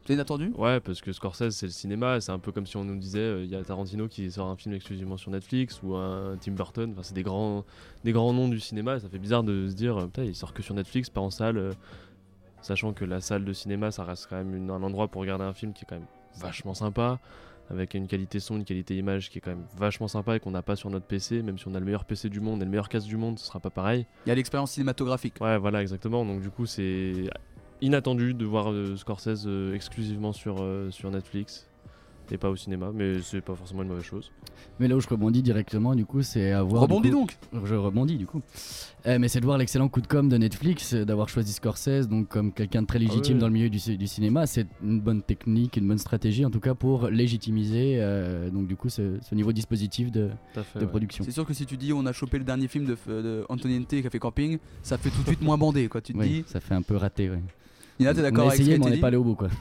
C'est 0.10 0.16
inattendu 0.16 0.52
Ouais, 0.58 0.80
parce 0.80 1.02
que 1.02 1.12
Scorsese, 1.14 1.52
c'est 1.52 1.68
le 1.68 1.72
cinéma. 1.72 2.20
C'est 2.20 2.32
un 2.32 2.40
peu 2.40 2.52
comme 2.52 2.66
si 2.66 2.76
on 2.78 2.84
nous 2.84 2.96
disait 2.98 3.20
euh, 3.20 3.44
il 3.44 3.50
y 3.52 3.56
a 3.56 3.64
Tarantino 3.64 4.08
qui 4.08 4.32
sort 4.32 4.48
un 4.48 4.56
film 4.56 4.74
exclusivement 4.74 5.18
sur 5.18 5.30
Netflix 5.30 5.84
ou 5.84 5.94
un 5.94 6.36
Tim 6.42 6.54
Burton. 6.54 6.90
Enfin, 6.94 7.04
c'est 7.04 7.14
des 7.14 7.22
grands, 7.22 7.64
des 8.04 8.12
grands 8.12 8.34
noms 8.34 8.48
du 8.48 8.60
cinéma. 8.60 8.96
et 8.96 9.00
Ça 9.02 9.08
fait 9.08 9.20
bizarre 9.20 9.44
de 9.44 9.68
se 9.70 9.76
dire 9.76 9.98
euh, 9.98 10.06
putain, 10.08 10.24
il 10.24 10.34
sort 10.34 10.52
que 10.56 10.64
sur 10.64 10.74
Netflix, 10.74 11.12
pas 11.12 11.22
en 11.22 11.30
salle. 11.30 11.60
euh, 11.60 11.74
sachant 12.64 12.92
que 12.92 13.06
la 13.06 13.22
salle 13.22 13.46
de 13.46 13.54
cinéma, 13.54 13.92
ça 13.92 14.04
reste 14.04 14.26
quand 14.32 14.36
même 14.38 14.56
une- 14.56 14.72
un 14.72 14.82
endroit 14.82 15.10
pour 15.10 15.22
regarder 15.22 15.44
un 15.46 15.54
film 15.54 15.74
qui 15.74 15.84
est 15.84 15.88
quand 15.88 15.98
même 16.00 16.08
vachement 16.40 16.74
sympa. 16.74 17.20
Avec 17.70 17.94
une 17.94 18.08
qualité 18.08 18.40
son, 18.40 18.56
une 18.58 18.66
qualité 18.66 18.98
image 18.98 19.30
qui 19.30 19.38
est 19.38 19.42
quand 19.42 19.52
même 19.52 19.68
vachement 19.78 20.08
sympa 20.08 20.36
et 20.36 20.40
qu'on 20.40 20.50
n'a 20.50 20.64
pas 20.64 20.76
sur 20.76 20.90
notre 20.90 21.06
PC. 21.06 21.44
Même 21.44 21.60
si 21.60 21.68
on 21.68 21.76
a 21.76 21.80
le 21.80 21.86
meilleur 21.86 22.04
PC 22.04 22.28
du 22.30 22.40
monde 22.40 22.64
et 22.64 22.66
le 22.66 22.72
meilleur 22.72 22.90
casque 22.90 23.06
du 23.08 23.16
monde, 23.16 23.38
ce 23.38 23.46
sera 23.46 23.60
pas 23.60 23.70
pareil. 23.70 24.08
Il 24.26 24.30
y 24.30 24.32
a 24.32 24.36
l'expérience 24.36 24.72
cinématographique. 24.72 25.36
Ouais, 25.40 25.56
voilà, 25.60 25.84
exactement. 25.84 26.26
Donc 26.26 26.42
du 26.42 26.50
coup, 26.50 26.66
c'est 26.66 27.30
inattendu 27.82 28.34
de 28.34 28.46
voir 28.46 28.72
euh, 28.72 28.96
Scorsese 28.96 29.46
euh, 29.48 29.74
exclusivement 29.74 30.34
sur, 30.34 30.58
euh, 30.62 30.92
sur 30.92 31.10
Netflix 31.12 31.66
et 32.32 32.38
pas 32.38 32.52
au 32.52 32.56
cinéma, 32.56 32.92
mais 32.94 33.22
c'est 33.24 33.42
pas 33.42 33.56
forcément 33.56 33.82
une 33.82 33.88
mauvaise 33.88 34.04
chose. 34.04 34.32
Mais 34.80 34.88
là 34.88 34.96
où 34.96 35.00
je 35.00 35.08
rebondis 35.08 35.42
directement, 35.42 35.96
du 35.96 36.06
coup, 36.06 36.22
c'est 36.22 36.52
à 36.52 36.62
voir. 36.62 36.86
du 36.86 36.94
Rebondis 36.94 37.10
coup- 37.10 37.16
donc 37.16 37.38
Je 37.66 37.74
rebondis, 37.74 38.18
du 38.18 38.28
coup. 38.28 38.44
Euh, 39.08 39.18
mais 39.18 39.28
c'est 39.30 39.40
de 39.40 39.46
voir 39.46 39.58
l'excellent 39.58 39.90
coup 39.90 40.00
de 40.00 40.06
com' 40.06 40.30
de 40.30 40.38
Netflix, 40.38 40.94
d'avoir 40.94 41.28
choisi 41.28 41.54
Scorsese, 41.54 42.08
donc 42.08 42.28
comme 42.28 42.54
quelqu'un 42.54 42.84
de 42.84 42.88
très 42.88 43.00
légitime 43.00 43.36
ouais. 43.38 43.40
dans 43.40 43.48
le 43.48 43.54
milieu 43.54 43.70
du, 43.72 43.80
ci- 43.80 43.98
du 43.98 44.06
cinéma. 44.06 44.46
C'est 44.46 44.68
une 44.84 45.00
bonne 45.02 45.24
technique, 45.24 45.78
une 45.78 45.88
bonne 45.88 45.98
stratégie, 45.98 46.46
en 46.46 46.52
tout 46.52 46.60
cas, 46.60 46.76
pour 46.76 47.08
légitimiser, 47.08 47.96
euh, 48.00 48.52
donc 48.52 48.68
du 48.68 48.76
coup, 48.76 48.90
ce, 48.90 49.18
ce 49.28 49.34
niveau 49.34 49.52
dispositif 49.52 50.12
de, 50.12 50.30
Tout 50.54 50.60
à 50.60 50.64
fait, 50.64 50.78
de 50.80 50.84
ouais. 50.84 50.90
production. 50.92 51.24
C'est 51.24 51.32
sûr 51.32 51.48
que 51.48 51.54
si 51.56 51.66
tu 51.66 51.78
dis 51.78 51.94
on 51.94 52.06
a 52.06 52.14
chopé 52.14 52.38
le 52.38 52.44
dernier 52.44 52.68
film 52.68 52.86
de, 52.86 52.96
de 53.08 53.44
Anthony 53.50 53.78
N.T. 53.78 54.02
qui 54.02 54.06
a 54.08 54.10
fait 54.12 54.20
camping, 54.20 54.60
ça 54.84 55.00
fait 55.00 55.10
tout 55.10 55.22
de 55.24 55.28
suite 55.28 55.42
moins 55.42 55.58
bandé 55.58 55.88
quoi. 55.88 56.00
Tu 56.00 56.14
te 56.14 56.18
Oui, 56.20 56.28
dis. 56.30 56.44
ça 56.46 56.60
fait 56.60 56.76
un 56.76 56.84
peu 56.84 56.96
raté, 56.96 57.28
ouais. 57.32 57.42
Nina, 58.00 58.14
t'es 58.14 58.22
d'accord 58.22 58.48
avec 58.48 58.58
ce 58.58 58.62
essayé, 58.62 58.78
mais 58.78 58.86
on 58.86 58.88
été 58.88 58.96
n'est 58.96 59.02
pas 59.02 59.08
allé 59.08 59.18
au 59.18 59.24
bout, 59.24 59.36
quoi. 59.36 59.50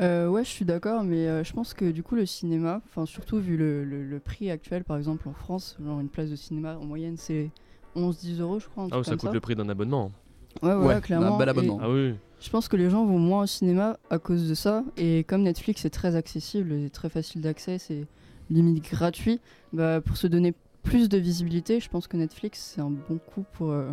Euh, 0.00 0.26
ouais, 0.26 0.42
je 0.42 0.48
suis 0.48 0.64
d'accord, 0.64 1.04
mais 1.04 1.28
euh, 1.28 1.44
je 1.44 1.52
pense 1.52 1.72
que 1.72 1.88
du 1.92 2.02
coup, 2.02 2.16
le 2.16 2.26
cinéma, 2.26 2.80
enfin 2.84 3.06
surtout 3.06 3.38
vu 3.38 3.56
le, 3.56 3.84
le- 3.84 4.02
le 4.02 4.18
prix 4.18 4.50
actuel, 4.50 4.82
par 4.82 4.96
exemple 4.96 5.28
en 5.28 5.34
France, 5.34 5.76
genre 5.84 6.00
une 6.00 6.08
place 6.08 6.30
de 6.30 6.34
cinéma 6.34 6.76
en 6.76 6.84
moyenne 6.84 7.16
c'est 7.16 7.50
11-10 7.94 8.40
euros, 8.40 8.58
je 8.58 8.66
crois. 8.66 8.88
Ah 8.90 8.98
oui, 8.98 9.04
ça 9.04 9.12
comme 9.12 9.20
coûte 9.20 9.32
le 9.34 9.38
prix 9.40 9.54
d'un 9.54 9.68
abonnement. 9.68 10.10
Ouais, 10.64 10.74
ouais, 10.74 10.84
Ouais, 10.86 11.00
clairement. 11.00 11.36
un 11.36 11.38
bel 11.38 11.48
abonnement. 11.48 11.78
Ah 11.80 11.88
oui. 11.88 12.14
Je 12.40 12.50
pense 12.50 12.66
que 12.66 12.76
les 12.76 12.90
gens 12.90 13.06
vont 13.06 13.20
moins 13.20 13.44
au 13.44 13.46
cinéma 13.46 13.96
à 14.10 14.18
cause 14.18 14.48
de 14.48 14.54
ça. 14.54 14.82
Et 14.96 15.22
comme 15.22 15.42
Netflix 15.42 15.84
est 15.84 15.90
très 15.90 16.16
accessible 16.16 16.72
et 16.72 16.90
très 16.90 17.08
facile 17.08 17.40
d'accès, 17.40 17.78
c'est 17.78 18.04
limite 18.50 18.82
gratuit, 18.90 19.38
bah, 19.72 20.00
pour 20.00 20.16
se 20.16 20.26
donner 20.26 20.54
plus 20.82 21.08
de 21.08 21.18
visibilité, 21.18 21.78
je 21.78 21.88
pense 21.88 22.08
que 22.08 22.16
Netflix 22.16 22.72
c'est 22.74 22.80
un 22.80 22.90
bon 22.90 23.18
coup 23.32 23.44
pour, 23.52 23.70
euh, 23.70 23.92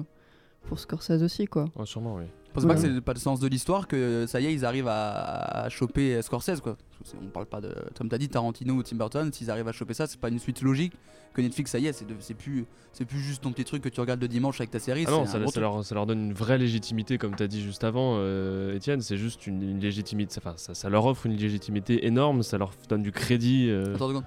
pour 0.64 0.80
Scorsese 0.80 1.22
aussi. 1.22 1.46
quoi. 1.46 1.66
Ouais, 1.76 1.86
sûrement, 1.86 2.16
oui. 2.16 2.24
Je 2.52 2.56
pense 2.56 2.66
pas 2.66 2.76
que 2.76 2.82
c'est 2.82 3.02
pas 3.02 3.14
le 3.14 3.20
sens 3.20 3.40
de 3.40 3.48
l'histoire 3.48 3.88
que 3.88 4.26
ça 4.28 4.42
y 4.42 4.46
est, 4.48 4.54
ils 4.54 4.66
arrivent 4.66 4.90
à, 4.90 5.64
à 5.64 5.70
choper 5.70 6.22
Scorsese 6.22 6.60
quoi. 6.62 6.76
On 7.22 7.28
parle 7.28 7.46
pas 7.46 7.62
de. 7.62 7.74
Comme 7.98 8.10
t'as 8.10 8.18
dit, 8.18 8.28
Tarantino 8.28 8.74
ou 8.74 8.84
Tim 8.84 8.98
Burton, 8.98 9.32
s'ils 9.32 9.50
arrivent 9.50 9.68
à 9.70 9.72
choper 9.72 9.94
ça, 9.94 10.06
c'est 10.06 10.20
pas 10.20 10.28
une 10.30 10.38
suite 10.38 10.62
logique 10.62 10.94
que 11.34 11.42
Netflix, 11.42 11.72
ça 11.72 11.80
y 11.80 11.88
est, 11.88 11.94
c'est 11.94 12.34
plus, 12.34 12.66
c'est 12.92 13.06
plus 13.06 13.20
juste 13.20 13.42
ton 13.44 13.54
petit 13.54 13.64
truc 13.64 13.82
que 13.82 13.88
tu 13.88 14.02
regardes 14.02 14.22
le 14.22 14.28
dimanche 14.28 14.60
avec 14.60 14.70
ta 14.70 14.80
série. 14.80 15.06
Ah 15.08 15.12
non, 15.12 15.26
ça, 15.26 15.40
leur, 15.62 15.84
ça 15.86 15.96
leur 15.96 16.06
donne 16.06 16.26
une 16.26 16.34
vraie 16.34 16.58
légitimité, 16.58 17.18
comme 17.18 17.36
tu 17.38 17.42
as 17.44 17.48
dit 17.48 17.62
juste 17.62 17.86
avant, 17.86 18.16
euh, 18.18 18.76
Étienne. 18.76 19.00
C'est 19.02 19.16
juste 19.16 19.48
une, 19.48 19.62
une 19.64 19.80
légitimité. 19.80 20.36
Enfin, 20.40 20.56
ça, 20.58 20.74
ça 20.74 20.90
leur 20.90 21.06
offre 21.06 21.26
une 21.28 21.38
légitimité 21.38 22.06
énorme, 22.06 22.44
ça 22.44 22.58
leur 22.58 22.74
donne 22.90 23.02
du 23.02 23.14
crédit. 23.14 23.68
euh, 23.70 23.96
Attends 23.96 24.08
deux 24.10 24.16
secondes. 24.16 24.26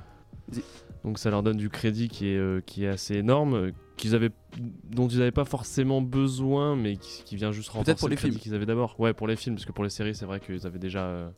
Donc 1.05 1.18
ça 1.18 1.30
leur 1.30 1.42
donne 1.42 1.57
du 1.59 1.68
crédit 1.68 2.09
qui 2.09 2.28
est, 2.28 2.36
euh, 2.38 2.61
qui 2.64 2.84
est 2.84 2.88
assez 2.88 3.16
énorme, 3.16 3.55
euh, 3.55 3.70
qu'ils 3.96 4.14
avaient, 4.14 4.30
dont 4.90 5.07
ils 5.07 5.18
n'avaient 5.18 5.30
pas 5.30 5.44
forcément 5.44 6.00
besoin, 6.00 6.74
mais 6.76 6.96
qui, 6.96 7.22
qui 7.24 7.36
vient 7.36 7.52
juste 7.52 7.68
renforcer 7.68 7.94
pour 7.94 8.09
le 8.09 8.12
les 8.12 8.16
crédit 8.16 8.32
films. 8.32 8.42
qu'ils 8.42 8.55
avaient 8.55 8.66
d'abord. 8.66 8.98
Ouais, 8.98 9.12
pour 9.12 9.26
les 9.28 9.36
films, 9.36 9.55
parce 9.57 9.66
que 9.66 9.72
pour 9.72 9.84
les 9.84 9.90
séries, 9.90 10.14
c'est 10.14 10.24
vrai 10.24 10.40
qu'ils 10.40 10.66
avaient 10.66 10.78
déjà. 10.78 11.05
euh, 11.05 11.28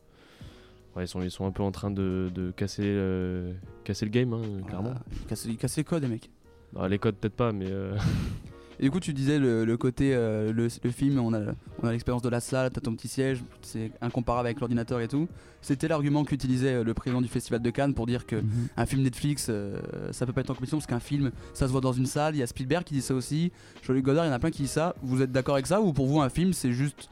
ouais, 0.95 1.03
ils, 1.03 1.07
sont, 1.07 1.21
ils 1.21 1.29
sont 1.31 1.45
un 1.45 1.51
peu 1.51 1.63
en 1.63 1.71
train 1.71 1.91
de, 1.91 2.31
de 2.33 2.51
casser, 2.51 2.83
euh, 2.85 3.53
casser 3.83 4.05
le 4.05 4.11
game, 4.11 4.33
hein, 4.33 4.41
clairement. 4.65 4.93
Ils 5.21 5.27
cassent, 5.27 5.45
ils 5.45 5.57
cassent 5.57 5.77
les 5.77 5.83
codes, 5.83 6.03
les 6.03 6.09
mecs. 6.09 6.29
Ah, 6.75 6.87
les 6.87 6.97
codes, 6.99 7.15
peut-être 7.15 7.35
pas, 7.35 7.51
mais. 7.51 7.67
Et 8.79 8.83
du 8.83 8.91
coup, 8.91 8.99
tu 8.99 9.11
disais 9.13 9.39
le, 9.39 9.65
le 9.65 9.77
côté, 9.77 10.13
euh, 10.13 10.53
le, 10.53 10.67
le 10.83 10.91
film, 10.91 11.17
on 11.19 11.33
a, 11.33 11.39
on 11.81 11.87
a 11.87 11.91
l'expérience 11.91 12.21
de 12.21 12.29
la 12.29 12.39
salle, 12.39 12.69
t'as 12.71 12.79
ton 12.81 12.93
petit 12.95 13.07
siège, 13.07 13.43
c'est 13.61 13.91
incomparable 14.01 14.47
avec 14.47 14.59
l'ordinateur 14.59 14.99
et 15.01 15.07
tout. 15.07 15.27
C'était 15.61 15.87
l'argument 15.87 16.23
qu'utilisait 16.23 16.75
euh, 16.75 16.83
le 16.83 16.93
président 16.93 17.21
du 17.21 17.27
festival 17.27 17.61
de 17.61 17.69
Cannes 17.71 17.93
pour 17.95 18.05
dire 18.05 18.25
que 18.27 18.35
Mhm. 18.35 18.67
un 18.77 18.85
film 18.85 19.01
Netflix, 19.01 19.47
euh, 19.49 19.79
ça 20.11 20.25
peut 20.27 20.33
pas 20.33 20.41
être 20.41 20.51
en 20.51 20.53
compétition 20.53 20.77
parce 20.77 20.85
qu'un 20.87 20.99
film, 20.99 21.31
ça 21.53 21.65
se 21.67 21.71
voit 21.71 21.81
dans 21.81 21.93
une 21.93 22.05
salle. 22.05 22.35
Il 22.35 22.39
y 22.39 22.43
a 22.43 22.47
Spielberg 22.47 22.83
qui 22.83 22.93
dit 22.93 23.01
ça 23.01 23.15
aussi, 23.15 23.51
Jolie 23.81 24.01
Godard, 24.03 24.25
il 24.25 24.27
y 24.27 24.31
en 24.31 24.35
a 24.35 24.39
plein 24.39 24.51
qui 24.51 24.61
disent 24.63 24.71
ça. 24.71 24.95
Vous 25.01 25.21
êtes 25.23 25.31
d'accord 25.31 25.55
avec 25.55 25.65
ça 25.67 25.81
ou 25.81 25.91
pour 25.91 26.05
vous 26.05 26.21
un 26.21 26.29
film, 26.29 26.53
c'est 26.53 26.71
juste 26.71 27.09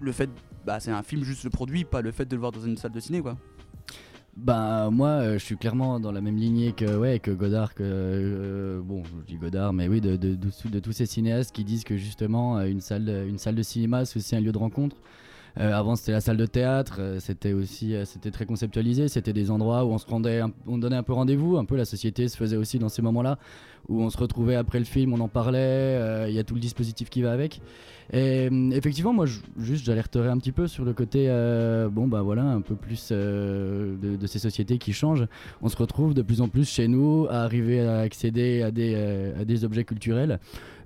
le 0.00 0.12
fait, 0.12 0.30
bah 0.64 0.78
c'est 0.80 0.92
un 0.92 1.02
film 1.02 1.24
juste 1.24 1.42
le 1.44 1.50
produit, 1.50 1.84
pas 1.84 2.00
le 2.02 2.12
fait 2.12 2.24
de 2.24 2.34
le 2.36 2.40
voir 2.40 2.52
dans 2.52 2.60
une 2.62 2.76
salle 2.76 2.92
de 2.92 3.00
ciné 3.00 3.20
quoi? 3.20 3.36
Bah 4.36 4.90
moi 4.90 5.08
euh, 5.08 5.32
je 5.34 5.44
suis 5.44 5.56
clairement 5.56 5.98
dans 5.98 6.12
la 6.12 6.20
même 6.20 6.36
lignée 6.36 6.72
que 6.72 6.96
ouais 6.96 7.18
que 7.18 7.32
Godard 7.32 7.74
que 7.74 7.82
euh, 7.84 8.80
bon 8.80 9.02
je 9.04 9.26
dis 9.26 9.36
Godard 9.36 9.72
mais 9.72 9.88
oui 9.88 10.00
de, 10.00 10.16
de, 10.16 10.78
tous 10.78 10.92
ces 10.92 11.06
cinéastes 11.06 11.54
qui 11.54 11.64
disent 11.64 11.82
que 11.82 11.96
justement 11.96 12.56
euh, 12.56 12.66
une 12.66 12.80
salle 12.80 13.08
une 13.28 13.38
salle 13.38 13.56
de 13.56 13.62
cinéma 13.62 14.04
c'est 14.04 14.18
aussi 14.18 14.36
un 14.36 14.40
lieu 14.40 14.52
de 14.52 14.58
rencontre 14.58 14.96
Euh, 15.58 15.72
avant, 15.72 15.96
c'était 15.96 16.12
la 16.12 16.20
salle 16.20 16.36
de 16.36 16.46
théâtre. 16.46 16.96
euh, 17.00 17.20
c'était 17.20 17.52
aussi, 17.52 17.94
euh, 17.94 18.04
c'était 18.04 18.30
très 18.30 18.46
conceptualisé. 18.46 19.08
C'était 19.08 19.32
des 19.32 19.50
endroits 19.50 19.84
où 19.84 19.88
on 19.90 19.98
se 19.98 20.06
donnait 20.06 20.96
un 20.96 21.02
peu 21.02 21.12
rendez-vous. 21.12 21.56
Un 21.56 21.64
peu 21.64 21.76
la 21.76 21.84
société 21.84 22.28
se 22.28 22.36
faisait 22.36 22.56
aussi 22.56 22.78
dans 22.78 22.88
ces 22.88 23.02
moments-là 23.02 23.38
où 23.88 24.02
on 24.02 24.10
se 24.10 24.18
retrouvait 24.18 24.54
après 24.54 24.78
le 24.78 24.84
film, 24.84 25.12
on 25.14 25.20
en 25.20 25.28
parlait. 25.28 26.28
Il 26.28 26.34
y 26.34 26.38
a 26.38 26.44
tout 26.44 26.54
le 26.54 26.60
dispositif 26.60 27.10
qui 27.10 27.22
va 27.22 27.32
avec. 27.32 27.60
Et 28.12 28.48
effectivement, 28.72 29.12
moi, 29.12 29.26
juste, 29.58 29.84
j'alerterais 29.84 30.28
un 30.28 30.38
petit 30.38 30.52
peu 30.52 30.68
sur 30.68 30.84
le 30.84 30.92
côté, 30.92 31.26
bon, 31.90 32.06
bah 32.06 32.22
voilà, 32.22 32.42
un 32.42 32.60
peu 32.60 32.76
plus 32.76 33.10
de, 33.10 34.26
ces 34.26 34.38
sociétés 34.38 34.78
qui 34.78 34.92
changent. 34.92 35.26
On 35.60 35.68
se 35.68 35.76
retrouve 35.76 36.14
de 36.14 36.22
plus 36.22 36.40
en 36.40 36.48
plus 36.48 36.68
chez 36.68 36.86
nous 36.86 37.26
à 37.30 37.42
arriver 37.42 37.80
à 37.80 38.00
accéder 38.00 38.62
à 38.62 38.70
des 38.70 39.64
objets 39.64 39.84
culturels. 39.84 40.38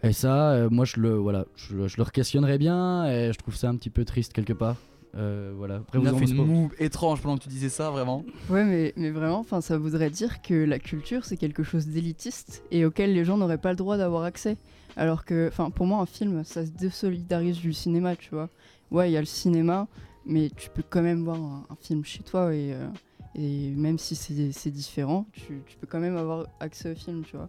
Et 0.05 0.12
ça, 0.12 0.50
euh, 0.52 0.68
moi, 0.70 0.84
je 0.84 1.00
le, 1.00 1.14
voilà, 1.14 1.46
je, 1.57 1.88
je 1.88 1.96
le 1.96 2.05
questionnerais 2.05 2.59
bien 2.59 3.07
et 3.07 3.32
je 3.32 3.38
trouve 3.38 3.57
ça 3.57 3.68
un 3.68 3.76
petit 3.76 3.90
peu 3.90 4.05
triste 4.05 4.32
quelque 4.32 4.52
part. 4.52 4.76
Euh, 5.16 5.52
voilà. 5.57 5.76
Après, 5.76 5.98
On 5.98 6.02
vous 6.02 6.09
a 6.09 6.18
fait 6.18 6.24
une 6.26 6.44
moue 6.44 6.70
étrange 6.78 7.20
pendant 7.22 7.38
que 7.38 7.44
tu 7.44 7.48
disais 7.48 7.68
ça, 7.68 7.90
vraiment. 7.90 8.24
Ouais, 8.50 8.64
mais, 8.64 8.92
mais 8.96 9.11
vraiment, 9.11 9.38
enfin, 9.38 9.61
ça 9.61 9.78
voudrait 9.78 10.11
dire 10.11 10.42
que 10.42 10.55
la 10.55 10.78
culture, 10.78 11.24
c'est 11.24 11.36
quelque 11.36 11.62
chose 11.62 11.86
d'élitiste 11.86 12.64
et 12.70 12.84
auquel 12.84 13.14
les 13.14 13.24
gens 13.24 13.36
n'auraient 13.36 13.59
pas 13.59 13.70
le 13.70 13.76
droit 13.76 13.96
d'avoir 13.96 14.24
accès. 14.24 14.57
Alors 14.96 15.24
que, 15.24 15.48
enfin, 15.48 15.70
pour 15.70 15.86
moi, 15.86 16.00
un 16.00 16.07
film, 16.07 16.44
ça 16.44 16.66
se 16.66 16.70
désolidarise 16.70 17.57
du 17.59 17.72
cinéma, 17.72 18.16
tu 18.16 18.30
vois. 18.30 18.50
Ouais, 18.90 19.11
il 19.11 19.12
y 19.12 19.16
a 19.16 19.20
le 19.20 19.26
cinéma, 19.26 19.86
mais 20.26 20.50
tu 20.57 20.68
peux 20.68 20.84
quand 20.88 21.02
même 21.02 21.24
voir 21.24 21.36
un, 21.36 21.64
un 21.70 21.76
film 21.80 22.05
chez 22.05 22.22
toi 22.22 22.55
et, 22.55 22.72
euh, 22.72 22.86
et 23.34 23.70
même 23.70 23.98
si 23.98 24.14
c'est 24.14 24.52
c'est 24.52 24.70
différent, 24.70 25.26
tu, 25.32 25.62
tu 25.66 25.76
peux 25.80 25.86
quand 25.86 25.98
même 25.98 26.16
avoir 26.16 26.46
accès 26.61 26.92
au 26.92 26.94
film, 26.94 27.22
tu 27.24 27.36
vois. 27.36 27.48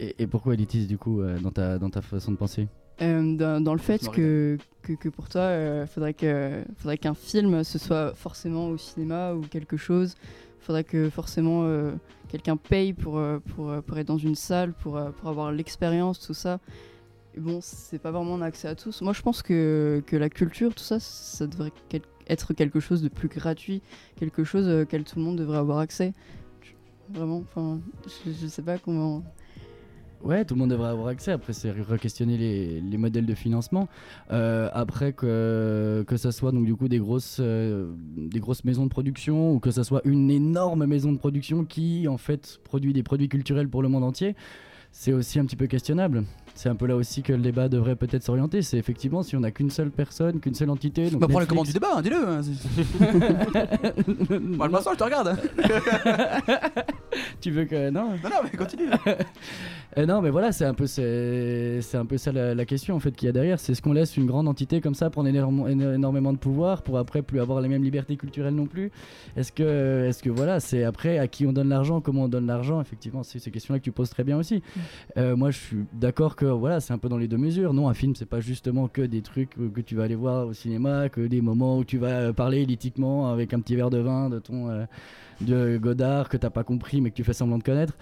Et, 0.00 0.14
et 0.22 0.26
pourquoi 0.26 0.54
élitiste 0.54 0.88
du 0.88 0.98
coup 0.98 1.20
euh, 1.20 1.38
dans, 1.38 1.50
ta, 1.50 1.78
dans 1.78 1.90
ta 1.90 2.02
façon 2.02 2.32
de 2.32 2.36
penser? 2.36 2.68
Euh, 3.00 3.36
dans, 3.36 3.62
dans 3.62 3.72
le 3.72 3.80
fait 3.80 4.08
que, 4.10 4.58
que, 4.82 4.92
que 4.92 5.08
pour 5.08 5.28
toi, 5.28 5.50
il 5.82 5.86
faudrait 5.86 6.14
que 6.14 6.62
faudrait 6.76 6.98
qu'un 6.98 7.14
film 7.14 7.64
ce 7.64 7.78
soit 7.78 8.14
forcément 8.14 8.68
au 8.68 8.76
cinéma 8.76 9.32
ou 9.34 9.40
quelque 9.40 9.76
chose. 9.76 10.14
faudrait 10.60 10.84
que 10.84 11.08
forcément 11.10 11.64
euh, 11.64 11.92
quelqu'un 12.28 12.56
paye 12.56 12.92
pour, 12.92 13.18
euh, 13.18 13.38
pour, 13.54 13.70
euh, 13.70 13.80
pour 13.80 13.98
être 13.98 14.06
dans 14.06 14.18
une 14.18 14.34
salle, 14.36 14.72
pour, 14.74 14.96
euh, 14.98 15.10
pour 15.10 15.28
avoir 15.30 15.50
l'expérience, 15.52 16.20
tout 16.20 16.34
ça. 16.34 16.60
Et 17.34 17.40
bon, 17.40 17.60
c'est 17.62 17.98
pas 17.98 18.10
vraiment 18.10 18.34
un 18.34 18.42
accès 18.42 18.68
à 18.68 18.74
tous. 18.74 19.00
Moi, 19.00 19.14
je 19.14 19.22
pense 19.22 19.42
que, 19.42 20.02
que 20.06 20.16
la 20.16 20.28
culture, 20.28 20.74
tout 20.74 20.84
ça, 20.84 21.00
ça 21.00 21.46
devrait 21.46 21.72
quel- 21.88 22.02
être 22.28 22.52
quelque 22.52 22.78
chose 22.78 23.02
de 23.02 23.08
plus 23.08 23.28
gratuit, 23.28 23.80
quelque 24.16 24.44
chose 24.44 24.68
euh, 24.68 24.82
auquel 24.82 25.02
tout 25.04 25.18
le 25.18 25.24
monde 25.24 25.36
devrait 25.38 25.56
avoir 25.58 25.78
accès. 25.78 26.12
Je- 26.60 27.18
Vraiment, 27.18 27.38
enfin, 27.38 27.80
je, 28.26 28.30
je 28.32 28.46
sais 28.46 28.62
pas 28.62 28.76
comment. 28.78 29.24
Ouais, 30.24 30.44
tout 30.44 30.54
le 30.54 30.60
monde 30.60 30.70
devrait 30.70 30.90
avoir 30.90 31.08
accès. 31.08 31.32
Après, 31.32 31.52
c'est 31.52 31.70
re-questionner 31.72 32.36
les, 32.36 32.80
les 32.80 32.96
modèles 32.96 33.26
de 33.26 33.34
financement. 33.34 33.88
Euh, 34.30 34.68
après, 34.72 35.12
que, 35.12 36.04
que 36.06 36.16
ça 36.16 36.30
soit 36.32 36.52
donc 36.52 36.64
du 36.64 36.74
coup 36.76 36.88
des 36.88 36.98
grosses, 36.98 37.38
euh, 37.40 37.92
des 38.16 38.38
grosses 38.40 38.64
maisons 38.64 38.84
de 38.84 38.90
production 38.90 39.52
ou 39.52 39.58
que 39.58 39.70
ça 39.70 39.82
soit 39.84 40.00
une 40.04 40.30
énorme 40.30 40.86
maison 40.86 41.12
de 41.12 41.18
production 41.18 41.64
qui 41.64 42.06
en 42.08 42.18
fait 42.18 42.60
produit 42.64 42.92
des 42.92 43.02
produits 43.02 43.28
culturels 43.28 43.68
pour 43.68 43.82
le 43.82 43.88
monde 43.88 44.04
entier, 44.04 44.36
c'est 44.94 45.12
aussi 45.12 45.38
un 45.38 45.44
petit 45.46 45.56
peu 45.56 45.66
questionnable. 45.66 46.24
C'est 46.54 46.68
un 46.68 46.74
peu 46.74 46.84
là 46.86 46.96
aussi 46.96 47.22
que 47.22 47.32
le 47.32 47.40
débat 47.40 47.70
devrait 47.70 47.96
peut-être 47.96 48.22
s'orienter. 48.22 48.60
C'est 48.60 48.76
effectivement 48.76 49.22
si 49.22 49.34
on 49.36 49.40
n'a 49.40 49.50
qu'une 49.50 49.70
seule 49.70 49.90
personne, 49.90 50.38
qu'une 50.38 50.54
seule 50.54 50.68
entité. 50.68 51.08
Donc 51.08 51.20
Bah, 51.22 51.26
prends 51.30 51.40
Netflix- 51.40 51.48
commandes 51.48 51.66
du 51.66 51.72
débat, 51.72 51.88
hein, 51.96 52.02
dis-le. 52.02 52.28
hein, 52.28 52.42
le 54.30 54.92
je 54.92 54.96
te 54.98 55.04
regarde. 55.04 55.36
tu 57.40 57.50
veux 57.50 57.64
que 57.64 57.88
non 57.90 58.10
Non, 58.22 58.28
non, 58.30 58.36
mais 58.44 58.50
continue. 58.56 58.84
Euh, 59.98 60.06
non, 60.06 60.22
mais 60.22 60.30
voilà, 60.30 60.52
c'est 60.52 60.64
un 60.64 60.72
peu, 60.72 60.86
c'est, 60.86 61.82
c'est 61.82 61.98
un 61.98 62.06
peu 62.06 62.16
ça 62.16 62.32
la, 62.32 62.54
la 62.54 62.64
question 62.64 62.96
en 62.96 62.98
fait 62.98 63.12
qu'il 63.12 63.26
y 63.26 63.28
a 63.28 63.32
derrière. 63.32 63.60
C'est 63.60 63.74
ce 63.74 63.82
qu'on 63.82 63.92
laisse 63.92 64.16
une 64.16 64.24
grande 64.24 64.48
entité 64.48 64.80
comme 64.80 64.94
ça 64.94 65.10
prendre 65.10 65.28
énorme- 65.28 65.68
énormément 65.68 66.32
de 66.32 66.38
pouvoir 66.38 66.82
pour 66.82 66.96
après 66.96 67.20
plus 67.20 67.40
avoir 67.40 67.60
les 67.60 67.68
mêmes 67.68 67.82
libertés 67.84 68.16
culturelles 68.16 68.54
non 68.54 68.66
plus. 68.66 68.90
Est-ce 69.36 69.52
que, 69.52 70.06
est-ce 70.08 70.22
que 70.22 70.30
voilà, 70.30 70.60
c'est 70.60 70.84
après 70.84 71.18
à 71.18 71.28
qui 71.28 71.46
on 71.46 71.52
donne 71.52 71.68
l'argent, 71.68 72.00
comment 72.00 72.24
on 72.24 72.28
donne 72.28 72.46
l'argent. 72.46 72.80
Effectivement, 72.80 73.22
c'est 73.22 73.38
ces 73.38 73.50
questions-là 73.50 73.80
que 73.80 73.84
tu 73.84 73.92
poses 73.92 74.08
très 74.08 74.24
bien 74.24 74.38
aussi. 74.38 74.62
Euh, 75.18 75.36
moi, 75.36 75.50
je 75.50 75.58
suis 75.58 75.84
d'accord 75.92 76.36
que 76.36 76.46
voilà, 76.46 76.80
c'est 76.80 76.94
un 76.94 76.98
peu 76.98 77.10
dans 77.10 77.18
les 77.18 77.28
deux 77.28 77.36
mesures. 77.36 77.74
Non, 77.74 77.88
un 77.88 77.94
film, 77.94 78.14
c'est 78.16 78.24
pas 78.24 78.40
justement 78.40 78.88
que 78.88 79.02
des 79.02 79.20
trucs 79.20 79.50
que 79.74 79.80
tu 79.82 79.94
vas 79.94 80.04
aller 80.04 80.14
voir 80.14 80.46
au 80.46 80.52
cinéma, 80.54 81.10
que 81.10 81.20
des 81.20 81.42
moments 81.42 81.76
où 81.76 81.84
tu 81.84 81.98
vas 81.98 82.32
parler 82.32 82.62
éthiquement 82.62 83.30
avec 83.30 83.52
un 83.52 83.60
petit 83.60 83.76
verre 83.76 83.90
de 83.90 83.98
vin 83.98 84.30
de 84.30 84.38
ton 84.38 84.70
euh, 84.70 84.84
de 85.42 85.78
Godard 85.78 86.28
que 86.28 86.36
t'as 86.36 86.50
pas 86.50 86.64
compris 86.64 87.00
mais 87.00 87.10
que 87.10 87.16
tu 87.16 87.24
fais 87.24 87.32
semblant 87.32 87.58
de 87.58 87.62
connaître. 87.62 87.96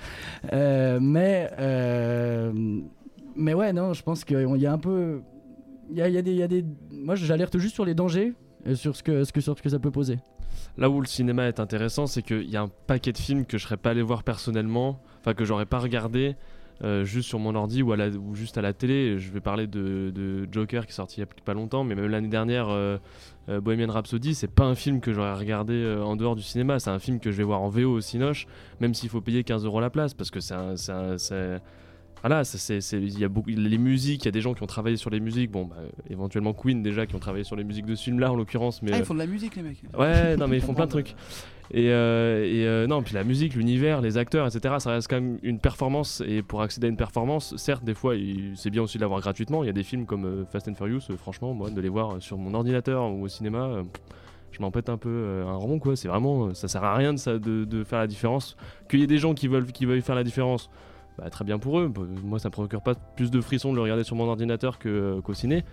Euh, 0.53 0.99
mais 1.01 1.51
euh, 1.59 2.53
mais 3.36 3.55
ouais, 3.55 3.72
non, 3.72 3.93
je 3.93 4.03
pense 4.03 4.24
qu'il 4.24 4.57
y 4.59 4.66
a 4.66 4.72
un 4.72 4.78
peu, 4.78 5.22
il 5.91 5.97
y 5.97 6.03
a, 6.03 6.09
y 6.09 6.18
a 6.18 6.20
y 6.20 6.43
a 6.43 6.49
des, 6.49 6.64
moi 6.91 7.14
j'alerte 7.14 7.59
juste 7.59 7.74
sur 7.74 7.84
les 7.84 7.95
dangers, 7.95 8.34
et 8.66 8.74
sur 8.74 8.97
ce 8.97 9.03
que, 9.03 9.24
ce 9.24 9.32
que 9.32 9.41
sur 9.41 9.57
ce 9.57 9.62
que 9.62 9.68
ça 9.68 9.78
peut 9.78 9.91
poser. 9.91 10.18
Là 10.76 10.91
où 10.91 11.01
le 11.01 11.07
cinéma 11.07 11.47
est 11.47 11.61
intéressant, 11.61 12.07
c'est 12.07 12.22
qu'il 12.22 12.49
y 12.51 12.57
a 12.57 12.62
un 12.62 12.70
paquet 12.86 13.12
de 13.12 13.18
films 13.18 13.47
que 13.47 13.59
je 13.59 13.64
serais 13.64 13.76
pas 13.76 13.91
allé 13.91 14.03
voir 14.03 14.22
personnellement, 14.24 15.01
enfin 15.20 15.34
que 15.34 15.45
j'aurais 15.45 15.66
pas 15.66 15.78
regardé 15.78 16.36
euh, 16.83 17.05
juste 17.05 17.28
sur 17.28 17.39
mon 17.39 17.55
ordi 17.55 17.83
ou, 17.83 17.93
à 17.93 17.97
la, 17.97 18.09
ou 18.09 18.35
juste 18.35 18.57
à 18.59 18.62
la 18.62 18.72
télé. 18.72 19.18
Je 19.18 19.31
vais 19.33 19.41
parler 19.41 19.66
de, 19.66 20.11
de 20.14 20.49
Joker 20.51 20.87
qui 20.87 20.93
est 20.93 20.95
sorti 20.95 21.16
il 21.18 21.20
y 21.20 21.22
a 21.24 21.28
pas 21.45 21.55
longtemps, 21.55 21.85
mais 21.85 21.95
même 21.95 22.07
l'année 22.07 22.28
dernière, 22.28 22.68
euh, 22.70 22.99
euh, 23.49 23.61
Bohemian 23.61 23.91
Rhapsody, 23.91 24.35
c'est 24.35 24.51
pas 24.51 24.64
un 24.64 24.74
film 24.74 25.01
que 25.01 25.12
j'aurais 25.12 25.35
regardé 25.35 25.74
euh, 25.74 26.03
en 26.03 26.16
dehors 26.16 26.37
du 26.37 26.43
cinéma. 26.43 26.78
C'est 26.78 26.91
un 26.91 26.99
film 26.99 27.20
que 27.20 27.31
je 27.31 27.37
vais 27.37 27.45
voir 27.45 27.61
en 27.62 27.68
VO 27.68 27.97
au 27.97 28.01
Cinoche, 28.01 28.47
même 28.81 28.95
s'il 28.95 29.09
faut 29.09 29.20
payer 29.20 29.45
15 29.45 29.64
euros 29.64 29.81
la 29.81 29.91
place, 29.91 30.14
parce 30.14 30.31
que 30.31 30.41
c'est 30.41 30.55
un. 30.55 30.74
voilà, 32.22 32.43
il 32.45 33.18
y 33.18 33.24
a 33.24 33.28
beaucoup, 33.28 33.51
les 33.51 33.78
musiques, 33.78 34.22
il 34.22 34.26
y 34.26 34.28
a 34.28 34.33
des 34.33 34.41
gens 34.41 34.55
qui 34.55 34.62
ont 34.62 34.66
travaillé 34.66 34.97
sur 34.97 35.11
les 35.11 35.20
musiques, 35.20 35.51
bon, 35.51 35.64
bah, 35.66 35.76
éventuellement 36.09 36.53
Queen 36.53 36.83
déjà 36.83 37.07
qui 37.07 37.14
ont 37.14 37.20
travaillé 37.20 37.45
sur 37.45 37.57
les 37.57 37.64
musiques 37.64 37.87
de 37.87 37.95
ce 37.95 38.05
film-là 38.05 38.33
en 38.33 38.37
l'occurrence, 38.37 38.83
mais 38.83 38.93
Ah, 38.95 38.99
ils 38.99 39.05
font 39.05 39.14
de 39.14 39.20
la 39.20 39.26
musique, 39.26 39.57
les 39.57 39.62
mecs. 39.62 39.83
Ouais, 39.99 40.37
non, 40.37 40.47
mais 40.49 40.57
ils 40.59 40.62
font 40.62 40.74
plein 40.74 40.87
de 40.87 40.91
trucs. 40.91 41.14
Et, 41.72 41.90
euh, 41.90 42.44
et, 42.44 42.66
euh, 42.66 42.86
non, 42.86 43.02
puis 43.02 43.14
la 43.14 43.22
musique, 43.22 43.54
l'univers, 43.54 44.00
les 44.00 44.18
acteurs, 44.18 44.46
etc. 44.46 44.76
Ça 44.78 44.90
reste 44.90 45.08
quand 45.08 45.20
même 45.20 45.38
une 45.42 45.60
performance. 45.60 46.22
Et 46.26 46.42
pour 46.42 46.62
accéder 46.62 46.88
à 46.88 46.90
une 46.90 46.96
performance, 46.96 47.56
certes, 47.56 47.84
des 47.84 47.94
fois, 47.94 48.14
c'est 48.56 48.70
bien 48.70 48.82
aussi 48.82 48.98
de 48.98 49.02
l'avoir 49.02 49.20
gratuitement. 49.20 49.62
Il 49.62 49.66
y 49.66 49.70
a 49.70 49.72
des 49.72 49.84
films 49.84 50.06
comme 50.06 50.24
euh, 50.24 50.44
Fast 50.46 50.68
and 50.68 50.74
Furious, 50.74 51.02
franchement, 51.16 51.54
moi, 51.54 51.70
de 51.70 51.80
les 51.80 51.88
voir 51.88 52.20
sur 52.20 52.38
mon 52.38 52.54
ordinateur 52.54 53.10
ou 53.10 53.24
au 53.24 53.28
cinéma, 53.28 53.84
je 54.52 54.60
m'en 54.60 54.70
pète 54.70 54.88
un 54.88 54.96
peu 54.96 55.08
euh, 55.08 55.46
un 55.46 55.56
rond, 55.56 55.78
quoi. 55.78 55.96
C'est 55.96 56.08
vraiment, 56.08 56.46
euh, 56.46 56.54
ça 56.54 56.68
sert 56.68 56.82
à 56.84 56.94
rien 56.94 57.12
de, 57.12 57.18
ça, 57.18 57.38
de, 57.38 57.64
de 57.64 57.84
faire 57.84 57.98
la 57.98 58.06
différence. 58.06 58.56
Qu'il 58.88 59.00
y 59.00 59.02
ait 59.02 59.08
des 59.08 59.18
gens 59.18 59.34
qui 59.34 59.48
veulent, 59.48 59.70
qui 59.70 59.86
veulent 59.86 60.02
faire 60.02 60.14
la 60.14 60.24
différence. 60.24 60.70
Bah, 61.18 61.30
très 61.30 61.44
bien 61.44 61.58
pour 61.58 61.78
eux. 61.78 61.88
Bah, 61.88 62.02
Moi, 62.24 62.38
ça 62.38 62.48
me 62.48 62.52
procure 62.52 62.82
pas 62.82 62.94
plus 62.94 63.30
de 63.30 63.40
frissons 63.40 63.70
de 63.70 63.76
le 63.76 63.82
regarder 63.82 64.04
sur 64.04 64.16
mon 64.16 64.28
ordinateur 64.28 64.78
que, 64.78 64.88
euh, 64.88 65.20
qu'au 65.20 65.34
ciné. 65.34 65.64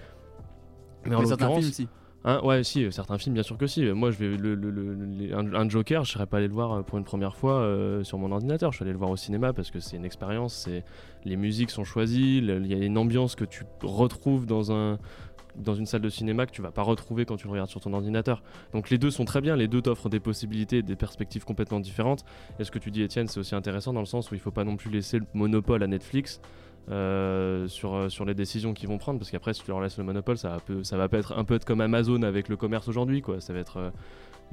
Mais 1.06 1.16
en 1.16 1.20
Mais 1.22 1.26
certains 1.26 1.46
l'occurrence, 1.46 1.70
aussi. 1.70 1.88
Hein, 2.24 2.42
ouais, 2.44 2.64
si, 2.64 2.84
euh, 2.84 2.92
certains 2.92 3.18
films, 3.18 3.36
bien 3.36 3.44
sûr 3.44 3.58
que 3.58 3.68
si. 3.68 3.86
Euh, 3.86 3.94
Moi, 3.96 4.12
je 4.12 4.18
vais 4.18 4.38
le, 4.38 4.56
le- 4.56 4.72
le- 4.72 5.56
un, 5.56 5.70
Joker, 5.70 6.04
je 6.04 6.12
serais 6.12 6.26
pas 6.26 6.38
allé 6.38 6.48
le 6.48 6.54
voir 6.54 6.74
euh, 6.74 6.82
pour 6.82 6.98
une 6.98 7.04
première 7.06 7.36
fois 7.36 7.66
sur 8.04 8.18
mon 8.18 8.32
ordinateur. 8.32 8.72
Je 8.72 8.78
suis 8.78 8.84
allé 8.84 8.92
le 8.92 8.98
voir 8.98 9.12
au 9.12 9.16
cinéma 9.16 9.54
parce 9.54 9.72
que 9.72 9.80
c'est 9.80 9.96
une 9.98 10.06
expérience. 10.06 10.54
C'est 10.66 10.84
les 11.24 11.38
musiques 11.38 11.72
sont 11.72 11.84
choisies, 11.84 12.38
il 12.40 12.68
y 12.68 12.74
a 12.74 12.78
une 12.86 12.98
ambiance 12.98 13.36
que 13.36 13.46
tu 13.46 13.64
retrouves 13.82 14.46
dans 14.46 14.72
un 14.72 14.98
dans 15.56 15.74
une 15.74 15.88
salle 15.88 16.02
de 16.02 16.10
cinéma 16.10 16.46
que 16.46 16.52
tu 16.52 16.62
vas 16.62 16.70
pas 16.70 16.84
retrouver 16.84 17.26
quand 17.26 17.36
tu 17.36 17.48
le 17.48 17.52
regardes 17.52 17.70
sur 17.72 17.82
ton 17.82 17.92
ordinateur. 17.94 18.44
Donc 18.74 18.92
les 18.92 19.00
deux 19.00 19.10
sont 19.10 19.26
très 19.26 19.42
bien, 19.42 19.56
les 19.56 19.68
deux 19.68 19.82
t'offrent 19.82 20.08
des 20.08 20.20
possibilités 20.20 20.78
et 20.78 20.84
des 20.84 20.96
perspectives 20.96 21.46
complètement 21.46 21.80
différentes. 21.80 22.24
Et 22.60 22.64
ce 22.64 22.70
que 22.70 22.78
tu 22.78 22.92
dis 22.92 23.02
Étienne, 23.02 23.28
c'est 23.28 23.40
aussi 23.40 23.56
intéressant 23.56 23.92
dans 23.92 24.00
le 24.02 24.06
sens 24.06 24.30
où 24.30 24.36
il 24.36 24.40
faut 24.40 24.52
pas 24.52 24.64
non 24.64 24.76
plus 24.78 24.92
laisser 24.92 25.18
le 25.18 25.26
monopole 25.34 25.82
à 25.82 25.88
Netflix 25.88 26.42
euh, 26.90 27.68
sur, 27.68 27.94
euh, 27.96 28.10
sur 28.10 28.24
les 28.26 28.34
décisions 28.34 28.74
qu'ils 28.74 28.88
vont 28.88 28.98
prendre 28.98 29.20
parce 29.20 29.30
qu'après 29.32 29.54
si 29.54 29.62
tu 29.64 29.70
leur 29.72 29.82
laisses 29.82 29.98
le 29.98 30.04
monopole 30.06 30.38
ça 30.38 30.50
va, 30.50 30.60
peu- 30.60 30.84
ça 30.84 30.96
va 30.98 31.10
pas 31.10 31.18
être 31.18 31.38
un 31.38 31.44
peu 31.44 31.56
être 31.56 31.66
comme 31.66 31.82
Amazon 31.82 32.22
avec 32.24 32.48
le 32.48 32.56
commerce 32.56 32.88
aujourd'hui 32.88 33.22
quoi. 33.22 33.42
Ça 33.42 33.52
va 33.54 33.60
être 33.60 33.78
euh, 33.78 33.90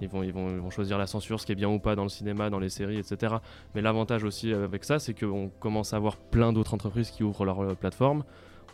ils 0.01 0.09
vont, 0.09 0.25
ils, 0.25 0.33
vont, 0.33 0.49
ils 0.51 0.59
vont 0.59 0.71
choisir 0.71 0.99
la 0.99 1.07
censure 1.07 1.39
ce 1.41 1.47
qui 1.47 1.53
est 1.53 1.55
bien 1.55 1.69
ou 1.69 1.79
pas 1.79 1.95
dans 1.95 2.03
le 2.03 2.09
cinéma 2.09 2.51
dans 2.51 2.59
les 2.59 2.69
séries 2.71 2.99
etc 2.99 3.37
mais 3.77 3.83
l'avantage 3.83 4.25
aussi 4.25 4.53
avec 4.53 4.83
ça 4.85 4.99
c'est 4.99 5.15
qu'on 5.15 5.49
commence 5.61 5.93
à 5.95 5.97
avoir 5.97 6.17
plein 6.17 6.53
d'autres 6.53 6.75
entreprises 6.75 7.11
qui 7.13 7.23
ouvrent 7.23 7.45
leur 7.45 7.61
euh, 7.63 7.75
plateforme. 7.75 8.25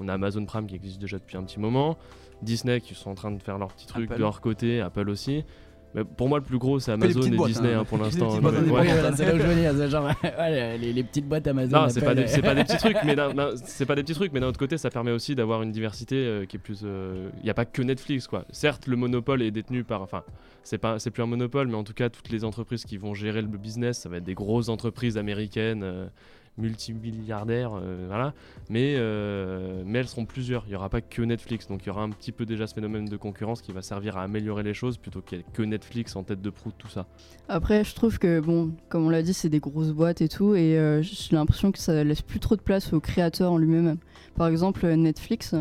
On 0.03 0.09
a 0.09 0.15
Amazon 0.15 0.47
Prime 0.47 0.67
qui 0.67 0.77
existe 0.77 0.99
déjà 0.99 1.19
depuis 1.19 1.37
un 1.37 1.43
petit 1.43 1.61
moment. 1.61 1.99
Disney 2.41 2.81
qui 2.81 2.95
sont 2.95 3.11
en 3.11 3.15
train 3.15 3.31
de 3.33 3.43
faire 3.43 3.59
leur 3.59 3.69
petit 3.75 3.87
truc 3.87 4.07
Apple. 4.07 4.17
de 4.17 4.23
leur 4.23 4.41
côté 4.41 4.81
Apple 4.81 5.11
aussi 5.11 5.45
mais 5.95 6.05
pour 6.05 6.29
moi 6.29 6.39
le 6.39 6.45
plus 6.45 6.59
gros 6.59 6.79
c'est 6.79 6.93
Amazon 6.93 7.23
et 7.23 7.31
boîtes, 7.31 7.49
Disney 7.49 7.73
hein. 7.75 7.81
hein, 7.81 7.85
pour 7.85 7.99
l'instant 7.99 8.29
petites 8.29 8.41
boîtes 8.43 8.55
Ouais. 8.55 8.61
indépendantes. 8.61 8.87
Oui, 8.87 8.93
voilà, 8.93 9.17
c'est 9.17 9.25
là 9.27 9.35
où 9.35 9.39
je 9.39 9.43
veux 9.43 9.55
dire, 9.55 9.73
c'est 9.77 9.91
genre 9.91 10.11
ouais, 10.39 10.79
les, 10.79 10.93
les 10.93 11.03
petites 11.05 11.27
boîtes 11.29 11.47
Amazon. 11.47 11.77
Non, 11.83 11.89
c'est 11.89 12.01
pas, 12.01 12.15
des- 12.15 12.27
c'est 12.27 12.39
euh, 12.39 12.43
pas 12.43 12.55
des 12.55 12.65
petits 12.65 12.77
trucs, 12.77 12.97
mais 13.05 13.17
c'est 13.65 13.87
pas 13.87 13.95
des 13.95 14.03
petits 14.03 14.15
trucs, 14.15 14.33
mais 14.33 14.41
d'un 14.41 14.47
autre 14.49 14.59
côté, 14.59 14.79
ça 14.79 14.91
permet 14.91 15.11
aussi 15.11 15.35
d'avoir 15.35 15.63
une 15.63 15.73
diversité 15.73 16.17
euh, 16.17 16.45
qui 16.47 16.57
est 16.57 16.61
plus. 16.61 16.83
Il 16.83 17.43
n'y 17.45 17.51
a 17.51 17.55
pas 17.55 17.65
que 17.65 17.83
Netflix, 17.83 18.27
quoi. 18.27 18.45
Certes, 18.51 18.87
le 18.87 18.97
monopole 18.97 19.43
est 19.43 19.51
détenu 19.51 19.85
par. 19.85 20.03
Enfin, 20.03 20.23
c'est 20.63 20.79
pas, 20.79 20.99
c'est 20.99 21.11
plus 21.11 21.23
un 21.23 21.27
monopole, 21.27 21.69
mais 21.69 21.77
en 21.77 21.85
tout 21.85 21.95
cas, 21.95 22.09
toutes 22.09 22.31
les 22.31 22.45
entreprises 22.45 22.85
qui 22.85 22.97
vont 22.97 23.15
gérer 23.15 23.43
le 23.43 23.49
business, 23.49 23.99
ça 24.01 24.09
va 24.09 24.19
être 24.19 24.25
des 24.25 24.35
grosses 24.35 24.69
entreprises 24.69 25.17
américaines. 25.19 25.83
euh, 25.83 26.07
multimilliardaires, 26.61 27.73
euh, 27.75 28.05
voilà. 28.07 28.35
Mais, 28.69 28.95
euh, 28.97 29.83
mais 29.85 30.01
elles 30.01 30.09
seront 30.09 30.27
plusieurs. 30.27 30.65
Il 30.67 30.71
n'y 30.71 30.77
aura 30.77 30.89
pas 30.89 31.01
que 31.01 31.23
Netflix. 31.23 31.67
Donc 31.69 31.83
il 31.85 31.89
y 31.89 31.91
aura 31.91 32.03
un 32.03 32.11
petit 32.11 32.33
peu 32.33 32.47
déjà 32.47 32.67
ce 32.67 32.75
phénomène 32.75 33.07
de 33.07 33.17
concurrence 33.17 33.63
qui 33.63 33.73
va 33.73 33.83
servir 33.83 34.17
à 34.17 34.23
améliorer 34.23 34.63
les 34.63 34.75
choses 34.75 34.97
plutôt 34.97 35.23
que 35.23 35.63
Netflix 35.63 36.17
en 36.17 36.23
tête 36.23 36.41
de 36.41 36.51
proue 36.51 36.71
tout 36.77 36.89
ça. 36.89 37.07
Après, 37.49 37.85
je 37.85 37.95
trouve 37.95 38.19
que, 38.19 38.41
bon, 38.41 38.73
comme 38.89 39.07
on 39.07 39.11
l'a 39.11 39.23
dit, 39.23 39.35
c'est 39.35 39.49
des 39.49 39.61
grosses 39.61 39.93
boîtes 39.93 40.21
et 40.21 40.29
tout, 40.29 40.55
et 40.55 40.79
euh, 40.79 41.03
j'ai 41.03 41.35
l'impression 41.35 41.73
que 41.73 41.79
ça 41.79 42.05
laisse 42.05 42.23
plus 42.23 42.41
trop 42.41 42.57
de 42.57 42.61
place 42.61 42.93
au 42.93 43.01
créateur 43.01 43.53
en 43.53 43.59
lui-même. 43.59 43.97
Par 44.37 44.49
exemple, 44.49 44.87
Netflix, 44.87 45.55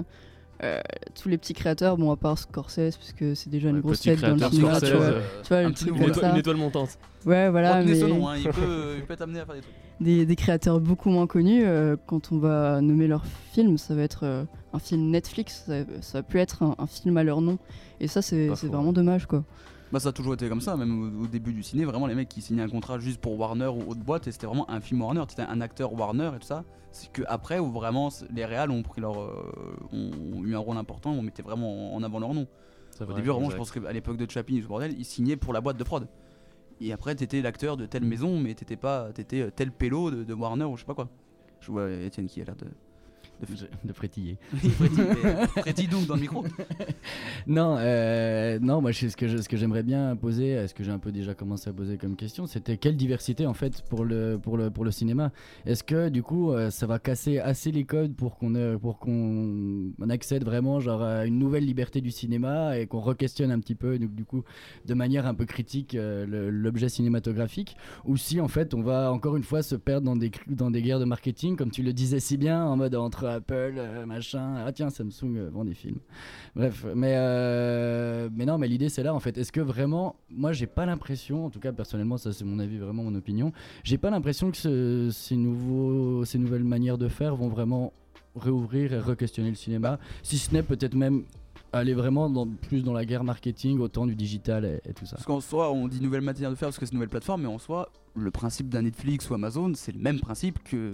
euh, 0.64 0.80
tous 1.22 1.30
les 1.30 1.38
petits 1.38 1.54
créateurs, 1.54 1.98
bon 1.98 2.12
à 2.12 2.18
part 2.18 2.38
Scorsese, 2.38 2.96
parce 2.98 3.14
que 3.14 3.34
c'est 3.36 3.50
déjà 3.50 3.70
une 3.70 3.78
Ouais, 3.78 3.82
grosse 3.82 4.02
tête 4.02 4.20
dans 4.22 4.36
le 4.36 4.40
cinéma, 4.52 4.80
tu 4.80 4.88
Scorsese, 4.88 4.94
vois, 4.94 5.06
euh, 5.06 5.22
tu 5.44 5.48
vois, 5.50 5.58
un 5.58 5.64
le 5.64 5.72
petit 5.74 5.86
truc 5.86 5.98
comme 5.98 6.08
une 6.08 6.14
ça. 6.14 6.38
étoile 6.38 6.58
montante. 6.58 6.90
Ouais, 7.26 7.50
voilà, 7.50 7.82
mais 7.84 7.98
nom, 8.00 8.28
hein, 8.30 8.38
il, 8.38 8.44
peut, 8.50 8.96
il 8.98 9.04
peut 9.06 9.16
t'amener 9.16 9.40
à 9.40 9.46
faire 9.46 9.56
des 9.56 9.62
trucs. 9.62 9.74
des, 10.00 10.26
des 10.26 10.36
créateurs 10.36 10.80
beaucoup 10.80 11.10
moins 11.10 11.28
connus, 11.28 11.64
euh, 11.66 11.96
quand 12.08 12.32
on 12.32 12.38
va 12.40 12.82
nommer 12.82 13.08
leur 13.08 13.26
film, 13.54 13.78
ça 13.78 13.96
va 13.96 14.02
être 14.04 14.24
euh, 14.24 14.44
un 14.74 14.80
film 14.80 15.10
Netflix, 15.10 15.64
ça, 15.68 15.74
ça 16.02 16.20
va 16.20 16.24
plus 16.24 16.40
être 16.40 16.64
un, 16.64 16.76
un 16.78 16.88
film 16.88 17.18
à 17.18 17.24
leur 17.24 17.42
nom. 17.42 17.58
Et 18.00 18.08
ça, 18.08 18.22
c'est 18.22 18.48
vraiment 18.48 18.94
dommage, 18.94 19.26
quoi. 19.28 19.44
Bah 19.92 20.00
ça 20.00 20.10
a 20.10 20.12
toujours 20.12 20.36
été 20.36 20.48
comme 20.50 20.62
ça, 20.62 20.78
même 20.78 21.20
au, 21.20 21.24
au 21.24 21.28
début 21.28 21.52
du 21.52 21.64
ciné, 21.64 21.84
vraiment 21.84 22.06
les 22.06 22.14
mecs 22.14 22.30
qui 22.30 22.42
signaient 22.42 22.62
un 22.62 22.70
contrat 22.70 23.00
juste 23.00 23.20
pour 23.20 23.40
Warner 23.40 23.68
ou 23.68 23.90
autre 23.90 24.02
boîte 24.02 24.28
et 24.28 24.32
c'était 24.32 24.46
vraiment 24.46 24.70
un 24.70 24.82
film 24.82 25.02
Warner, 25.02 25.24
c'était 25.28 25.42
un 25.42 25.62
acteur 25.62 25.94
Warner 25.94 26.32
et 26.36 26.40
tout 26.40 26.46
ça. 26.46 26.64
C'est 26.92 27.12
que 27.12 27.24
après 27.28 27.58
où 27.60 27.72
vraiment 27.72 28.10
les 28.32 28.46
réals 28.46 28.70
ont 28.70 28.84
pris 28.84 29.02
leur, 29.02 29.20
euh, 29.20 29.52
ont 29.92 30.44
eu 30.44 30.56
un 30.56 30.60
rôle 30.60 30.78
important, 30.78 31.12
on 31.12 31.22
mettait 31.24 31.42
vraiment 31.42 31.96
en 31.96 32.04
avant 32.04 32.20
leur 32.20 32.34
nom. 32.34 32.48
Au 33.02 33.06
vrai, 33.06 33.16
début 33.16 33.30
vraiment 33.30 33.46
exact. 33.46 33.54
je 33.54 33.58
pense 33.58 33.72
qu'à 33.72 33.92
l'époque 33.94 34.18
de 34.18 34.30
Chaplin 34.30 34.56
et 34.56 34.60
tout 34.60 34.64
ce 34.66 34.70
bordel, 34.70 34.94
ils 34.98 35.06
signaient 35.06 35.38
pour 35.38 35.54
la 35.54 35.62
boîte 35.62 35.78
de 35.78 35.84
prod. 35.84 36.08
Et 36.82 36.94
après 36.94 37.16
t'étais 37.16 37.42
l'acteur 37.42 37.76
de 37.76 37.86
telle 37.86 38.06
maison, 38.06 38.40
mais 38.40 38.54
t'étais 38.54 38.78
pas, 38.78 39.12
t'étais 39.12 39.42
euh, 39.42 39.52
tel 39.56 39.72
pélo 39.72 40.12
de, 40.12 40.24
de 40.24 40.34
Warner 40.34 40.66
ou 40.66 40.76
je 40.76 40.82
sais 40.82 40.86
pas 40.86 40.94
quoi. 40.96 41.10
Je 41.62 41.72
vois 41.72 41.90
Étienne 41.90 42.28
qui 42.28 42.42
a 42.42 42.46
l'air 42.46 42.56
de 42.56 42.68
de, 43.42 43.68
de 43.88 43.94
frétiller. 43.94 44.38
Il 44.64 44.70
frétille, 45.62 45.88
donc 45.88 46.06
dans 46.08 46.16
le 46.16 46.22
micro. 46.22 46.44
non, 47.48 47.76
euh, 47.80 48.60
non, 48.62 48.82
moi 48.82 48.92
ce 48.94 49.16
que 49.16 49.28
je- 49.28 49.38
ce 49.38 49.50
que 49.50 49.58
j'aimerais 49.58 49.84
bien 49.84 50.16
poser, 50.16 50.56
euh, 50.58 50.68
ce 50.68 50.74
que 50.74 50.84
j'ai 50.84 50.92
un 50.92 51.00
peu 51.00 51.12
déjà 51.12 51.34
commencé 51.34 51.70
à 51.70 51.74
poser 51.74 51.98
comme 51.98 52.16
question, 52.16 52.46
c'était 52.48 52.78
quelle 52.78 52.98
diversité 52.98 53.46
en 53.46 53.54
fait 53.54 53.82
pour 53.90 54.06
le 54.06 54.40
pour 54.42 54.58
le 54.58 54.70
pour 54.70 54.86
le 54.86 54.92
cinéma? 54.92 55.32
Est-ce 55.66 55.84
que 55.84 56.10
du 56.10 56.24
coup 56.24 56.52
euh, 56.52 56.70
ça 56.70 56.86
va 56.88 57.00
casser 57.00 57.40
assez 57.40 57.72
les 57.72 57.84
codes 57.86 58.14
pour 58.16 58.38
qu'on 58.38 58.78
pour 58.82 59.00
qu'on 59.00 59.92
on 60.00 60.10
accède 60.10 60.44
vraiment 60.44 60.80
genre 60.80 61.02
à 61.02 61.26
une 61.26 61.38
nouvelle 61.40 61.66
liberté 61.66 62.02
du 62.02 62.12
cinéma 62.12 62.78
et 62.78 62.88
qu'on 62.88 63.00
re-questionne 63.00 63.52
un 63.52 63.60
petit 63.60 63.76
peu 63.76 63.98
donc, 64.00 64.14
du 64.14 64.26
coup 64.26 64.44
de 64.86 64.94
manière 64.94 65.26
un 65.26 65.34
peu 65.34 65.46
critique 65.46 65.96
l'objet 65.98 66.90
cinématographique? 66.90 67.78
Ou 68.06 68.18
si 68.18 68.42
en 68.42 68.48
fait 68.48 68.74
on 68.74 68.82
va 68.82 69.12
encore 69.12 69.36
une 69.38 69.44
fois 69.44 69.62
se 69.64 69.76
perdre 69.76 70.06
dans 70.06 70.16
des 70.16 70.32
dans 70.48 70.72
des 70.72 70.82
guerres 70.82 71.00
de 71.00 71.06
marketing 71.06 71.56
comme 71.56 71.72
tu 71.72 71.84
le 71.84 71.94
disais 71.94 72.20
si 72.20 72.38
bien 72.38 72.64
en 72.66 72.76
mode 72.78 72.96
entre 72.96 73.26
Apple 73.34 73.74
euh, 73.78 74.06
machin. 74.06 74.56
Ah 74.66 74.72
tiens 74.72 74.90
Samsung 74.90 75.36
euh, 75.38 75.50
vend 75.52 75.66
des 75.66 75.74
films. 75.74 76.00
Bref 76.56 76.86
mais 76.96 77.14
euh, 77.18 78.30
mais 78.34 78.46
non 78.46 78.58
mais 78.58 78.68
l'idée 78.68 78.90
c'est 78.90 79.04
là 79.04 79.14
en 79.14 79.20
fait. 79.20 79.38
Est-ce 79.38 79.52
que 79.52 79.62
vraiment 79.62 80.16
moi 80.30 80.52
j'ai 80.52 80.68
pas 80.68 80.86
l'impression 80.86 81.46
en 81.46 81.50
tout 81.50 81.60
cas 81.60 81.72
personnellement 81.72 82.18
ça 82.18 82.34
c'est 82.34 82.46
mon 82.46 82.60
avis 82.60 82.78
vraiment 82.78 83.04
mon 83.04 83.16
opinion 83.16 83.52
j'ai 83.84 83.98
pas 83.98 84.10
l'impression 84.10 84.52
que 84.52 84.58
ce- 84.58 85.10
ces 85.12 85.36
nouveaux 85.36 86.26
ces 86.26 86.38
nouvelles 86.38 86.64
manières 86.64 86.98
de 86.98 87.08
faire 87.08 87.36
vont 87.36 87.50
vraiment 87.50 87.94
réouvrir 88.36 88.94
et 88.94 89.00
re-questionner 89.00 89.50
le 89.50 89.56
cinéma 89.56 90.00
si 90.24 90.38
ce 90.38 90.54
n'est 90.54 90.64
peut-être 90.64 90.96
même 90.96 91.24
aller 91.72 91.94
vraiment 91.94 92.30
dans, 92.32 92.48
plus 92.48 92.84
dans 92.84 92.94
la 92.94 93.06
guerre 93.06 93.24
marketing 93.24 93.80
autant 93.80 94.08
du 94.08 94.16
digital 94.16 94.66
et, 94.66 94.90
et 94.90 94.94
tout 94.94 95.06
ça. 95.06 95.18
Parce 95.18 95.26
qu'en 95.28 95.40
soi, 95.40 95.72
on 95.72 95.88
dit 95.88 96.02
nouvelle 96.02 96.22
manière 96.22 96.50
de 96.50 96.56
faire 96.56 96.70
parce 96.70 96.80
que 96.80 96.86
c'est 96.88 96.94
une 96.94 96.98
nouvelle 96.98 97.10
plateforme, 97.10 97.44
mais 97.44 97.48
en 97.48 97.60
soi, 97.60 97.92
le 98.16 98.32
principe 98.32 98.70
d'un 98.70 98.82
Netflix 98.82 99.30
ou 99.30 99.36
Amazon, 99.36 99.72
c'est 99.76 99.92
le 99.92 100.00
même 100.00 100.20
principe 100.20 100.64
que, 100.64 100.94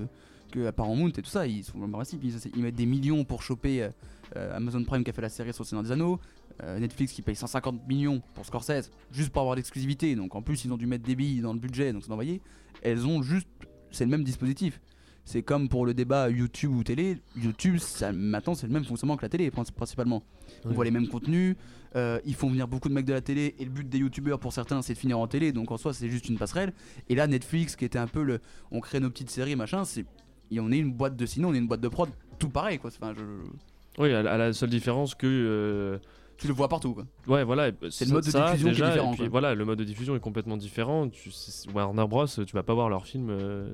que 0.52 0.70
Paramount 0.72 1.10
et 1.10 1.12
tout 1.22 1.30
ça. 1.30 1.48
Ils 1.48 1.64
sont 1.64 1.78
le 1.78 1.82
même 1.82 1.92
principe. 1.92 2.24
Ils, 2.24 2.36
ils 2.56 2.62
mettent 2.64 2.76
des 2.76 2.86
millions 2.86 3.24
pour 3.26 3.42
choper 3.42 3.90
euh, 4.36 4.56
Amazon 4.56 4.84
Prime 4.84 5.04
qui 5.04 5.10
a 5.10 5.14
fait 5.14 5.22
la 5.22 5.30
série 5.30 5.54
sur 5.54 5.64
le 5.64 5.68
Seigneur 5.68 5.84
des 5.84 5.92
Anneaux, 5.92 6.20
euh, 6.64 6.80
Netflix 6.80 7.14
qui 7.14 7.22
paye 7.22 7.36
150 7.36 7.88
millions 7.88 8.22
pour 8.34 8.46
Scorsese, 8.46 8.90
juste 9.12 9.30
pour 9.32 9.42
avoir 9.42 9.56
l'exclusivité. 9.56 10.16
Donc 10.16 10.36
en 10.36 10.42
plus, 10.42 10.66
ils 10.66 10.72
ont 10.72 10.78
dû 10.78 10.88
mettre 10.88 11.04
des 11.04 11.16
billes 11.16 11.42
dans 11.42 11.54
le 11.54 11.60
budget, 11.60 11.94
donc 11.94 12.04
c'est 12.04 12.12
envoyé. 12.12 12.42
Elles 12.82 13.06
ont 13.06 13.22
juste. 13.22 13.48
C'est 13.92 14.06
le 14.06 14.12
même 14.12 14.24
dispositif. 14.24 14.82
C'est 15.28 15.42
comme 15.42 15.70
pour 15.70 15.88
le 15.88 15.94
débat 15.96 16.30
YouTube 16.30 16.72
ou 16.76 16.84
télé. 16.84 17.18
YouTube, 17.36 17.78
ça, 17.80 18.12
maintenant, 18.12 18.54
c'est 18.54 18.68
le 18.68 18.74
même 18.74 18.84
fonctionnement 18.86 19.18
que 19.18 19.24
la 19.24 19.30
télé, 19.30 19.50
princi- 19.50 19.72
principalement. 19.72 20.22
On 20.64 20.70
Oui. 20.70 20.76
voit 20.76 20.86
les 20.86 20.92
mêmes 20.92 21.08
contenus. 21.08 21.56
euh, 21.96 22.20
ils 22.26 22.36
font 22.36 22.50
venir 22.50 22.68
beaucoup 22.68 22.90
de 22.90 22.94
mecs 22.94 23.06
de 23.06 23.14
la 23.14 23.22
télé. 23.22 23.56
Et 23.58 23.64
le 23.66 23.72
but 23.72 23.88
des 23.90 23.98
YouTubeurs, 24.00 24.38
pour 24.40 24.52
certains, 24.54 24.82
c'est 24.84 24.94
de 24.94 25.00
finir 25.00 25.18
en 25.18 25.26
télé. 25.28 25.52
Donc 25.54 25.72
en 25.72 25.78
soi, 25.78 25.94
c'est 25.96 26.10
juste 26.10 26.28
une 26.30 26.38
passerelle. 26.38 26.74
Et 27.10 27.16
là, 27.16 27.26
Netflix, 27.26 27.76
qui 27.76 27.86
était 27.86 27.98
un 27.98 28.06
peu 28.08 28.22
le. 28.22 28.40
On 28.70 28.82
crée 28.82 29.00
nos 29.00 29.10
petites 29.10 29.30
séries, 29.32 29.56
machin. 29.56 29.84
C'est. 29.86 30.06
Et 30.52 30.60
on 30.60 30.72
est 30.72 30.78
une 30.78 30.92
boîte 30.94 31.16
de 31.16 31.26
ciné, 31.26 31.46
on 31.46 31.54
est 31.54 31.58
une 31.58 31.68
boîte 31.68 31.82
de 31.82 31.88
prod. 31.88 32.10
Tout 32.40 32.50
pareil, 32.50 32.78
quoi. 32.80 32.92
Enfin, 32.96 33.14
je- 33.18 34.02
Oui, 34.02 34.12
à 34.14 34.22
la, 34.38 34.54
seule 34.54 34.70
différence 34.70 35.16
que. 35.16 35.26
euh, 35.28 35.98
Tu 36.38 36.48
le 36.48 36.54
vois 36.54 36.68
partout, 36.68 36.94
quoi. 36.94 37.06
Ouais, 37.28 37.44
voilà. 37.44 37.72
C'est 37.90 38.06
le 38.06 38.12
mode 38.12 38.26
de 38.26 38.30
ça, 38.30 38.52
diffusion 38.52 38.68
qui 38.74 38.82
est 38.82 38.86
différent, 38.86 39.08
et 39.14 39.16
puis 39.16 39.24
quoi. 39.24 39.30
voilà, 39.30 39.56
le 39.56 39.64
mode 39.66 39.80
de 39.80 39.84
diffusion 39.86 40.16
est 40.16 40.20
complètement 40.20 40.58
différent. 40.58 41.08
Tu, 41.10 41.32
Warner 41.74 42.06
Bros, 42.08 42.26
tu 42.28 42.54
vas 42.54 42.64
pas 42.64 42.74
voir 42.74 42.90
leurs 42.90 43.06
films, 43.06 43.30
euh, 43.30 43.70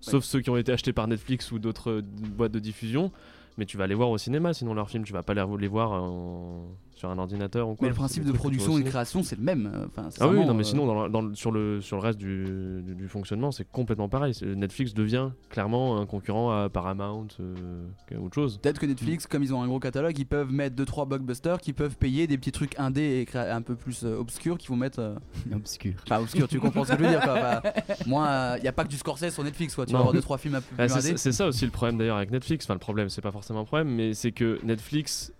sauf 0.00 0.24
ceux 0.24 0.40
qui 0.40 0.50
ont 0.50 0.56
été 0.58 0.72
achetés 0.72 0.92
par 0.92 1.08
Netflix 1.08 1.50
ou 1.52 1.58
d'autres 1.58 1.90
euh, 1.90 2.02
boîtes 2.02 2.52
de 2.52 2.58
diffusion. 2.58 3.10
Mais 3.58 3.66
tu 3.66 3.76
vas 3.76 3.86
les 3.86 3.94
voir 3.94 4.10
au 4.10 4.18
cinéma, 4.18 4.52
sinon 4.54 4.74
leurs 4.74 4.88
films, 4.90 5.04
tu 5.04 5.12
vas 5.12 5.22
pas 5.22 5.34
les, 5.34 5.44
les 5.58 5.68
voir 5.68 5.92
en- 5.92 6.66
sur 7.00 7.10
un 7.10 7.18
ordinateur 7.18 7.68
ou 7.68 7.74
quoi. 7.74 7.86
Mais 7.86 7.88
le 7.88 7.94
principe 7.94 8.24
de 8.24 8.32
production 8.32 8.78
et 8.78 8.82
de 8.82 8.88
création, 8.88 9.22
c'est 9.22 9.36
le 9.36 9.42
même. 9.42 9.70
euh, 9.74 9.86
Enfin, 9.86 10.08
Ah 10.20 10.28
oui, 10.28 10.44
non, 10.46 10.52
mais 10.54 10.60
euh, 10.60 10.64
sinon, 10.64 10.86
dans 10.86 11.04
le- 11.04 11.08
dans 11.10 11.22
le- 11.22 11.34
sur, 11.34 11.50
le, 11.50 11.80
sur 11.80 11.96
le 11.96 12.02
reste 12.02 12.18
du, 12.18 12.82
du, 12.84 12.94
du 12.94 13.08
fonctionnement, 13.08 13.50
c'est 13.52 13.66
complètement 13.70 14.08
pareil. 14.08 14.34
Netflix 14.42 14.92
devient 14.94 15.30
clairement 15.48 15.98
un 15.98 16.06
concurrent 16.06 16.50
à 16.50 16.68
Paramount, 16.68 17.26
euh, 17.40 17.86
autre 18.20 18.34
chose. 18.34 18.58
Peut-être 18.62 18.78
que 18.78 18.86
Netflix, 18.86 19.26
comme 19.26 19.42
ils 19.42 19.54
ont 19.54 19.62
un 19.62 19.66
gros 19.66 19.80
catalogue, 19.80 20.16
ils 20.18 20.26
peuvent 20.26 20.52
mettre 20.52 20.76
2-3 20.76 21.08
blockbusters 21.08 21.58
qui 21.60 21.72
peuvent 21.72 21.96
payer 21.96 22.26
des 22.26 22.36
petits 22.36 22.52
trucs 22.52 22.78
indés 22.78 23.26
et 23.32 23.38
un 23.38 23.62
peu 23.62 23.74
plus 23.76 24.04
euh, 24.04 24.18
obscurs 24.18 24.58
qui 24.58 24.68
vont 24.68 24.76
mettre. 24.76 24.98
euh, 25.00 25.14
Obscur. 25.54 25.94
Enfin, 26.06 26.20
obscur, 26.20 26.46
tu 26.48 26.60
comprends 26.60 26.84
ce 26.84 26.92
que 26.92 26.98
je 26.98 27.02
veux 27.04 27.08
dire 27.10 27.20
quoi. 27.22 27.34
Enfin, 27.38 27.62
moi, 28.06 28.54
il 28.58 28.62
n'y 28.62 28.68
a 28.68 28.72
pas 28.72 28.84
que 28.84 28.90
du 28.90 28.96
Scorsese 28.96 29.30
sur 29.32 29.42
Netflix, 29.42 29.74
quoi. 29.74 29.86
Tu 29.86 29.92
vas 29.94 30.00
avoir 30.00 30.14
2-3 30.14 30.38
films 30.38 30.56
un 30.56 30.60
peu 30.60 30.66
Ah, 30.78 30.86
plus 30.86 31.00
c'est 31.00 31.08
indés. 31.08 31.16
c'est 31.16 31.32
ça 31.32 31.46
aussi 31.46 31.64
le 31.64 31.70
problème 31.70 31.96
d'ailleurs 31.98 32.16
avec 32.18 32.30
Netflix. 32.30 32.66
Enfin, 32.66 32.74
le 32.74 32.80
problème, 32.80 33.08
c'est 33.08 33.22
pas 33.22 33.32
forcément 33.32 33.60
un 33.60 33.64
problème, 33.64 33.88
mais 33.88 34.12
c'est 34.14 34.32
que 34.32 34.58
Netflix 34.62 35.32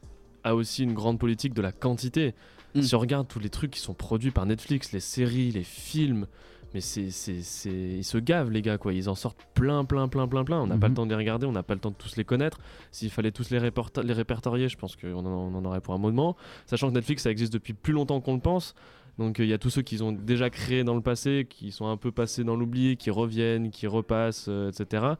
a 0.45 0.55
aussi 0.55 0.85
une 0.85 0.95
grande 0.95 1.19
politique 1.19 1.55
de 1.55 1.63
la 1.63 1.73
quantité. 1.73 2.35
Mm. 2.75 2.83
Si 2.83 2.95
on 2.95 2.99
regarde 2.99 3.29
tous 3.29 3.39
les 3.41 3.51
trucs 3.51 3.73
qui 3.73 3.81
sont 3.81 3.95
produits 3.95 4.31
par 4.31 4.47
Netflix, 4.47 4.93
les 4.93 5.01
séries, 5.01 5.51
les 5.51 5.65
films, 5.65 6.27
mais 6.73 6.81
c'est, 6.81 7.11
c'est, 7.11 7.43
c'est- 7.43 7.71
ils 7.99 8.05
se 8.05 8.17
gavent 8.19 8.51
les 8.51 8.63
gars 8.63 8.79
quoi. 8.79 8.93
Ils 8.93 9.09
en 9.09 9.17
sortent 9.17 9.45
plein, 9.55 9.85
plein, 9.85 10.07
plein, 10.07 10.29
plein, 10.29 10.45
plein. 10.45 10.61
On 10.61 10.69
n'a 10.69 10.79
pas 10.79 10.87
Mhm. 10.87 10.93
le 10.93 10.97
temps 10.97 11.07
de 11.07 11.11
les 11.11 11.17
regarder, 11.17 11.47
on 11.47 11.53
n'a 11.53 11.65
pas 11.65 11.75
le 11.75 11.81
temps 11.81 11.91
de 11.91 11.97
tous 11.97 12.17
les 12.17 12.25
connaître. 12.25 12.61
S'il 12.93 13.11
fallait 13.11 13.33
tous 13.33 13.51
les, 13.51 13.59
répertorier, 13.59 14.69
je 14.69 14.77
pense 14.77 14.95
qu'on 14.97 15.27
en, 15.27 15.27
on 15.27 15.55
en 15.57 15.65
aurait 15.65 15.81
pour 15.81 15.95
un 15.95 15.99
moment. 15.99 16.37
Sachant 16.67 16.89
que 16.89 16.95
Netflix 16.95 17.25
ça 17.25 17.31
existe 17.31 17.53
depuis 17.53 17.73
plus 17.73 17.93
longtemps 17.93 18.21
qu'on 18.21 18.35
le 18.35 18.41
pense. 18.41 18.75
Donc 19.19 19.41
euh, 19.41 19.45
il 19.45 19.51
y 19.51 19.53
a 19.53 19.59
tous 19.59 19.71
ceux 19.71 19.83
qu'ils 19.83 20.05
ont 20.05 20.13
déjà 20.13 20.49
créés 20.49 20.85
dans 20.85 20.95
le 20.95 21.03
passé, 21.03 21.47
qui 21.51 21.73
sont 21.73 21.89
un 21.89 21.97
peu 21.97 22.13
passés 22.13 22.45
dans 22.45 22.55
l'oubli, 22.57 22.97
qui 22.97 23.11
reviennent, 23.11 23.71
qui 23.71 23.89
repassent, 23.89 24.47
euh, 24.49 24.71
etc. 24.71 25.15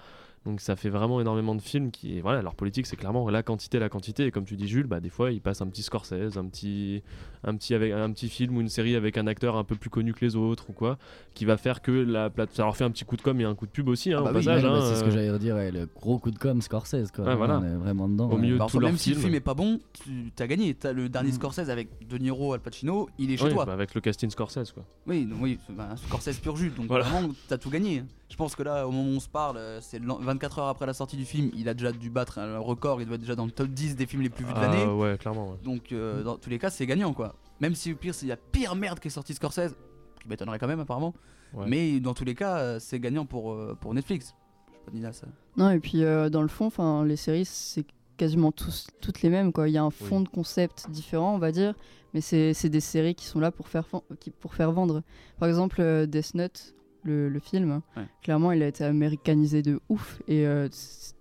Donc 0.47 0.63
ça 0.63 0.75
fait 0.75 0.89
vraiment 0.89 1.21
énormément 1.21 1.55
de 1.55 1.61
films 1.61 1.91
qui, 1.91 2.21
voilà, 2.23 2.41
leur 2.41 2.55
politique 2.55 2.87
c'est 2.87 2.97
clairement 2.97 3.29
la 3.29 3.43
quantité, 3.43 3.79
la 3.79 3.91
quantité. 3.91 4.25
Et 4.25 4.31
comme 4.31 4.45
tu 4.47 4.57
dis 4.57 4.67
Jules, 4.69 4.87
bah 4.87 4.99
des 5.01 5.11
fois 5.11 5.33
ils 5.33 5.41
passent 5.43 5.61
un 5.61 5.67
petit 5.67 5.83
Scorsese, 5.83 6.39
un 6.39 6.47
petit, 6.47 7.03
un 7.45 7.55
petit 7.57 7.75
avec 7.75 7.93
un 7.93 8.11
petit 8.11 8.31
film 8.31 8.57
ou 8.57 8.63
une 8.63 8.71
série 8.71 8.97
avec 8.97 9.19
un 9.19 9.27
acteur 9.27 9.57
un 9.57 9.65
peu 9.65 9.77
plus 9.77 9.91
connu 9.91 10.15
que 10.15 10.25
les 10.25 10.37
autres 10.37 10.71
ou 10.71 10.73
quoi, 10.73 10.97
qui 11.35 11.45
va 11.45 11.59
faire 11.59 11.83
que 11.83 11.91
la 11.93 12.31
plate, 12.31 12.53
ça 12.55 12.63
leur 12.65 12.75
fait 12.75 12.85
un 12.85 12.91
petit 12.91 13.05
coup 13.05 13.17
de 13.19 13.23
com 13.23 13.39
et 13.39 13.45
un 13.45 13.55
coup 13.55 13.67
de 13.67 13.71
pub 13.71 13.89
aussi, 13.89 14.15
hein, 14.15 14.21
Ah 14.21 14.25
bah 14.25 14.31
au 14.31 14.39
oui, 14.39 14.45
passage. 14.47 14.65
hein, 14.65 14.81
c'est 14.83 14.95
ce 14.95 15.03
euh. 15.03 15.05
que 15.05 15.11
j'allais 15.11 15.39
dire, 15.39 15.57
ouais, 15.57 15.71
le 15.71 15.87
gros 15.95 16.19
coup 16.19 16.31
de 16.31 16.39
com 16.39 16.63
Scorsese 16.63 17.11
quoi. 17.15 17.27
Ouais, 17.27 17.37
voilà. 17.37 17.59
On 17.59 17.65
est 17.65 17.77
vraiment 17.77 18.09
dedans. 18.09 18.31
Au 18.31 18.35
ouais. 18.37 18.41
milieu 18.41 18.55
de 18.55 18.59
Bah, 18.61 18.67
leurs 18.73 18.83
même 18.83 18.97
si 18.97 19.11
le 19.11 19.17
film 19.21 19.35
est 19.35 19.41
pas 19.41 19.53
bon, 19.55 19.79
tu 20.05 20.33
as 20.43 20.47
gagné. 20.47 20.73
T'as 20.73 20.95
le 20.95 21.11
dernier 21.11 21.33
Scorsese 21.33 21.69
avec 21.69 21.89
De 22.09 22.17
Niro, 22.17 22.55
Al 22.55 22.61
Pacino, 22.61 23.11
il 23.19 23.31
est 23.31 23.37
chez 23.37 23.45
Oui, 23.45 23.53
toi. 23.53 23.67
bah, 23.67 23.75
avec 23.75 23.95
le 23.95 24.01
casting 24.01 24.31
Scorsese 24.31 24.73
quoi. 24.73 24.87
Oui, 25.07 25.27
donc 25.27 25.39
oui, 25.43 25.59
bah, 25.69 25.91
Scorsese 25.97 26.39
pur 26.39 26.57
jus, 26.57 26.71
donc 26.71 26.87
Voilà. 26.87 27.05
vraiment 27.05 27.29
t'as 27.47 27.59
tout 27.59 27.69
gagné. 27.69 28.05
Je 28.31 28.37
pense 28.37 28.55
que 28.55 28.63
là, 28.63 28.87
au 28.87 28.93
moment 28.93 29.11
où 29.11 29.17
on 29.17 29.21
se 29.21 29.29
parle, 29.29 29.57
euh, 29.57 29.81
c'est 29.81 29.99
24 30.33 30.59
heures 30.61 30.69
après 30.69 30.87
la 30.87 30.93
sortie 30.95 31.17
du 31.17 31.25
film, 31.25 31.51
il 31.57 31.69
a 31.69 31.75
déjà 31.75 31.93
dû 31.93 32.11
battre 32.11 32.39
un 32.39 32.59
record, 32.59 33.01
il 33.01 33.07
doit 33.07 33.15
être 33.17 33.21
déjà 33.21 33.35
dans 33.37 33.45
le 33.47 33.51
top 33.51 33.69
10 33.69 33.97
des 33.97 34.07
films 34.07 34.23
les 34.23 34.31
plus 34.31 34.45
vus 34.45 34.53
de 34.53 34.59
Ah, 34.59 34.69
l'année. 34.69 34.85
ouais, 34.87 35.17
clairement, 35.19 35.51
ouais. 35.51 35.57
Donc 35.65 35.93
euh, 35.93 36.23
dans 36.23 36.37
tous 36.37 36.51
les 36.51 36.59
cas, 36.59 36.71
c'est 36.71 36.87
gagnant 36.87 37.13
quoi. 37.13 37.35
Même 37.61 37.75
si 37.75 37.93
au 37.93 37.97
pire, 37.97 38.15
c'est 38.15 38.27
la 38.27 38.37
pire 38.37 38.75
merde 38.77 39.01
qui 39.01 39.09
est 39.09 39.11
sortie 39.11 39.35
Scorsese, 39.35 39.75
qui 40.23 40.29
m'étonnerait 40.29 40.59
quand 40.59 40.69
même 40.69 40.81
apparemment. 40.81 41.15
Ouais. 41.53 41.67
Mais 41.69 41.99
dans 42.01 42.15
tous 42.15 42.25
les 42.25 42.35
cas, 42.35 42.59
euh, 42.59 42.79
c'est 42.79 43.01
gagnant 43.01 43.27
pour, 43.27 43.53
euh, 43.53 43.77
pour 43.81 43.93
Netflix. 43.93 44.35
Je 44.69 44.73
sais 44.77 44.81
pas, 44.87 44.93
Nina, 44.93 45.13
ça. 45.13 45.27
Non, 45.57 45.71
et 45.71 45.81
puis 45.81 46.05
euh, 46.05 46.31
dans 46.31 46.43
le 46.43 46.49
fond, 46.49 46.67
enfin, 46.67 47.05
les 47.05 47.17
séries, 47.17 47.45
c'est 47.45 47.85
quasiment 48.17 48.53
tous, 48.53 48.87
toutes 49.01 49.23
les 49.23 49.31
mêmes. 49.31 49.53
Quoi. 49.53 49.69
Il 49.69 49.73
y 49.73 49.79
a 49.79 49.83
un 49.83 49.91
fond 49.91 50.21
de 50.21 50.29
concept 50.29 50.89
différent, 50.91 51.35
on 51.35 51.39
va 51.39 51.51
dire, 51.53 51.75
mais 52.15 52.21
c'est 52.21 52.55
c'est 52.55 52.69
des 52.69 52.81
séries 52.81 53.15
qui 53.15 53.25
sont 53.25 53.41
là 53.41 53.51
pour 53.51 53.67
faire, 53.69 53.85
qui- 54.21 54.31
pour 54.31 54.55
faire 54.55 54.71
vendre. 54.73 55.03
Par 55.39 55.49
exemple, 55.49 55.81
euh, 55.81 56.07
Death 56.07 56.35
Note, 56.35 56.75
le, 57.03 57.29
le 57.29 57.39
film, 57.41 57.81
Ouais. 57.97 58.05
clairement, 58.23 58.53
il 58.53 58.63
a 58.63 58.69
été 58.69 58.85
américanisé 58.85 59.63
de 59.63 59.81
ouf 59.89 60.21
et 60.29 60.47
euh, 60.47 60.69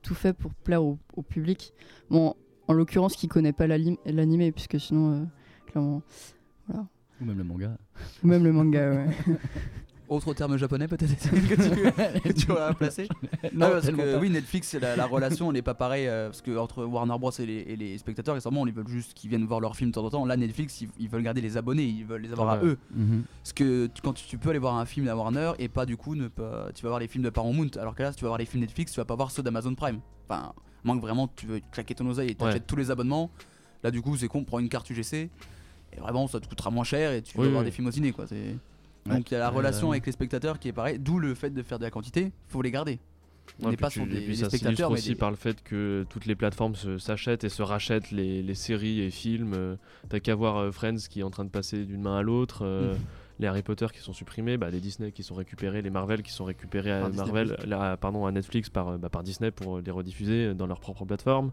tout 0.01 0.15
fait 0.15 0.33
pour 0.33 0.53
plaire 0.53 0.83
au, 0.83 0.97
au 1.15 1.21
public. 1.21 1.73
Bon, 2.09 2.35
en 2.67 2.73
l'occurrence, 2.73 3.15
qui 3.15 3.27
connaît 3.27 3.53
pas 3.53 3.67
l'animé, 3.67 4.51
puisque 4.51 4.79
sinon, 4.79 5.11
euh, 5.11 5.25
clairement, 5.67 6.01
voilà. 6.67 6.85
Ou 7.21 7.25
même 7.25 7.37
le 7.37 7.43
manga. 7.43 7.77
Ou 8.23 8.27
même 8.27 8.43
le 8.43 8.51
manga, 8.53 8.91
ouais. 8.91 9.05
Autre 10.09 10.33
terme 10.33 10.57
japonais 10.57 10.87
peut-être 10.87 11.15
que 11.29 11.55
tu, 11.55 12.21
que 12.21 12.33
tu 12.33 12.51
aurais 12.51 12.63
à 12.63 12.73
placer? 12.73 13.07
Non, 13.53 13.67
Ah, 13.67 13.71
parce 13.71 13.85
tellement 13.85 14.03
que 14.03 14.17
oui 14.19 14.29
Netflix 14.29 14.73
la, 14.73 14.95
la 14.95 15.05
relation 15.05 15.49
elle 15.51 15.57
est 15.57 15.61
pas 15.61 15.73
pareille 15.75 16.07
euh, 16.07 16.27
parce 16.29 16.41
que 16.41 16.57
entre 16.57 16.83
Warner 16.83 17.17
Bros 17.19 17.31
et 17.31 17.45
les, 17.45 17.53
et 17.59 17.75
les 17.75 17.97
spectateurs 17.97 18.33
récemment 18.35 18.65
ils 18.67 18.73
veulent 18.73 18.87
juste 18.87 19.13
qu'ils 19.13 19.29
viennent 19.29 19.45
voir 19.45 19.59
leurs 19.59 19.75
films 19.75 19.91
de 19.91 19.95
temps 19.95 20.03
en 20.05 20.09
temps 20.09 20.25
là 20.25 20.35
Netflix 20.35 20.81
ils, 20.81 20.89
ils 20.99 21.07
veulent 21.09 21.21
garder 21.23 21.41
les 21.41 21.55
abonnés 21.57 21.83
ils 21.85 22.05
veulent 22.05 22.21
les 22.23 22.31
avoir 22.31 22.49
à 22.49 22.57
Ouais. 22.57 22.65
eux 22.65 22.77
Mhm. 22.95 23.23
parce 23.43 23.53
que 23.53 23.87
tu- 23.87 24.01
quand 24.01 24.13
tu, 24.13 24.25
tu 24.27 24.37
peux 24.37 24.49
aller 24.49 24.59
voir 24.59 24.75
un 24.75 24.85
film 24.85 25.07
à 25.07 25.15
Warner 25.15 25.51
et 25.59 25.69
pas 25.69 25.85
du 25.85 25.95
coup 25.95 26.15
ne 26.15 26.27
pas 26.27 26.69
tu 26.73 26.83
vas 26.83 26.89
voir 26.89 26.99
les 26.99 27.07
films 27.07 27.23
de 27.23 27.29
Paramount 27.29 27.69
alors 27.79 27.93
que 27.95 28.03
là 28.03 28.11
si 28.11 28.17
tu 28.17 28.23
vas 28.23 28.29
voir 28.29 28.39
les 28.39 28.45
films 28.45 28.61
Netflix 28.63 28.91
tu 28.91 28.99
vas 28.99 29.05
pas 29.05 29.15
voir 29.15 29.31
ceux 29.31 29.43
d'Amazon 29.43 29.75
Prime 29.75 29.99
enfin 30.27 30.53
Moins 30.85 30.95
que 30.95 31.01
vraiment 31.01 31.27
tu 31.35 31.45
veux 31.45 31.59
claquer 31.71 31.93
ton 31.93 32.07
oseille 32.07 32.29
et 32.31 32.35
t'achètes 32.35 32.53
Ouais. 32.61 32.65
tous 32.65 32.77
les 32.77 32.89
abonnements. 32.89 33.29
Là, 33.83 33.91
du 33.91 34.01
coup, 34.01 34.15
c'est 34.15 34.29
con, 34.29 34.45
prends 34.45 34.59
une 34.59 34.69
carte 34.69 34.89
UGC 34.89 35.13
et 35.13 35.29
vraiment 35.99 36.25
ça 36.27 36.39
te 36.39 36.47
coûtera 36.47 36.71
moins 36.71 36.85
cher 36.85 37.11
et 37.11 37.21
tu 37.21 37.37
vas 37.37 37.43
Oui, 37.43 37.49
voir 37.49 37.59
oui. 37.63 37.65
des 37.65 37.71
films 37.71 37.87
au 37.87 37.91
ciné 37.91 38.13
quoi. 38.13 38.25
c'est-. 38.27 38.55
Donc 39.05 39.31
il 39.31 39.33
y 39.33 39.37
a 39.37 39.39
la 39.39 39.47
Euh, 39.47 39.49
relation 39.51 39.91
avec 39.91 40.05
les 40.05 40.11
spectateurs 40.11 40.59
qui 40.59 40.67
est 40.67 40.73
pareil, 40.73 40.99
d'où 40.99 41.19
le 41.19 41.33
fait 41.35 41.49
de 41.49 41.63
faire 41.63 41.79
de 41.79 41.83
la 41.83 41.91
quantité, 41.91 42.31
faut 42.47 42.61
les 42.61 42.71
garder. 42.71 42.99
On 43.61 43.65
Ouais, 43.65 43.71
n'est 43.71 43.77
pas 43.77 43.87
tu- 43.89 43.99
sur 43.99 44.03
et 44.03 44.07
des, 44.09 44.17
puis 44.21 44.27
des 44.27 44.35
ça 44.35 44.49
spectateurs, 44.49 44.91
mais 44.91 44.99
aussi 44.99 45.09
des- 45.09 45.15
par 45.15 45.31
le 45.31 45.35
fait 45.35 45.63
que 45.63 46.05
toutes 46.09 46.27
les 46.27 46.35
plateformes 46.35 46.75
se- 46.75 46.99
s'achètent 46.99 47.43
et 47.43 47.49
se 47.49 47.63
rachètent 47.63 48.11
les, 48.11 48.43
les 48.43 48.53
séries 48.53 49.01
et 49.01 49.09
films. 49.09 49.53
euh, 49.55 49.75
T'as 50.09 50.19
qu'à 50.19 50.35
voir 50.35 50.57
euh, 50.57 50.71
Friends 50.71 50.97
qui 51.09 51.21
est 51.21 51.23
en 51.23 51.31
train 51.31 51.45
de 51.45 51.49
passer 51.49 51.83
d'une 51.85 52.01
main 52.01 52.17
à 52.17 52.21
l'autre. 52.21 52.59
euh, 52.63 52.93
Mhm. 52.93 52.99
Les 53.39 53.47
Harry 53.47 53.63
Potter 53.63 53.87
qui 53.93 53.99
sont 54.01 54.11
supprimés, 54.11 54.57
bah, 54.57 54.69
les 54.69 54.81
Disney 54.81 55.13
qui 55.13 55.23
sont 55.23 55.33
récupérés, 55.33 55.81
les 55.81 55.89
Marvel 55.89 56.21
qui 56.23 56.31
sont 56.33 56.43
récupérés 56.43 56.91
à. 56.91 57.07
Marvel, 57.07 57.55
là, 57.65 57.95
pardon, 57.95 58.25
à 58.25 58.31
Netflix 58.33 58.69
par, 58.69 58.99
bah, 58.99 59.07
par 59.09 59.23
Disney 59.23 59.49
pour 59.49 59.79
les 59.79 59.91
rediffuser 59.91 60.53
dans 60.53 60.67
leur 60.67 60.81
propre 60.81 61.05
plateforme. 61.05 61.51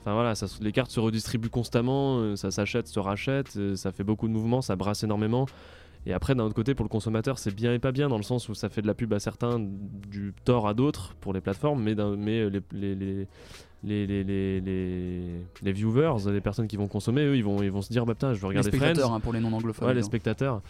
Enfin 0.00 0.14
voilà, 0.14 0.36
ça 0.36 0.46
les 0.60 0.70
cartes 0.72 0.92
se 0.92 1.00
redistribuent 1.00 1.50
constamment, 1.50 2.36
ça 2.36 2.52
s'achète, 2.52 2.86
se 2.86 3.00
rachète, 3.00 3.58
ça 3.76 3.90
fait 3.90 4.04
beaucoup 4.04 4.28
de 4.28 4.32
mouvements, 4.32 4.62
ça 4.62 4.76
brasse 4.76 5.02
énormément. 5.02 5.46
Et 6.08 6.12
après, 6.14 6.34
d'un 6.34 6.44
autre 6.44 6.54
côté, 6.54 6.74
pour 6.74 6.84
le 6.84 6.88
consommateur, 6.88 7.38
c'est 7.38 7.54
bien 7.54 7.72
et 7.74 7.78
pas 7.78 7.92
bien, 7.92 8.08
dans 8.08 8.16
le 8.16 8.22
sens 8.22 8.48
où 8.48 8.54
ça 8.54 8.68
fait 8.70 8.80
de 8.82 8.86
la 8.86 8.94
pub 8.94 9.12
à 9.12 9.20
certains, 9.20 9.58
du 9.60 10.32
tort 10.44 10.66
à 10.66 10.72
d'autres 10.74 11.14
pour 11.20 11.32
les 11.34 11.40
plateformes, 11.42 11.82
mais, 11.82 11.94
mais 12.16 12.40
euh, 12.40 12.48
les, 12.48 12.62
les, 12.72 12.94
les, 12.94 13.26
les, 13.84 14.06
les, 14.06 14.24
les, 14.24 14.60
les- 14.62 15.42
les 15.62 15.72
viewers, 15.72 16.14
les 16.32 16.40
personnes 16.40 16.66
qui 16.66 16.76
vont 16.78 16.88
consommer, 16.88 17.24
eux, 17.26 17.36
ils 17.36 17.44
vont, 17.44 17.62
ils 17.62 17.70
vont 17.70 17.82
se 17.82 17.90
dire, 17.92 18.06
bah 18.06 18.14
putain, 18.14 18.32
je 18.32 18.40
veux 18.40 18.46
regarder 18.48 18.68
spectateurs, 18.70 19.04
Friends. 19.04 19.16
hein, 19.16 19.20
pour 19.20 19.32
les 19.34 19.40
non-anglophones, 19.40 19.86
Ouais, 19.86 19.94
les 19.94 20.02
spectateurs. 20.02 20.62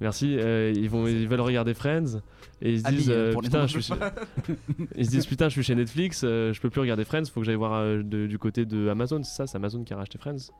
Merci. 0.00 0.36
euh, 0.38 0.72
ils, 0.74 0.88
vont, 0.88 1.06
ils 1.06 1.28
veulent 1.28 1.40
regarder 1.42 1.74
Friends 1.74 2.20
et 2.62 2.72
ils 2.72 2.80
se 2.80 2.88
disent, 2.88 3.10
euh, 3.10 3.32
les 3.32 3.36
putain, 3.42 3.66
je 3.66 3.78
suis, 3.78 3.92
non-anglophones. 3.92 4.56
ils 4.96 5.04
se 5.04 5.10
disent, 5.10 5.26
putain, 5.26 5.48
je 5.48 5.52
suis 5.52 5.62
chez 5.64 5.74
Netflix, 5.74 6.22
euh, 6.24 6.52
je 6.54 6.60
peux 6.62 6.70
plus 6.70 6.80
regarder 6.80 7.04
Friends, 7.04 7.26
faut 7.26 7.40
que 7.40 7.46
j'aille 7.46 7.56
voir 7.56 7.74
euh, 7.74 8.02
de- 8.02 8.26
du 8.26 8.38
côté 8.38 8.64
de 8.64 8.88
Amazon, 8.88 9.22
c'est 9.22 9.36
ça, 9.36 9.46
c'est 9.46 9.56
Amazon 9.56 9.84
qui 9.84 9.92
a 9.92 9.96
racheté 9.98 10.16
Friends. 10.18 10.50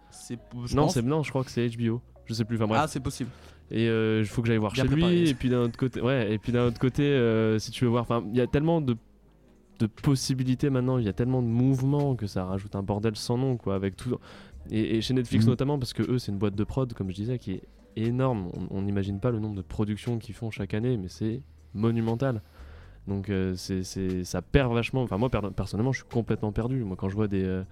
Non, 0.74 0.88
c'est 0.88 1.02
non, 1.02 1.22
je 1.22 1.30
crois 1.30 1.44
que 1.44 1.50
c'est 1.50 1.66
HBO. 1.68 2.02
Je 2.26 2.34
sais 2.34 2.44
plus. 2.44 2.56
Enfin 2.56 2.66
bref. 2.66 2.80
Ah, 2.84 2.86
c'est 2.86 3.00
possible. 3.00 3.30
Et 3.70 3.86
il 3.86 4.24
faut 4.24 4.40
que 4.42 4.48
j'aille 4.48 4.56
voir 4.58 4.72
Bien 4.72 4.84
chez 4.84 4.88
préparé. 4.90 5.20
lui. 5.20 5.28
Et 5.28 5.34
puis 5.34 5.48
d'un 5.50 5.60
autre 5.62 5.76
côté, 5.76 6.00
ouais. 6.00 6.32
Et 6.32 6.38
puis 6.38 6.52
d'un 6.52 6.66
autre 6.66 6.78
côté, 6.78 7.02
euh, 7.02 7.58
si 7.58 7.70
tu 7.70 7.84
veux 7.84 7.90
voir, 7.90 8.02
enfin, 8.02 8.24
il 8.30 8.36
y 8.36 8.40
a 8.40 8.46
tellement 8.46 8.80
de 8.80 8.96
de 9.80 9.86
possibilités 9.86 10.70
maintenant. 10.70 10.98
Il 10.98 11.04
y 11.04 11.08
a 11.08 11.12
tellement 11.12 11.40
de 11.40 11.46
mouvements 11.46 12.16
que 12.16 12.26
ça 12.26 12.44
rajoute 12.44 12.74
un 12.74 12.82
bordel 12.82 13.14
sans 13.14 13.38
nom, 13.38 13.56
quoi, 13.56 13.76
avec 13.76 13.94
tout. 13.96 14.16
Et, 14.72 14.96
et 14.96 15.00
chez 15.02 15.14
Netflix 15.14 15.44
Mhm. 15.44 15.50
notamment, 15.50 15.78
parce 15.78 15.92
que 15.92 16.02
eux, 16.02 16.18
c'est 16.18 16.32
une 16.32 16.38
boîte 16.38 16.56
de 16.56 16.64
prod, 16.64 16.92
comme 16.94 17.10
je 17.10 17.14
disais, 17.14 17.38
qui 17.38 17.52
est 17.52 17.62
énorme. 17.94 18.50
On- 18.72 18.82
n'imagine 18.82 19.20
pas 19.20 19.30
le 19.30 19.38
nombre 19.38 19.54
de 19.54 19.62
productions 19.62 20.18
qu'ils 20.18 20.34
font 20.34 20.50
chaque 20.50 20.74
année, 20.74 20.96
mais 20.96 21.06
c'est 21.08 21.42
monumental. 21.74 22.42
Donc 23.06 23.30
euh, 23.30 23.54
c'est, 23.56 23.84
c'est- 23.84 24.24
ça 24.24 24.42
perd 24.42 24.72
vachement. 24.74 25.02
Enfin 25.02 25.16
moi 25.16 25.30
per- 25.30 25.50
personnellement 25.56 25.92
je 25.92 26.00
suis 26.00 26.08
complètement 26.08 26.52
perdu. 26.52 26.82
Moi 26.84 26.96
quand 26.96 27.08
je 27.08 27.14
vois 27.14 27.28
des, 27.28 27.42
euh, 27.44 27.62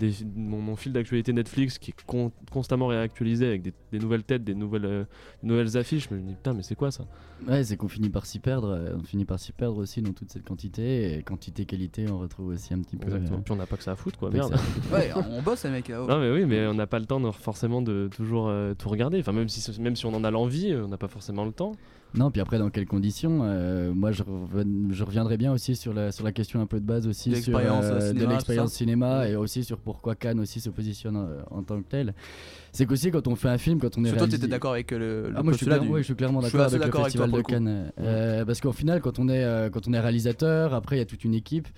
des- 0.00 0.12
mon, 0.36 0.60
mon 0.60 0.76
fil 0.76 0.92
d'actualité 0.92 1.32
Netflix 1.32 1.78
qui 1.78 1.90
est 1.90 2.04
con- 2.06 2.32
constamment 2.50 2.86
réactualisé 2.86 3.46
avec 3.46 3.62
des, 3.62 3.72
des 3.92 3.98
nouvelles 3.98 4.24
têtes, 4.24 4.44
des 4.44 4.54
nouvelles, 4.54 4.84
euh, 4.84 5.04
nouvelles 5.42 5.76
affiches, 5.76 6.08
je 6.10 6.14
me 6.14 6.20
dis 6.20 6.34
putain 6.34 6.54
mais 6.54 6.62
c'est 6.62 6.74
quoi 6.74 6.90
ça? 6.90 7.04
Ouais, 7.48 7.64
c'est 7.64 7.76
qu'on 7.76 7.88
finit 7.88 8.08
par 8.08 8.24
s'y 8.26 8.38
perdre. 8.38 8.68
euh, 8.68 8.94
On 8.96 9.02
finit 9.02 9.24
par 9.24 9.38
s'y 9.38 9.52
perdre 9.52 9.78
aussi 9.78 10.00
dans 10.00 10.12
toute 10.12 10.30
cette 10.30 10.44
quantité. 10.46 11.18
Et 11.18 11.22
quantité, 11.22 11.64
qualité, 11.66 12.06
on 12.08 12.18
retrouve 12.18 12.48
aussi 12.48 12.72
un 12.72 12.80
petit 12.80 12.96
peu. 12.96 13.06
Exactement. 13.08 13.38
euh, 13.38 13.42
Puis 13.42 13.52
on 13.52 13.56
n'a 13.56 13.66
pas 13.66 13.76
que 13.76 13.82
ça 13.82 13.92
à 13.92 13.96
foutre 13.96 14.18
quoi. 14.18 14.30
Merde. 14.30 14.54
Ouais, 14.92 15.10
on 15.30 15.42
bosse 15.42 15.64
les 15.64 15.70
mecs. 15.70 15.88
là, 15.88 16.02
oh. 16.02 16.06
Non 16.06 16.18
mais 16.20 16.30
oui 16.30 16.44
mais 16.46 16.66
on 16.66 16.74
n'a 16.74 16.86
pas 16.86 16.98
le 16.98 17.06
temps 17.06 17.20
de, 17.20 17.30
forcément 17.30 17.82
de 17.82 18.08
toujours 18.14 18.48
euh, 18.48 18.74
tout 18.74 18.88
regarder. 18.88 19.18
Enfin 19.20 19.32
même 19.32 19.48
si 19.48 19.80
même 19.80 19.96
si 19.96 20.06
on 20.06 20.14
en 20.14 20.24
a 20.24 20.30
l'envie, 20.30 20.74
on 20.74 20.88
n'a 20.88 20.96
pas 20.98 21.08
forcément 21.08 21.44
le 21.44 21.52
temps. 21.52 21.72
Non, 22.14 22.30
puis 22.30 22.40
après, 22.40 22.58
dans 22.58 22.68
quelles 22.70 22.86
conditions 22.86 23.40
euh, 23.42 23.92
Moi, 23.94 24.12
je, 24.12 24.22
reviendrai 24.22 25.36
bien 25.36 25.52
aussi 25.52 25.76
sur 25.76 25.94
la, 25.94 26.12
sur 26.12 26.24
la 26.24 26.32
question 26.32 26.60
un 26.60 26.66
peu 26.66 26.78
de 26.78 26.84
base 26.84 27.06
aussi 27.06 27.30
De 27.30 27.36
sur, 27.36 27.52
l'expérience, 27.52 27.84
euh, 27.86 28.00
cinéma, 28.00 28.26
de 28.26 28.30
l'expérience 28.32 28.72
cinéma 28.72 29.28
et 29.28 29.36
aussi 29.36 29.64
sur 29.64 29.78
pourquoi 29.78 30.14
Cannes 30.14 30.40
aussi 30.40 30.60
se 30.60 30.68
positionne 30.70 31.16
euh, 31.16 31.40
en, 31.50 31.62
tant 31.62 31.80
que 31.80 31.88
tel. 31.88 32.14
C'est 32.72 32.86
qu'aussi 32.86 33.10
quand 33.10 33.26
on 33.28 33.36
fait 33.36 33.48
un 33.48 33.58
film, 33.58 33.80
quand 33.80 33.96
on 33.96 34.04
est 34.04 34.10
toi, 34.10 34.18
réalisé- 34.18 34.36
t'étais 34.36 34.48
d'accord 34.48 34.72
avec 34.72 34.92
euh, 34.92 34.98
le, 34.98 35.30
le 35.30 35.36
ah, 35.36 35.42
moi, 35.42 35.52
je 35.52 35.56
suis, 35.58 35.66
clair- 35.66 35.80
du- 35.80 35.88
ouais, 35.88 36.00
je 36.00 36.04
suis 36.06 36.14
clairement 36.14 36.40
d'accord 36.40 36.60
avec 36.60 36.72
le 36.74 36.78
d'accord 36.80 37.02
avec 37.02 37.14
toi 37.14 37.24
festival 37.26 37.42
de. 37.42 37.46
Cannes. 37.46 37.92
Euh, 37.98 38.44
parce 38.44 38.60
qu'au 38.60 38.72
final, 38.72 39.00
quand 39.00 39.18
on 39.18 39.28
est 39.28 39.70
quand 39.72 39.88
on 39.88 39.92
est 39.92 40.00
réalisateur, 40.00 40.74
après 40.74 40.96
il 40.96 40.98
y 40.98 41.02
a 41.02 41.06
toute 41.06 41.24
une 41.24 41.34
équipe. 41.34 41.68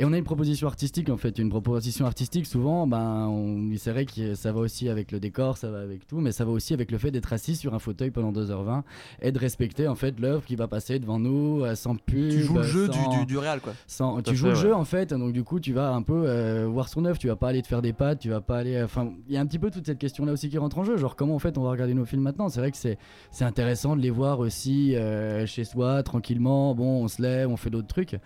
Et 0.00 0.04
on 0.04 0.12
a 0.12 0.18
une 0.18 0.24
proposition 0.24 0.66
artistique 0.66 1.08
en 1.08 1.16
fait, 1.16 1.38
une 1.38 1.50
proposition 1.50 2.04
artistique 2.04 2.46
souvent, 2.46 2.84
ben, 2.86 3.32
c'est 3.76 3.92
vrai 3.92 4.06
que 4.06 4.34
ça 4.34 4.50
va 4.50 4.58
aussi 4.60 4.88
avec 4.88 5.12
le 5.12 5.20
décor, 5.20 5.56
ça 5.56 5.70
va 5.70 5.80
avec 5.82 6.04
tout, 6.06 6.18
mais 6.18 6.32
ça 6.32 6.44
va 6.44 6.50
aussi 6.50 6.74
avec 6.74 6.90
le 6.90 6.98
fait 6.98 7.12
d'être 7.12 7.32
assis 7.32 7.54
sur 7.54 7.74
un 7.74 7.78
fauteuil 7.78 8.10
pendant 8.10 8.32
2h20 8.32 8.82
et 9.22 9.30
de 9.30 9.38
respecter 9.38 9.86
en 9.86 9.94
fait 9.94 10.18
l'œuvre 10.18 10.44
qui 10.44 10.56
va 10.56 10.66
passer 10.66 10.98
devant 10.98 11.20
nous 11.20 11.62
euh, 11.64 11.76
sans 11.76 11.94
pub. 11.94 12.28
Tu 12.30 12.40
joues 12.40 12.54
le 12.56 12.62
jeu 12.64 12.88
du- 12.88 12.94
sans- 12.98 13.20
du- 13.20 13.26
du 13.26 13.38
réal, 13.38 13.60
quoi. 13.60 13.72
sans- 13.86 14.20
tu 14.20 14.30
fait, 14.30 14.36
joues 14.36 14.46
le 14.46 14.52
ouais. 14.54 14.58
jeu 14.58 14.74
en 14.74 14.84
fait, 14.84 15.14
donc 15.14 15.32
du 15.32 15.44
coup 15.44 15.60
tu 15.60 15.72
vas 15.72 15.92
un 15.92 16.02
peu 16.02 16.24
euh, 16.26 16.66
voir 16.68 16.88
son 16.88 17.04
œuvre, 17.04 17.18
tu 17.18 17.28
vas 17.28 17.36
pas 17.36 17.48
aller 17.50 17.62
te 17.62 17.68
faire 17.68 17.80
des 17.82 17.92
pattes, 17.92 18.18
tu 18.18 18.30
vas 18.30 18.40
pas 18.40 18.58
aller. 18.58 18.82
Enfin, 18.82 19.12
il 19.28 19.34
y 19.34 19.36
a 19.36 19.40
un 19.40 19.46
petit 19.46 19.60
peu 19.60 19.70
toute 19.70 19.86
cette 19.86 19.98
question 19.98 20.24
là 20.24 20.32
aussi 20.32 20.48
qui 20.48 20.58
rentre 20.58 20.76
en 20.78 20.84
jeu, 20.84 20.96
genre 20.96 21.14
comment 21.14 21.36
en 21.36 21.38
fait 21.38 21.56
on 21.56 21.62
va 21.62 21.70
regarder 21.70 21.94
nos 21.94 22.04
films 22.04 22.22
maintenant. 22.22 22.48
C'est 22.48 22.58
vrai 22.58 22.72
que 22.72 22.76
c'est 22.76 22.98
c'est 23.30 23.44
intéressant 23.44 23.94
de 23.96 24.02
les 24.02 24.10
voir 24.10 24.40
aussi 24.40 24.96
euh, 24.96 25.46
chez 25.46 25.62
soi 25.62 26.02
tranquillement. 26.02 26.74
Bon, 26.74 27.04
on 27.04 27.06
se 27.06 27.22
lève, 27.22 27.48
on 27.48 27.56
fait 27.56 27.70
d'autres 27.70 27.86
trucs. 27.86 28.16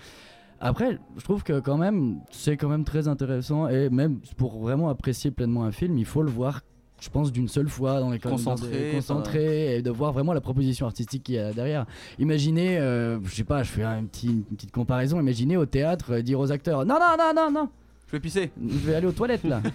Après, 0.61 0.99
je 1.17 1.23
trouve 1.25 1.43
que 1.45 1.61
quand 1.61 1.77
même, 1.77 2.21
c'est 2.31 2.57
quand 2.57 2.69
même 2.69 2.85
très 2.85 3.07
intéressant 3.09 3.69
et 3.69 3.89
même 3.91 4.19
pour 4.37 4.59
vraiment 4.59 4.89
apprécier 4.89 5.31
pleinement 5.31 5.65
un 5.65 5.71
film, 5.73 5.97
il 5.99 6.05
faut 6.05 6.23
le 6.23 6.31
voir, 6.31 6.63
je 7.01 7.09
pense, 7.11 7.31
d'une 7.31 7.47
seule 7.47 7.69
fois 7.69 8.01
dans 8.01 8.11
les 8.11 8.19
Concentré, 8.19 8.91
concentré 8.97 9.77
et 9.77 9.83
de 9.83 9.91
voir 9.91 10.13
vraiment 10.13 10.33
la 10.33 10.41
proposition 10.41 10.87
artistique 10.87 11.23
qu'il 11.23 11.37
y 11.37 11.39
a 11.39 11.53
derrière. 11.53 11.87
Imaginez, 12.19 12.77
euh, 12.79 13.21
je 13.25 13.35
sais 13.37 13.45
pas, 13.45 13.63
je 13.63 13.71
fais 13.71 13.85
un 13.85 14.05
petit- 14.05 14.27
une 14.29 14.43
petite 14.43 14.73
comparaison. 14.73 15.21
Imaginez 15.21 15.57
au 15.57 15.67
théâtre 15.67 16.15
euh, 16.15 16.23
dire 16.23 16.41
aux 16.41 16.51
acteurs, 16.51 16.85
non, 16.85 16.97
non, 16.99 17.17
non, 17.17 17.33
non, 17.37 17.51
non. 17.53 17.69
Je 18.09 18.13
vais 18.13 18.21
pisser. 18.21 18.51
Je 18.67 18.87
vais 18.87 18.95
aller 18.95 19.07
aux 19.07 19.13
toilettes 19.13 19.45
là. 19.45 19.61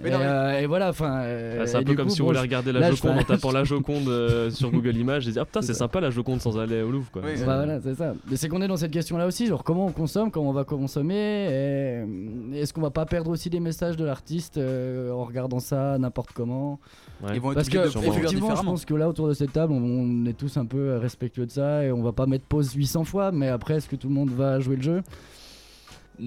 Mais 0.00 0.10
et, 0.10 0.12
non, 0.12 0.18
mais- 0.20 0.24
euh, 0.26 0.60
et 0.60 0.66
voilà, 0.66 0.90
enfin. 0.90 1.22
euh, 1.24 1.58
Ah, 1.62 1.66
c'est 1.66 1.76
un 1.78 1.82
peu 1.82 1.94
comme 1.96 2.06
coup, 2.06 2.14
si 2.14 2.22
on 2.22 2.28
allait 2.30 2.38
je- 2.38 2.42
regarder 2.42 2.70
la 2.72 2.78
là, 2.78 2.90
Joconde 2.92 3.18
en 3.18 3.22
tapant 3.24 3.50
la 3.50 3.64
Joconde 3.64 4.06
euh, 4.06 4.48
sur 4.48 4.70
Google 4.70 4.96
Images 4.96 5.26
et 5.26 5.32
dire 5.32 5.42
ah 5.42 5.44
putain 5.44 5.60
c'est 5.60 5.74
sympa 5.74 6.00
la 6.00 6.10
Joconde 6.10 6.40
sans 6.40 6.56
aller 6.56 6.82
au 6.82 6.90
Louvre 6.92 7.10
quoi. 7.10 7.20
Bah 7.22 7.28
voilà, 7.44 7.80
c'est 7.80 7.96
ça. 7.96 8.14
Mais 8.30 8.36
c'est 8.36 8.48
qu'on 8.48 8.62
est 8.62 8.68
dans 8.68 8.76
cette 8.76 8.92
question-là 8.92 9.26
aussi, 9.26 9.46
genre 9.48 9.64
comment 9.64 9.86
on 9.86 9.90
consomme, 9.90 10.30
comment 10.30 10.50
on 10.50 10.52
va 10.52 10.62
consommer, 10.62 11.48
et 11.50 12.60
est-ce 12.60 12.72
qu'on 12.72 12.80
va 12.80 12.90
pas 12.90 13.06
perdre 13.06 13.30
aussi 13.32 13.50
des 13.50 13.58
messages 13.58 13.96
de 13.96 14.04
l'artiste 14.04 14.56
euh, 14.56 15.10
en 15.10 15.24
regardant 15.24 15.58
ça 15.58 15.98
n'importe 15.98 16.30
comment? 16.32 16.78
Ouais. 17.22 17.30
Ils 17.34 17.40
vont 17.40 17.50
être 17.50 17.56
Parce 17.56 17.68
que 17.68 17.78
effectivement, 18.06 18.54
je 18.54 18.62
pense 18.62 18.84
que 18.84 18.94
là 18.94 19.08
autour 19.08 19.26
de 19.26 19.34
cette 19.34 19.52
table, 19.52 19.72
on, 19.72 19.82
on 19.82 20.26
est 20.26 20.32
tous 20.36 20.56
un 20.58 20.64
peu 20.64 20.96
respectueux 20.98 21.46
de 21.46 21.50
ça 21.50 21.82
et 21.84 21.90
on 21.90 22.02
va 22.04 22.12
pas 22.12 22.26
mettre 22.26 22.44
pause 22.44 22.72
800 22.72 23.02
fois, 23.02 23.32
mais 23.32 23.48
après, 23.48 23.74
est-ce 23.78 23.88
que 23.88 23.96
tout 23.96 24.08
le 24.08 24.14
monde 24.14 24.30
va 24.30 24.60
jouer 24.60 24.76
le 24.76 24.82
jeu? 24.82 25.02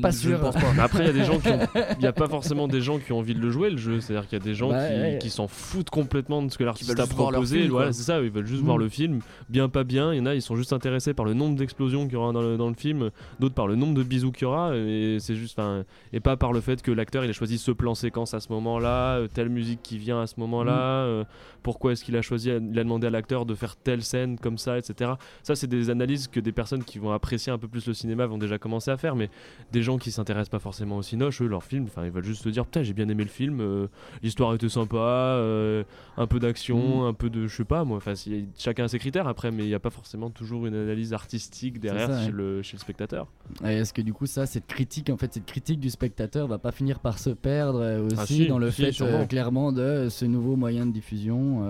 Pas 0.01 0.11
Je 0.11 0.17
sûr. 0.17 0.39
pense 0.39 0.55
pas. 0.55 0.71
Mais 0.75 0.81
après, 0.81 1.03
il 1.03 1.07
y 1.07 1.09
a 1.09 1.13
des 1.13 1.23
gens 1.25 1.39
qui 1.39 1.49
ont... 1.49 1.59
Il 1.99 2.03
y 2.03 2.07
a 2.07 2.13
pas 2.13 2.27
forcément 2.27 2.67
des 2.67 2.81
gens 2.81 2.97
qui 2.99 3.11
ont 3.11 3.19
envie 3.19 3.33
de 3.33 3.39
le 3.39 3.51
jouer 3.51 3.69
le 3.69 3.77
jeu. 3.77 3.99
C'est-à-dire 3.99 4.27
qu'il 4.29 4.37
y 4.37 4.41
a 4.41 4.43
des 4.43 4.53
gens 4.55 4.69
Bah, 4.69 4.87
qui, 4.87 4.93
ouais. 4.95 5.17
qui 5.21 5.29
s'en 5.29 5.47
foutent 5.47 5.89
complètement 5.89 6.41
de 6.41 6.49
ce 6.51 6.57
que 6.57 6.63
l'artiste 6.63 6.97
a 6.99 7.07
proposé. 7.07 7.59
film, 7.59 7.71
voilà, 7.71 7.91
c'est 7.93 8.03
ça. 8.03 8.21
Ils 8.21 8.29
veulent 8.31 8.45
juste 8.45 8.61
Mm. 8.61 8.65
voir 8.65 8.77
le 8.77 8.89
film, 8.89 9.19
bien 9.49 9.69
pas 9.69 9.83
bien. 9.83 10.13
Il 10.13 10.17
y 10.19 10.21
en 10.21 10.25
a, 10.27 10.35
ils 10.35 10.41
sont 10.41 10.55
juste 10.55 10.73
intéressés 10.73 11.13
par 11.13 11.25
le 11.25 11.33
nombre 11.33 11.55
d'explosions 11.57 12.05
qu'il 12.05 12.13
y 12.13 12.15
aura 12.15 12.31
dans 12.31 12.41
le, 12.41 12.57
dans 12.57 12.69
le 12.69 12.75
film. 12.75 13.09
D'autres 13.39 13.55
par 13.55 13.67
le 13.67 13.75
nombre 13.75 13.93
de 13.95 14.03
bisous 14.03 14.31
qu'il 14.31 14.43
y 14.43 14.45
aura. 14.45 14.75
Et 14.75 15.17
c'est 15.19 15.35
juste, 15.35 15.57
enfin, 15.59 15.83
et 16.13 16.19
pas 16.19 16.37
par 16.37 16.53
le 16.53 16.61
fait 16.61 16.81
que 16.81 16.91
l'acteur 16.91 17.23
il 17.25 17.29
a 17.29 17.33
choisi 17.33 17.57
ce 17.57 17.71
plan 17.71 17.93
séquence 17.95 18.33
à 18.33 18.39
ce 18.39 18.51
moment-là, 18.53 19.15
euh, 19.17 19.27
telle 19.27 19.49
musique 19.49 19.81
qui 19.83 19.97
vient 19.97 20.21
à 20.21 20.27
ce 20.27 20.35
moment-là. 20.39 20.71
Mm. 21.05 21.07
euh, 21.09 21.23
pourquoi 21.63 21.91
est-ce 21.91 22.03
qu'il 22.03 22.15
a 22.17 22.21
choisi, 22.23 22.49
il 22.49 22.79
a 22.79 22.83
demandé 22.83 23.05
à 23.07 23.09
l'acteur 23.11 23.45
de 23.45 23.53
faire 23.53 23.75
telle 23.75 24.01
scène 24.03 24.39
comme 24.39 24.57
ça, 24.57 24.77
etc. 24.79 25.11
Ça, 25.43 25.55
c'est 25.55 25.67
des 25.67 25.89
analyses 25.91 26.27
que 26.27 26.39
des 26.39 26.51
personnes 26.51 26.83
qui 26.83 26.97
vont 26.97 27.11
apprécier 27.11 27.51
un 27.51 27.59
peu 27.59 27.67
plus 27.67 27.85
le 27.87 27.93
cinéma 27.93 28.25
vont 28.25 28.39
déjà 28.39 28.57
commencer 28.57 28.89
à 28.89 28.97
faire, 28.97 29.15
mais 29.15 29.29
des 29.71 29.80
gens 29.83 29.97
qui 29.97 30.11
s'intéressent 30.11 30.49
pas 30.49 30.59
forcément 30.59 30.97
au 30.97 31.01
cinoche, 31.01 31.41
eux, 31.41 31.47
leur 31.47 31.63
film, 31.63 31.85
enfin, 31.85 32.05
ils 32.05 32.11
veulent 32.11 32.23
juste 32.23 32.43
se 32.43 32.49
dire, 32.49 32.65
putain, 32.65 32.83
j'ai 32.83 32.93
bien 32.93 33.07
aimé 33.09 33.23
le 33.23 33.29
film, 33.29 33.59
euh, 33.61 33.87
l'histoire 34.23 34.53
était 34.53 34.69
sympa, 34.69 34.97
euh, 34.97 35.83
un 36.17 36.27
peu 36.27 36.39
d'action, 36.39 37.03
Mm. 37.03 37.07
un 37.07 37.13
peu 37.13 37.29
de, 37.29 37.47
je 37.47 37.55
sais 37.55 37.63
pas, 37.65 37.83
moi, 37.83 37.97
enfin, 37.97 38.15
si- 38.15 38.47
chacun 38.57 38.85
a 38.85 38.87
ses 38.87 38.99
critères 38.99 39.27
après, 39.27 39.51
mais 39.51 39.63
il 39.63 39.67
n'y 39.67 39.73
a 39.75 39.79
pas 39.79 39.89
forcéément 39.89 40.29
toujours 40.29 40.65
une 40.65 40.75
analyse 40.75 41.13
artistique 41.13 41.79
derrière 41.79 42.07
ça, 42.07 42.19
chez, 42.21 42.25
ouais. 42.27 42.31
le, 42.31 42.61
chez 42.61 42.77
le 42.77 42.81
spectateur. 42.81 43.27
Est-ce 43.63 43.93
que 43.93 44.01
du 44.01 44.13
coup 44.13 44.25
ça, 44.25 44.45
cette 44.45 44.67
critique, 44.67 45.09
en 45.09 45.17
fait, 45.17 45.33
cette 45.33 45.45
critique 45.45 45.79
du 45.79 45.89
spectateur 45.89 46.47
va 46.47 46.57
pas 46.57 46.71
finir 46.71 46.99
par 46.99 47.19
se 47.19 47.29
perdre 47.29 47.79
euh, 47.81 48.05
aussi 48.05 48.15
Ah, 48.17 48.25
si, 48.25 48.47
dans 48.47 48.59
le 48.59 48.71
si, 48.71 48.83
fait 48.91 49.27
clairement 49.27 49.71
de 49.71 50.07
ce 50.09 50.25
nouveau 50.25 50.55
moyen 50.55 50.85
de 50.85 50.91
diffusion 50.91 51.69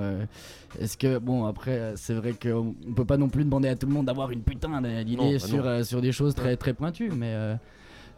Est-ce 0.79 0.97
que 0.97 1.17
bon 1.17 1.45
après 1.45 1.93
c'est 1.95 2.13
vrai 2.13 2.33
qu'on 2.33 2.75
on 2.87 2.93
peut 2.93 3.05
pas 3.05 3.17
non 3.17 3.29
plus 3.29 3.43
demander 3.43 3.67
à 3.69 3.75
tout 3.75 3.87
le 3.87 3.93
monde 3.93 4.05
d'avoir 4.05 4.31
une 4.31 4.41
putain 4.41 4.81
d'idée 5.03 5.33
bah 5.33 5.39
sur 5.39 5.85
sur 5.85 6.01
des 6.01 6.11
choses 6.11 6.33
très 6.35 6.55
très 6.57 6.73
pointues, 6.73 7.11
mais 7.15 7.35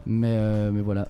mais 0.06 0.36
euh, 0.36 0.70
mais 0.70 0.80
voilà. 0.82 1.08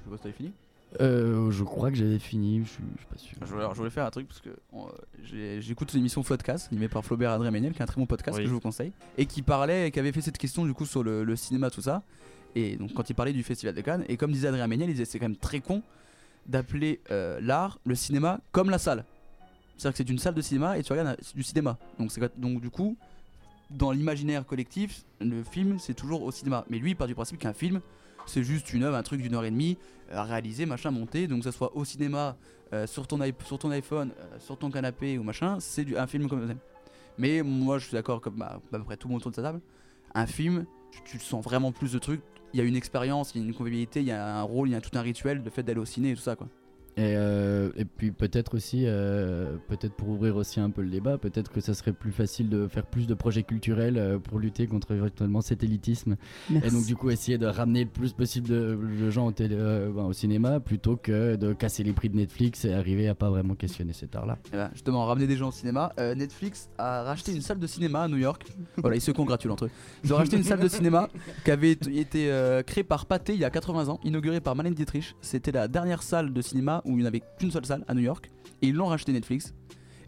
Je 0.00 0.04
sais 0.04 0.10
pas 0.10 0.16
si 0.16 0.22
t'avais 0.22 0.34
fini. 0.34 0.52
Euh, 1.00 1.52
je 1.52 1.62
crois 1.62 1.90
que 1.90 1.96
j'avais 1.96 2.18
fini, 2.18 2.64
je 2.64 2.68
suis 2.70 2.82
je 2.96 2.98
suis 2.98 3.06
pas 3.06 3.16
sûr. 3.16 3.38
Je 3.42 3.46
voulais, 3.46 3.60
alors, 3.60 3.74
je 3.74 3.78
voulais 3.78 3.90
faire 3.90 4.04
un 4.06 4.10
truc 4.10 4.26
parce 4.26 4.40
que 4.40 4.50
on, 4.72 4.86
euh, 4.86 4.90
j'ai- 5.22 5.60
j'écoute 5.60 5.92
l'émission 5.92 6.22
Floodcast 6.24 6.72
animée 6.72 6.88
par 6.88 7.04
Flaubert 7.04 7.30
Adrien 7.30 7.52
Méniel 7.52 7.72
qui 7.72 7.78
est 7.78 7.82
un 7.82 7.86
très 7.86 8.00
bon 8.00 8.06
podcast 8.06 8.36
Oui. 8.38 8.42
que 8.44 8.48
je 8.48 8.54
vous 8.54 8.60
conseille 8.60 8.90
et 9.16 9.26
qui 9.26 9.42
parlait 9.42 9.86
et 9.86 9.90
qui 9.92 10.00
avait 10.00 10.10
fait 10.10 10.20
cette 10.20 10.36
question 10.38 10.64
du 10.64 10.74
coup 10.74 10.86
sur 10.86 11.04
le, 11.04 11.22
le 11.22 11.36
cinéma 11.36 11.70
tout 11.70 11.80
ça 11.82 12.02
et 12.56 12.74
donc 12.74 12.92
quand 12.92 13.08
il 13.08 13.14
parlait 13.14 13.32
du 13.32 13.44
festival 13.44 13.72
de 13.72 13.80
Cannes 13.82 14.04
et 14.08 14.16
comme 14.16 14.32
disait 14.32 14.48
Adrien 14.48 14.66
Méniel 14.66 14.88
il 14.88 14.94
disait 14.94 15.04
c'est 15.04 15.20
quand 15.20 15.26
même 15.28 15.36
très 15.36 15.60
con 15.60 15.80
d'appeler 16.46 16.98
euh, 17.12 17.38
l'art 17.40 17.78
le 17.84 17.94
cinéma 17.94 18.40
comme 18.50 18.68
la 18.68 18.78
salle 18.78 19.04
c'est-à-dire 19.76 19.92
que 19.92 19.98
c'est 19.98 20.10
une 20.10 20.18
salle 20.18 20.34
de 20.34 20.42
cinéma 20.42 20.76
et 20.76 20.82
tu 20.82 20.92
regardes 20.92 21.10
un- 21.10 21.16
c'est 21.22 21.36
du 21.36 21.44
cinéma 21.44 21.78
donc 22.00 22.10
c'est 22.10 22.40
donc 22.40 22.60
du 22.60 22.70
coup 22.70 22.96
dans 23.70 23.92
l'imaginaire 23.92 24.44
collectif 24.44 25.04
le 25.20 25.44
film 25.44 25.78
c'est 25.78 25.94
toujours 25.94 26.24
au 26.24 26.32
cinéma 26.32 26.64
mais 26.68 26.78
lui 26.80 26.90
il 26.90 26.96
part 26.96 27.06
du 27.06 27.14
principe 27.14 27.38
qu'un 27.38 27.52
film 27.52 27.80
c'est 28.26 28.42
juste 28.42 28.72
une 28.72 28.84
œuvre, 28.84 28.96
un 28.96 29.02
truc 29.02 29.20
d'une 29.20 29.34
heure 29.34 29.44
et 29.44 29.50
demie, 29.50 29.78
euh, 30.12 30.22
réalisé, 30.22 30.66
machin, 30.66 30.90
monté. 30.90 31.26
Donc, 31.26 31.44
ça 31.44 31.52
soit 31.52 31.76
au 31.76 31.84
cinéma, 31.84 32.36
euh, 32.72 32.86
sur, 32.86 33.06
ton 33.06 33.20
iPhone, 33.20 34.12
euh, 34.18 34.38
sur 34.38 34.58
ton 34.58 34.70
canapé 34.70 35.18
ou 35.18 35.22
machin, 35.22 35.58
c'est 35.60 35.96
un 35.96 36.06
film 36.06 36.28
comme 36.28 36.46
ça. 36.46 36.54
Mais 37.18 37.42
moi, 37.42 37.78
je 37.78 37.86
suis 37.86 37.92
d'accord, 37.92 38.20
comme 38.20 38.36
bah, 38.36 38.60
à 38.72 38.78
peu 38.78 38.84
près 38.84 38.96
tout 38.96 39.08
le 39.08 39.12
monde 39.12 39.20
autour 39.20 39.32
de 39.32 39.36
sa 39.36 39.42
table, 39.42 39.60
un 40.14 40.26
film, 40.26 40.64
tu, 40.90 41.02
tu 41.04 41.18
sens 41.18 41.44
vraiment 41.44 41.72
plus 41.72 41.92
de 41.92 41.98
trucs. 41.98 42.22
Il 42.52 42.58
y 42.58 42.62
a 42.62 42.64
une 42.64 42.76
expérience, 42.76 43.32
il 43.34 43.40
y 43.40 43.44
a 43.44 43.46
une 43.46 43.54
convivialité, 43.54 44.00
il 44.00 44.06
y 44.06 44.12
a 44.12 44.38
un 44.38 44.42
rôle, 44.42 44.68
il 44.68 44.72
y 44.72 44.74
a 44.74 44.80
tout 44.80 44.96
un 44.96 45.02
rituel, 45.02 45.42
le 45.44 45.50
fait 45.50 45.62
d'aller 45.62 45.80
au 45.80 45.84
ciné 45.84 46.10
et 46.10 46.14
tout 46.14 46.22
ça, 46.22 46.36
quoi. 46.36 46.48
Et, 46.96 47.14
euh, 47.16 47.70
et 47.76 47.84
puis 47.84 48.10
peut-être 48.10 48.54
aussi, 48.56 48.82
euh, 48.86 49.56
peut-être 49.68 49.94
pour 49.94 50.08
ouvrir 50.08 50.36
aussi 50.36 50.60
un 50.60 50.70
peu 50.70 50.82
le 50.82 50.90
débat, 50.90 51.18
peut-être 51.18 51.50
que 51.52 51.60
ça 51.60 51.72
serait 51.74 51.92
plus 51.92 52.12
facile 52.12 52.48
de 52.48 52.66
faire 52.68 52.84
plus 52.84 53.06
de 53.06 53.14
projets 53.14 53.42
culturels 53.42 53.96
euh, 53.96 54.18
pour 54.18 54.38
lutter 54.38 54.66
contre 54.66 54.92
éventuellement 54.92 55.40
cet 55.40 55.62
élitisme. 55.62 56.16
Merci. 56.50 56.68
Et 56.68 56.70
donc 56.70 56.84
du 56.86 56.96
coup 56.96 57.10
essayer 57.10 57.38
de 57.38 57.46
ramener 57.46 57.84
le 57.84 57.90
plus 57.90 58.12
possible 58.12 58.48
de, 58.48 58.78
de 59.00 59.10
gens 59.10 59.26
au, 59.28 59.32
télé- 59.32 59.56
euh, 59.58 59.90
ben, 59.94 60.04
au 60.04 60.12
cinéma 60.12 60.60
plutôt 60.60 60.96
que 60.96 61.36
de 61.36 61.52
casser 61.52 61.84
les 61.84 61.92
prix 61.92 62.08
de 62.08 62.16
Netflix 62.16 62.64
et 62.64 62.74
arriver 62.74 63.08
à 63.08 63.14
pas 63.14 63.30
vraiment 63.30 63.54
questionner 63.54 63.92
cet 63.92 64.16
art-là. 64.16 64.38
Et 64.52 64.56
ben, 64.56 64.70
justement, 64.72 65.06
ramener 65.06 65.26
des 65.26 65.36
gens 65.36 65.48
au 65.48 65.52
cinéma. 65.52 65.92
euh, 65.98 66.14
Netflix 66.14 66.68
a 66.76 67.04
racheté 67.04 67.32
une 67.32 67.40
salle 67.40 67.58
de 67.60 67.66
cinéma 67.66 68.02
à 68.02 68.08
New 68.08 68.16
York. 68.18 68.44
Voilà, 68.76 68.96
ils 68.96 69.00
se 69.00 69.12
congratulent 69.12 69.52
entre 69.52 69.66
eux. 69.66 69.70
Ils 70.04 70.12
ont 70.12 70.16
racheté 70.16 70.36
une 70.36 70.44
salle 70.44 70.60
de 70.60 70.68
cinéma 70.68 71.08
qui 71.44 71.50
avait 71.50 71.70
été 71.72 72.30
euh, 72.30 72.62
créée 72.62 72.84
par 72.84 73.06
Pathé 73.06 73.34
il 73.34 73.40
y 73.40 73.44
a 73.44 73.50
80 73.50 73.88
ans, 73.88 74.00
inaugurée 74.04 74.40
par 74.40 74.54
Marlène 74.56 74.74
Dietrich. 74.74 75.14
C'était 75.20 75.52
la 75.52 75.68
dernière 75.68 76.02
salle 76.02 76.32
de 76.32 76.42
cinéma 76.42 76.79
où 76.84 76.90
il 76.92 77.02
n'y 77.02 77.06
avait 77.06 77.22
qu'une 77.38 77.50
seule 77.50 77.66
salle 77.66 77.84
à 77.88 77.94
New 77.94 78.02
York. 78.02 78.30
Et 78.62 78.68
ils 78.68 78.74
l'ont 78.74 78.86
racheté 78.86 79.12
Netflix. 79.12 79.54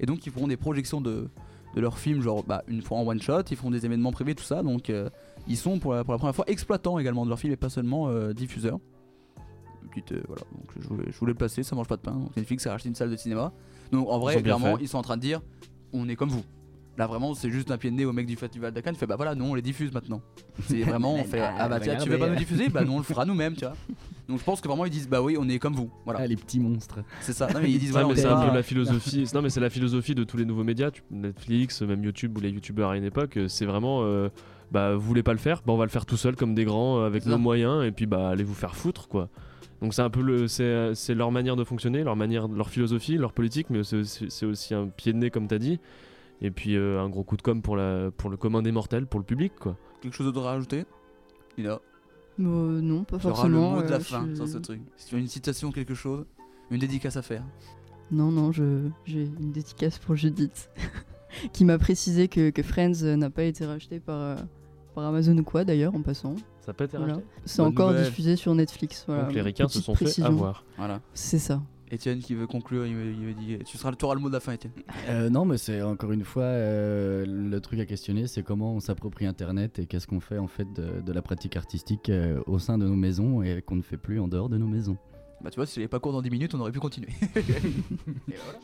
Et 0.00 0.06
donc, 0.06 0.26
ils 0.26 0.32
feront 0.32 0.48
des 0.48 0.56
projections 0.56 1.00
de, 1.00 1.28
de 1.74 1.80
leurs 1.80 1.98
films, 1.98 2.22
genre 2.22 2.42
bah, 2.42 2.62
une 2.68 2.82
fois 2.82 2.98
en 2.98 3.06
one 3.06 3.20
shot. 3.20 3.42
Ils 3.50 3.56
feront 3.56 3.70
des 3.70 3.86
événements 3.86 4.12
privés, 4.12 4.34
tout 4.34 4.44
ça. 4.44 4.62
Donc, 4.62 4.90
euh, 4.90 5.08
ils 5.46 5.56
sont 5.56 5.78
pour 5.78 5.94
la, 5.94 6.04
pour 6.04 6.12
la 6.12 6.18
première 6.18 6.34
fois 6.34 6.44
exploitants 6.48 6.98
également 6.98 7.24
de 7.24 7.30
leurs 7.30 7.38
films 7.38 7.52
et 7.52 7.56
pas 7.56 7.68
seulement 7.68 8.08
euh, 8.08 8.32
diffuseurs. 8.32 8.78
Petite, 9.90 10.12
euh, 10.12 10.22
voilà, 10.26 10.42
donc 10.52 10.70
je 10.80 10.88
voulais, 10.88 11.04
je 11.10 11.18
voulais 11.18 11.32
le 11.32 11.38
placer, 11.38 11.62
ça 11.62 11.76
mange 11.76 11.88
pas 11.88 11.96
de 11.96 12.00
pain. 12.00 12.12
Donc 12.12 12.34
Netflix 12.36 12.66
a 12.66 12.72
racheté 12.72 12.88
une 12.88 12.94
salle 12.94 13.10
de 13.10 13.16
cinéma. 13.16 13.52
Donc 13.90 14.08
en 14.08 14.18
vrai, 14.18 14.42
clairement, 14.42 14.78
ils 14.78 14.88
sont 14.88 14.98
en 14.98 15.02
train 15.02 15.16
de 15.16 15.22
dire 15.22 15.40
on 15.92 16.08
est 16.08 16.16
comme 16.16 16.30
vous. 16.30 16.44
Là 16.98 17.06
vraiment, 17.06 17.34
c'est 17.34 17.50
juste 17.50 17.70
un 17.70 17.78
pied 17.78 17.90
de 17.90 17.96
nez 17.96 18.04
au 18.04 18.12
mec 18.12 18.26
du 18.26 18.36
festival 18.36 18.72
de 18.72 18.80
Cannes. 18.80 18.94
Il 18.94 18.98
fait 18.98 19.06
bah 19.06 19.16
voilà, 19.16 19.34
nous 19.34 19.44
on 19.44 19.54
les 19.54 19.62
diffuse 19.62 19.92
maintenant. 19.92 20.20
C'est 20.68 20.82
vraiment, 20.82 21.14
on 21.14 21.24
fait 21.24 21.40
ah 21.40 21.68
bah 21.68 21.80
tiens, 21.80 21.96
tu 21.96 22.08
veux 22.08 22.18
pas 22.18 22.28
nous 22.28 22.36
diffuser? 22.36 22.68
Bah 22.68 22.84
nous 22.84 22.92
on 22.92 22.98
le 22.98 23.02
fera 23.02 23.24
nous-mêmes, 23.24 23.54
tu 23.54 23.64
vois. 23.64 23.74
Donc 24.28 24.38
je 24.38 24.44
pense 24.44 24.60
que 24.60 24.68
vraiment 24.68 24.84
ils 24.84 24.90
disent 24.90 25.08
bah 25.08 25.20
oui, 25.20 25.36
on 25.38 25.48
est 25.48 25.58
comme 25.58 25.74
vous. 25.74 25.90
Voilà. 26.04 26.20
Ah, 26.22 26.26
les 26.26 26.36
petits 26.36 26.60
monstres. 26.60 27.00
C'est 27.20 27.32
ça. 27.32 27.48
Non 27.52 27.60
mais 27.60 27.70
ils 27.70 27.78
disent 27.78 27.90
voilà, 27.92 28.06
mais 28.08 28.16
c'est 28.16 28.22
est 28.22 28.26
un 28.26 28.36
pas- 28.36 28.48
peu 28.48 28.54
la 28.54 28.62
philosophie. 28.62 29.28
non, 29.34 29.42
mais 29.42 29.50
c'est 29.50 29.60
la 29.60 29.70
philosophie 29.70 30.14
de 30.14 30.24
tous 30.24 30.36
les 30.36 30.44
nouveaux 30.44 30.64
médias, 30.64 30.90
tu- 30.90 31.02
Netflix, 31.10 31.82
même 31.82 32.02
YouTube 32.04 32.36
ou 32.38 32.40
les 32.40 32.50
YouTubeurs 32.50 32.90
à 32.90 32.96
une 32.96 33.04
époque. 33.04 33.36
euh, 33.36 33.48
C'est 33.48 33.66
vraiment, 33.66 34.02
euh, 34.04 34.28
bah, 34.70 34.94
vous 34.94 35.00
voulez 35.02 35.22
pas 35.22 35.32
le 35.32 35.38
faire, 35.38 35.62
bah, 35.66 35.72
on 35.72 35.76
va 35.76 35.84
le 35.84 35.90
faire 35.90 36.06
tout 36.06 36.16
seul 36.16 36.36
comme 36.36 36.54
des 36.54 36.64
grands 36.64 37.00
euh, 37.00 37.06
avec 37.06 37.24
C'est 37.24 37.28
nos 37.30 37.34
ça. 37.36 37.40
moyens, 37.42 37.84
et 37.84 37.90
puis 37.92 38.06
bah, 38.06 38.28
allez 38.30 38.44
vous 38.44 38.54
faire 38.54 38.74
foutre, 38.76 39.08
quoi. 39.08 39.28
Donc 39.80 39.92
c'est 39.94 40.02
un 40.02 40.10
peu 40.10 40.22
le, 40.22 40.46
c'est, 40.46 40.94
c'est 40.94 41.14
leur 41.14 41.32
manière 41.32 41.56
de 41.56 41.64
fonctionner, 41.64 42.04
leur 42.04 42.14
manière, 42.14 42.46
leur 42.46 42.70
philosophie, 42.70 43.16
leur 43.18 43.32
politique, 43.32 43.68
mais 43.70 43.82
c'est 43.82 43.96
aussi, 43.96 44.26
c'est 44.28 44.46
aussi 44.46 44.72
un 44.74 44.86
pied 44.86 45.12
de 45.12 45.18
nez 45.18 45.30
comme 45.30 45.48
t'as 45.48 45.58
dit, 45.58 45.80
et 46.40 46.52
puis 46.52 46.76
euh, 46.76 47.00
un 47.00 47.08
gros 47.08 47.24
coup 47.24 47.36
de 47.36 47.42
com 47.42 47.60
pour 47.60 47.76
la, 47.76 48.10
pour 48.16 48.30
le 48.30 48.36
commun 48.36 48.62
des 48.62 48.70
mortels, 48.70 49.06
pour 49.06 49.18
le 49.18 49.26
public, 49.26 49.52
quoi. 49.58 49.76
Quelque 50.00 50.14
chose 50.14 50.26
d'autre 50.32 50.46
à 50.46 50.50
rajouter? 50.52 50.84
Lina 51.58 51.80
Euh, 52.40 52.80
non, 52.80 53.04
pas 53.04 53.18
Tu 53.18 53.26
auras 53.26 53.34
forcément. 53.36 53.70
le 53.70 53.76
mot 53.76 53.82
de 53.82 53.88
la 53.90 53.96
euh, 53.96 54.00
fin 54.00 54.26
je- 54.30 54.34
sur 54.36 54.48
ce 54.48 54.58
truc. 54.58 54.80
Si 54.96 55.06
tu 55.08 55.14
as 55.14 55.18
une 55.18 55.28
citation, 55.28 55.70
quelque 55.72 55.94
chose, 55.94 56.24
une 56.70 56.78
dédicace 56.78 57.16
à 57.16 57.22
faire. 57.22 57.44
Non, 58.10 58.30
non, 58.30 58.52
je- 58.52 58.88
j'ai 59.04 59.24
une 59.24 59.52
dédicace 59.52 59.98
pour 59.98 60.16
Judith 60.16 60.70
qui 61.52 61.64
m'a 61.64 61.78
précisé 61.78 62.28
que, 62.28 62.50
que 62.50 62.62
Friends 62.62 63.02
euh, 63.02 63.16
n'a 63.16 63.30
pas 63.30 63.44
été 63.44 63.64
racheté 63.66 64.00
par, 64.00 64.18
euh, 64.20 64.36
par 64.94 65.04
Amazon 65.04 65.36
ou 65.38 65.44
quoi 65.44 65.64
d'ailleurs 65.64 65.94
en 65.94 66.02
passant. 66.02 66.34
Ça 66.60 66.70
a 66.70 66.74
pas 66.74 66.84
été 66.84 66.96
Voilà. 66.96 67.14
racheté 67.14 67.26
C'est 67.44 67.62
Bonne 67.62 67.72
encore 67.72 67.90
nouvelle. 67.90 68.04
diffusé 68.06 68.36
sur 68.36 68.54
Netflix. 68.54 69.04
Voilà. 69.06 69.24
Donc 69.24 69.34
les 69.34 69.42
ricains 69.42 69.68
se 69.68 69.80
sont 69.80 69.94
fait 69.94 70.04
précision. 70.04 70.26
avoir. 70.30 70.64
Voilà. 70.78 71.00
C'est 71.14 71.38
ça. 71.38 71.60
Étienne 71.92 72.20
qui 72.20 72.34
veut 72.34 72.46
conclure, 72.46 72.86
il 72.86 72.96
me, 72.96 73.12
il 73.12 73.20
me 73.20 73.34
dit 73.34 73.58
tu 73.66 73.76
seras 73.76 73.90
le 73.90 73.96
auras 74.02 74.14
le 74.14 74.20
mot 74.20 74.28
de 74.28 74.32
la 74.32 74.40
fin, 74.40 74.52
Étienne. 74.52 74.72
Euh, 75.08 75.28
non, 75.28 75.44
mais 75.44 75.58
c'est 75.58 75.82
encore 75.82 76.10
une 76.10 76.24
fois 76.24 76.44
euh, 76.44 77.26
le 77.26 77.60
truc 77.60 77.80
à 77.80 77.84
questionner, 77.84 78.26
c'est 78.26 78.42
comment 78.42 78.74
on 78.74 78.80
s'approprie 78.80 79.26
Internet 79.26 79.78
et 79.78 79.86
qu'est-ce 79.86 80.06
qu'on 80.06 80.20
fait 80.20 80.38
en 80.38 80.48
fait 80.48 80.72
de, 80.72 81.02
de 81.02 81.12
la 81.12 81.20
pratique 81.20 81.54
artistique 81.54 82.08
euh, 82.08 82.40
au 82.46 82.58
sein 82.58 82.78
de 82.78 82.86
nos 82.86 82.96
maisons 82.96 83.42
et 83.42 83.60
qu'on 83.60 83.76
ne 83.76 83.82
fait 83.82 83.98
plus 83.98 84.18
en 84.18 84.26
dehors 84.26 84.48
de 84.48 84.56
nos 84.56 84.66
maisons. 84.66 84.96
Bah 85.42 85.50
tu 85.50 85.56
vois, 85.56 85.66
si 85.66 85.74
j'avais 85.74 85.88
pas 85.88 86.00
cours 86.00 86.12
dans 86.12 86.22
10 86.22 86.30
minutes, 86.30 86.54
on 86.54 86.60
aurait 86.60 86.72
pu 86.72 86.80
continuer. 86.80 87.10
Et 87.36 87.42
voilà. 88.26 88.58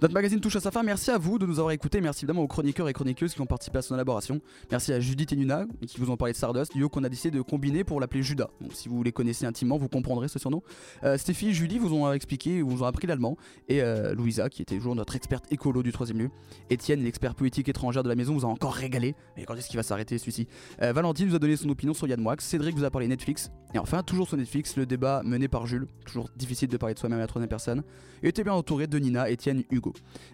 Notre 0.00 0.14
magazine 0.14 0.38
touche 0.38 0.54
à 0.54 0.60
sa 0.60 0.70
fin. 0.70 0.84
Merci 0.84 1.10
à 1.10 1.18
vous 1.18 1.40
de 1.40 1.46
nous 1.46 1.58
avoir 1.58 1.72
écoutés. 1.72 2.00
Merci 2.00 2.24
évidemment 2.24 2.42
aux 2.42 2.46
chroniqueurs 2.46 2.88
et 2.88 2.92
chroniqueuses 2.92 3.34
qui 3.34 3.40
ont 3.40 3.46
participé 3.46 3.78
à 3.78 3.82
son 3.82 3.96
élaboration. 3.96 4.40
Merci 4.70 4.92
à 4.92 5.00
Judith 5.00 5.32
et 5.32 5.36
Nuna 5.36 5.66
qui 5.88 5.98
vous 5.98 6.08
ont 6.12 6.16
parlé 6.16 6.30
de 6.30 6.36
Stardust, 6.36 6.72
duo 6.72 6.88
qu'on 6.88 7.02
a 7.02 7.08
décidé 7.08 7.36
de 7.36 7.42
combiner 7.42 7.82
pour 7.82 7.98
l'appeler 7.98 8.22
Judas. 8.22 8.48
Si 8.72 8.88
vous 8.88 9.02
les 9.02 9.10
connaissez 9.10 9.44
intimement, 9.44 9.76
vous 9.76 9.88
comprendrez 9.88 10.28
ce 10.28 10.38
surnom. 10.38 10.62
Euh, 11.02 11.18
Stéphie 11.18 11.48
et 11.48 11.52
Julie 11.52 11.80
vous 11.80 11.92
ont 11.92 12.12
expliqué, 12.12 12.62
vous 12.62 12.84
ont 12.84 12.86
appris 12.86 13.08
l'allemand. 13.08 13.36
Et 13.68 13.82
euh, 13.82 14.14
Louisa, 14.14 14.48
qui 14.48 14.62
était 14.62 14.76
toujours 14.76 14.94
notre 14.94 15.16
experte 15.16 15.46
écolo 15.50 15.82
du 15.82 15.90
troisième 15.90 16.18
lieu. 16.18 16.30
Étienne, 16.70 17.02
l'expert 17.02 17.34
poétique 17.34 17.68
étrangère 17.68 18.04
de 18.04 18.08
la 18.08 18.14
maison, 18.14 18.34
vous 18.34 18.46
a 18.46 18.48
encore 18.48 18.74
régalé. 18.74 19.16
Mais 19.36 19.46
quand 19.46 19.56
est-ce 19.56 19.66
qu'il 19.66 19.78
va 19.78 19.82
s'arrêter 19.82 20.16
celui-ci? 20.18 20.46
Euh, 20.80 20.92
Valentine 20.92 21.28
vous 21.28 21.34
a 21.34 21.40
donné 21.40 21.56
son 21.56 21.70
opinion 21.70 21.92
sur 21.92 22.06
Yann 22.06 22.20
Moix. 22.20 22.36
Cédric 22.38 22.76
vous 22.76 22.84
a 22.84 22.90
parlé 22.92 23.08
Netflix. 23.08 23.50
Et 23.74 23.80
enfin, 23.80 24.04
toujours 24.04 24.28
sur 24.28 24.36
Netflix, 24.36 24.76
le 24.76 24.86
débat 24.86 25.22
mené 25.24 25.48
par 25.48 25.66
Jules. 25.66 25.88
Toujours 26.06 26.28
difficile 26.36 26.68
de 26.68 26.76
parler 26.76 26.94
de 26.94 27.00
soi-même 27.00 27.18
à 27.18 27.22
la 27.22 27.26
troisième 27.26 27.48
personne. 27.48 27.82
Et 28.22 28.28
était 28.28 28.44
bien 28.44 28.54
entouré 28.54 28.86
de 28.86 28.96
Nina, 28.96 29.28
Étienne, 29.28 29.64
Hugo. 29.72 29.87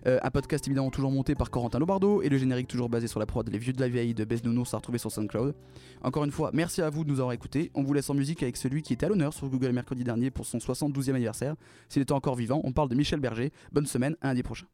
Euh, 0.07 0.19
un 0.23 0.31
podcast 0.31 0.67
évidemment 0.67 0.91
toujours 0.91 1.11
monté 1.11 1.35
par 1.35 1.51
Corentin 1.51 1.79
Lobardo 1.79 2.23
et 2.23 2.29
le 2.29 2.39
générique 2.39 2.69
toujours 2.69 2.89
basé 2.89 3.07
sur 3.07 3.21
la 3.21 3.27
prod 3.27 3.49
Les 3.49 3.59
Vieux 3.59 3.73
de 3.73 3.81
la 3.81 3.89
Vieille 3.89 4.15
de 4.15 4.25
Bess 4.25 4.45
Nounours 4.45 4.73
à 4.75 4.79
retrouver 4.79 4.99
sur 4.99 5.11
SoundCloud. 5.11 5.55
Encore 6.03 6.25
une 6.25 6.31
fois, 6.31 6.51
merci 6.53 6.83
à 6.83 6.91
vous 6.91 7.05
de 7.05 7.11
nous 7.11 7.21
avoir 7.21 7.33
écoutés. 7.33 7.71
On 7.75 7.83
vous 7.83 7.93
laisse 7.93 8.11
en 8.11 8.15
musique 8.15 8.43
avec 8.43 8.57
celui 8.57 8.83
qui 8.83 8.93
était 8.93 9.07
à 9.07 9.09
l'honneur 9.09 9.33
sur 9.33 9.49
Google 9.49 9.73
mercredi 9.73 10.05
dernier 10.05 10.31
pour 10.31 10.47
son 10.47 10.59
72e 10.59 11.11
anniversaire. 11.11 11.55
S'il 11.89 12.03
était 12.03 12.13
encore 12.13 12.35
vivant, 12.35 12.61
on 12.65 12.73
parle 12.73 12.89
de 12.89 12.95
Michel 12.95 13.21
Berger. 13.21 13.53
Bonne 13.73 13.87
semaine, 13.87 14.17
à 14.21 14.29
lundi 14.29 14.43
prochain. 14.43 14.67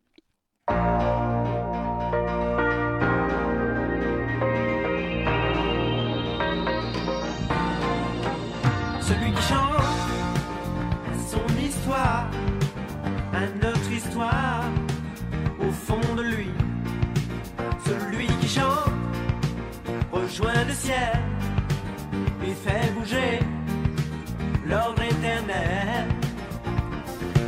Rejoint 20.31 20.65
le 20.65 20.73
ciel 20.73 21.19
et 22.47 22.55
fait 22.55 22.93
bouger 22.93 23.41
l'ordre 24.67 25.03
éternel. 25.03 26.07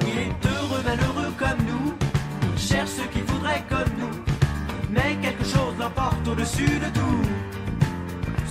Il 0.09 0.19
est 0.19 0.47
heureux, 0.47 0.83
malheureux 0.85 1.33
comme 1.39 1.65
nous, 1.67 1.95
il 2.53 2.61
cherche 2.61 2.91
ce 2.91 3.03
qu'il 3.03 3.23
voudrait 3.25 3.63
comme 3.69 3.93
nous, 3.99 4.17
mais 4.91 5.17
quelque 5.23 5.45
chose 5.45 5.75
l'emporte 5.79 6.27
au-dessus 6.27 6.79
de 6.85 6.91
tout. 6.99 7.23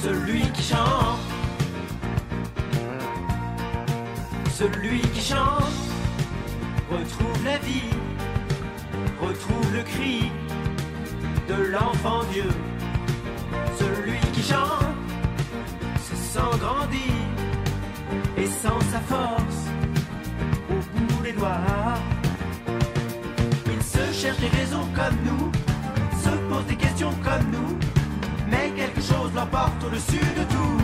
Celui 0.02 0.42
qui 0.52 0.64
chante 0.64 1.20
Celui 4.52 5.00
qui 5.00 5.22
chante 5.22 5.74
retrouve 6.90 7.46
la 7.46 7.58
vie, 7.58 7.94
retrouve 9.20 9.74
le 9.74 9.84
cri 9.84 10.32
de 11.50 11.72
l'enfant 11.72 12.24
Dieu. 12.32 12.50
Celui 13.80 14.20
qui 14.34 14.42
chante 14.42 14.96
se 16.08 16.16
sent 16.16 16.58
grandir 16.60 17.14
et 18.38 18.46
sent 18.46 18.82
sa 18.92 19.00
force 19.00 19.62
au 20.70 20.80
bout 20.98 21.24
des 21.24 21.34
doigts. 21.34 21.98
Il 23.68 23.84
se 23.84 24.14
cherche 24.14 24.40
des 24.40 24.58
raisons 24.60 24.88
comme 24.96 25.18
nous, 25.26 25.52
se 26.24 26.30
pose 26.50 26.66
des 26.68 26.76
questions 26.76 27.14
comme 27.24 27.52
nous, 27.52 27.78
mais 28.50 28.72
quelque 28.76 29.02
chose 29.02 29.32
l'emporte 29.36 29.84
au-dessus 29.86 30.26
de 30.38 30.44
tout. 30.44 30.81